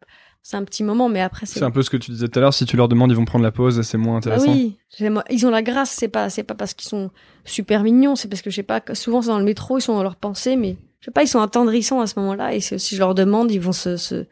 c'est 0.43 0.55
un 0.57 0.63
petit 0.63 0.83
moment, 0.83 1.09
mais 1.09 1.21
après 1.21 1.45
c'est. 1.45 1.59
C'est 1.59 1.65
un 1.65 1.71
peu 1.71 1.81
ce 1.81 1.89
que 1.89 1.97
tu 1.97 2.11
disais 2.11 2.27
tout 2.27 2.37
à 2.39 2.41
l'heure. 2.41 2.53
Si 2.53 2.65
tu 2.65 2.77
leur 2.77 2.87
demandes, 2.87 3.11
ils 3.11 3.15
vont 3.17 3.25
prendre 3.25 3.43
la 3.43 3.51
pause, 3.51 3.81
c'est 3.81 3.97
moins 3.97 4.15
Ah 4.15 4.17
intéressant. 4.19 4.51
oui, 4.53 4.77
j'aime- 4.97 5.23
ils 5.31 5.45
ont 5.47 5.49
la 5.51 5.63
grâce. 5.63 5.89
C'est 5.91 6.07
pas, 6.09 6.29
c'est 6.29 6.43
pas 6.43 6.53
parce 6.55 6.73
qu'ils 6.75 6.87
sont 6.89 7.09
super 7.43 7.83
mignons, 7.83 8.15
c'est 8.15 8.27
parce 8.27 8.41
que 8.43 8.49
je 8.51 8.55
sais 8.57 8.63
pas. 8.63 8.81
Souvent, 8.93 9.21
c'est 9.23 9.29
dans 9.29 9.39
le 9.39 9.45
métro, 9.45 9.79
ils 9.79 9.81
sont 9.81 9.95
dans 9.95 10.03
leurs 10.03 10.15
pensées, 10.15 10.55
mais 10.55 10.77
je 10.99 11.05
sais 11.05 11.11
pas, 11.11 11.23
ils 11.23 11.27
sont 11.27 11.41
attendrissants 11.41 12.01
à 12.01 12.07
ce 12.07 12.19
moment-là. 12.19 12.53
Et 12.53 12.59
si 12.59 12.95
je 12.95 12.99
leur 12.99 13.15
demande, 13.15 13.51
ils 13.51 13.59
vont 13.59 13.71
se, 13.71 13.97
se 13.97 14.27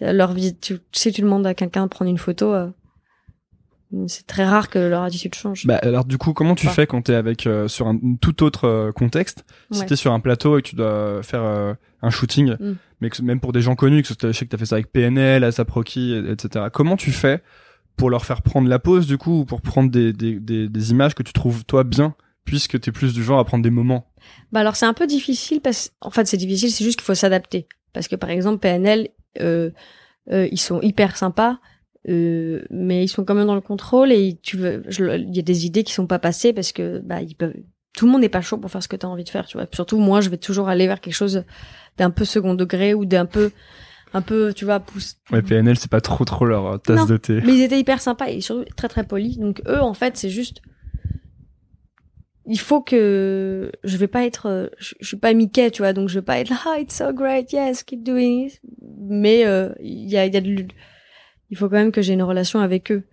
leur 0.00 0.32
vie. 0.32 0.56
Tu, 0.56 0.78
si 0.92 1.12
tu 1.12 1.22
demandes 1.22 1.46
à 1.46 1.54
quelqu'un 1.54 1.84
de 1.84 1.88
prendre 1.88 2.10
une 2.10 2.18
photo, 2.18 2.52
euh, 2.52 2.68
c'est 4.08 4.26
très 4.26 4.44
rare 4.44 4.68
que 4.68 4.78
leur 4.78 5.02
attitude 5.04 5.34
change. 5.34 5.64
Bah 5.66 5.78
alors 5.82 6.04
du 6.04 6.18
coup, 6.18 6.32
comment 6.32 6.54
tu 6.54 6.66
fais 6.66 6.86
quand 6.86 7.02
t'es 7.02 7.14
avec 7.14 7.46
euh, 7.46 7.68
sur 7.68 7.86
un 7.86 7.98
tout 8.20 8.42
autre 8.42 8.64
euh, 8.66 8.92
contexte? 8.92 9.44
Si 9.70 9.80
Ouais. 9.80 9.86
t'es 9.86 9.96
sur 9.96 10.12
un 10.12 10.20
plateau 10.20 10.58
et 10.58 10.62
que 10.62 10.68
tu 10.68 10.76
dois 10.76 11.22
faire 11.22 11.42
euh, 11.42 11.74
un 12.02 12.10
shooting, 12.10 12.56
Mm. 12.58 12.74
mais 13.00 13.10
que 13.10 13.22
même 13.22 13.40
pour 13.40 13.52
des 13.52 13.62
gens 13.62 13.74
connus, 13.76 14.02
que 14.02 14.08
je 14.08 14.32
sais 14.32 14.44
que 14.44 14.50
t'as 14.50 14.58
fait 14.58 14.66
ça 14.66 14.74
avec 14.74 14.90
PNL, 14.92 15.44
Asaproki, 15.44 16.12
et- 16.12 16.30
etc. 16.30 16.66
Comment 16.72 16.96
tu 16.96 17.12
fais 17.12 17.42
pour 17.96 18.10
leur 18.10 18.26
faire 18.26 18.42
prendre 18.42 18.68
la 18.68 18.78
pause 18.78 19.06
du 19.06 19.16
coup, 19.18 19.40
ou 19.40 19.44
pour 19.44 19.62
prendre 19.62 19.90
des, 19.90 20.12
des, 20.12 20.38
des, 20.40 20.68
des 20.68 20.90
images 20.90 21.14
que 21.14 21.22
tu 21.22 21.32
trouves 21.32 21.64
toi 21.64 21.84
bien, 21.84 22.14
puisque 22.44 22.78
t'es 22.80 22.92
plus 22.92 23.14
du 23.14 23.22
genre 23.22 23.38
à 23.38 23.44
prendre 23.44 23.62
des 23.62 23.70
moments? 23.70 24.10
Bah 24.52 24.60
alors 24.60 24.74
c'est 24.76 24.86
un 24.86 24.94
peu 24.94 25.06
difficile 25.06 25.60
parce 25.60 25.92
en 26.00 26.10
fait 26.10 26.26
c'est 26.26 26.36
difficile, 26.36 26.70
c'est 26.72 26.84
juste 26.84 26.98
qu'il 26.98 27.06
faut 27.06 27.14
s'adapter. 27.14 27.68
Parce 27.92 28.08
que 28.08 28.16
par 28.16 28.30
exemple 28.30 28.58
PNL, 28.58 29.08
euh, 29.40 29.70
euh, 30.30 30.48
ils 30.50 30.60
sont 30.60 30.80
hyper 30.80 31.16
sympas, 31.16 31.58
euh, 32.08 32.62
mais 32.70 33.04
ils 33.04 33.08
sont 33.08 33.24
quand 33.24 33.34
même 33.34 33.46
dans 33.46 33.54
le 33.54 33.60
contrôle 33.60 34.12
et 34.12 34.38
tu 34.42 34.56
veux, 34.56 34.82
il 34.88 35.34
y 35.34 35.38
a 35.38 35.42
des 35.42 35.66
idées 35.66 35.84
qui 35.84 35.92
sont 35.92 36.06
pas 36.06 36.18
passées 36.18 36.52
parce 36.52 36.72
que 36.72 36.98
bah 37.00 37.20
ils 37.20 37.34
peuvent, 37.34 37.54
tout 37.96 38.06
le 38.06 38.12
monde 38.12 38.20
n'est 38.20 38.28
pas 38.28 38.42
chaud 38.42 38.58
pour 38.58 38.70
faire 38.70 38.82
ce 38.82 38.88
que 38.88 38.96
tu 38.96 39.06
as 39.06 39.08
envie 39.08 39.24
de 39.24 39.28
faire, 39.28 39.46
tu 39.46 39.56
vois. 39.56 39.66
Surtout 39.72 39.98
moi, 39.98 40.20
je 40.20 40.28
vais 40.28 40.36
toujours 40.36 40.68
aller 40.68 40.86
vers 40.86 41.00
quelque 41.00 41.14
chose 41.14 41.44
d'un 41.96 42.10
peu 42.10 42.24
second 42.24 42.54
degré 42.54 42.92
ou 42.94 43.06
d'un 43.06 43.26
peu, 43.26 43.50
un 44.12 44.20
peu, 44.22 44.52
tu 44.52 44.64
vois, 44.64 44.80
pousse. 44.80 45.16
Ouais, 45.32 45.42
PNL, 45.42 45.76
c'est 45.78 45.90
pas 45.90 46.00
trop 46.00 46.24
trop 46.24 46.44
leur 46.44 46.80
tasse 46.80 47.00
Non. 47.00 47.06
de 47.06 47.16
thé. 47.16 47.40
Mais 47.44 47.54
ils 47.54 47.62
étaient 47.62 47.78
hyper 47.78 48.00
sympas 48.00 48.28
et 48.28 48.40
surtout 48.40 48.64
très 48.76 48.88
très 48.88 49.04
polis. 49.04 49.38
Donc 49.38 49.62
eux, 49.66 49.80
en 49.80 49.94
fait, 49.94 50.16
c'est 50.16 50.30
juste. 50.30 50.60
Il 52.48 52.60
faut 52.60 52.80
que 52.80 53.72
je 53.82 53.96
vais 53.96 54.06
pas 54.06 54.24
être, 54.24 54.70
je, 54.78 54.94
je 55.00 55.06
suis 55.08 55.16
pas 55.16 55.34
Mickey, 55.34 55.68
tu 55.72 55.82
vois, 55.82 55.92
donc 55.92 56.08
je 56.08 56.20
vais 56.20 56.24
pas 56.24 56.38
être 56.38 56.50
là, 56.50 56.58
ah, 56.66 56.78
it's 56.78 56.94
so 56.96 57.12
great, 57.12 57.52
yes, 57.52 57.82
keep 57.82 58.04
doing 58.04 58.46
it. 58.46 58.60
Mais 59.08 59.44
euh, 59.46 59.70
il 59.80 60.08
y 60.08 60.16
a, 60.16 60.26
il 60.26 60.34
y 60.34 60.36
a 60.36 60.40
de, 60.40 60.50
l- 60.50 60.68
il 61.50 61.56
faut 61.56 61.68
quand 61.68 61.76
même 61.76 61.92
que 61.92 62.02
j'ai 62.02 62.12
une 62.14 62.22
relation 62.22 62.60
avec 62.60 62.90
eux, 62.92 63.04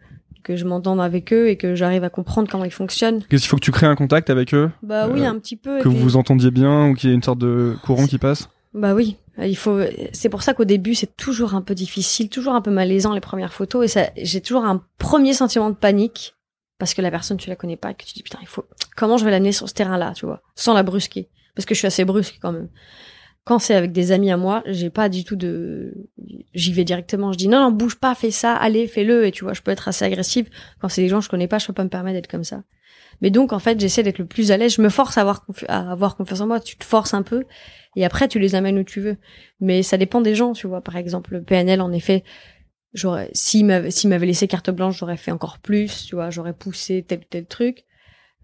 que 0.43 0.55
je 0.55 0.65
m'entende 0.65 0.99
avec 1.01 1.31
eux 1.33 1.49
et 1.49 1.57
que 1.57 1.75
j'arrive 1.75 2.03
à 2.03 2.09
comprendre 2.09 2.49
comment 2.49 2.65
ils 2.65 2.71
fonctionnent. 2.71 3.23
Qu'est-ce 3.29 3.43
qu'il 3.43 3.49
faut 3.49 3.57
que 3.57 3.61
tu 3.65 3.71
crées 3.71 3.85
un 3.87 3.95
contact 3.95 4.29
avec 4.29 4.53
eux, 4.53 4.71
Bah 4.81 5.07
oui, 5.07 5.21
Euh, 5.21 5.29
un 5.29 5.37
petit 5.39 5.55
peu. 5.55 5.79
que 5.79 5.87
vous 5.87 5.93
puis- 5.95 6.03
vous 6.03 6.15
entendiez 6.17 6.51
bien 6.51 6.89
ou 6.89 6.93
qu'il 6.95 7.09
y 7.09 7.13
ait 7.13 7.15
une 7.15 7.23
sorte 7.23 7.39
de 7.39 7.75
courant 7.83 8.07
qui 8.07 8.17
passe? 8.17 8.49
Bah 8.73 8.95
oui, 8.95 9.17
il 9.39 9.55
faut. 9.55 9.79
C'est 10.13 10.29
pour 10.29 10.41
ça 10.41 10.55
qu'au 10.55 10.65
début 10.65 10.95
c'est 10.95 11.15
toujours 11.15 11.53
un 11.53 11.61
peu 11.61 11.75
difficile, 11.75 12.27
toujours 12.29 12.55
un 12.55 12.61
peu 12.61 12.71
malaisant 12.71 13.13
les 13.13 13.21
premières 13.21 13.53
photos 13.53 13.85
et 13.85 13.87
ça, 13.87 14.09
j'ai 14.17 14.41
toujours 14.41 14.65
un 14.65 14.83
premier 14.97 15.33
sentiment 15.33 15.69
de 15.69 15.75
panique 15.75 16.33
parce 16.79 16.95
que 16.95 17.01
la 17.03 17.11
personne 17.11 17.37
tu 17.37 17.49
la 17.49 17.55
connais 17.55 17.77
pas, 17.77 17.91
et 17.91 17.93
que 17.93 18.03
tu 18.03 18.13
dis 18.15 18.23
putain 18.23 18.39
il 18.41 18.47
faut 18.47 18.65
comment 18.97 19.17
je 19.17 19.25
vais 19.25 19.31
l'amener 19.31 19.51
sur 19.51 19.69
ce 19.69 19.75
terrain-là, 19.75 20.13
tu 20.15 20.25
vois, 20.25 20.41
sans 20.55 20.73
la 20.73 20.81
brusquer 20.81 21.29
parce 21.55 21.67
que 21.67 21.75
je 21.75 21.77
suis 21.79 21.87
assez 21.87 22.03
brusque 22.03 22.39
quand 22.41 22.51
même. 22.51 22.67
Quand 23.45 23.59
c'est 23.59 23.75
avec 23.75 23.91
des 23.91 24.13
amis 24.13 24.31
à 24.31 24.37
moi, 24.37 24.63
j'ai 24.65 24.89
pas 24.89 25.09
du 25.09 25.25
tout 25.25 25.35
de, 25.35 25.93
j'y 26.53 26.71
vais 26.71 26.85
directement. 26.85 27.33
Je 27.33 27.37
dis 27.37 27.49
non 27.49 27.59
non 27.59 27.71
bouge 27.71 27.95
pas, 27.95 28.15
fais 28.15 28.31
ça, 28.31 28.55
allez 28.55 28.87
fais-le 28.87 29.25
et 29.25 29.31
tu 29.31 29.43
vois 29.43 29.53
je 29.53 29.61
peux 29.61 29.71
être 29.71 29.87
assez 29.87 30.05
agressive. 30.05 30.49
Quand 30.79 30.87
c'est 30.87 31.01
des 31.01 31.09
gens 31.09 31.19
que 31.19 31.25
je 31.25 31.29
connais 31.29 31.47
pas, 31.47 31.59
je 31.59 31.67
peux 31.67 31.73
pas 31.73 31.83
me 31.83 31.89
permettre 31.89 32.15
d'être 32.15 32.31
comme 32.31 32.45
ça. 32.45 32.63
Mais 33.21 33.29
donc 33.31 33.51
en 33.51 33.59
fait 33.59 33.79
j'essaie 33.79 34.01
d'être 34.03 34.17
le 34.19 34.25
plus 34.25 34.51
à 34.51 34.57
l'aise. 34.57 34.75
Je 34.75 34.81
me 34.81 34.89
force 34.89 35.17
à 35.17 35.21
avoir, 35.21 35.45
à 35.67 35.91
avoir 35.91 36.15
confiance 36.15 36.39
en 36.39 36.47
moi. 36.47 36.59
Tu 36.61 36.77
te 36.77 36.85
forces 36.85 37.13
un 37.13 37.21
peu 37.21 37.43
et 37.95 38.05
après 38.05 38.27
tu 38.29 38.39
les 38.39 38.55
amènes 38.55 38.79
où 38.79 38.83
tu 38.83 39.01
veux. 39.01 39.17
Mais 39.59 39.83
ça 39.83 39.97
dépend 39.97 40.21
des 40.21 40.35
gens, 40.35 40.53
tu 40.53 40.67
vois. 40.67 40.81
Par 40.81 40.95
exemple, 40.95 41.33
le 41.33 41.43
PNL, 41.43 41.81
en 41.81 41.91
effet, 41.91 42.23
j'aurais, 42.93 43.29
s'il 43.33 43.65
m'avait 43.65 44.25
laissé 44.25 44.47
carte 44.47 44.69
blanche, 44.69 44.97
j'aurais 44.99 45.17
fait 45.17 45.31
encore 45.31 45.59
plus, 45.59 46.05
tu 46.05 46.15
vois. 46.15 46.29
J'aurais 46.29 46.53
poussé 46.53 47.03
tel 47.07 47.19
ou 47.19 47.23
tel 47.29 47.45
truc. 47.45 47.85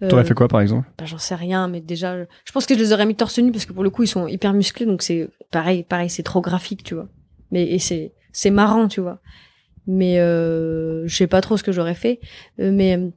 Euh, 0.01 0.07
T'aurais 0.09 0.23
fait 0.23 0.33
quoi 0.33 0.47
par 0.47 0.61
exemple? 0.61 0.87
bah, 0.97 1.05
j'en 1.05 1.17
sais 1.17 1.35
rien, 1.35 1.67
mais 1.67 1.81
déjà, 1.81 2.17
je 2.45 2.51
pense 2.53 2.65
que 2.65 2.73
je 2.73 2.79
les 2.79 2.93
aurais 2.93 3.05
mis 3.05 3.15
torse 3.15 3.37
nu 3.39 3.51
parce 3.51 3.65
que 3.65 3.73
pour 3.73 3.83
le 3.83 3.89
coup, 3.89 4.03
ils 4.03 4.07
sont 4.07 4.27
hyper 4.27 4.53
musclés, 4.53 4.85
donc 4.85 5.01
c'est 5.01 5.29
pareil, 5.51 5.83
pareil, 5.83 6.09
c'est 6.09 6.23
trop 6.23 6.39
graphique, 6.41 6.83
tu 6.83 6.95
vois. 6.95 7.09
Mais 7.51 7.63
et 7.69 7.79
c'est 7.79 8.13
c'est 8.31 8.51
marrant, 8.51 8.87
tu 8.87 9.01
vois. 9.01 9.19
Mais 9.87 10.19
euh, 10.19 11.05
je 11.07 11.15
sais 11.15 11.27
pas 11.27 11.41
trop 11.41 11.57
ce 11.57 11.63
que 11.63 11.71
j'aurais 11.71 11.95
fait. 11.95 12.19
Euh, 12.59 12.71
mais 12.71 12.97
euh, 12.97 13.09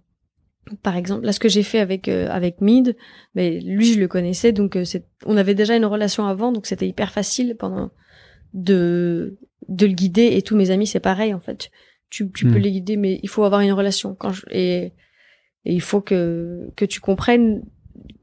par 0.83 0.97
exemple, 0.97 1.25
là, 1.25 1.33
ce 1.33 1.39
que 1.41 1.49
j'ai 1.49 1.63
fait 1.63 1.79
avec 1.81 2.09
euh, 2.09 2.29
avec 2.31 2.61
Mid, 2.61 2.97
mais 3.35 3.61
lui, 3.61 3.93
je 3.93 4.01
le 4.01 4.09
connaissais, 4.09 4.53
donc 4.53 4.75
euh, 4.77 4.85
c'est, 4.85 5.05
on 5.27 5.37
avait 5.37 5.55
déjà 5.55 5.77
une 5.77 5.85
relation 5.85 6.27
avant, 6.27 6.51
donc 6.51 6.67
c'était 6.67 6.89
hyper 6.89 7.13
facile 7.13 7.57
pendant 7.59 7.91
de 8.55 9.37
de 9.69 9.87
le 9.87 9.93
guider. 9.93 10.31
Et 10.33 10.43
tous 10.43 10.57
mes 10.57 10.71
amis, 10.71 10.87
c'est 10.87 11.01
pareil, 11.01 11.35
en 11.35 11.41
fait. 11.41 11.71
Tu 12.11 12.31
tu 12.33 12.47
peux 12.47 12.59
Hmm. 12.59 12.63
les 12.63 12.73
guider, 12.73 12.97
mais 12.97 13.21
il 13.23 13.29
faut 13.29 13.45
avoir 13.45 13.61
une 13.61 13.73
relation. 13.73 14.15
Quand 14.15 14.33
je, 14.33 14.43
et 14.51 14.93
et 15.65 15.73
il 15.73 15.81
faut 15.81 16.01
que 16.01 16.69
que 16.77 16.85
tu 16.85 17.01
comprennes 17.01 17.63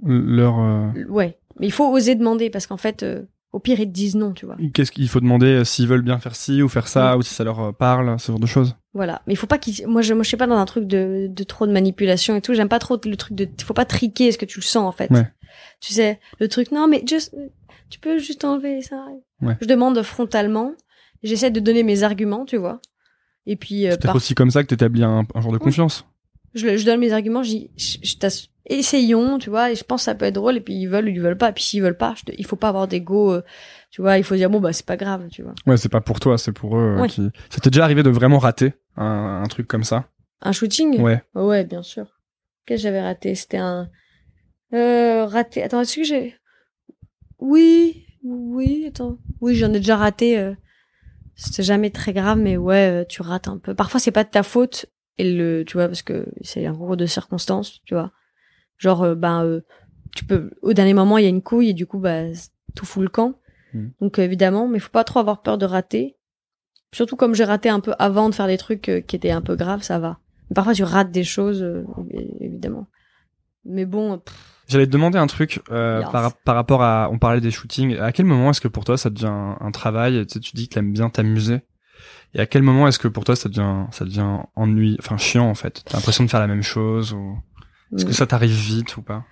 Leur 0.04 0.60
euh, 0.60 0.90
Ouais, 1.10 1.38
mais 1.60 1.68
il 1.68 1.72
faut 1.72 1.88
oser 1.92 2.16
demander 2.16 2.50
parce 2.50 2.68
qu'en 2.68 2.78
fait, 2.78 3.04
euh, 3.04 3.24
au 3.52 3.60
pire, 3.60 3.80
ils 3.80 3.88
te 3.88 3.92
disent 3.92 4.16
non, 4.16 4.34
tu 4.34 4.46
vois. 4.46 4.56
Qu'est-ce 4.74 4.92
qu'il 4.92 5.08
faut 5.10 5.20
demander 5.20 5.48
euh, 5.48 5.64
s'ils 5.64 5.88
veulent 5.88 6.02
bien 6.04 6.20
faire 6.20 6.36
ci 6.36 6.62
ou 6.62 6.70
faire 6.70 6.88
ça 6.88 7.18
ou 7.18 7.22
si 7.22 7.34
ça 7.34 7.44
leur 7.44 7.60
euh, 7.60 7.72
parle, 7.72 8.20
ce 8.20 8.32
genre 8.32 8.40
de 8.40 8.46
choses. 8.46 8.76
Voilà, 8.94 9.22
mais 9.28 9.34
il 9.34 9.38
faut 9.38 9.48
pas 9.48 9.58
qu'ils. 9.58 9.88
Moi, 9.88 10.02
je, 10.02 10.14
moi, 10.14 10.24
je 10.24 10.30
sais 10.30 10.38
pas 10.38 10.48
dans 10.48 10.58
un 10.58 10.66
truc 10.66 10.86
de, 10.86 11.28
de 11.30 11.44
trop 11.44 11.66
de 11.68 11.72
manipulation 11.72 12.36
et 12.36 12.42
tout. 12.42 12.54
J'aime 12.54 12.70
pas 12.70 12.80
trop 12.80 12.98
le 13.04 13.16
truc 13.18 13.36
de. 13.36 13.48
Faut 13.64 13.74
pas 13.74 13.86
triquer 13.86 14.32
ce 14.32 14.38
que 14.38 14.46
tu 14.46 14.60
le 14.60 14.64
sens 14.66 14.84
en 14.88 14.92
fait. 14.92 15.10
Ouais. 15.12 15.28
Tu 15.82 15.94
sais, 15.94 16.20
le 16.40 16.48
truc. 16.48 16.72
Non, 16.72 16.88
mais 16.88 17.04
just, 17.08 17.36
tu 17.90 18.00
peux 18.00 18.20
juste 18.20 18.44
enlever 18.46 18.82
ça. 18.82 19.06
Ouais. 19.42 19.58
Je 19.62 19.66
demande 19.68 20.02
frontalement. 20.04 20.74
J'essaie 21.24 21.52
de 21.52 21.60
donner 21.60 21.84
mes 21.84 22.04
arguments, 22.04 22.46
tu 22.46 22.58
vois. 22.58 22.80
Et 23.46 23.56
puis, 23.56 23.82
C'est 23.82 23.90
peut-être 23.90 24.06
par- 24.06 24.16
aussi 24.16 24.36
comme 24.36 24.52
ça 24.52 24.62
que 24.64 24.68
t'établis 24.68 25.04
un, 25.04 25.26
un 25.34 25.42
genre 25.42 25.52
de 25.52 25.58
confiance. 25.58 26.06
Je, 26.56 26.86
donne 26.86 27.00
mes 27.00 27.14
arguments. 27.14 27.44
Je 27.44 27.50
dis, 27.50 27.72
je, 27.78 27.98
je 28.04 28.16
t'ass- 28.16 28.48
essayons, 28.66 29.38
tu 29.40 29.50
vois. 29.50 29.72
Et 29.72 29.76
je 29.76 29.84
pense 29.84 30.02
que 30.02 30.06
ça 30.06 30.16
peut 30.16 30.26
être 30.26 30.36
drôle. 30.36 30.58
Et 30.58 30.62
puis 30.62 30.74
ils 30.76 30.88
veulent 30.88 31.06
ou 31.06 31.10
ils 31.10 31.22
veulent 31.22 31.38
pas. 31.38 31.50
Et 31.50 31.54
puis 31.54 31.64
s'ils 31.64 31.82
veulent 31.82 31.98
pas, 31.98 32.14
je 32.18 32.24
te- 32.26 32.36
il 32.38 32.46
faut 32.46 32.56
pas 32.56 32.70
avoir 32.70 32.88
d'ego. 32.88 33.32
euh, 33.34 33.42
tu 33.92 34.02
vois, 34.02 34.18
il 34.18 34.24
faut 34.24 34.36
dire 34.36 34.50
bon 34.50 34.60
bah 34.60 34.72
c'est 34.74 34.86
pas 34.86 34.98
grave, 34.98 35.28
tu 35.32 35.42
vois. 35.44 35.54
Ouais, 35.66 35.78
c'est 35.78 35.90
pas 35.90 36.02
pour 36.02 36.20
toi, 36.20 36.38
c'est 36.38 36.52
pour 36.52 36.78
eux. 36.78 36.96
euh, 36.98 37.02
Ouais. 37.02 37.08
qui... 37.10 37.30
Ça 37.50 37.60
t'est 37.60 37.70
déjà 37.72 37.84
arrivé 37.84 38.04
de 38.04 38.10
vraiment 38.10 38.38
rater 38.40 38.74
un, 38.96 39.42
un 39.44 39.48
truc 39.48 39.68
comme 39.68 39.84
ça? 39.84 40.08
Un 40.42 40.52
shooting? 40.52 41.00
Ouais. 41.02 41.22
Ouais, 41.36 41.66
bien 41.66 41.82
sûr. 41.84 42.06
Qu'est-ce 42.66 42.82
que 42.82 42.84
j'avais 42.84 43.02
raté? 43.02 43.34
C'était 43.36 43.58
un 43.58 43.90
euh, 44.74 45.26
raté. 45.26 45.64
Attends, 45.64 45.82
est-ce 45.82 45.96
que 45.96 46.04
j'ai 46.04 46.36
Oui, 47.40 48.06
oui. 48.24 48.86
Attends, 48.88 49.18
oui, 49.42 49.56
j'en 49.56 49.74
ai 49.74 49.80
déjà 49.80 49.98
raté. 49.98 50.38
euh, 50.40 50.54
C'était 51.36 51.64
jamais 51.64 51.90
très 51.90 52.14
grave, 52.14 52.38
mais 52.38 52.58
ouais, 52.58 53.06
tu 53.10 53.22
rates 53.22 53.48
un 53.48 53.58
peu. 53.58 53.74
Parfois, 53.74 54.00
c'est 54.00 54.12
pas 54.12 54.24
de 54.24 54.30
ta 54.30 54.44
faute 54.44 54.86
et 55.20 55.32
le, 55.32 55.64
tu 55.66 55.74
vois, 55.78 55.88
parce 55.88 56.02
que 56.02 56.26
c'est 56.42 56.66
un 56.66 56.74
gros 56.74 56.96
de 56.96 57.06
circonstances, 57.06 57.82
tu 57.86 57.94
vois. 57.94 58.12
Genre, 58.78 59.04
euh, 59.04 59.16
ben, 59.16 59.44
euh, 59.46 59.62
tu 60.16 60.26
peux. 60.26 60.50
Au 60.62 60.74
dernier 60.74 60.94
moment, 60.94 61.18
il 61.18 61.24
y 61.24 61.28
a 61.28 61.30
une 61.30 61.42
couille 61.44 61.70
et 61.70 61.74
du 61.74 61.86
coup, 61.86 62.00
bah, 62.00 62.24
tout 62.76 62.86
fout 62.86 63.04
le 63.04 63.10
camp. 63.10 63.36
Mhm. 63.74 63.92
Donc 64.02 64.18
évidemment, 64.18 64.68
mais 64.68 64.80
faut 64.80 64.90
pas 64.90 65.04
trop 65.04 65.20
avoir 65.20 65.42
peur 65.42 65.58
de 65.58 65.66
rater. 65.66 66.16
Surtout 66.92 67.16
comme 67.16 67.36
j'ai 67.36 67.44
raté 67.44 67.70
un 67.70 67.82
peu 67.82 67.94
avant 68.00 68.30
de 68.30 68.34
faire 68.34 68.48
des 68.48 68.58
trucs 68.58 68.90
euh, 68.90 69.02
qui 69.02 69.16
étaient 69.16 69.30
un 69.30 69.42
peu 69.42 69.56
graves, 69.56 69.84
ça 69.84 70.00
va. 70.00 70.18
Mais 70.50 70.56
parfois 70.56 70.74
tu 70.74 70.84
rates 70.84 71.12
des 71.12 71.24
choses, 71.24 71.62
euh, 71.62 71.84
évidemment. 72.40 72.88
Mais 73.66 73.86
bon, 73.86 74.22
J'allais 74.68 74.86
te 74.88 74.92
demander 74.92 75.18
un 75.20 75.28
truc 75.28 75.62
euh, 75.72 76.00
Yes. 76.02 76.10
par, 76.12 76.38
par 76.38 76.56
rapport 76.56 76.82
à. 76.82 77.10
On 77.12 77.20
parlait 77.20 77.42
des 77.42 77.52
shootings. 77.52 77.98
À 77.98 78.12
quel 78.12 78.26
moment 78.26 78.52
est-ce 78.52 78.62
que 78.62 78.68
pour 78.68 78.86
toi 78.86 78.98
ça 78.98 79.10
devient 79.10 79.26
un, 79.28 79.58
un 79.60 79.72
travail? 79.72 80.26
Tu 80.28 80.34
sais, 80.36 80.40
tu 80.40 80.56
dis 80.56 80.70
que 80.70 80.76
t'aimes 80.76 80.94
bien 80.94 81.10
t'amuser. 81.10 81.62
Et 82.36 82.40
à 82.40 82.46
quel 82.46 82.62
moment 82.62 82.88
est-ce 82.88 83.00
que 83.00 83.08
pour 83.08 83.24
toi 83.24 83.36
ça 83.36 83.50
devient 83.50 83.86
ça 83.92 84.06
devient 84.06 84.40
ennui, 84.56 84.96
enfin 85.00 85.18
chiant 85.18 85.50
en 85.50 85.56
fait? 85.56 85.84
T'as 85.86 85.98
l'impression 85.98 86.24
de 86.24 86.30
faire 86.30 86.40
la 86.40 86.48
même 86.48 86.62
chose 86.62 87.14
ou 87.14 87.38
est-ce 87.96 88.06
que 88.06 88.14
ça 88.14 88.28
t'arrive 88.28 88.52
vite 88.52 88.98
ou 88.98 89.02
pas? 89.02 89.26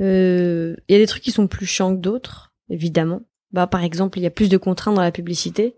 Euh, 0.00 0.74
il 0.88 0.92
y 0.92 0.96
a 0.96 0.98
des 0.98 1.06
trucs 1.06 1.22
qui 1.22 1.30
sont 1.30 1.46
plus 1.46 1.66
chiants 1.66 1.94
que 1.94 2.00
d'autres, 2.00 2.52
évidemment. 2.68 3.22
Bah 3.52 3.66
par 3.66 3.84
exemple, 3.84 4.18
il 4.18 4.22
y 4.22 4.26
a 4.26 4.30
plus 4.30 4.48
de 4.48 4.56
contraintes 4.56 4.94
dans 4.94 5.02
la 5.02 5.12
publicité. 5.12 5.76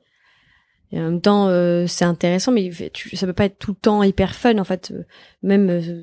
Et 0.93 0.99
en 1.01 1.05
même 1.05 1.21
temps, 1.21 1.49
euh, 1.49 1.87
c'est 1.87 2.05
intéressant, 2.05 2.53
mais 2.53 2.71
tu, 2.93 3.17
ça 3.17 3.27
peut 3.27 3.33
pas 3.33 3.47
être 3.47 3.59
tout 3.59 3.71
le 3.73 3.77
temps 3.77 4.03
hyper 4.03 4.35
fun 4.35 4.59
en 4.59 4.65
fait. 4.65 4.93
Euh, 4.93 5.05
Même, 5.43 5.71
euh, 5.71 6.03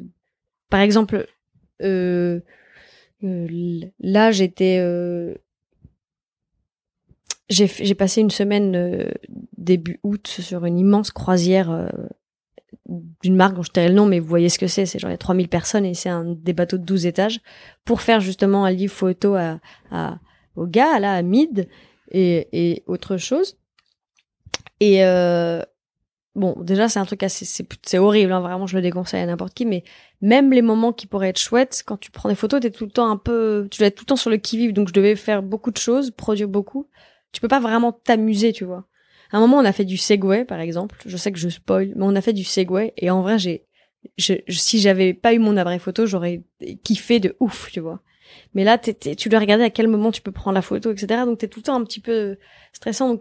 par 0.69 0.79
exemple, 0.81 1.27
euh, 1.81 2.39
là 3.21 4.31
j'étais, 4.31 4.79
euh, 4.79 5.35
j'ai 7.49 7.95
passé 7.95 8.21
une 8.21 8.29
semaine 8.29 8.75
euh, 8.75 9.09
début 9.57 9.99
août 10.03 10.27
sur 10.27 10.65
une 10.65 10.77
immense 10.77 11.11
croisière 11.11 11.71
euh, 11.71 11.87
d'une 13.21 13.35
marque 13.35 13.55
dont 13.55 13.63
je 13.63 13.71
tairai 13.71 13.89
le 13.89 13.95
nom, 13.95 14.05
mais 14.05 14.19
vous 14.19 14.27
voyez 14.27 14.49
ce 14.49 14.59
que 14.59 14.67
c'est. 14.67 14.85
C'est 14.85 14.99
genre 14.99 15.09
il 15.09 15.13
y 15.13 15.15
a 15.15 15.17
3000 15.17 15.47
personnes 15.47 15.85
et 15.85 15.93
c'est 15.93 16.09
un 16.09 16.25
des 16.25 16.53
bateaux 16.53 16.77
de 16.77 16.83
12 16.83 17.05
étages 17.05 17.41
pour 17.85 18.01
faire 18.01 18.19
justement 18.19 18.65
un 18.65 18.71
livre 18.71 18.93
photo 18.93 19.35
à, 19.35 19.59
à 19.91 20.19
au 20.55 20.67
gars 20.67 20.99
là 20.99 21.13
à 21.13 21.21
Mid 21.21 21.67
et, 22.11 22.47
et 22.51 22.83
autre 22.85 23.17
chose. 23.17 23.57
Et 24.79 25.03
euh, 25.03 25.61
bon, 26.35 26.55
déjà 26.61 26.87
c'est 26.87 26.99
un 26.99 27.05
truc 27.05 27.23
assez 27.23 27.45
c'est 27.45 27.97
horrible, 27.97 28.31
hein, 28.31 28.39
vraiment 28.39 28.67
je 28.67 28.75
le 28.75 28.81
déconseille 28.81 29.21
à 29.21 29.25
n'importe 29.25 29.53
qui, 29.53 29.65
mais 29.65 29.83
même 30.21 30.51
les 30.51 30.61
moments 30.61 30.93
qui 30.93 31.07
pourraient 31.07 31.29
être 31.29 31.39
chouettes, 31.39 31.83
quand 31.85 31.97
tu 31.97 32.11
prends 32.11 32.29
des 32.29 32.35
photos, 32.35 32.61
t'es 32.61 32.71
tout 32.71 32.85
le 32.85 32.91
temps 32.91 33.09
un 33.09 33.17
peu, 33.17 33.67
tu 33.71 33.79
dois 33.79 33.87
être 33.87 33.95
tout 33.95 34.03
le 34.03 34.07
temps 34.07 34.15
sur 34.15 34.29
le 34.29 34.37
qui 34.37 34.57
vive, 34.57 34.73
donc 34.73 34.87
je 34.87 34.93
devais 34.93 35.15
faire 35.15 35.43
beaucoup 35.43 35.71
de 35.71 35.77
choses, 35.77 36.11
produire 36.11 36.47
beaucoup. 36.47 36.87
Tu 37.31 37.41
peux 37.41 37.47
pas 37.47 37.59
vraiment 37.59 37.91
t'amuser, 37.91 38.53
tu 38.53 38.65
vois. 38.65 38.85
À 39.31 39.37
un 39.37 39.39
moment, 39.39 39.57
on 39.57 39.65
a 39.65 39.71
fait 39.71 39.85
du 39.85 39.97
Segway, 39.97 40.45
par 40.45 40.59
exemple. 40.59 41.01
Je 41.05 41.15
sais 41.17 41.31
que 41.31 41.37
je 41.37 41.49
spoil, 41.49 41.93
mais 41.95 42.03
on 42.05 42.15
a 42.15 42.21
fait 42.21 42.33
du 42.33 42.43
Segway. 42.43 42.93
Et 42.97 43.09
en 43.11 43.21
vrai, 43.21 43.37
j'ai, 43.37 43.65
je, 44.17 44.33
si 44.49 44.79
j'avais 44.79 45.13
pas 45.13 45.33
eu 45.33 45.39
mon 45.39 45.55
appareil 45.57 45.79
photo, 45.79 46.05
j'aurais 46.05 46.41
kiffé 46.83 47.19
de 47.19 47.35
ouf, 47.39 47.69
tu 47.71 47.79
vois. 47.79 48.01
Mais 48.53 48.63
là, 48.63 48.77
t'es- 48.77 49.15
tu 49.15 49.29
dois 49.29 49.39
regarder 49.39 49.63
à 49.63 49.69
quel 49.69 49.87
moment 49.87 50.11
tu 50.11 50.21
peux 50.21 50.31
prendre 50.31 50.55
la 50.55 50.61
photo, 50.61 50.91
etc. 50.91 51.25
Donc 51.25 51.39
t'es 51.39 51.47
tout 51.47 51.59
le 51.59 51.63
temps 51.63 51.75
un 51.75 51.83
petit 51.83 51.99
peu 51.99 52.37
stressant. 52.73 53.19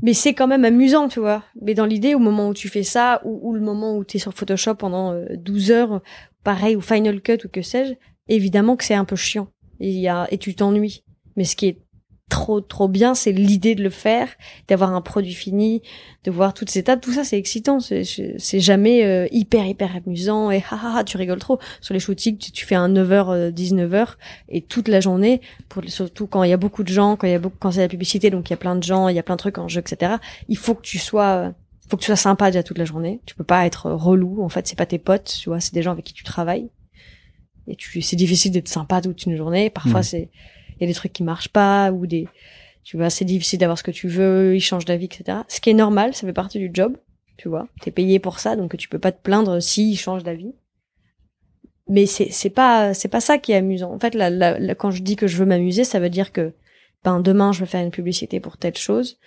Mais 0.00 0.14
c'est 0.14 0.32
quand 0.32 0.46
même 0.46 0.64
amusant, 0.64 1.08
tu 1.08 1.18
vois. 1.20 1.42
Mais 1.60 1.74
dans 1.74 1.86
l'idée, 1.86 2.14
au 2.14 2.18
moment 2.20 2.48
où 2.48 2.54
tu 2.54 2.68
fais 2.68 2.84
ça, 2.84 3.20
ou, 3.24 3.40
ou 3.42 3.54
le 3.54 3.60
moment 3.60 3.96
où 3.96 4.04
t'es 4.04 4.18
sur 4.18 4.32
Photoshop 4.32 4.76
pendant 4.76 5.12
euh, 5.12 5.26
12 5.36 5.70
heures, 5.72 6.02
pareil, 6.44 6.76
ou 6.76 6.80
Final 6.80 7.20
Cut, 7.20 7.38
ou 7.44 7.48
que 7.48 7.62
sais-je, 7.62 7.94
évidemment 8.28 8.76
que 8.76 8.84
c'est 8.84 8.94
un 8.94 9.04
peu 9.04 9.16
chiant. 9.16 9.48
Et, 9.80 9.90
y 9.90 10.08
a, 10.08 10.26
et 10.30 10.38
tu 10.38 10.54
t'ennuies. 10.54 11.04
Mais 11.36 11.44
ce 11.44 11.56
qui 11.56 11.66
est 11.66 11.78
trop 12.28 12.60
trop 12.60 12.88
bien, 12.88 13.14
c'est 13.14 13.32
l'idée 13.32 13.74
de 13.74 13.82
le 13.82 13.90
faire, 13.90 14.28
d'avoir 14.68 14.94
un 14.94 15.00
produit 15.00 15.32
fini, 15.32 15.82
de 16.24 16.30
voir 16.30 16.52
toutes 16.54 16.70
ces 16.70 16.80
étapes, 16.80 17.00
tout 17.00 17.12
ça 17.12 17.24
c'est 17.24 17.38
excitant, 17.38 17.80
c'est 17.80 18.60
jamais 18.60 19.04
euh, 19.04 19.26
hyper 19.30 19.66
hyper 19.66 19.96
amusant 19.96 20.50
et 20.50 20.58
ha, 20.70 20.76
ha, 20.82 20.98
ha, 20.98 21.04
tu 21.04 21.16
rigoles 21.16 21.38
trop. 21.38 21.58
Sur 21.80 21.94
les 21.94 22.00
shootings, 22.00 22.36
tu, 22.38 22.52
tu 22.52 22.66
fais 22.66 22.74
un 22.74 22.88
9h 22.88 23.52
19h 23.52 24.16
et 24.50 24.60
toute 24.60 24.88
la 24.88 25.00
journée 25.00 25.40
pour 25.68 25.82
surtout 25.88 26.26
quand 26.26 26.42
il 26.42 26.50
y 26.50 26.52
a 26.52 26.58
beaucoup 26.58 26.82
de 26.82 26.88
gens, 26.92 27.16
quand 27.16 27.26
il 27.26 27.30
y 27.30 27.34
a 27.34 27.38
beaucoup 27.38 27.56
quand 27.58 27.72
c'est 27.72 27.80
la 27.80 27.88
publicité 27.88 28.30
donc 28.30 28.50
il 28.50 28.52
y 28.52 28.54
a 28.54 28.58
plein 28.58 28.76
de 28.76 28.82
gens, 28.82 29.08
il 29.08 29.16
y 29.16 29.18
a 29.18 29.22
plein 29.22 29.36
de 29.36 29.40
trucs 29.40 29.58
en 29.58 29.68
jeu 29.68 29.80
etc. 29.80 30.16
Il 30.48 30.56
faut 30.56 30.74
que 30.74 30.82
tu 30.82 30.98
sois 30.98 31.24
euh, 31.46 31.50
faut 31.88 31.96
que 31.96 32.02
tu 32.02 32.06
sois 32.08 32.16
sympa 32.16 32.50
déjà 32.50 32.62
toute 32.62 32.76
la 32.76 32.84
journée. 32.84 33.20
Tu 33.24 33.34
peux 33.34 33.44
pas 33.44 33.64
être 33.64 33.86
euh, 33.86 33.94
relou. 33.96 34.42
En 34.42 34.50
fait, 34.50 34.66
c'est 34.66 34.76
pas 34.76 34.84
tes 34.84 34.98
potes, 34.98 35.34
tu 35.40 35.48
vois, 35.48 35.58
c'est 35.60 35.72
des 35.72 35.80
gens 35.80 35.92
avec 35.92 36.04
qui 36.04 36.12
tu 36.12 36.22
travailles. 36.22 36.68
Et 37.66 37.76
tu, 37.76 38.02
c'est 38.02 38.16
difficile 38.16 38.52
d'être 38.52 38.68
sympa 38.68 39.00
toute 39.00 39.24
une 39.24 39.36
journée. 39.36 39.70
Parfois, 39.70 40.00
Mhm. 40.00 40.02
c'est, 40.02 40.28
y 40.80 40.84
a 40.84 40.86
des 40.86 40.94
trucs 40.94 41.12
qui 41.12 41.22
marchent 41.22 41.48
pas 41.48 41.92
ou 41.92 42.06
des, 42.06 42.28
tu 42.84 42.96
vois, 42.96 43.10
c'est 43.10 43.24
difficile 43.24 43.58
d'avoir 43.58 43.78
ce 43.78 43.82
que 43.82 43.90
tu 43.90 44.08
veux, 44.08 44.56
ils 44.56 44.60
changent 44.60 44.84
d'avis, 44.84 45.06
etc. 45.06 45.38
Ce 45.48 45.60
qui 45.60 45.70
est 45.70 45.74
normal, 45.74 46.14
ça 46.14 46.26
fait 46.26 46.32
partie 46.32 46.58
du 46.58 46.70
job, 46.72 46.96
tu 47.36 47.48
vois. 47.48 47.68
T'es 47.80 47.90
payé 47.90 48.18
pour 48.18 48.38
ça, 48.38 48.56
donc 48.56 48.76
tu 48.76 48.88
peux 48.88 48.98
pas 48.98 49.12
te 49.12 49.22
plaindre 49.22 49.62
s'ils 49.62 49.98
changent 49.98 50.24
d'avis. 50.24 50.54
Mais 51.88 52.06
c'est, 52.06 52.30
c'est 52.30 52.50
pas, 52.50 52.94
c'est 52.94 53.08
pas 53.08 53.20
ça 53.20 53.38
qui 53.38 53.52
est 53.52 53.56
amusant. 53.56 53.92
En 53.92 53.98
fait, 53.98 54.14
là, 54.14 54.74
quand 54.74 54.90
je 54.90 55.02
dis 55.02 55.16
que 55.16 55.26
je 55.26 55.36
veux 55.38 55.46
m'amuser, 55.46 55.84
ça 55.84 56.00
veut 56.00 56.10
dire 56.10 56.32
que, 56.32 56.52
ben, 57.04 57.20
demain, 57.20 57.52
je 57.52 57.60
vais 57.60 57.66
faire 57.66 57.84
une 57.84 57.90
publicité 57.90 58.40
pour 58.40 58.58
telle 58.58 58.76
chose, 58.76 59.18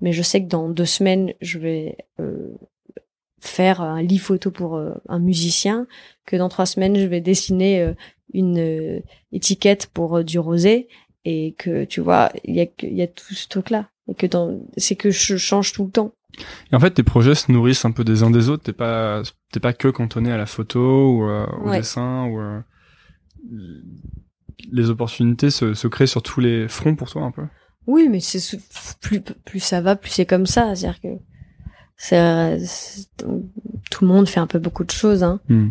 mais 0.00 0.12
je 0.12 0.22
sais 0.22 0.42
que 0.42 0.48
dans 0.48 0.68
deux 0.68 0.84
semaines, 0.86 1.32
je 1.40 1.58
vais, 1.58 1.96
euh, 2.20 2.54
faire 3.42 3.80
un 3.80 4.00
lit 4.02 4.18
photo 4.18 4.50
pour 4.52 4.76
euh, 4.76 4.94
un 5.08 5.18
musicien, 5.18 5.86
que 6.26 6.36
dans 6.36 6.48
trois 6.48 6.66
semaines, 6.66 6.96
je 6.96 7.06
vais 7.06 7.20
dessiner 7.20 7.80
euh, 7.80 7.92
une 8.34 8.58
euh, 8.58 9.00
étiquette 9.32 9.88
pour 9.92 10.18
euh, 10.18 10.22
du 10.24 10.38
rosé, 10.38 10.88
et 11.24 11.54
que, 11.58 11.84
tu 11.84 12.00
vois, 12.00 12.30
il 12.44 12.54
y 12.56 12.60
a, 12.60 12.66
que- 12.66 12.86
il 12.86 12.94
y 12.96 13.02
a 13.02 13.06
tout 13.06 13.34
ce 13.34 13.46
truc-là. 13.48 13.88
Et 14.08 14.14
que 14.14 14.26
dans, 14.26 14.60
c'est 14.76 14.96
que 14.96 15.10
je 15.10 15.36
change 15.36 15.72
tout 15.72 15.84
le 15.84 15.90
temps. 15.90 16.12
Et 16.72 16.74
en 16.74 16.80
fait, 16.80 16.90
tes 16.92 17.02
projets 17.04 17.34
se 17.36 17.52
nourrissent 17.52 17.84
un 17.84 17.92
peu 17.92 18.02
des 18.04 18.22
uns 18.24 18.30
des 18.30 18.48
autres. 18.48 18.64
T'es 18.64 18.72
pas, 18.72 19.22
t'es 19.52 19.60
pas 19.60 19.72
que 19.72 19.88
cantonné 19.88 20.32
à 20.32 20.36
la 20.36 20.46
photo 20.46 21.18
ou 21.18 21.24
euh, 21.28 21.46
au 21.62 21.68
Ouais. 21.68 21.78
dessin 21.78 22.24
ou 22.26 22.40
euh, 22.40 22.60
les 24.70 24.90
opportunités 24.90 25.50
se, 25.50 25.74
se 25.74 25.86
créent 25.88 26.06
sur 26.06 26.22
tous 26.22 26.40
les 26.40 26.68
fronts 26.68 26.96
pour 26.96 27.10
toi 27.10 27.22
un 27.22 27.30
peu. 27.30 27.42
Oui, 27.86 28.08
mais 28.10 28.20
c'est 28.20 28.58
plus 29.00 29.20
plus 29.20 29.60
ça 29.60 29.80
va, 29.80 29.96
plus 29.96 30.10
c'est 30.10 30.26
comme 30.26 30.46
ça. 30.46 30.74
C'est-à-dire 30.74 31.00
que 31.00 31.08
c'est, 31.96 32.58
c'est- 32.60 33.08
tout 33.90 34.04
le 34.04 34.08
monde 34.08 34.28
fait 34.28 34.40
un 34.40 34.46
peu 34.46 34.58
beaucoup 34.58 34.84
de 34.84 34.90
choses. 34.90 35.22
Hein. 35.22 35.40
Hmm. 35.48 35.68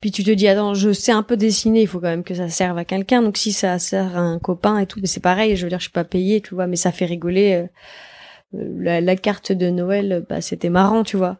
Puis 0.00 0.10
tu 0.10 0.24
te 0.24 0.30
dis 0.30 0.48
attends, 0.48 0.72
je 0.74 0.92
sais 0.92 1.12
un 1.12 1.22
peu 1.22 1.36
dessiner, 1.36 1.82
il 1.82 1.86
faut 1.86 2.00
quand 2.00 2.08
même 2.08 2.24
que 2.24 2.34
ça 2.34 2.48
serve 2.48 2.78
à 2.78 2.84
quelqu'un. 2.86 3.20
Donc 3.22 3.36
si 3.36 3.52
ça 3.52 3.78
sert 3.78 4.16
à 4.16 4.20
un 4.20 4.38
copain 4.38 4.78
et 4.78 4.86
tout, 4.86 4.98
mais 5.00 5.06
c'est 5.06 5.20
pareil. 5.20 5.56
Je 5.56 5.64
veux 5.64 5.68
dire, 5.68 5.78
je 5.78 5.84
suis 5.84 5.92
pas 5.92 6.04
payée, 6.04 6.40
tu 6.40 6.54
vois, 6.54 6.66
mais 6.66 6.76
ça 6.76 6.90
fait 6.92 7.04
rigoler. 7.04 7.52
euh, 7.52 8.58
euh, 8.58 8.64
La, 8.78 9.00
la 9.00 9.16
carte 9.16 9.52
de 9.52 9.68
Noël, 9.70 10.24
bah 10.28 10.40
c'était 10.40 10.70
marrant, 10.70 11.04
tu 11.04 11.16
vois. 11.18 11.38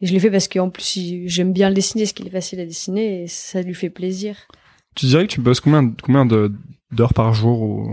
Et 0.00 0.06
je 0.06 0.12
l'ai 0.12 0.20
fait 0.20 0.30
parce 0.30 0.46
qu'en 0.46 0.70
plus 0.70 1.22
j'aime 1.26 1.52
bien 1.52 1.68
le 1.68 1.74
dessiner, 1.74 2.04
parce 2.04 2.12
qu'il 2.12 2.26
est 2.26 2.30
facile 2.30 2.60
à 2.60 2.66
dessiner 2.66 3.22
et 3.22 3.26
ça 3.28 3.62
lui 3.62 3.74
fait 3.74 3.90
plaisir. 3.90 4.36
Tu 4.94 5.06
dirais 5.06 5.26
que 5.26 5.32
tu 5.32 5.40
bosses 5.40 5.60
combien, 5.60 5.92
combien 6.02 6.26
d'heures 6.26 7.14
par 7.14 7.34
jour 7.34 7.88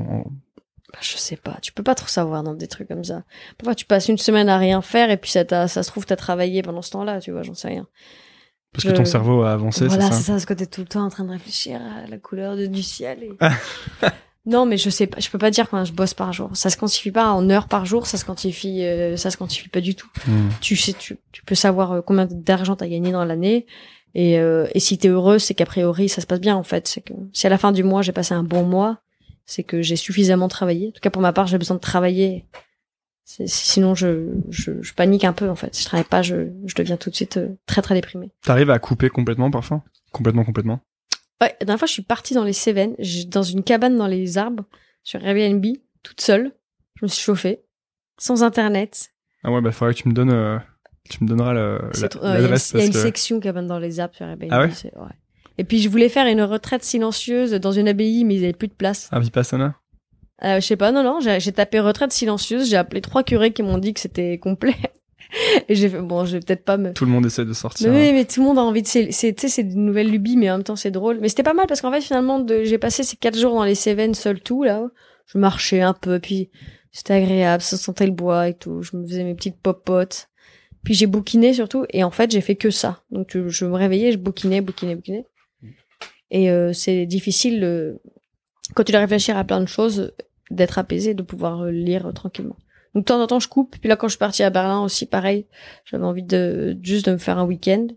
Bah, 0.91 0.99
Je 1.01 1.18
sais 1.18 1.38
pas, 1.38 1.57
tu 1.61 1.72
peux 1.74 1.82
pas 1.84 1.95
trop 1.95 2.07
savoir 2.07 2.43
dans 2.43 2.53
des 2.53 2.68
trucs 2.68 2.88
comme 2.89 3.03
ça. 3.03 3.24
Parfois 3.57 3.74
tu 3.74 3.86
passes 3.86 4.09
une 4.09 4.18
semaine 4.18 4.47
à 4.49 4.57
rien 4.57 4.82
faire 4.82 5.09
et 5.09 5.18
puis 5.18 5.32
ça, 5.32 5.68
ça 5.68 5.82
se 5.84 5.89
trouve 5.89 6.05
t'as 6.05 6.16
travaillé 6.18 6.61
pendant 6.61 6.82
ce 6.82 6.91
temps-là, 6.91 7.20
tu 7.20 7.32
vois, 7.32 7.41
j'en 7.41 7.53
sais 7.55 7.70
rien. 7.70 7.88
Parce 8.74 8.86
que 8.86 8.91
ton 8.91 9.05
cerveau 9.05 9.43
a 9.43 9.53
avancé, 9.53 9.88
voilà, 9.88 10.05
c'est 10.05 10.11
c'est 10.11 10.17
ça. 10.17 10.24
ça, 10.26 10.32
parce 10.34 10.45
que 10.45 10.53
t'es 10.53 10.65
tout 10.65 10.82
le 10.82 10.88
temps 10.88 11.03
en 11.05 11.09
train 11.09 11.24
de 11.24 11.32
réfléchir 11.32 11.80
à 11.82 12.09
la 12.09 12.17
couleur 12.17 12.55
de- 12.57 12.65
du 12.65 12.84
ciel. 12.84 13.19
Et... 13.24 13.38
non, 14.45 14.65
mais 14.65 14.78
je 14.78 14.89
sais 14.89 15.07
pas, 15.07 15.19
je 15.19 15.30
peux 15.30 15.38
pas 15.38 15.51
dire 15.51 15.69
combien 15.69 15.86
je 15.86 15.93
bosse 15.93 16.13
par 16.13 16.34
jour. 16.34 16.49
Ça 16.53 16.69
se 16.69 16.78
quantifie 16.78 17.11
pas 17.11 17.32
en 17.32 17.49
heures 17.49 17.67
par 17.67 17.86
jour, 17.86 18.07
ça 18.07 18.17
se 18.17 18.26
quantifie, 18.26 18.84
euh, 18.84 19.15
ça 19.15 19.30
se 19.32 19.38
quantifie 19.38 19.69
pas 19.69 19.80
du 19.82 19.95
tout. 19.95 20.09
Hmm. 20.28 20.49
Tu 20.59 20.76
sais, 20.76 20.93
tu, 20.93 21.17
tu 21.32 21.43
peux 21.45 21.55
savoir 21.55 21.91
euh, 21.93 22.01
combien 22.01 22.26
d'argent 22.30 22.76
t'as 22.76 22.88
gagné 22.88 23.11
dans 23.11 23.24
l'année. 23.26 23.65
Et, 24.15 24.38
euh, 24.39 24.67
et 24.74 24.80
si 24.80 24.97
t'es 24.97 25.07
heureux, 25.07 25.39
c'est 25.39 25.53
qu'a 25.53 25.65
priori 25.65 26.09
ça 26.09 26.21
se 26.21 26.28
passe 26.28 26.39
bien 26.41 26.55
en 26.55 26.63
fait. 26.63 26.88
C'est 26.88 27.01
que 27.01 27.13
si 27.32 27.47
à 27.47 27.49
la 27.49 27.57
fin 27.57 27.71
du 27.71 27.84
mois 27.84 28.01
j'ai 28.01 28.11
passé 28.11 28.34
un 28.34 28.43
bon 28.43 28.63
mois, 28.63 28.99
c'est 29.45 29.63
que 29.63 29.82
j'ai 29.82 29.95
suffisamment 29.95 30.47
travaillé. 30.47 30.89
En 30.89 30.91
tout 30.91 31.01
cas 31.01 31.09
pour 31.09 31.21
ma 31.21 31.34
part, 31.34 31.47
j'ai 31.47 31.57
besoin 31.57 31.76
de 31.76 31.82
travailler. 31.82 32.45
Sinon 33.26 33.95
je, 33.95 34.28
je, 34.49 34.82
je 34.82 34.93
panique 34.93 35.24
un 35.24 35.34
peu 35.34 35.49
en 35.49 35.55
fait. 35.55 35.74
Si 35.74 35.82
je 35.84 35.88
travaille 35.88 36.05
pas, 36.05 36.21
je, 36.21 36.49
je 36.65 36.76
deviens 36.76 36.97
tout 36.97 37.09
de 37.09 37.15
suite 37.15 37.38
euh, 37.38 37.49
très 37.65 37.82
très 37.82 37.95
déprimée. 37.95 38.32
T'arrives 38.41 38.69
à 38.69 38.80
couper 38.80 39.09
complètement 39.09 39.49
parfois? 39.49 39.82
Complètement, 40.11 40.43
complètement? 40.43 40.82
Ouais, 41.41 41.55
la 41.59 41.65
dernière 41.65 41.80
fois, 41.80 41.88
je 41.88 41.93
suis 41.93 42.01
partie 42.03 42.34
dans 42.34 42.43
les 42.43 42.53
Cévennes, 42.53 42.95
dans 43.28 43.43
une 43.43 43.63
cabane 43.63 43.97
dans 43.97 44.07
les 44.07 44.38
arbres, 44.38 44.63
sur 45.03 45.24
Airbnb, 45.26 45.65
toute 46.03 46.21
seule. 46.21 46.51
Je 46.95 47.05
me 47.05 47.07
suis 47.07 47.21
chauffée, 47.24 47.63
sans 48.17 48.43
internet. 48.43 49.09
Ah 49.43 49.51
ouais, 49.51 49.61
bah 49.61 49.71
faudrait 49.71 49.93
que 49.93 49.99
tu 50.01 50.07
me 50.09 50.13
donnes, 50.13 50.32
euh, 50.32 50.57
tu 51.09 51.24
me 51.24 51.28
donneras 51.30 51.53
C'est 51.93 52.13
la- 52.15 52.21
euh, 52.21 52.21
Il 52.24 52.34
y 52.34 52.36
a 52.36 52.36
une- 52.36 52.41
l'adresse 52.43 52.71
il 52.78 52.91
que 52.91 52.97
section 53.01 53.39
cabane 53.39 53.67
dans 53.67 53.80
les 53.80 53.99
arbres 53.99 54.15
sur 54.15 54.26
Airbnb. 54.26 54.49
Ah 54.51 54.61
ouais? 54.61 54.67
ouais. 54.95 55.11
Et 55.57 55.63
puis, 55.63 55.80
je 55.80 55.89
voulais 55.89 56.09
faire 56.09 56.28
une 56.28 56.41
retraite 56.41 56.84
silencieuse 56.84 57.51
dans 57.53 57.71
une 57.71 57.88
abbaye, 57.88 58.24
mais 58.26 58.36
ils 58.36 58.43
avaient 58.43 58.53
plus 58.53 58.67
de 58.69 58.74
place. 58.74 59.07
à 59.11 59.19
Vipassana. 59.19 59.76
Euh, 60.46 60.60
je 60.60 60.66
sais 60.66 60.76
pas, 60.76 60.91
non, 60.91 61.04
non, 61.04 61.20
j'ai 61.22 61.52
tapé 61.52 61.80
retraite 61.80 62.12
silencieuse, 62.12 62.70
j'ai 62.70 62.76
appelé 62.76 63.00
trois 63.02 63.24
curés 63.24 63.54
qui 63.54 63.64
m'ont 63.64 63.78
dit 63.78 63.94
que 63.94 64.00
c'était 64.00 64.38
complet. 64.38 64.76
Et 65.70 65.74
j'ai 65.76 65.89
fait, 65.89 66.00
bon, 66.00 66.26
je 66.26 66.34
vais 66.34 66.39
peut-être 66.41 66.64
pas 66.64 66.78
me... 66.78 66.94
Tout 66.94 67.06
le 67.06 67.12
monde 67.12 67.26
essaie 67.26 67.46
de 67.46 67.54
sortir. 67.54 67.89
Mais 67.91 68.08
oui, 68.10 68.14
mais 68.14 68.26
tout 68.26 68.41
le 68.41 68.46
monde 68.48 68.60
a 68.60 68.62
envie 68.62 68.82
de. 68.84 68.88
C'est, 68.88 69.12
c'est- 69.12 69.34
tu 69.34 69.41
sais, 69.41 69.48
c'est 69.48 69.62
une 69.64 69.86
nouvelle 69.86 70.12
lubie, 70.12 70.38
mais 70.38 70.52
en 70.52 70.58
même 70.58 70.64
temps, 70.64 70.76
c'est 70.76 70.91
drôle. 70.91 71.18
Mais 71.22 71.30
c'était 71.30 71.41
pas 71.44 71.54
mal 71.56 71.66
parce 71.66 71.82
qu'en 71.82 71.91
fait, 71.91 72.02
finalement, 72.02 72.39
de, 72.39 72.64
j'ai 72.64 72.78
passé 72.78 73.02
ces 73.04 73.16
quatre 73.16 73.39
jours 73.39 73.56
dans 73.56 73.64
les 73.64 73.74
Cévennes 73.74 74.14
seul 74.14 74.41
tout, 74.41 74.64
là. 74.64 74.88
Je 75.26 75.38
marchais 75.39 75.82
un 75.82 75.94
peu, 75.94 76.20
puis 76.20 76.52
c'était 76.91 77.14
agréable, 77.14 77.64
ça 77.64 77.78
sentait 77.78 78.06
le 78.06 78.12
bois 78.12 78.50
et 78.50 78.54
tout. 78.54 78.84
Je 78.84 78.96
me 78.96 79.08
faisais 79.08 79.24
mes 79.24 79.34
petites 79.34 79.60
popotes. 79.60 80.28
Puis 80.84 80.94
j'ai 80.94 81.08
bouquiné 81.08 81.54
surtout, 81.54 81.86
et 81.91 82.04
en 82.04 82.12
fait, 82.12 82.30
j'ai 82.30 82.41
fait 82.41 82.56
que 82.56 82.70
ça. 82.70 83.02
Donc, 83.10 83.30
je, 83.34 83.48
je 83.48 83.66
me 83.66 83.74
réveillais, 83.74 84.12
je 84.12 84.18
bouquinais, 84.18 84.60
bouquinais, 84.62 84.96
bouquinais. 84.96 85.26
Et 86.30 86.52
euh, 86.52 86.74
c'est 86.74 87.06
difficile, 87.06 87.64
euh, 87.64 87.94
quand 88.76 88.84
tu 88.84 88.91
dois 88.91 89.02
réfléchir 89.02 89.36
à 89.38 89.44
plein 89.46 89.62
de 89.62 89.66
choses, 89.68 90.12
d'être 90.54 90.78
apaisé, 90.78 91.14
de 91.14 91.24
pouvoir 91.24 91.64
euh, 91.64 91.72
lire 91.72 92.08
euh, 92.08 92.12
tranquillement. 92.12 92.58
Donc, 92.93 93.04
de 93.04 93.08
temps 93.08 93.22
en 93.22 93.28
temps, 93.28 93.39
je 93.39 93.47
coupe. 93.47 93.78
Puis 93.80 93.89
là, 93.89 93.95
quand 93.95 94.08
je 94.08 94.14
suis 94.14 94.20
partie 94.20 94.43
à 94.43 94.49
Berlin 94.49 94.82
aussi, 94.82 95.06
pareil, 95.06 95.47
j'avais 95.86 96.06
envie 96.06 96.24
de 96.24 96.78
juste 96.82 97.06
de 97.08 97.12
me 97.12 97.18
faire 97.18 97.38
un 97.38 97.45
week-end. 97.45 97.88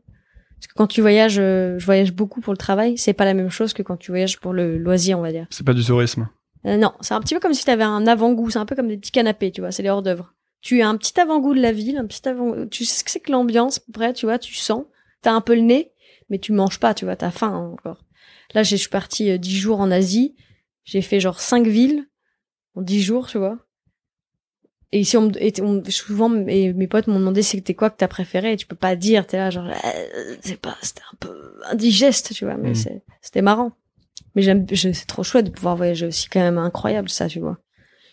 Parce 0.57 0.69
que 0.69 0.75
quand 0.75 0.87
tu 0.87 1.03
voyages, 1.03 1.39
euh, 1.39 1.79
je 1.79 1.85
voyage 1.85 2.13
beaucoup 2.13 2.41
pour 2.41 2.53
le 2.53 2.57
travail, 2.57 2.97
c'est 2.97 3.13
pas 3.13 3.27
la 3.27 3.35
même 3.35 3.51
chose 3.51 3.75
que 3.75 3.83
quand 3.83 3.97
tu 3.97 4.11
voyages 4.11 4.41
pour 4.41 4.53
le 4.53 4.79
loisir, 4.79 5.19
on 5.19 5.23
va 5.23 5.33
dire. 5.33 5.47
C'est 5.51 5.67
pas 5.67 5.75
du 5.75 5.85
tourisme. 5.85 6.29
Euh, 6.65 6.79
non, 6.79 6.93
c'est 7.01 7.15
un 7.15 7.21
petit 7.21 7.35
peu 7.35 7.41
comme 7.41 7.53
si 7.53 7.65
tu 7.65 7.71
avais 7.71 7.85
un 7.85 8.07
avant-goût, 8.07 8.51
c'est 8.51 8.59
un 8.59 8.65
peu 8.65 8.75
comme 8.75 8.89
des 8.89 8.97
petits 8.97 9.13
canapés, 9.13 9.53
tu 9.53 9.61
vois, 9.61 9.71
c'est 9.71 9.83
les 9.83 9.91
hors 9.91 10.03
d'œuvre. 10.03 10.33
Tu 10.63 10.81
as 10.81 10.89
un 10.89 10.97
petit 10.97 11.21
avant-goût 11.21 11.55
de 11.55 11.61
la 11.61 11.73
ville, 11.73 11.99
un 11.99 12.07
petit 12.07 12.27
avant 12.27 12.67
tu 12.67 12.85
sais 12.85 13.01
ce 13.01 13.05
que 13.05 13.11
c'est 13.11 13.21
que 13.21 13.31
l'ambiance, 13.31 13.79
près, 13.79 14.15
tu 14.15 14.27
vois, 14.27 14.39
tu 14.39 14.55
sens, 14.55 14.85
t'as 15.21 15.33
un 15.33 15.43
peu 15.43 15.55
le 15.55 15.61
nez, 15.61 15.93
mais 16.31 16.39
tu 16.39 16.53
manges 16.53 16.81
pas, 16.81 16.95
tu 16.95 17.05
vois, 17.05 17.15
t'as 17.15 17.31
faim 17.31 17.53
hein, 17.53 17.71
encore. 17.73 18.03
Là, 18.55 18.63
je 18.63 18.75
suis 18.75 18.89
partie 18.89 19.39
dix 19.39 19.57
jours 19.57 19.81
en 19.81 19.91
Asie, 19.91 20.35
j'ai 20.85 21.03
fait 21.03 21.21
genre 21.21 21.39
cinq 21.39 21.67
villes 21.67 22.07
en 22.77 22.83
dix 22.83 23.03
jours, 23.03 23.27
tu 23.27 23.39
vois. 23.39 23.59
Et 24.93 25.01
ici, 25.01 25.17
on, 25.17 25.31
et 25.33 25.53
on- 25.61 25.83
souvent, 25.91 26.29
mes, 26.29 26.73
mes 26.73 26.87
potes 26.87 27.09
m'ont 27.09 27.19
demandé 27.19 27.43
c'était 27.43 27.75
quoi 27.75 27.91
que 27.91 27.97
t'as 27.97 28.07
préféré, 28.09 28.53
et 28.53 28.57
tu 28.57 28.67
peux 28.67 28.77
pas 28.77 28.95
dire, 28.95 29.27
t'es 29.27 29.37
là 29.37 29.51
genre, 29.51 29.67
euh, 29.67 30.37
c'est 30.43 30.61
pas, 30.61 30.77
c'était 30.81 31.03
un 31.13 31.17
peu 31.19 31.55
indigeste, 31.69 32.33
tu 32.35 32.45
vois, 32.45 32.57
mais 32.57 32.71
Mm. 32.71 32.75
c'est- 32.77 33.03
c'était 33.21 33.43
marrant. 33.43 33.73
Mais 34.35 34.43
j'aime, 34.43 34.67
c'est 34.75 35.07
trop 35.07 35.23
chouette 35.25 35.47
de 35.47 35.51
pouvoir 35.51 35.77
voyager 35.77 36.07
aussi, 36.07 36.29
quand 36.29 36.41
même 36.41 36.59
incroyable 36.59 37.09
ça, 37.09 37.27
tu 37.27 37.41
vois. 37.41 37.59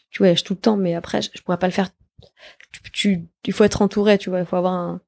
Tu 0.10 0.20
voyages 0.20 0.44
tout 0.44 0.54
le 0.54 0.60
temps, 0.60 0.78
mais 0.78 0.96
après, 0.96 1.22
je, 1.22 1.30
je 1.34 1.42
pourrais 1.42 1.60
pas 1.60 1.68
le 1.68 1.74
faire. 1.74 1.90
Tu, 2.72 2.92
tu, 2.92 3.26
il 3.46 3.54
faut 3.54 3.64
être 3.64 3.82
entouré, 3.82 4.18
tu 4.18 4.30
vois, 4.30 4.40
il 4.40 4.46
faut 4.46 4.56
avoir 4.56 4.74
un. 4.74 5.02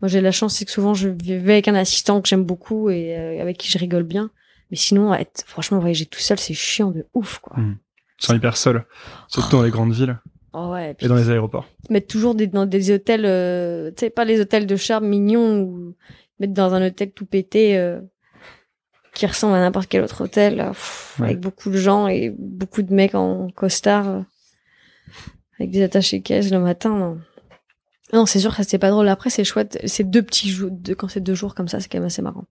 Moi, 0.00 0.08
j'ai 0.08 0.20
la 0.20 0.30
chance, 0.32 0.56
c'est 0.56 0.64
que 0.64 0.70
souvent, 0.70 0.94
je 0.94 1.08
vais 1.08 1.34
avec 1.52 1.68
un 1.68 1.74
assistant 1.74 2.20
que 2.22 2.28
j'aime 2.28 2.44
beaucoup 2.44 2.88
et 2.90 3.16
euh, 3.18 3.40
avec 3.42 3.58
qui 3.58 3.68
je 3.70 3.78
rigole 3.78 4.04
bien. 4.04 4.30
Mais 4.70 4.76
sinon, 4.76 5.12
être, 5.12 5.44
franchement, 5.46 5.78
voyager 5.78 6.06
tout 6.06 6.20
seul, 6.20 6.38
c'est 6.38 6.54
chiant 6.54 6.90
de 6.90 7.06
ouf, 7.14 7.38
quoi. 7.40 7.58
Mm. 7.58 7.78
Te 8.22 8.26
sens 8.28 8.36
hyper 8.36 8.56
seul. 8.56 8.84
Surtout 9.28 9.56
dans 9.56 9.62
les 9.62 9.70
grandes 9.70 9.92
villes 9.92 10.18
Oh 10.54 10.68
ouais. 10.72 10.94
puis 10.94 11.06
et 11.06 11.08
dans 11.08 11.14
les 11.16 11.30
aéroports. 11.30 11.66
mettre 11.90 12.06
toujours 12.08 12.34
des, 12.34 12.46
dans 12.46 12.66
des 12.66 12.90
hôtels, 12.90 13.24
euh, 13.24 13.90
tu 13.90 14.00
sais, 14.00 14.10
pas 14.10 14.24
les 14.24 14.40
hôtels 14.40 14.66
de 14.66 14.76
charme 14.76 15.06
mignons 15.06 15.60
ou 15.62 15.94
mettre 16.40 16.52
dans 16.52 16.74
un 16.74 16.86
hôtel 16.86 17.10
tout 17.12 17.24
pété 17.26 17.76
euh, 17.78 18.00
qui 19.14 19.26
ressemble 19.26 19.54
à 19.54 19.60
n'importe 19.60 19.88
quel 19.88 20.02
autre 20.04 20.24
hôtel, 20.24 20.56
là, 20.56 20.68
pff, 20.68 21.16
Ouais. 21.20 21.26
avec 21.28 21.40
beaucoup 21.40 21.70
de 21.70 21.76
gens 21.78 22.06
et 22.06 22.34
beaucoup 22.38 22.82
de 22.82 22.92
mecs 22.94 23.14
en 23.14 23.48
costard, 23.56 24.08
euh, 24.08 24.20
avec 25.58 25.70
des 25.70 25.82
attachés 25.82 26.20
caisses 26.22 26.50
le 26.50 26.58
matin, 26.60 26.90
non. 26.98 27.18
Non, 28.12 28.26
c'est 28.26 28.40
sûr 28.40 28.54
que 28.54 28.62
c'était 28.62 28.78
pas 28.78 28.90
drôle. 28.90 29.08
Après, 29.08 29.30
c'est 29.30 29.44
chouette. 29.44 29.78
C'est 29.86 30.04
deux 30.04 30.22
petits 30.22 30.50
jours, 30.50 30.68
de, 30.70 30.92
quand 30.92 31.08
c'est 31.08 31.20
deux 31.22 31.34
jours 31.34 31.54
comme 31.54 31.68
ça, 31.68 31.80
c'est 31.80 31.88
quand 31.90 31.96
même 31.98 32.06
assez 32.08 32.20
marrant. 32.20 32.44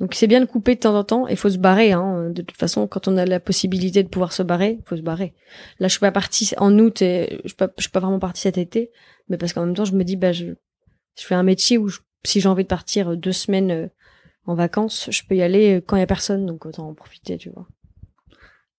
Donc 0.00 0.14
c'est 0.14 0.26
bien 0.26 0.40
de 0.40 0.46
couper 0.46 0.74
de 0.74 0.80
temps 0.80 0.96
en 0.96 1.04
temps. 1.04 1.28
Il 1.28 1.36
faut 1.36 1.50
se 1.50 1.58
barrer. 1.58 1.92
Hein. 1.92 2.30
De 2.30 2.42
toute 2.42 2.56
façon, 2.56 2.86
quand 2.86 3.06
on 3.08 3.16
a 3.16 3.24
la 3.26 3.40
possibilité 3.40 4.02
de 4.02 4.08
pouvoir 4.08 4.32
se 4.32 4.42
barrer, 4.42 4.78
il 4.80 4.88
faut 4.88 4.96
se 4.96 5.02
barrer. 5.02 5.34
Là, 5.78 5.88
je 5.88 5.92
suis 5.92 6.00
pas 6.00 6.12
partie 6.12 6.52
en 6.58 6.76
août 6.78 7.02
et 7.02 7.40
je 7.44 7.48
suis 7.48 7.56
pas, 7.56 7.68
je 7.78 7.88
vraiment 7.94 8.18
partie 8.18 8.42
cet 8.42 8.58
été, 8.58 8.90
mais 9.28 9.38
parce 9.38 9.52
qu'en 9.52 9.64
même 9.64 9.74
temps, 9.74 9.84
je 9.84 9.94
me 9.94 10.02
dis, 10.02 10.16
bah, 10.16 10.32
je, 10.32 10.46
je 11.16 11.24
fais 11.24 11.34
un 11.34 11.42
métier 11.42 11.78
où 11.78 11.88
si 12.24 12.40
j'ai 12.40 12.48
envie 12.48 12.64
de 12.64 12.68
partir 12.68 13.16
deux 13.16 13.32
semaines 13.32 13.70
euh, 13.70 13.88
en 14.46 14.54
vacances, 14.54 15.08
je 15.10 15.22
peux 15.28 15.36
y 15.36 15.42
aller 15.42 15.82
quand 15.86 15.96
il 15.96 16.00
y 16.00 16.02
a 16.02 16.06
personne, 16.06 16.44
donc 16.44 16.66
autant 16.66 16.88
en 16.88 16.94
profiter, 16.94 17.38
tu 17.38 17.50
vois. 17.50 17.66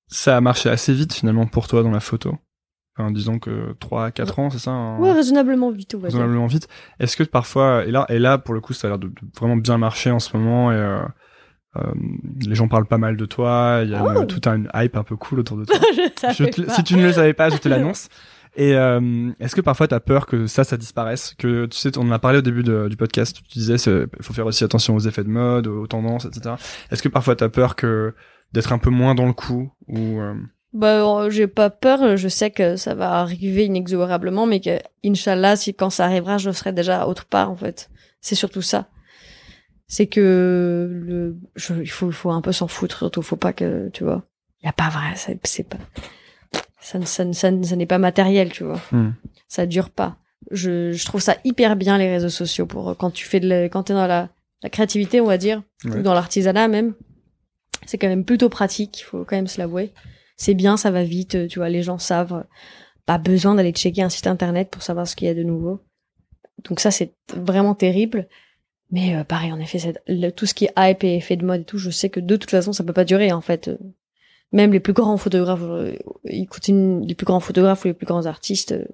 Ça 0.07 0.37
a 0.37 0.41
marché 0.41 0.69
assez 0.69 0.93
vite 0.93 1.13
finalement 1.13 1.47
pour 1.47 1.67
toi 1.67 1.81
dans 1.81 1.91
la 1.91 1.99
photo. 1.99 2.37
Enfin, 2.97 3.11
disons 3.11 3.39
que 3.39 3.75
3 3.79 4.11
4 4.11 4.39
ans, 4.39 4.49
c'est 4.49 4.59
ça 4.59 4.71
hein 4.71 4.97
Ouais, 4.99 5.11
raisonnablement 5.11 5.69
vite, 5.69 5.97
Raisonnablement 6.01 6.47
vite. 6.47 6.67
Est-ce 6.99 7.17
que 7.17 7.23
parfois 7.23 7.83
et 7.85 7.91
là 7.91 8.05
et 8.09 8.19
là 8.19 8.37
pour 8.37 8.53
le 8.53 8.61
coup 8.61 8.73
ça 8.73 8.87
a 8.87 8.91
l'air 8.91 8.99
de, 8.99 9.11
vraiment 9.37 9.57
bien 9.57 9.77
marcher 9.77 10.11
en 10.11 10.19
ce 10.19 10.35
moment 10.37 10.71
et 10.71 10.75
euh, 10.75 11.01
euh, 11.75 11.81
les 12.45 12.55
gens 12.55 12.69
parlent 12.69 12.85
pas 12.85 12.97
mal 12.97 13.17
de 13.17 13.25
toi, 13.25 13.81
il 13.83 13.89
y 13.89 13.95
a 13.95 14.01
oh. 14.01 14.23
tout 14.23 14.41
un 14.49 14.63
hype 14.73 14.95
un 14.95 15.03
peu 15.03 15.17
cool 15.17 15.39
autour 15.39 15.57
de 15.57 15.65
toi. 15.65 15.77
je 16.31 16.45
si 16.69 16.83
tu 16.83 16.95
ne 16.95 17.03
le 17.03 17.11
savais 17.11 17.33
pas, 17.33 17.49
je 17.49 17.57
te 17.57 17.67
l'annonce. 17.69 18.07
Et 18.57 18.73
euh, 18.75 19.31
est-ce 19.41 19.53
que 19.53 19.59
parfois 19.59 19.89
tu 19.89 19.93
as 19.93 19.99
peur 19.99 20.25
que 20.25 20.47
ça, 20.47 20.63
ça 20.63 20.77
disparaisse? 20.77 21.35
Que 21.37 21.65
tu 21.65 21.77
sais, 21.77 21.97
on 21.97 22.03
en 22.03 22.11
a 22.11 22.19
parlé 22.19 22.37
au 22.37 22.41
début 22.41 22.63
du 22.63 22.95
podcast. 22.95 23.41
Tu 23.49 23.59
disais, 23.59 23.75
il 23.75 24.07
faut 24.21 24.33
faire 24.33 24.45
aussi 24.45 24.63
attention 24.63 24.95
aux 24.95 25.01
effets 25.01 25.25
de 25.25 25.29
mode, 25.29 25.67
aux 25.67 25.87
tendances, 25.87 26.23
etc. 26.23 26.55
Est-ce 26.89 27.03
que 27.03 27.09
parfois 27.09 27.35
tu 27.35 27.43
as 27.43 27.49
peur 27.49 27.75
que 27.75 28.13
d'être 28.53 28.71
un 28.71 28.77
peu 28.77 28.89
moins 28.89 29.15
dans 29.15 29.25
le 29.25 29.33
coup 29.33 29.71
ou 29.87 30.19
euh, 30.19 30.33
bah, 30.75 31.29
j'ai 31.29 31.47
pas 31.47 31.69
peur. 31.69 32.17
Je 32.17 32.27
sais 32.27 32.51
que 32.51 32.75
ça 32.75 32.93
va 32.93 33.13
arriver 33.13 33.65
inexorablement, 33.65 34.45
mais 34.45 34.59
que, 34.59 34.79
inshallah, 35.05 35.55
si 35.55 35.73
quand 35.73 35.89
ça 35.89 36.05
arrivera, 36.05 36.37
je 36.37 36.51
serai 36.51 36.73
déjà 36.73 37.07
autre 37.07 37.25
part, 37.25 37.49
en 37.49 37.55
fait. 37.55 37.89
C'est 38.21 38.35
surtout 38.35 38.61
ça. 38.61 38.87
C'est 39.87 40.07
que 40.07 40.89
le, 40.91 41.37
il 41.81 41.89
faut, 41.89 42.07
il 42.07 42.13
faut 42.13 42.31
un 42.31 42.41
peu 42.41 42.51
s'en 42.51 42.67
foutre, 42.67 42.97
surtout. 42.97 43.21
Faut 43.21 43.35
pas 43.35 43.53
que, 43.53 43.89
tu 43.89 44.03
vois. 44.03 44.23
Y 44.63 44.67
a 44.67 44.73
pas 44.73 44.89
vrai, 44.89 45.13
c'est 45.15 45.63
pas, 45.63 45.77
ça, 46.81 46.99
ça, 47.05 47.33
ça, 47.33 47.51
ça 47.63 47.75
n'est 47.75 47.85
pas 47.85 47.97
matériel, 47.99 48.51
tu 48.51 48.63
vois. 48.63 48.81
Hmm. 48.91 49.11
Ça 49.47 49.65
dure 49.65 49.89
pas. 49.89 50.17
Je, 50.51 50.91
je 50.91 51.05
trouve 51.05 51.21
ça 51.21 51.37
hyper 51.43 51.75
bien, 51.75 51.97
les 51.97 52.09
réseaux 52.09 52.29
sociaux, 52.29 52.65
pour 52.65 52.95
quand 52.97 53.11
tu 53.11 53.25
fais 53.25 53.39
de 53.39 53.47
la, 53.47 53.69
quand 53.69 53.83
t'es 53.83 53.93
dans 53.93 54.07
la, 54.07 54.29
la 54.63 54.69
créativité, 54.69 55.21
on 55.21 55.25
va 55.25 55.37
dire, 55.37 55.61
ou 55.85 56.01
dans 56.01 56.13
l'artisanat 56.13 56.67
même. 56.67 56.93
C'est 57.85 57.99
quand 57.99 58.07
même 58.07 58.25
plutôt 58.25 58.49
pratique, 58.49 59.01
il 59.01 59.03
faut 59.03 59.23
quand 59.23 59.35
même 59.35 59.47
se 59.47 59.59
l'avouer 59.59 59.93
c'est 60.37 60.53
bien, 60.53 60.77
ça 60.77 60.91
va 60.91 61.03
vite, 61.03 61.47
tu 61.47 61.59
vois, 61.59 61.69
les 61.69 61.83
gens 61.83 61.97
savent, 61.97 62.45
pas 63.05 63.17
besoin 63.17 63.55
d'aller 63.55 63.71
checker 63.71 64.01
un 64.01 64.09
site 64.09 64.27
internet 64.27 64.69
pour 64.69 64.83
savoir 64.83 65.07
ce 65.07 65.15
qu'il 65.15 65.27
y 65.27 65.31
a 65.31 65.33
de 65.33 65.43
nouveau. 65.43 65.79
Donc 66.63 66.79
ça, 66.79 66.91
c'est 66.91 67.13
vraiment 67.35 67.75
terrible. 67.75 68.27
Mais 68.91 69.15
euh, 69.15 69.23
pareil, 69.23 69.51
en 69.51 69.59
effet, 69.59 69.93
tout 70.35 70.45
ce 70.45 70.53
qui 70.53 70.65
est 70.65 70.73
hype 70.77 71.03
et 71.03 71.15
effet 71.15 71.35
de 71.35 71.45
mode 71.45 71.61
et 71.61 71.65
tout, 71.65 71.77
je 71.77 71.89
sais 71.89 72.09
que 72.09 72.19
de 72.19 72.35
toute 72.35 72.51
façon, 72.51 72.73
ça 72.73 72.83
peut 72.83 72.93
pas 72.93 73.05
durer 73.05 73.31
en 73.31 73.41
fait. 73.41 73.69
Même 74.51 74.71
les 74.71 74.79
plus 74.79 74.93
grands 74.93 75.17
photographes, 75.17 75.61
euh, 75.63 75.95
ils 76.25 76.47
continuent, 76.47 77.05
les 77.05 77.15
plus 77.15 77.25
grands 77.25 77.39
photographes 77.39 77.83
ou 77.83 77.89
les 77.89 77.93
plus 77.93 78.05
grands 78.05 78.25
artistes, 78.25 78.73
euh, 78.73 78.85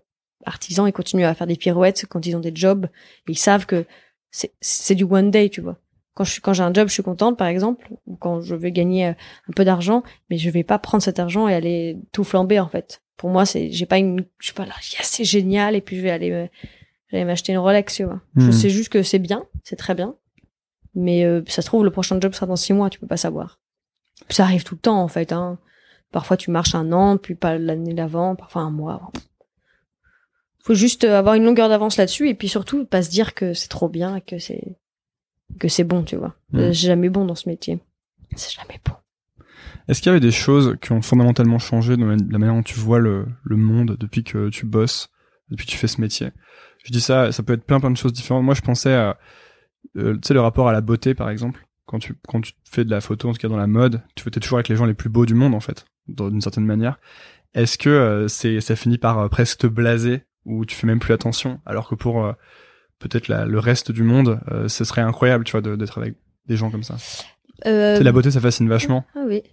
artisans, 0.46 0.88
ils 0.88 0.94
continuent 0.94 1.26
à 1.26 1.36
faire 1.36 1.48
des 1.48 1.56
pirouettes 1.56 2.06
quand 2.10 2.26
ils 2.26 2.36
ont 2.36 2.40
des 2.40 2.56
jobs. 2.56 2.88
ils 3.28 3.38
savent 3.38 3.66
que 3.66 3.86
c'est 4.32 4.96
du 4.96 5.04
one 5.04 5.30
day, 5.30 5.50
tu 5.50 5.62
vois 5.62 5.78
quand 6.14 6.24
je 6.24 6.32
suis 6.32 6.42
quand 6.42 6.54
j'ai 6.54 6.64
un 6.64 6.74
job, 6.74 6.88
je 6.88 6.94
suis 6.94 7.04
contente 7.04 7.38
par 7.38 7.48
exemple, 7.48 7.90
ou 8.06 8.16
quand 8.16 8.42
je 8.42 8.56
veux 8.56 8.70
gagner 8.70 9.08
euh, 9.08 9.14
un 9.50 9.54
peu 9.56 9.64
d'argent, 9.66 10.04
mais 10.30 10.38
je 10.38 10.50
vais 10.50 10.64
pas 10.64 10.80
prendre 10.80 11.04
cet 11.04 11.20
argent 11.20 11.48
et 11.48 11.54
aller 11.54 11.98
tout 12.12 12.24
flamber 12.24 12.60
en 12.60 12.68
fait. 12.68 13.02
Pour 13.18 13.30
moi, 13.30 13.46
c'est 13.46 13.72
j'ai 13.72 13.86
pas 13.86 13.98
une 13.98 14.26
je 14.40 14.48
suis 14.48 14.54
pas 14.54 14.66
là, 14.66 14.74
c'est 14.82 15.24
génial 15.24 15.76
et 15.76 15.82
puis 15.82 15.98
je 15.98 16.02
vais 16.02 16.12
aller 16.12 16.50
j'allais 17.10 17.26
m'acheter 17.26 17.54
une 17.54 17.60
Rolex, 17.60 17.96
tu 17.96 18.04
vois. 18.04 18.22
Je 18.36 18.48
hmm. 18.48 18.52
sais 18.52 18.70
juste 18.70 18.90
que 18.90 19.04
c'est 19.04 19.20
bien, 19.20 19.46
c'est 19.64 19.76
très 19.76 19.96
bien. 19.96 20.16
Mais 20.96 21.24
euh, 21.24 21.42
ça 21.48 21.62
se 21.62 21.68
trouve 21.68 21.86
le 21.86 21.92
prochain 21.92 22.20
job 22.20 22.34
sera 22.34 22.46
dans 22.46 22.56
six 22.56 22.74
mois, 22.74 22.90
tu 22.90 23.00
peux 23.00 23.08
pas 23.08 23.18
savoir. 23.18 23.60
Ça 24.30 24.44
arrive 24.44 24.64
tout 24.64 24.76
le 24.76 24.82
temps 24.82 25.02
en 25.02 25.08
fait 25.08 25.32
hein. 25.32 25.58
Parfois 26.12 26.36
tu 26.36 26.52
marches 26.52 26.76
un 26.76 26.92
an, 26.92 27.18
puis 27.18 27.36
pas 27.36 27.58
l'année 27.58 27.94
d'avant, 27.94 28.36
parfois 28.36 28.64
un 28.64 28.72
mois. 28.72 29.12
Faut 30.64 30.74
juste 30.74 31.06
avoir 31.06 31.36
une 31.36 31.46
longueur 31.46 31.70
d'avance 31.70 31.98
là-dessus 31.98 32.30
et 32.30 32.36
puis 32.36 32.50
surtout 32.50 32.86
pas 32.86 33.02
se 33.02 33.10
dire 33.10 33.34
que 33.34 33.54
c'est 33.54 33.70
trop 33.70 33.88
bien 33.88 34.20
que 34.20 34.38
c'est 34.38 34.78
que 35.60 35.68
c'est 35.68 35.84
bon, 35.84 36.04
tu 36.04 36.16
vois. 36.16 36.36
C'est 36.54 36.70
hmm. 36.70 36.74
jamais 36.74 37.10
bon 37.10 37.26
dans 37.26 37.36
ce 37.36 37.50
métier. 37.50 37.80
C'est 38.36 38.54
jamais 38.54 38.80
bon. 38.86 38.94
Est-ce 39.88 40.02
qu'il 40.02 40.10
y 40.10 40.12
avait 40.12 40.20
des 40.20 40.32
choses 40.32 40.78
qui 40.82 40.92
ont 40.92 41.02
fondamentalement 41.02 41.60
changé 41.60 41.98
dans 41.98 42.06
la 42.06 42.38
manière 42.38 42.54
dont 42.54 42.64
tu 42.64 42.80
vois 42.80 43.00
le, 43.00 43.26
le 43.44 43.58
monde 43.58 43.98
depuis 44.00 44.24
que 44.24 44.50
tu 44.50 44.66
bosses, 44.66 45.10
depuis 45.50 45.66
que 45.66 45.72
tu 45.72 45.78
fais 45.78 45.88
ce 45.88 46.00
métier? 46.00 46.32
Je 46.84 46.92
dis 46.92 47.02
ça, 47.02 47.32
ça 47.32 47.44
peut 47.44 47.54
être 47.54 47.66
plein 47.66 47.80
plein 47.80 47.92
de 47.92 47.98
choses 47.98 48.14
différentes. 48.14 48.44
Moi, 48.44 48.54
je 48.54 48.62
pensais 48.62 48.94
à, 48.94 49.18
euh, 49.98 50.14
tu 50.14 50.28
sais, 50.28 50.34
le 50.34 50.42
rapport 50.42 50.68
à 50.68 50.72
la 50.72 50.82
beauté, 50.82 51.14
par 51.14 51.30
exemple. 51.30 51.66
Quand 51.86 52.00
tu, 52.00 52.16
quand 52.28 52.42
tu 52.42 52.54
fais 52.64 52.86
de 52.86 52.92
la 52.92 53.02
photo, 53.02 53.30
en 53.30 53.34
tout 53.34 53.40
cas 53.40 53.50
dans 53.50 53.58
la 53.58 53.68
mode, 53.68 54.02
tu 54.16 54.28
es 54.28 54.32
toujours 54.32 54.60
avec 54.60 54.70
les 54.70 54.76
gens 54.76 54.86
les 54.86 54.94
plus 54.94 55.10
beaux 55.10 55.26
du 55.26 55.34
monde, 55.34 55.54
en 55.54 55.60
fait, 55.60 55.86
d'une 56.08 56.42
certaine 56.42 56.66
manière. 56.66 57.00
Est-ce 57.54 57.78
que 57.78 57.90
euh, 57.90 58.28
c'est, 58.28 58.62
ça 58.62 58.76
finit 58.76 58.98
par 58.98 59.20
euh, 59.20 59.28
presque 59.28 59.60
te 59.60 59.68
blaser, 59.68 60.24
ou 60.46 60.66
tu 60.66 60.76
fais 60.76 60.88
même 60.88 61.00
plus 61.00 61.14
attention, 61.14 61.60
alors 61.66 61.90
que 61.90 61.96
pour 61.96 62.34
peut-être 63.02 63.28
le 63.28 63.60
reste 63.60 63.92
du 63.92 64.04
monde, 64.04 64.40
euh, 64.52 64.68
ce 64.68 64.84
serait 64.84 65.02
incroyable, 65.02 65.44
tu 65.44 65.52
vois, 65.52 65.62
d'être 65.62 65.98
avec 65.98 66.16
des 66.48 66.56
gens 66.56 66.72
comme 66.72 66.84
ça. 66.84 66.96
Euh... 67.66 68.00
la 68.00 68.12
beauté, 68.12 68.32
ça 68.32 68.40
fascine 68.40 68.70
vachement. 68.70 69.06
Ah 69.16 69.24
oui. 69.28 69.44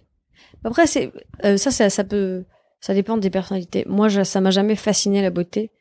Après, 0.63 0.87
c'est 0.87 1.11
euh, 1.43 1.57
ça, 1.57 1.71
ça, 1.71 1.89
ça 1.89 2.03
peut, 2.03 2.45
ça 2.79 2.93
dépend 2.93 3.17
des 3.17 3.29
personnalités. 3.29 3.85
Moi, 3.87 4.09
ça 4.23 4.41
m'a 4.41 4.51
jamais 4.51 4.75
fasciné 4.75 5.21
la 5.21 5.29
beauté 5.29 5.71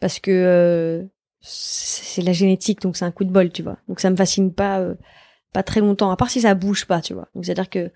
parce 0.00 0.20
que 0.20 1.06
c'est 1.40 2.22
la 2.22 2.32
génétique, 2.32 2.80
donc 2.80 2.96
c'est 2.96 3.04
un 3.04 3.10
coup 3.10 3.24
de 3.24 3.30
bol, 3.30 3.50
tu 3.50 3.62
vois. 3.62 3.78
Donc 3.88 4.00
ça 4.00 4.10
me 4.10 4.16
fascine 4.16 4.52
pas, 4.52 4.82
pas 5.52 5.62
très 5.62 5.80
longtemps. 5.80 6.10
À 6.10 6.16
part 6.16 6.30
si 6.30 6.40
ça 6.42 6.54
bouge 6.54 6.86
pas, 6.86 7.00
tu 7.00 7.14
vois. 7.14 7.28
Donc 7.34 7.44
c'est 7.44 7.52
à 7.52 7.54
dire 7.54 7.70
que 7.70 7.90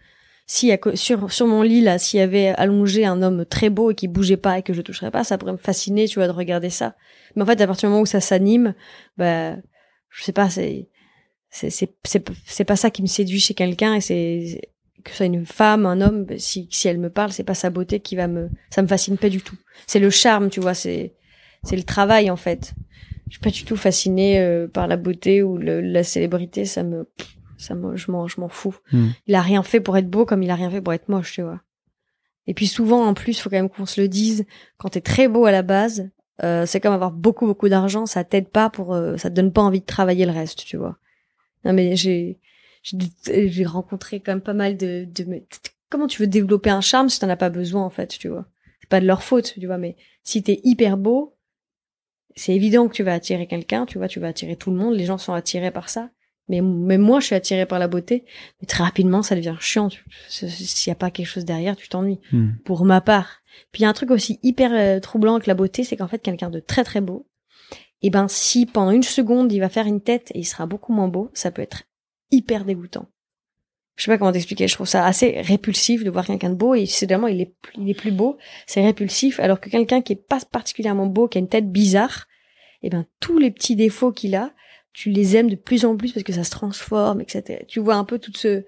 si 0.53 0.73
sur 0.95 1.33
sur 1.33 1.47
mon 1.47 1.63
lit 1.63 1.81
là, 1.81 1.97
s'il 1.97 2.19
y 2.19 2.23
avait 2.25 2.49
allongé 2.49 3.07
un 3.07 3.23
homme 3.23 3.45
très 3.45 3.71
beau 3.71 3.93
et 3.93 3.95
qui 3.95 4.09
bougeait 4.09 4.37
pas 4.37 4.59
et 4.59 4.63
que 4.63 4.73
je 4.73 4.83
toucherais 4.83 5.13
pas, 5.13 5.23
ça 5.23 5.39
pourrait 5.39 5.53
me 5.53 5.59
fasciner, 5.59 6.09
tu 6.09 6.19
vois, 6.19 6.27
de 6.27 6.33
regarder 6.33 6.71
ça. 6.71 6.97
Mais 7.37 7.43
en 7.43 7.47
fait, 7.47 7.61
à 7.61 7.69
partir 7.69 7.89
du 7.89 7.93
moment 7.93 8.03
où 8.03 8.07
ça 8.07 8.21
s'anime, 8.21 8.75
bah, 9.17 9.55
je 10.09 10.25
sais 10.25 10.33
pas, 10.33 10.51
c'est 10.51 10.89
c'est 11.51 11.71
c'est 11.71 11.95
c'est 12.45 12.65
pas 12.65 12.75
ça 12.75 12.91
qui 12.91 13.01
me 13.01 13.07
séduit 13.07 13.39
chez 13.39 13.55
quelqu'un 13.55 13.95
et 13.95 14.01
c'est 14.01 14.61
que 15.05 15.13
ce 15.13 15.19
soit 15.19 15.27
une 15.27 15.47
femme, 15.47 15.87
un 15.87 16.01
homme, 16.01 16.25
bah, 16.25 16.35
si 16.39 16.67
si 16.73 16.89
elle 16.89 16.99
me 16.99 17.11
parle, 17.11 17.31
c'est 17.31 17.45
pas 17.45 17.55
sa 17.55 17.71
beauté 17.71 18.01
qui 18.01 18.17
va 18.17 18.27
me 18.27 18.49
ça 18.71 18.83
me 18.83 18.89
fascine 18.89 19.19
pas 19.19 19.29
du 19.29 19.43
tout. 19.43 19.57
C'est 19.87 20.01
le 20.01 20.11
charme, 20.11 20.51
tu 20.51 20.59
vois, 20.59 20.75
c'est 20.75 21.15
c'est 21.63 21.77
le 21.77 21.85
travail 21.85 22.29
en 22.29 22.37
fait. 22.37 22.75
Je 23.29 23.35
suis 23.35 23.41
pas 23.41 23.51
du 23.51 23.65
tout 23.65 23.77
fascinée 23.77 24.41
euh, 24.41 24.67
par 24.67 24.89
la 24.89 24.97
beauté 24.97 25.45
ou 25.45 25.59
le, 25.59 25.81
la 25.81 26.03
célébrité, 26.03 26.65
ça 26.65 26.83
me 26.83 27.07
ça 27.61 27.75
je 27.95 28.11
m'en, 28.11 28.27
je 28.27 28.41
m'en 28.41 28.49
fous. 28.49 28.77
Hmm. 28.93 29.09
Il 29.27 29.35
a 29.35 29.43
rien 29.43 29.63
fait 29.63 29.81
pour 29.81 29.97
être 29.97 30.09
beau 30.09 30.25
comme 30.25 30.43
il 30.43 30.51
a 30.51 30.55
rien 30.55 30.71
fait 30.71 30.81
pour 30.81 30.93
être 30.93 31.09
moche, 31.09 31.33
tu 31.33 31.43
vois. 31.43 31.61
Et 32.47 32.55
puis 32.55 32.67
souvent, 32.67 33.07
en 33.07 33.15
plus, 33.15 33.41
faut 33.41 33.51
quand 33.51 33.57
même 33.57 33.69
qu'on 33.69 33.87
se 33.87 34.01
le 34.01 34.09
dise, 34.09 34.45
quand 34.79 34.89
t'es 34.91 35.01
très 35.01 35.29
beau 35.29 35.45
à 35.45 35.53
la 35.53 35.63
base, 35.63 36.11
euh, 36.43 36.65
c'est 36.67 36.81
comme 36.81 36.95
avoir 36.95 37.13
beaucoup 37.13 37.47
beaucoup 37.47 37.69
d'argent, 37.69 38.07
ça 38.07 38.25
t'aide 38.25 38.49
pas 38.49 38.71
pour, 38.71 38.95
euh, 38.95 39.17
ça 39.17 39.31
te 39.31 39.35
donne 39.35 39.53
pas 39.53 39.63
envie 39.63 39.81
de 39.81 39.87
travailler 39.87 40.25
le 40.25 40.33
reste, 40.33 40.65
tu 40.65 40.77
vois. 40.77 40.97
Non 41.65 41.73
mais 41.75 41.97
j'ai, 41.97 42.39
j'ai 42.83 43.65
rencontré 43.65 44.21
quand 44.21 44.33
même 44.33 44.41
pas 44.41 44.55
mal 44.55 44.77
de, 44.77 45.05
de, 45.05 45.43
comment 45.91 46.07
tu 46.07 46.23
veux 46.23 46.27
développer 46.27 46.71
un 46.71 46.81
charme 46.81 47.11
si 47.11 47.21
t'en 47.21 47.29
as 47.29 47.37
pas 47.37 47.51
besoin 47.51 47.85
en 47.85 47.91
fait, 47.91 48.09
tu 48.19 48.29
vois. 48.29 48.47
C'est 48.81 48.89
pas 48.89 49.01
de 49.01 49.07
leur 49.07 49.23
faute, 49.23 49.55
tu 49.59 49.67
vois, 49.67 49.77
mais 49.77 49.97
si 50.25 50.43
t'es 50.43 50.61
hyper 50.65 50.97
beau, 50.97 51.37
c'est 52.37 52.55
évident 52.55 52.89
que 52.89 52.95
tu 52.95 53.03
vas 53.03 53.13
attirer 53.13 53.47
quelqu'un, 53.47 53.85
tu 53.85 53.99
vois, 53.99 54.09
tu 54.09 54.21
vas 54.21 54.29
attirer 54.29 54.57
tout 54.57 54.71
le 54.71 54.77
monde, 54.77 54.95
les 54.95 55.05
gens 55.05 55.19
sont 55.19 55.35
attirés 55.35 55.71
par 55.71 55.89
ça. 55.89 56.11
Mais 56.51 56.61
même 56.61 57.01
moi, 57.01 57.21
je 57.21 57.27
suis 57.27 57.35
attirée 57.37 57.65
par 57.65 57.79
la 57.79 57.87
beauté, 57.87 58.25
mais 58.61 58.67
très 58.67 58.83
rapidement, 58.83 59.23
ça 59.23 59.37
devient 59.37 59.55
chiant. 59.61 59.89
S'il 60.29 60.91
y 60.91 60.91
a 60.91 60.97
pas 60.97 61.13
quelque 61.13 61.29
chose 61.29 61.45
derrière, 61.45 61.77
tu 61.77 61.89
t'ennuies. 61.89 62.19
Hmm. 62.33 62.51
Pour 62.65 62.85
ma 62.85 63.01
part. 63.01 63.41
Puis 63.71 63.81
il 63.81 63.83
y 63.85 63.87
a 63.87 63.89
un 63.89 63.95
truc 63.95 64.11
aussi 64.11 64.41
hyper 64.43 64.73
euh, 64.73 64.99
troublant 64.99 65.37
avec 65.37 65.47
la 65.47 65.55
beauté, 65.55 65.85
c'est 65.85 65.97
qu'en 65.97 66.09
fait, 66.09 66.19
quelqu'un 66.19 66.51
de 66.51 66.59
très 66.59 66.83
très 66.83 67.01
beau, 67.01 67.29
et 68.03 68.07
eh 68.07 68.11
ben 68.11 68.29
si 68.29 68.65
pendant 68.65 68.93
une 68.93 69.03
seconde 69.03 69.53
il 69.53 69.59
va 69.59 69.69
faire 69.69 69.87
une 69.87 70.01
tête 70.01 70.33
et 70.35 70.39
il 70.39 70.45
sera 70.45 70.65
beaucoup 70.65 70.93
moins 70.95 71.09
beau, 71.09 71.31
ça 71.35 71.51
peut 71.51 71.61
être 71.61 71.83
hyper 72.31 72.65
dégoûtant. 72.65 73.07
Je 73.97 74.05
sais 74.05 74.11
pas 74.11 74.17
comment 74.17 74.33
t'expliquer. 74.33 74.67
Je 74.69 74.75
trouve 74.75 74.87
ça 74.87 75.05
assez 75.05 75.43
répulsif 75.43 76.03
de 76.03 76.09
voir 76.09 76.25
quelqu'un 76.25 76.49
de 76.49 76.55
beau 76.55 76.75
et 76.75 76.87
soudainement 76.87 77.27
il 77.27 77.43
est 77.43 77.55
il 77.77 77.91
est 77.91 77.95
plus 77.95 78.11
beau, 78.11 78.39
c'est 78.67 78.83
répulsif. 78.83 79.39
Alors 79.39 79.61
que 79.61 79.69
quelqu'un 79.69 80.01
qui 80.01 80.15
est 80.15 80.27
pas 80.27 80.39
particulièrement 80.51 81.07
beau, 81.07 81.29
qui 81.29 81.37
a 81.37 81.41
une 81.41 81.49
tête 81.49 81.71
bizarre, 81.71 82.27
et 82.83 82.87
eh 82.87 82.91
ben 82.91 83.05
tous 83.21 83.39
les 83.39 83.51
petits 83.51 83.77
défauts 83.77 84.13
qu'il 84.13 84.35
a, 84.35 84.55
tu 84.93 85.11
les 85.11 85.37
aimes 85.37 85.51
de 85.51 85.57
plus 85.57 85.85
en 85.85 85.97
plus 85.97 86.13
parce 86.13 86.25
que 86.25 86.33
ça 86.33 86.45
se 86.45 86.51
transforme, 86.51 87.21
etc. 87.21 87.65
Tu 87.69 87.81
vois 87.81 87.95
un 87.95 88.05
peu 88.05 88.19
tout 88.19 88.33
ce, 88.35 88.65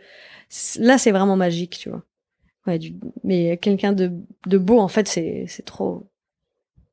là 0.79 0.99
c'est 0.99 1.13
vraiment 1.13 1.37
magique, 1.37 1.79
tu 1.79 1.91
vois. 1.91 2.03
Ouais, 2.67 2.79
mais 3.25 3.57
quelqu'un 3.57 3.93
de, 3.93 4.13
de 4.47 4.59
beau 4.59 4.79
en 4.79 4.89
fait 4.89 5.09
c'est 5.09 5.47
c'est 5.49 5.65
trop. 5.65 6.09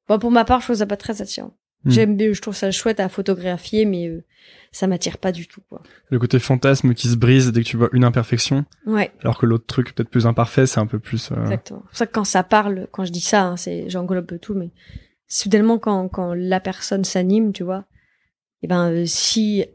Bon, 0.08 0.18
pour 0.18 0.32
ma 0.32 0.44
part, 0.44 0.62
je 0.62 0.66
trouve 0.66 0.78
ça 0.78 0.88
pas 0.88 0.98
très 0.98 1.22
attirant. 1.22 1.54
Hmm. 1.86 1.92
J'aime, 1.92 2.20
je 2.20 2.42
trouve 2.42 2.56
ça 2.56 2.72
chouette 2.72 3.00
à 3.00 3.08
photographier, 3.08 3.86
mais 3.86 4.08
euh, 4.08 4.24
ça 4.72 4.88
m'attire 4.88 5.18
pas 5.18 5.32
du 5.32 5.48
tout. 5.48 5.62
Quoi. 5.70 5.82
Le 6.10 6.20
côté 6.20 6.40
fantasme 6.40 6.94
qui 6.94 7.08
se 7.08 7.16
brise 7.16 7.52
dès 7.52 7.64
que 7.64 7.68
tu 7.68 7.78
vois 7.78 7.90
une 7.94 8.04
imperfection. 8.04 8.66
Ouais. 8.86 9.12
Alors 9.22 9.38
que 9.38 9.46
l'autre 9.46 9.66
truc 9.66 9.94
peut-être 9.94 10.10
plus 10.10 10.28
imparfait, 10.28 10.66
c'est 10.66 10.80
un 10.80 10.88
peu 10.88 11.00
plus. 11.00 11.32
Euh... 11.32 11.42
Exactement. 11.44 11.84
C'est 11.86 11.90
pour 11.90 11.98
ça 11.98 12.08
que 12.08 12.12
quand 12.12 12.26
ça 12.26 12.44
parle, 12.44 12.88
quand 12.92 13.06
je 13.06 13.12
dis 13.12 13.22
ça, 13.22 13.46
hein, 13.46 13.58
c'est 13.58 13.90
j'englobe 13.90 14.40
tout, 14.40 14.56
mais 14.56 14.72
soudainement 15.28 15.78
quand 15.78 16.10
quand 16.10 16.34
la 16.34 16.60
personne 16.60 17.06
s'anime, 17.06 17.54
tu 17.54 17.64
vois, 17.64 17.86
et 18.64 18.68
ben 18.68 18.92
euh, 18.92 19.06
si 19.06 19.66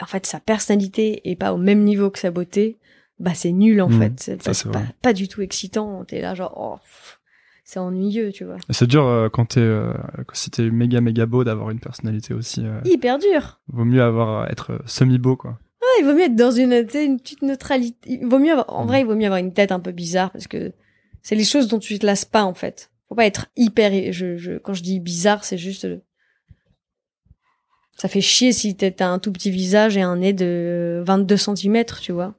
en 0.00 0.06
fait 0.06 0.26
sa 0.26 0.40
personnalité 0.40 1.28
est 1.30 1.36
pas 1.36 1.52
au 1.52 1.56
même 1.56 1.82
niveau 1.84 2.10
que 2.10 2.18
sa 2.18 2.30
beauté, 2.30 2.76
bah 3.18 3.32
c'est 3.34 3.52
nul 3.52 3.80
en 3.80 3.88
Mmh, 3.88 3.98
fait. 4.00 4.12
C'est 4.42 4.42
ça, 4.54 4.70
pas, 4.70 4.82
pas, 5.02 5.12
du 5.12 5.28
tout 5.28 5.42
excitant. 5.42 6.04
T'es 6.04 6.20
là 6.20 6.34
genre 6.34 6.52
oh, 6.56 6.76
pff, 6.76 7.20
c'est 7.64 7.78
ennuyeux, 7.78 8.30
tu 8.32 8.44
vois. 8.44 8.56
C'est 8.70 8.86
dur 8.86 9.06
euh, 9.06 9.28
quand 9.28 9.46
t'es, 9.46 9.60
euh, 9.60 9.92
si 10.34 10.50
t'es 10.50 10.70
méga 10.70 11.00
méga 11.00 11.26
beau 11.26 11.42
d'avoir 11.44 11.70
une 11.70 11.80
personnalité 11.80 12.34
aussi. 12.34 12.64
euh, 12.64 12.80
Hyper 12.84 13.18
dur. 13.18 13.60
vaut 13.68 13.84
mieux 13.84 14.02
avoir 14.02 14.50
être 14.50 14.80
semi 14.86 15.18
beau 15.18 15.36
quoi. 15.36 15.58
Ouais, 15.82 16.02
il 16.02 16.04
vaut 16.06 16.14
mieux 16.14 16.24
être 16.24 16.36
dans 16.36 16.50
une, 16.50 16.72
une 16.72 17.18
petite 17.20 17.42
neutralité. 17.42 17.96
Il 18.20 18.26
vaut 18.26 18.38
mieux 18.38 18.52
avoir- 18.52 18.70
en 18.76 18.84
Mm. 18.84 18.88
vrai, 18.88 19.00
il 19.00 19.06
vaut 19.06 19.14
mieux 19.14 19.26
avoir 19.26 19.38
une 19.40 19.52
tête 19.52 19.72
un 19.72 19.80
peu 19.80 19.92
bizarre 19.92 20.30
parce 20.32 20.46
que 20.46 20.72
c'est 21.22 21.36
les 21.36 21.44
choses 21.44 21.68
dont 21.68 21.78
tu 21.78 21.98
te 21.98 22.04
lasses 22.06 22.24
pas, 22.24 22.44
en 22.44 22.54
fait. 22.54 22.90
Faut 23.08 23.14
pas 23.14 23.24
être 23.26 23.46
hyper, 23.56 24.12
je, 24.12 24.36
je, 24.36 24.58
quand 24.58 24.74
je 24.74 24.82
dis 24.82 24.98
bizarre, 25.00 25.44
c'est 25.44 25.58
juste, 25.58 25.84
euh, 25.84 25.98
ça 27.96 28.08
fait 28.08 28.20
chier 28.20 28.52
si 28.52 28.76
t'as 28.76 29.08
un 29.08 29.18
tout 29.18 29.32
petit 29.32 29.50
visage 29.50 29.96
et 29.96 30.02
un 30.02 30.16
nez 30.16 30.32
de 30.32 31.02
22 31.04 31.36
cm, 31.36 31.84
tu 32.00 32.12
vois. 32.12 32.34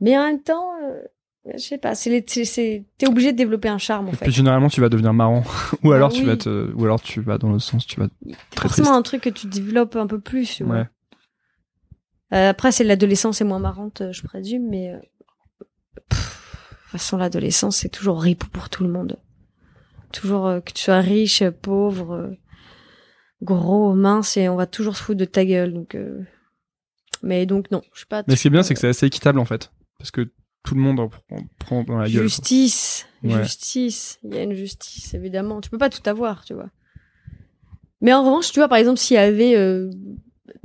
Mais 0.00 0.18
en 0.18 0.24
même 0.24 0.42
temps, 0.42 0.72
euh, 0.82 1.00
je 1.54 1.58
sais 1.62 1.78
pas, 1.78 1.94
c'est 1.94 2.22
t'es 2.24 3.08
obligé 3.08 3.32
de 3.32 3.36
développer 3.36 3.68
un 3.68 3.78
charme, 3.78 4.08
en 4.08 4.12
Et 4.12 4.16
fait. 4.16 4.24
puis 4.26 4.32
généralement 4.34 4.68
tu 4.68 4.80
vas 4.80 4.88
devenir 4.88 5.12
marrant 5.12 5.42
ou 5.84 5.92
Ah 5.92 5.96
alors 5.96 6.12
tu 6.12 6.24
vas 6.24 6.36
te, 6.36 6.72
ou 6.74 6.84
alors 6.84 7.00
tu 7.00 7.20
vas 7.20 7.38
dans 7.38 7.48
l'autre 7.50 7.62
sens, 7.64 7.86
tu 7.86 7.98
vas. 8.00 8.08
très 8.50 8.68
Forcément 8.68 8.86
triste. 8.86 8.98
un 8.98 9.02
truc 9.02 9.20
que 9.22 9.30
tu 9.30 9.46
développes 9.46 9.96
un 9.96 10.06
peu 10.06 10.18
plus, 10.20 10.52
tu 10.56 10.64
vois. 10.64 10.74
Ouais. 10.76 10.88
Euh, 12.34 12.48
après, 12.50 12.72
c'est 12.72 12.84
l'adolescence 12.84 13.40
est 13.40 13.44
moins 13.44 13.58
marrante, 13.58 14.00
euh, 14.00 14.12
je 14.12 14.22
présume, 14.22 14.66
mais 14.68 14.90
euh, 14.92 14.98
pff, 16.08 16.18
de 16.70 16.76
toute 16.76 16.90
façon, 16.92 17.16
l'adolescence, 17.18 17.76
c'est 17.76 17.90
toujours 17.90 18.20
ripou 18.22 18.48
pour 18.48 18.70
tout 18.70 18.82
le 18.84 18.88
monde. 18.90 19.18
Toujours 20.12 20.46
euh, 20.46 20.60
que 20.60 20.72
tu 20.72 20.82
sois 20.82 21.00
riche, 21.00 21.42
pauvre, 21.60 22.34
gros, 23.42 23.94
mince, 23.94 24.36
et 24.36 24.48
on 24.48 24.56
va 24.56 24.66
toujours 24.66 24.96
se 24.96 25.02
foutre 25.02 25.18
de 25.18 25.24
ta 25.24 25.44
gueule. 25.44 25.72
Donc, 25.74 25.94
euh, 25.94 26.20
mais 27.22 27.44
donc 27.46 27.70
non, 27.70 27.82
je 27.94 28.00
sais 28.00 28.06
pas. 28.08 28.22
Mais 28.26 28.36
ce 28.36 28.42
qui 28.42 28.48
est 28.48 28.50
bien 28.50 28.62
c'est 28.62 28.74
que 28.74 28.80
c'est 28.80 28.88
assez 28.88 29.06
équitable 29.06 29.38
en 29.38 29.44
fait 29.44 29.70
parce 29.98 30.10
que 30.10 30.30
tout 30.64 30.74
le 30.74 30.80
monde 30.80 31.00
en 31.00 31.10
prend, 31.58 31.82
dans 31.84 31.98
la 31.98 32.08
gueule. 32.08 32.22
justice, 32.22 33.06
Ouais. 33.24 33.42
justice. 33.42 34.18
Il 34.24 34.34
y 34.34 34.38
a 34.38 34.42
une 34.44 34.54
justice, 34.54 35.12
évidemment. 35.14 35.60
Tu 35.60 35.70
peux 35.70 35.78
pas 35.78 35.90
tout 35.90 36.08
avoir, 36.08 36.44
tu 36.44 36.54
vois. 36.54 36.68
Mais 38.00 38.12
en 38.12 38.22
revanche, 38.24 38.50
tu 38.52 38.60
vois, 38.60 38.68
par 38.68 38.78
exemple, 38.78 38.98
s'il 38.98 39.14
y 39.14 39.18
avait, 39.18 39.56
euh, 39.56 39.90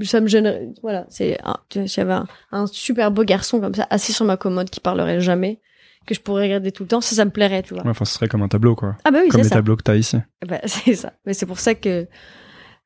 ça 0.04 0.22
me 0.22 0.28
gênerait, 0.28 0.70
voilà, 0.82 1.06
c'est, 1.10 1.38
s'il 1.72 1.98
y 1.98 2.00
avait 2.02 2.14
un, 2.14 2.28
un 2.52 2.66
super 2.68 3.12
beau 3.12 3.24
garçon 3.24 3.60
comme 3.60 3.74
ça, 3.76 3.86
assis 3.90 4.14
sur 4.14 4.26
ma 4.26 4.38
commode, 4.38 4.70
qui 4.70 4.80
parlerait 4.80 5.20
jamais, 5.20 5.62
que 6.08 6.14
je 6.16 6.20
pourrais 6.22 6.44
regarder 6.44 6.72
tout 6.72 6.84
le 6.84 6.90
temps, 6.90 7.02
ça, 7.02 7.16
ça 7.16 7.26
me 7.26 7.32
plairait, 7.32 7.62
tu 7.64 7.74
vois. 7.76 7.84
Ouais, 7.84 7.90
enfin 7.90 8.06
ce 8.06 8.14
serait 8.14 8.28
comme 8.28 8.42
un 8.42 8.48
tableau 8.48 8.76
quoi. 8.76 8.98
Ah 9.04 9.12
bah 9.12 9.20
oui, 9.24 9.30
comme 9.30 9.42
les 9.42 9.48
ça. 9.50 9.56
tableaux 9.56 9.76
que 9.76 9.84
t'as 9.84 9.96
ici. 9.96 10.18
Bah, 10.48 10.60
c'est 10.66 10.96
ça. 10.96 11.14
Mais 11.26 11.34
c'est 11.34 11.46
pour 11.46 11.60
ça 11.60 11.76
que 11.76 12.08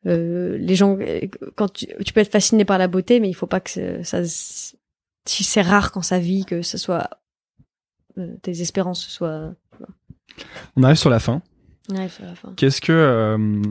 euh, 0.07 0.57
les 0.57 0.76
gens, 0.76 0.98
euh, 0.99 1.22
quand 1.56 1.72
tu, 1.72 1.88
tu 2.03 2.14
peux 2.14 2.22
être 2.22 2.32
fasciné 2.32 2.65
par 2.65 2.78
la 2.78 2.88
beauté, 2.88 3.19
mais 3.19 3.30
il 3.30 3.34
faut 3.34 3.48
pas 3.48 3.60
que 3.60 4.02
ça, 4.03 4.23
si 4.26 5.44
c'est 5.44 5.61
rare 5.61 5.91
quand 5.91 6.02
ça 6.02 6.19
vit 6.19 6.45
que 6.45 6.61
ce 6.61 6.78
soit 6.78 7.10
euh, 8.18 8.36
tes 8.41 8.61
espérances 8.61 9.07
soient. 9.07 9.53
On 10.76 10.84
arrive 10.84 10.98
sur 10.98 11.10
la 11.10 11.19
fin. 11.19 11.41
Ouais, 11.90 12.10
c'est 12.10 12.23
la 12.23 12.36
fin. 12.36 12.53
Qu'est-ce 12.56 12.82
que 12.82 12.91
euh, 12.91 13.61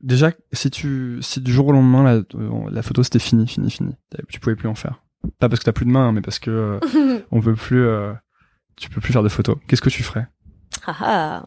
déjà 0.00 0.32
si 0.52 0.70
tu 0.70 1.18
si 1.20 1.40
du 1.40 1.52
jour 1.52 1.66
au 1.68 1.72
lendemain 1.72 2.02
la, 2.02 2.22
la 2.70 2.82
photo 2.82 3.02
c'était 3.02 3.18
fini 3.18 3.46
fini 3.46 3.70
fini 3.70 3.94
tu 4.28 4.40
pouvais 4.40 4.56
plus 4.56 4.68
en 4.68 4.74
faire 4.74 5.02
pas 5.38 5.48
parce 5.48 5.60
que 5.60 5.64
t'as 5.64 5.72
plus 5.72 5.84
de 5.84 5.90
main 5.90 6.08
hein, 6.08 6.12
mais 6.12 6.22
parce 6.22 6.38
que 6.38 6.78
on 7.30 7.40
veut 7.40 7.54
plus 7.54 7.84
tu 8.76 8.88
peux 8.88 9.00
plus 9.00 9.12
faire 9.12 9.22
de 9.22 9.28
photos 9.28 9.56
qu'est-ce 9.66 9.82
que 9.82 9.90
tu 9.90 10.02
ferais? 10.02 10.28
Ah 10.86 10.96
ah. 11.00 11.46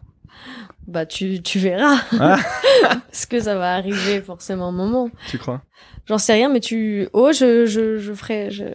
Bah 0.88 1.06
tu 1.06 1.42
tu 1.42 1.60
verras. 1.60 1.98
Ah. 2.20 2.38
Parce 3.08 3.26
que 3.26 3.40
ça 3.40 3.56
va 3.56 3.76
arriver 3.76 4.22
forcément 4.22 4.68
un 4.70 4.72
moment. 4.74 5.10
tu 5.30 5.38
crois? 5.38 5.64
J'en 6.08 6.18
sais 6.18 6.34
rien, 6.34 6.50
mais 6.50 6.60
tu. 6.60 7.08
Oh, 7.14 7.32
je 7.32 7.66
je 7.66 7.98
je 7.98 8.14
ferai 8.14 8.52
je 8.52 8.66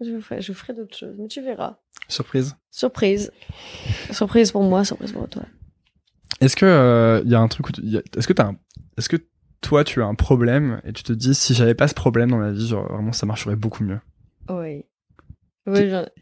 je 0.00 0.18
ferai 0.20 0.40
je 0.40 0.52
ferai 0.52 0.72
d'autres 0.74 0.96
choses, 0.96 1.16
mais 1.18 1.26
tu 1.28 1.40
verras. 1.42 1.78
surprise 2.08 2.56
Surprise. 2.70 3.32
Surprise 4.12 4.52
pour 4.52 4.62
moi, 4.62 4.84
surprise 4.84 5.12
pour 5.12 5.28
toi. 5.28 5.42
est-ce 6.40 6.54
que 6.56 7.22
il 7.24 7.30
y 7.30 7.34
a 7.34 7.40
un 7.40 7.48
truc 7.48 7.68
où 7.68 7.72
tu- 7.72 7.82
y 7.82 7.96
a- 7.98 8.02
est-ce 8.16 8.26
que 8.28 8.32
t'as 8.32 8.46
un- 8.46 8.56
est-ce 8.96 9.08
que 9.08 9.16
toi 9.60 9.82
tu 9.84 10.00
as 10.02 10.06
un 10.06 10.14
problème 10.14 10.80
et 10.84 10.92
tu 10.92 11.02
te 11.02 11.12
dis 11.12 11.34
si 11.34 11.54
j'avais 11.54 11.74
pas 11.74 11.86
ce 11.88 11.94
problème 11.94 12.30
dans 12.30 12.38
ma 12.38 12.50
vie 12.52 12.66
genre 12.68 12.86
vraiment 12.90 13.12
ça 13.12 13.26
marcherait 13.26 13.56
beaucoup 13.56 13.82
mieux? 13.84 14.00
Oui. 14.48 14.84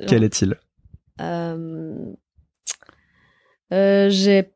Quel 0.06 0.24
est-il? 0.24 0.56
Euh, 1.20 2.12
euh, 3.72 4.08
j'ai 4.10 4.52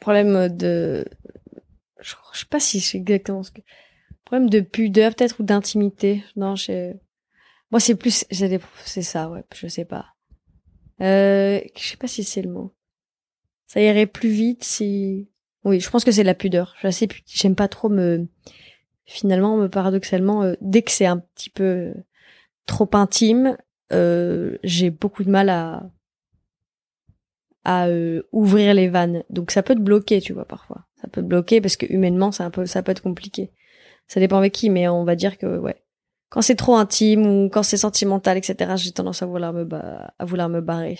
problème 0.00 0.48
de, 0.48 1.04
je, 2.00 2.14
je 2.32 2.38
sais 2.40 2.46
pas 2.46 2.60
si 2.60 2.80
c'est 2.80 2.98
exactement 2.98 3.42
ce 3.42 3.50
que, 3.50 3.60
problème 4.24 4.50
de 4.50 4.60
pudeur 4.60 5.14
peut-être 5.14 5.40
ou 5.40 5.42
d'intimité. 5.42 6.22
Non, 6.36 6.56
j'ai, 6.56 6.94
moi 7.70 7.80
c'est 7.80 7.94
plus, 7.94 8.24
des, 8.30 8.60
c'est 8.84 9.02
ça, 9.02 9.30
ouais, 9.30 9.44
je 9.54 9.68
sais 9.68 9.84
pas. 9.84 10.06
Euh, 11.00 11.60
je 11.76 11.88
sais 11.88 11.96
pas 11.96 12.08
si 12.08 12.24
c'est 12.24 12.42
le 12.42 12.50
mot. 12.50 12.74
Ça 13.66 13.80
irait 13.80 14.06
plus 14.06 14.30
vite 14.30 14.64
si, 14.64 15.28
oui, 15.64 15.80
je 15.80 15.90
pense 15.90 16.04
que 16.04 16.12
c'est 16.12 16.24
la 16.24 16.34
pudeur. 16.34 16.74
Je 16.80 16.86
assez 16.86 17.08
j'aime 17.26 17.56
pas 17.56 17.68
trop 17.68 17.88
me, 17.88 18.28
finalement, 19.04 19.56
me 19.56 19.68
paradoxalement, 19.68 20.42
euh, 20.42 20.54
dès 20.60 20.82
que 20.82 20.90
c'est 20.90 21.06
un 21.06 21.18
petit 21.18 21.50
peu 21.50 21.92
trop 22.66 22.88
intime, 22.92 23.56
euh, 23.92 24.58
j'ai 24.64 24.90
beaucoup 24.90 25.24
de 25.24 25.30
mal 25.30 25.48
à 25.48 25.90
à 27.68 27.88
euh, 27.88 28.22
ouvrir 28.30 28.72
les 28.74 28.88
vannes. 28.88 29.24
Donc 29.28 29.50
ça 29.50 29.62
peut 29.62 29.74
te 29.74 29.80
bloquer, 29.80 30.20
tu 30.20 30.32
vois, 30.32 30.44
parfois. 30.46 30.86
Ça 31.02 31.08
peut 31.08 31.20
te 31.20 31.26
bloquer 31.26 31.60
parce 31.60 31.76
que 31.76 31.84
humainement, 31.92 32.30
c'est 32.30 32.44
un 32.44 32.50
peu, 32.50 32.64
ça 32.64 32.82
peut 32.82 32.92
être 32.92 33.02
compliqué. 33.02 33.50
Ça 34.06 34.20
dépend 34.20 34.38
avec 34.38 34.52
qui, 34.52 34.70
mais 34.70 34.86
on 34.88 35.04
va 35.04 35.16
dire 35.16 35.36
que 35.36 35.58
ouais. 35.58 35.82
Quand 36.28 36.42
c'est 36.42 36.54
trop 36.54 36.76
intime 36.76 37.26
ou 37.26 37.48
quand 37.48 37.62
c'est 37.64 37.76
sentimental, 37.76 38.36
etc., 38.36 38.76
j'ai 38.76 38.92
tendance 38.92 39.22
à 39.22 39.26
vouloir 39.26 39.52
me 39.52 39.64
ba- 39.64 40.14
à 40.18 40.24
vouloir 40.24 40.48
me 40.48 40.60
barrer. 40.60 40.98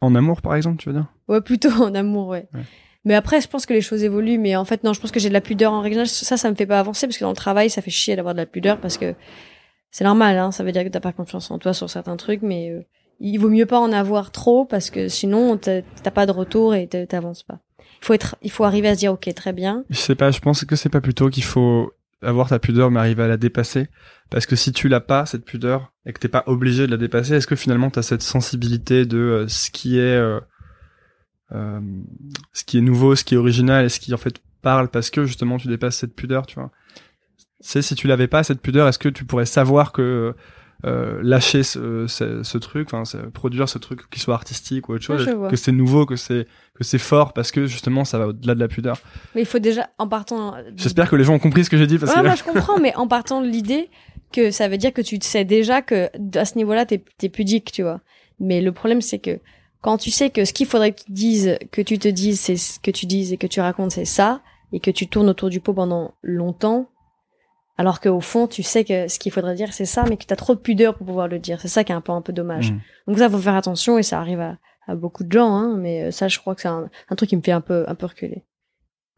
en 0.00 0.14
amour 0.14 0.40
par 0.42 0.54
exemple 0.54 0.78
tu 0.82 0.88
veux 0.88 0.94
dire? 0.94 1.06
Ouais, 1.28 1.40
plutôt 1.42 1.70
en 1.82 1.94
amour, 1.94 2.28
ouais. 2.28 2.48
Ouais. 2.54 2.62
Mais 3.04 3.14
après, 3.14 3.40
je 3.40 3.48
pense 3.48 3.66
que 3.66 3.74
les 3.74 3.80
choses 3.82 4.02
évoluent. 4.02 4.38
Mais 4.38 4.56
en 4.56 4.64
fait, 4.64 4.84
non, 4.84 4.92
je 4.94 5.00
pense 5.00 5.10
que 5.12 5.20
j'ai 5.20 5.28
de 5.28 5.34
la 5.34 5.40
pudeur 5.40 5.72
en 5.72 5.80
règle 5.80 5.94
générale. 5.94 6.08
Ça, 6.08 6.36
ça 6.36 6.50
me 6.50 6.56
fait 6.56 6.66
pas 6.66 6.80
avancer 6.80 7.06
parce 7.06 7.16
que 7.18 7.24
dans 7.24 7.30
le 7.30 7.36
travail, 7.36 7.68
ça 7.70 7.82
fait 7.82 7.90
chier 7.90 8.16
d'avoir 8.16 8.34
de 8.34 8.40
la 8.40 8.46
pudeur 8.46 8.80
parce 8.80 8.96
que 8.98 9.14
c'est 9.90 10.04
normal. 10.04 10.36
Hein, 10.38 10.52
ça 10.52 10.64
veut 10.64 10.72
dire 10.72 10.84
que 10.84 10.88
t'as 10.88 11.00
pas 11.00 11.12
confiance 11.12 11.50
en 11.50 11.58
toi 11.58 11.72
sur 11.74 11.88
certains 11.88 12.16
trucs, 12.16 12.42
mais 12.42 12.70
euh, 12.70 12.82
il 13.20 13.38
vaut 13.38 13.48
mieux 13.50 13.66
pas 13.66 13.78
en 13.78 13.92
avoir 13.92 14.30
trop 14.30 14.64
parce 14.64 14.90
que 14.90 15.08
sinon 15.08 15.56
t'as 15.56 15.82
pas 16.10 16.26
de 16.26 16.32
retour 16.32 16.74
et 16.74 16.86
t'a- 16.86 17.06
t'avances 17.06 17.42
pas. 17.42 17.60
Il 18.00 18.06
faut 18.06 18.14
être, 18.14 18.36
il 18.42 18.50
faut 18.50 18.64
arriver 18.64 18.88
à 18.88 18.94
se 18.94 19.00
dire 19.00 19.12
ok, 19.12 19.32
très 19.34 19.52
bien. 19.52 19.84
Je 19.90 19.96
sais 19.98 20.14
pas, 20.14 20.30
je 20.30 20.38
pense 20.40 20.64
que 20.64 20.76
c'est 20.76 20.88
pas 20.88 21.00
plutôt 21.00 21.30
qu'il 21.30 21.44
faut 21.44 21.92
avoir 22.22 22.48
ta 22.48 22.58
pudeur 22.58 22.90
mais 22.90 23.00
arriver 23.00 23.24
à 23.24 23.28
la 23.28 23.36
dépasser. 23.36 23.88
Parce 24.30 24.46
que 24.46 24.56
si 24.56 24.72
tu 24.72 24.88
l'as 24.88 25.00
pas, 25.00 25.24
cette 25.26 25.44
pudeur, 25.44 25.92
et 26.04 26.12
que 26.12 26.18
t'es 26.18 26.28
pas 26.28 26.44
obligé 26.46 26.86
de 26.86 26.90
la 26.90 26.96
dépasser, 26.96 27.34
est-ce 27.34 27.46
que 27.46 27.56
finalement 27.56 27.90
t'as 27.90 28.02
cette 28.02 28.22
sensibilité 28.22 29.06
de 29.06 29.18
euh, 29.18 29.48
ce 29.48 29.70
qui 29.70 29.98
est, 29.98 30.16
euh, 30.16 30.40
euh, 31.52 31.80
ce 32.52 32.64
qui 32.64 32.78
est 32.78 32.82
nouveau, 32.82 33.16
ce 33.16 33.24
qui 33.24 33.34
est 33.34 33.38
original 33.38 33.84
et 33.84 33.88
ce 33.88 34.00
qui 34.00 34.12
en 34.12 34.18
fait 34.18 34.40
parle 34.62 34.88
parce 34.88 35.10
que 35.10 35.24
justement 35.24 35.56
tu 35.56 35.68
dépasses 35.68 35.96
cette 35.96 36.14
pudeur, 36.14 36.46
tu 36.46 36.56
vois? 36.56 36.70
C'est 37.60 37.82
si 37.82 37.94
tu 37.94 38.06
l'avais 38.06 38.28
pas 38.28 38.44
cette 38.44 38.60
pudeur, 38.60 38.86
est-ce 38.86 38.98
que 38.98 39.08
tu 39.08 39.24
pourrais 39.24 39.46
savoir 39.46 39.92
que 39.92 40.34
euh, 40.84 41.18
lâcher 41.22 41.62
ce, 41.64 42.06
ce, 42.06 42.42
ce 42.42 42.58
truc, 42.58 42.92
enfin 42.92 43.02
produire 43.30 43.68
ce 43.68 43.78
truc 43.78 44.08
qui 44.10 44.20
soit 44.20 44.34
artistique 44.34 44.88
ou 44.88 44.92
autre 44.92 45.04
chose, 45.04 45.28
que 45.50 45.56
c'est 45.56 45.72
nouveau, 45.72 46.06
que 46.06 46.16
c'est 46.16 46.46
que 46.74 46.84
c'est 46.84 46.98
fort 46.98 47.32
parce 47.32 47.50
que 47.50 47.66
justement 47.66 48.04
ça 48.04 48.18
va 48.18 48.28
au-delà 48.28 48.54
de 48.54 48.60
la 48.60 48.68
pudeur. 48.68 49.00
Mais 49.34 49.42
il 49.42 49.46
faut 49.46 49.58
déjà 49.58 49.90
en 49.98 50.06
partant. 50.06 50.54
J'espère 50.76 51.10
que 51.10 51.16
les 51.16 51.24
gens 51.24 51.34
ont 51.34 51.40
compris 51.40 51.64
ce 51.64 51.70
que 51.70 51.76
j'ai 51.76 51.88
dit 51.88 51.98
parce 51.98 52.12
Ouais, 52.12 52.20
que 52.20 52.26
moi 52.26 52.34
je 52.36 52.44
comprends, 52.44 52.78
mais 52.78 52.94
en 52.94 53.08
partant 53.08 53.40
de 53.42 53.48
l'idée 53.48 53.90
que 54.32 54.50
ça 54.50 54.68
veut 54.68 54.76
dire 54.76 54.92
que 54.92 55.02
tu 55.02 55.18
sais 55.20 55.44
déjà 55.44 55.82
que 55.82 56.10
à 56.38 56.44
ce 56.44 56.56
niveau-là 56.56 56.86
t'es 56.86 57.02
es 57.22 57.28
pudique, 57.28 57.72
tu 57.72 57.82
vois. 57.82 58.00
Mais 58.38 58.60
le 58.60 58.70
problème 58.70 59.00
c'est 59.00 59.18
que 59.18 59.40
quand 59.80 59.98
tu 59.98 60.10
sais 60.10 60.30
que 60.30 60.44
ce 60.44 60.52
qu'il 60.52 60.66
faudrait 60.66 60.92
que 60.92 61.00
tu 61.00 61.12
dises, 61.12 61.58
que 61.72 61.82
tu 61.82 61.98
te 61.98 62.08
dises, 62.08 62.40
c'est 62.40 62.56
ce 62.56 62.80
que 62.80 62.90
tu 62.90 63.06
dises 63.06 63.32
et 63.32 63.36
que 63.36 63.46
tu 63.46 63.60
racontes, 63.60 63.92
c'est 63.92 64.04
ça, 64.04 64.42
et 64.72 64.80
que 64.80 64.90
tu 64.90 65.06
tournes 65.06 65.28
autour 65.28 65.50
du 65.50 65.60
pot 65.60 65.72
pendant 65.72 66.14
longtemps, 66.22 66.88
alors 67.78 68.00
qu'au 68.00 68.20
fond 68.20 68.46
tu 68.46 68.62
sais 68.62 68.84
que 68.84 69.08
ce 69.08 69.18
qu'il 69.18 69.32
faudrait 69.32 69.54
dire 69.54 69.72
c'est 69.72 69.86
ça, 69.86 70.04
mais 70.08 70.16
que 70.18 70.24
t'as 70.26 70.36
trop 70.36 70.54
de 70.54 70.60
pudeur 70.60 70.94
pour 70.96 71.06
pouvoir 71.06 71.28
le 71.28 71.38
dire. 71.38 71.60
C'est 71.62 71.68
ça 71.68 71.84
qui 71.84 71.92
est 71.92 71.94
un 71.94 72.00
peu 72.02 72.12
un 72.12 72.20
peu 72.20 72.32
dommage. 72.34 72.72
Mm. 72.72 72.80
Donc 73.06 73.18
ça 73.18 73.30
faut 73.30 73.38
faire 73.38 73.54
attention 73.54 73.96
et 73.98 74.02
ça 74.02 74.18
arrive 74.20 74.40
à, 74.40 74.58
à 74.86 74.94
beaucoup 74.94 75.24
de 75.24 75.32
gens, 75.32 75.50
hein, 75.54 75.76
mais 75.78 76.04
euh, 76.04 76.10
ça 76.10 76.28
je 76.28 76.38
crois 76.38 76.54
que 76.54 76.60
c'est 76.60 76.68
un, 76.68 76.90
un 77.08 77.16
truc 77.16 77.30
qui 77.30 77.36
me 77.36 77.42
fait 77.42 77.52
un 77.52 77.60
peu 77.62 77.84
un 77.88 77.94
peu 77.94 78.04
reculer. 78.06 78.44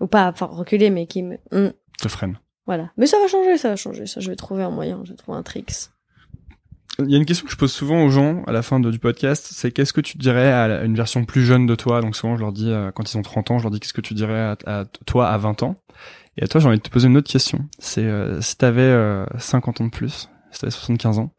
Ou 0.00 0.06
pas 0.06 0.28
enfin 0.30 0.46
reculer, 0.46 0.90
mais 0.90 1.06
qui 1.06 1.22
me 1.22 1.38
Hum. 1.52 1.72
te 2.00 2.08
freine. 2.08 2.38
Voilà. 2.66 2.90
Mais 2.96 3.06
ça 3.06 3.18
va 3.18 3.26
changer, 3.26 3.58
ça 3.58 3.70
va 3.70 3.76
changer. 3.76 4.06
Ça, 4.06 4.20
je 4.20 4.30
vais 4.30 4.36
trouver 4.36 4.62
un 4.62 4.70
moyen, 4.70 5.00
je 5.04 5.10
vais 5.10 5.16
trouver 5.16 5.36
un 5.36 5.42
tricks. 5.42 5.72
Il 6.98 7.10
y 7.10 7.14
a 7.14 7.18
une 7.18 7.24
question 7.24 7.46
que 7.46 7.52
je 7.52 7.56
pose 7.56 7.72
souvent 7.72 8.02
aux 8.04 8.10
gens 8.10 8.42
à 8.46 8.52
la 8.52 8.62
fin 8.62 8.78
de- 8.78 8.90
du 8.90 8.98
podcast, 8.98 9.48
c'est 9.52 9.70
qu'est-ce 9.72 9.92
que 9.92 10.00
tu 10.02 10.18
dirais 10.18 10.52
à 10.52 10.84
une 10.84 10.94
version 10.94 11.24
plus 11.24 11.42
jeune 11.44 11.64
de 11.66 11.74
toi? 11.74 12.02
Donc 12.02 12.14
souvent 12.14 12.36
je 12.36 12.40
leur 12.42 12.52
dis, 12.52 12.70
euh, 12.70 12.90
quand 12.90 13.10
ils 13.12 13.16
ont 13.16 13.22
30 13.22 13.50
ans, 13.52 13.58
je 13.58 13.64
leur 13.64 13.70
dis 13.70 13.80
qu'est-ce 13.80 13.94
que 13.94 14.00
tu 14.02 14.12
dirais 14.12 14.38
à, 14.38 14.56
à 14.66 14.84
toi 15.06 15.28
à 15.28 15.38
20 15.38 15.62
ans? 15.62 15.76
Et 16.40 16.44
à 16.44 16.48
toi 16.48 16.58
j'ai 16.58 16.68
envie 16.68 16.78
de 16.78 16.82
te 16.82 16.88
poser 16.88 17.06
une 17.06 17.18
autre 17.18 17.30
question. 17.30 17.68
C'est 17.78 18.04
euh, 18.04 18.40
si 18.40 18.56
t'avais 18.56 18.80
euh, 18.80 19.26
50 19.38 19.82
ans 19.82 19.84
de 19.84 19.90
plus, 19.90 20.30
si 20.50 20.60
t'avais 20.60 20.70
75 20.70 21.18
ans, 21.18 21.34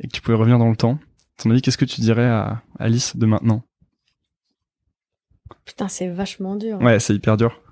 et 0.00 0.08
que 0.08 0.12
tu 0.12 0.20
pouvais 0.20 0.36
revenir 0.36 0.58
dans 0.58 0.68
le 0.68 0.76
temps, 0.76 0.98
à 1.38 1.42
ton 1.44 1.50
avis 1.50 1.62
qu'est-ce 1.62 1.78
que 1.78 1.84
tu 1.84 2.00
dirais 2.00 2.26
à 2.26 2.62
Alice 2.80 3.16
de 3.16 3.26
maintenant? 3.26 3.62
Putain, 5.64 5.86
c'est 5.86 6.08
vachement 6.08 6.56
dur. 6.56 6.80
Ouais, 6.80 6.98
c'est 6.98 7.14
hyper 7.14 7.36
dur. 7.36 7.62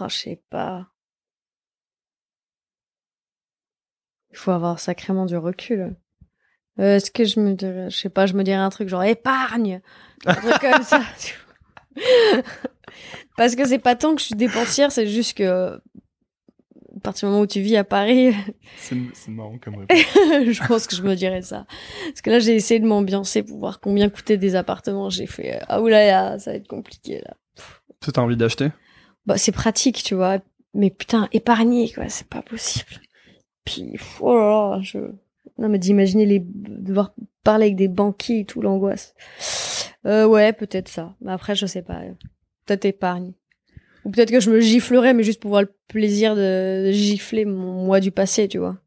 Oh, 0.00 0.08
je 0.08 0.16
sais 0.16 0.42
pas. 0.50 0.88
Il 4.30 4.36
faut 4.36 4.50
avoir 4.50 4.80
sacrément 4.80 5.26
du 5.26 5.36
recul. 5.36 5.96
Euh, 6.80 6.96
Est-ce 6.96 7.10
que 7.12 7.24
je 7.24 7.38
me 7.38 7.54
dirais, 7.54 7.88
je 7.90 7.96
sais 7.96 8.08
pas, 8.08 8.26
je 8.26 8.34
me 8.34 8.42
dirais 8.42 8.56
un 8.56 8.70
truc 8.70 8.88
genre 8.88 9.04
épargne, 9.04 9.80
un 10.26 10.34
truc 10.34 10.58
comme 10.60 10.82
ça. 10.82 11.02
tu. 11.96 12.02
Parce 13.36 13.56
que 13.56 13.66
c'est 13.66 13.78
pas 13.78 13.96
tant 13.96 14.14
que 14.14 14.20
je 14.20 14.26
suis 14.26 14.34
dépensière, 14.34 14.92
c'est 14.92 15.06
juste 15.06 15.36
que 15.36 15.80
à 16.96 17.00
partir 17.02 17.28
du 17.28 17.32
moment 17.32 17.44
où 17.44 17.46
tu 17.46 17.60
vis 17.60 17.76
à 17.76 17.84
Paris, 17.84 18.34
C'est 18.76 19.28
marrant 19.28 19.58
comme 19.58 19.76
réponse. 19.88 20.52
je 20.52 20.66
pense 20.66 20.86
que 20.86 20.96
je 20.96 21.02
me 21.02 21.14
dirais 21.14 21.42
ça. 21.42 21.66
Parce 22.08 22.20
que 22.20 22.30
là, 22.30 22.38
j'ai 22.38 22.54
essayé 22.54 22.80
de 22.80 22.86
m'ambiancer 22.86 23.42
pour 23.42 23.58
voir 23.58 23.80
combien 23.80 24.08
coûtaient 24.10 24.36
des 24.36 24.56
appartements. 24.56 25.08
J'ai 25.08 25.26
fait 25.26 25.56
euh, 25.56 25.64
ah 25.68 25.80
oulala, 25.80 26.38
ça 26.38 26.50
va 26.50 26.56
être 26.56 26.68
compliqué 26.68 27.20
là. 27.20 27.34
Toi, 28.00 28.12
t'as 28.12 28.22
envie 28.22 28.36
d'acheter? 28.36 28.68
Bah 29.26 29.38
c'est 29.38 29.52
pratique, 29.52 30.02
tu 30.02 30.14
vois. 30.14 30.38
Mais 30.74 30.90
putain, 30.90 31.28
épargner 31.32 31.90
quoi, 31.92 32.08
c'est 32.08 32.28
pas 32.28 32.42
possible. 32.42 33.00
Puis 33.64 33.96
oh 34.20 34.36
là 34.36 34.76
là, 34.76 34.80
je 34.82 34.98
non 35.58 35.68
mais 35.68 35.78
d'imaginer 35.78 36.26
les 36.26 36.42
devoir 36.44 37.12
parler 37.44 37.66
avec 37.66 37.76
des 37.76 37.88
banquiers 37.88 38.40
et 38.40 38.44
tout 38.44 38.60
l'angoisse. 38.62 39.14
Euh, 40.06 40.26
ouais, 40.26 40.52
peut-être 40.52 40.88
ça. 40.88 41.14
Mais 41.20 41.32
après, 41.32 41.54
je 41.54 41.66
sais 41.66 41.82
pas. 41.82 42.00
Peut-être 42.66 42.84
épargne. 42.84 43.32
Ou 44.04 44.10
peut-être 44.10 44.30
que 44.30 44.40
je 44.40 44.50
me 44.50 44.60
giflerais, 44.60 45.12
mais 45.12 45.22
juste 45.22 45.40
pour 45.40 45.50
voir 45.50 45.62
le 45.62 45.72
plaisir 45.88 46.34
de 46.34 46.90
gifler 46.90 47.44
mon 47.44 47.84
moi 47.84 48.00
du 48.00 48.10
passé, 48.10 48.48
tu 48.48 48.58
vois. 48.58 48.78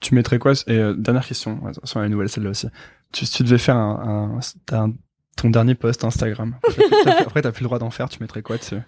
Tu 0.00 0.14
mettrais 0.14 0.38
quoi 0.38 0.52
Et 0.66 0.72
euh, 0.78 0.94
dernière 0.94 1.26
question, 1.26 1.64
attention 1.66 2.00
à 2.00 2.02
la 2.04 2.08
nouvelle 2.08 2.28
celle-là 2.28 2.50
aussi. 2.50 2.68
Tu, 3.12 3.24
tu 3.26 3.42
devais 3.44 3.58
faire 3.58 3.76
un, 3.76 4.36
un, 4.36 4.40
t'as 4.66 4.82
un- 4.82 4.94
ton 5.36 5.50
dernier 5.50 5.74
post 5.74 6.04
Instagram. 6.04 6.56
Après, 7.06 7.42
t'as 7.42 7.52
plus- 7.52 7.62
le 7.62 7.66
droit 7.68 7.78
d'en 7.78 7.90
faire. 7.90 8.08
Tu 8.08 8.20
mettrais 8.20 8.42
quoi 8.42 8.58
dessus? 8.58 8.78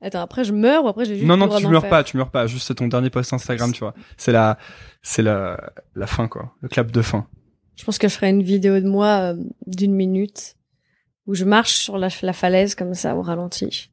Attends, 0.00 0.20
après 0.20 0.44
je 0.44 0.52
meurs 0.52 0.84
ou 0.84 0.88
après 0.88 1.06
j'ai 1.06 1.14
juste 1.14 1.26
Non, 1.26 1.36
non, 1.38 1.48
tu 1.48 1.66
meurs 1.66 1.88
pas. 1.88 2.04
Tu 2.04 2.18
meurs 2.18 2.30
pas. 2.30 2.46
Juste 2.46 2.66
c'est 2.66 2.74
ton 2.74 2.88
dernier 2.88 3.08
post 3.08 3.32
Instagram, 3.32 3.72
tu 3.72 3.80
vois. 3.80 3.94
C'est 4.18 4.32
la, 4.32 4.58
c'est 5.00 5.22
la, 5.22 5.72
la 5.94 6.06
fin 6.06 6.28
quoi. 6.28 6.54
Le 6.60 6.68
clap 6.68 6.90
de 6.90 7.00
fin. 7.00 7.26
Je 7.76 7.84
pense 7.84 7.98
que 7.98 8.08
je 8.08 8.14
ferai 8.14 8.30
une 8.30 8.42
vidéo 8.42 8.80
de 8.80 8.88
moi 8.88 9.32
euh, 9.34 9.42
d'une 9.66 9.94
minute 9.94 10.56
où 11.26 11.34
je 11.34 11.44
marche 11.44 11.74
sur 11.74 11.98
la, 11.98 12.08
la 12.22 12.32
falaise 12.32 12.74
comme 12.74 12.94
ça 12.94 13.16
au 13.16 13.22
ralenti. 13.22 13.90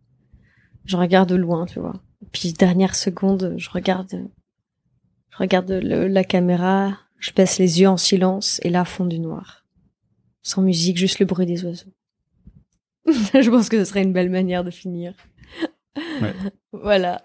Je 0.85 0.97
regarde 0.97 1.29
de 1.29 1.35
loin, 1.35 1.65
tu 1.65 1.79
vois. 1.79 1.93
Puis 2.31 2.53
dernière 2.53 2.95
seconde, 2.95 3.55
je 3.57 3.69
regarde, 3.69 4.27
je 5.29 5.37
regarde 5.37 5.71
le- 5.71 6.07
la 6.07 6.23
caméra, 6.23 6.97
je 7.19 7.31
baisse 7.31 7.57
les 7.59 7.79
yeux 7.81 7.87
en 7.89 7.97
silence 7.97 8.59
et 8.63 8.69
là 8.69 8.85
fond 8.85 9.05
du 9.05 9.19
noir, 9.19 9.65
sans 10.43 10.61
musique, 10.61 10.97
juste 10.97 11.19
le 11.19 11.25
bruit 11.25 11.45
des 11.45 11.63
oiseaux. 11.65 11.91
je 13.05 13.49
pense 13.49 13.69
que 13.69 13.79
ce 13.79 13.85
serait 13.85 14.03
une 14.03 14.13
belle 14.13 14.29
manière 14.29 14.63
de 14.63 14.71
finir. 14.71 15.13
Ouais. 16.21 16.33
Voilà. 16.73 17.21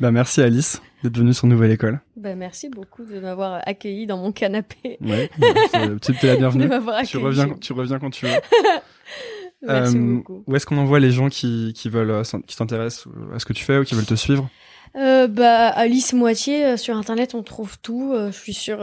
Bah 0.00 0.12
merci 0.12 0.40
Alice 0.40 0.80
d'être 1.04 1.18
venue 1.18 1.34
sur 1.34 1.46
Nouvelle 1.46 1.70
École. 1.70 2.00
Ben, 2.16 2.36
merci 2.36 2.68
beaucoup 2.70 3.04
de 3.04 3.20
m'avoir 3.20 3.60
accueilli 3.66 4.06
dans 4.06 4.16
mon 4.16 4.32
canapé. 4.32 4.96
Ouais. 5.00 5.30
c'est- 5.70 6.00
Tu 6.18 6.26
es 6.26 6.28
la 6.30 6.36
bienvenue. 6.36 6.68
Tu 7.06 7.18
reviens, 7.18 7.48
tu 7.60 7.72
reviens 7.72 7.98
quand 7.98 8.10
tu 8.10 8.26
veux. 8.26 8.32
Merci 9.66 9.96
Euh, 9.96 10.14
beaucoup. 10.16 10.44
Où 10.46 10.56
est-ce 10.56 10.66
qu'on 10.66 10.76
envoie 10.78 11.00
les 11.00 11.10
gens 11.10 11.28
qui, 11.30 11.72
qui 11.74 11.88
veulent, 11.88 12.10
euh, 12.10 12.22
qui 12.46 12.54
s'intéressent 12.56 13.08
à 13.34 13.38
ce 13.38 13.46
que 13.46 13.52
tu 13.54 13.64
fais 13.64 13.78
ou 13.78 13.84
qui 13.84 13.94
veulent 13.94 14.04
te 14.04 14.14
suivre? 14.14 14.48
Euh, 14.96 15.26
bah, 15.26 15.68
Alice 15.68 16.12
Moitié, 16.12 16.64
euh, 16.66 16.76
sur 16.76 16.96
Internet, 16.96 17.34
on 17.34 17.42
trouve 17.42 17.78
tout. 17.80 18.12
Euh, 18.12 18.30
je 18.30 18.36
suis 18.38 18.52
sur 18.54 18.78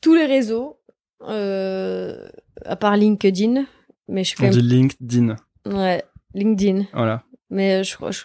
tous 0.00 0.14
les 0.14 0.26
réseaux, 0.26 0.78
à 1.20 2.76
part 2.76 2.96
LinkedIn. 2.96 3.64
Mais 4.08 4.24
je 4.24 4.28
suis 4.36 4.44
On 4.44 4.50
dit 4.50 4.62
LinkedIn. 4.62 5.36
Ouais, 5.66 6.02
LinkedIn. 6.34 6.84
Voilà. 6.94 7.22
Mais 7.50 7.76
euh, 7.80 7.82
je 7.82 7.94
crois... 7.96 8.10
je- 8.10 8.24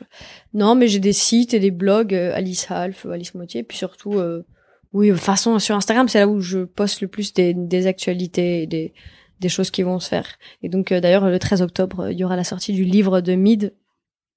Non, 0.53 0.75
mais 0.75 0.87
j'ai 0.87 0.99
des 0.99 1.13
sites 1.13 1.53
et 1.53 1.59
des 1.59 1.71
blogs, 1.71 2.13
euh, 2.13 2.33
Alice 2.35 2.69
Half, 2.69 3.05
Alice 3.05 3.33
Moitié. 3.35 3.63
Puis 3.63 3.77
surtout, 3.77 4.15
euh, 4.19 4.45
oui, 4.91 5.07
de 5.09 5.13
toute 5.13 5.21
façon, 5.23 5.57
sur 5.59 5.75
Instagram, 5.75 6.07
c'est 6.09 6.19
là 6.19 6.27
où 6.27 6.39
je 6.41 6.59
poste 6.59 7.01
le 7.01 7.07
plus 7.07 7.33
des, 7.33 7.53
des 7.53 7.87
actualités 7.87 8.63
et 8.63 8.67
des, 8.67 8.93
des 9.39 9.49
choses 9.49 9.71
qui 9.71 9.81
vont 9.83 9.99
se 9.99 10.09
faire. 10.09 10.27
Et 10.61 10.69
donc, 10.69 10.91
euh, 10.91 10.99
d'ailleurs, 10.99 11.27
le 11.29 11.39
13 11.39 11.61
octobre, 11.61 12.09
il 12.11 12.17
y 12.17 12.23
aura 12.23 12.35
la 12.35 12.43
sortie 12.43 12.73
du 12.73 12.83
livre 12.83 13.21
de 13.21 13.33
Mid, 13.35 13.73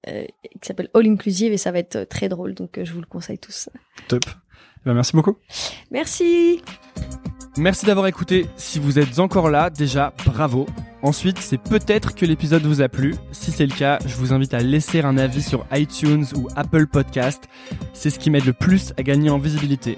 euh, 0.07 0.25
qui 0.61 0.67
s'appelle 0.67 0.89
All 0.93 1.05
Inclusive, 1.07 1.51
et 1.51 1.57
ça 1.57 1.71
va 1.71 1.79
être 1.79 2.03
très 2.07 2.29
drôle. 2.29 2.53
Donc, 2.53 2.79
je 2.81 2.91
vous 2.93 3.01
le 3.01 3.05
conseille 3.07 3.39
tous. 3.39 3.69
Top. 4.07 4.23
Eh 4.27 4.79
ben, 4.85 4.93
merci 4.93 5.13
beaucoup. 5.15 5.37
Merci 5.91 6.61
Merci 7.57 7.87
d'avoir 7.87 8.05
écouté. 8.07 8.45
Si 8.55 8.77
vous 8.77 8.99
êtes 8.99 9.17
encore 9.19 9.49
là, 9.49 9.69
déjà, 9.71 10.13
bravo. 10.25 10.67
Ensuite, 11.01 11.39
c'est 11.39 11.57
peut-être 11.57 12.13
que 12.13 12.25
l'épisode 12.25 12.63
vous 12.63 12.81
a 12.81 12.89
plu. 12.89 13.15
Si 13.31 13.51
c'est 13.51 13.65
le 13.65 13.73
cas, 13.73 13.97
je 14.05 14.15
vous 14.15 14.31
invite 14.31 14.53
à 14.53 14.59
laisser 14.59 15.01
un 15.01 15.17
avis 15.17 15.41
sur 15.41 15.65
iTunes 15.73 16.25
ou 16.35 16.47
Apple 16.55 16.85
Podcast. 16.85 17.49
C'est 17.93 18.09
ce 18.09 18.19
qui 18.19 18.29
m'aide 18.29 18.45
le 18.45 18.53
plus 18.53 18.93
à 18.97 19.03
gagner 19.03 19.29
en 19.29 19.39
visibilité. 19.39 19.97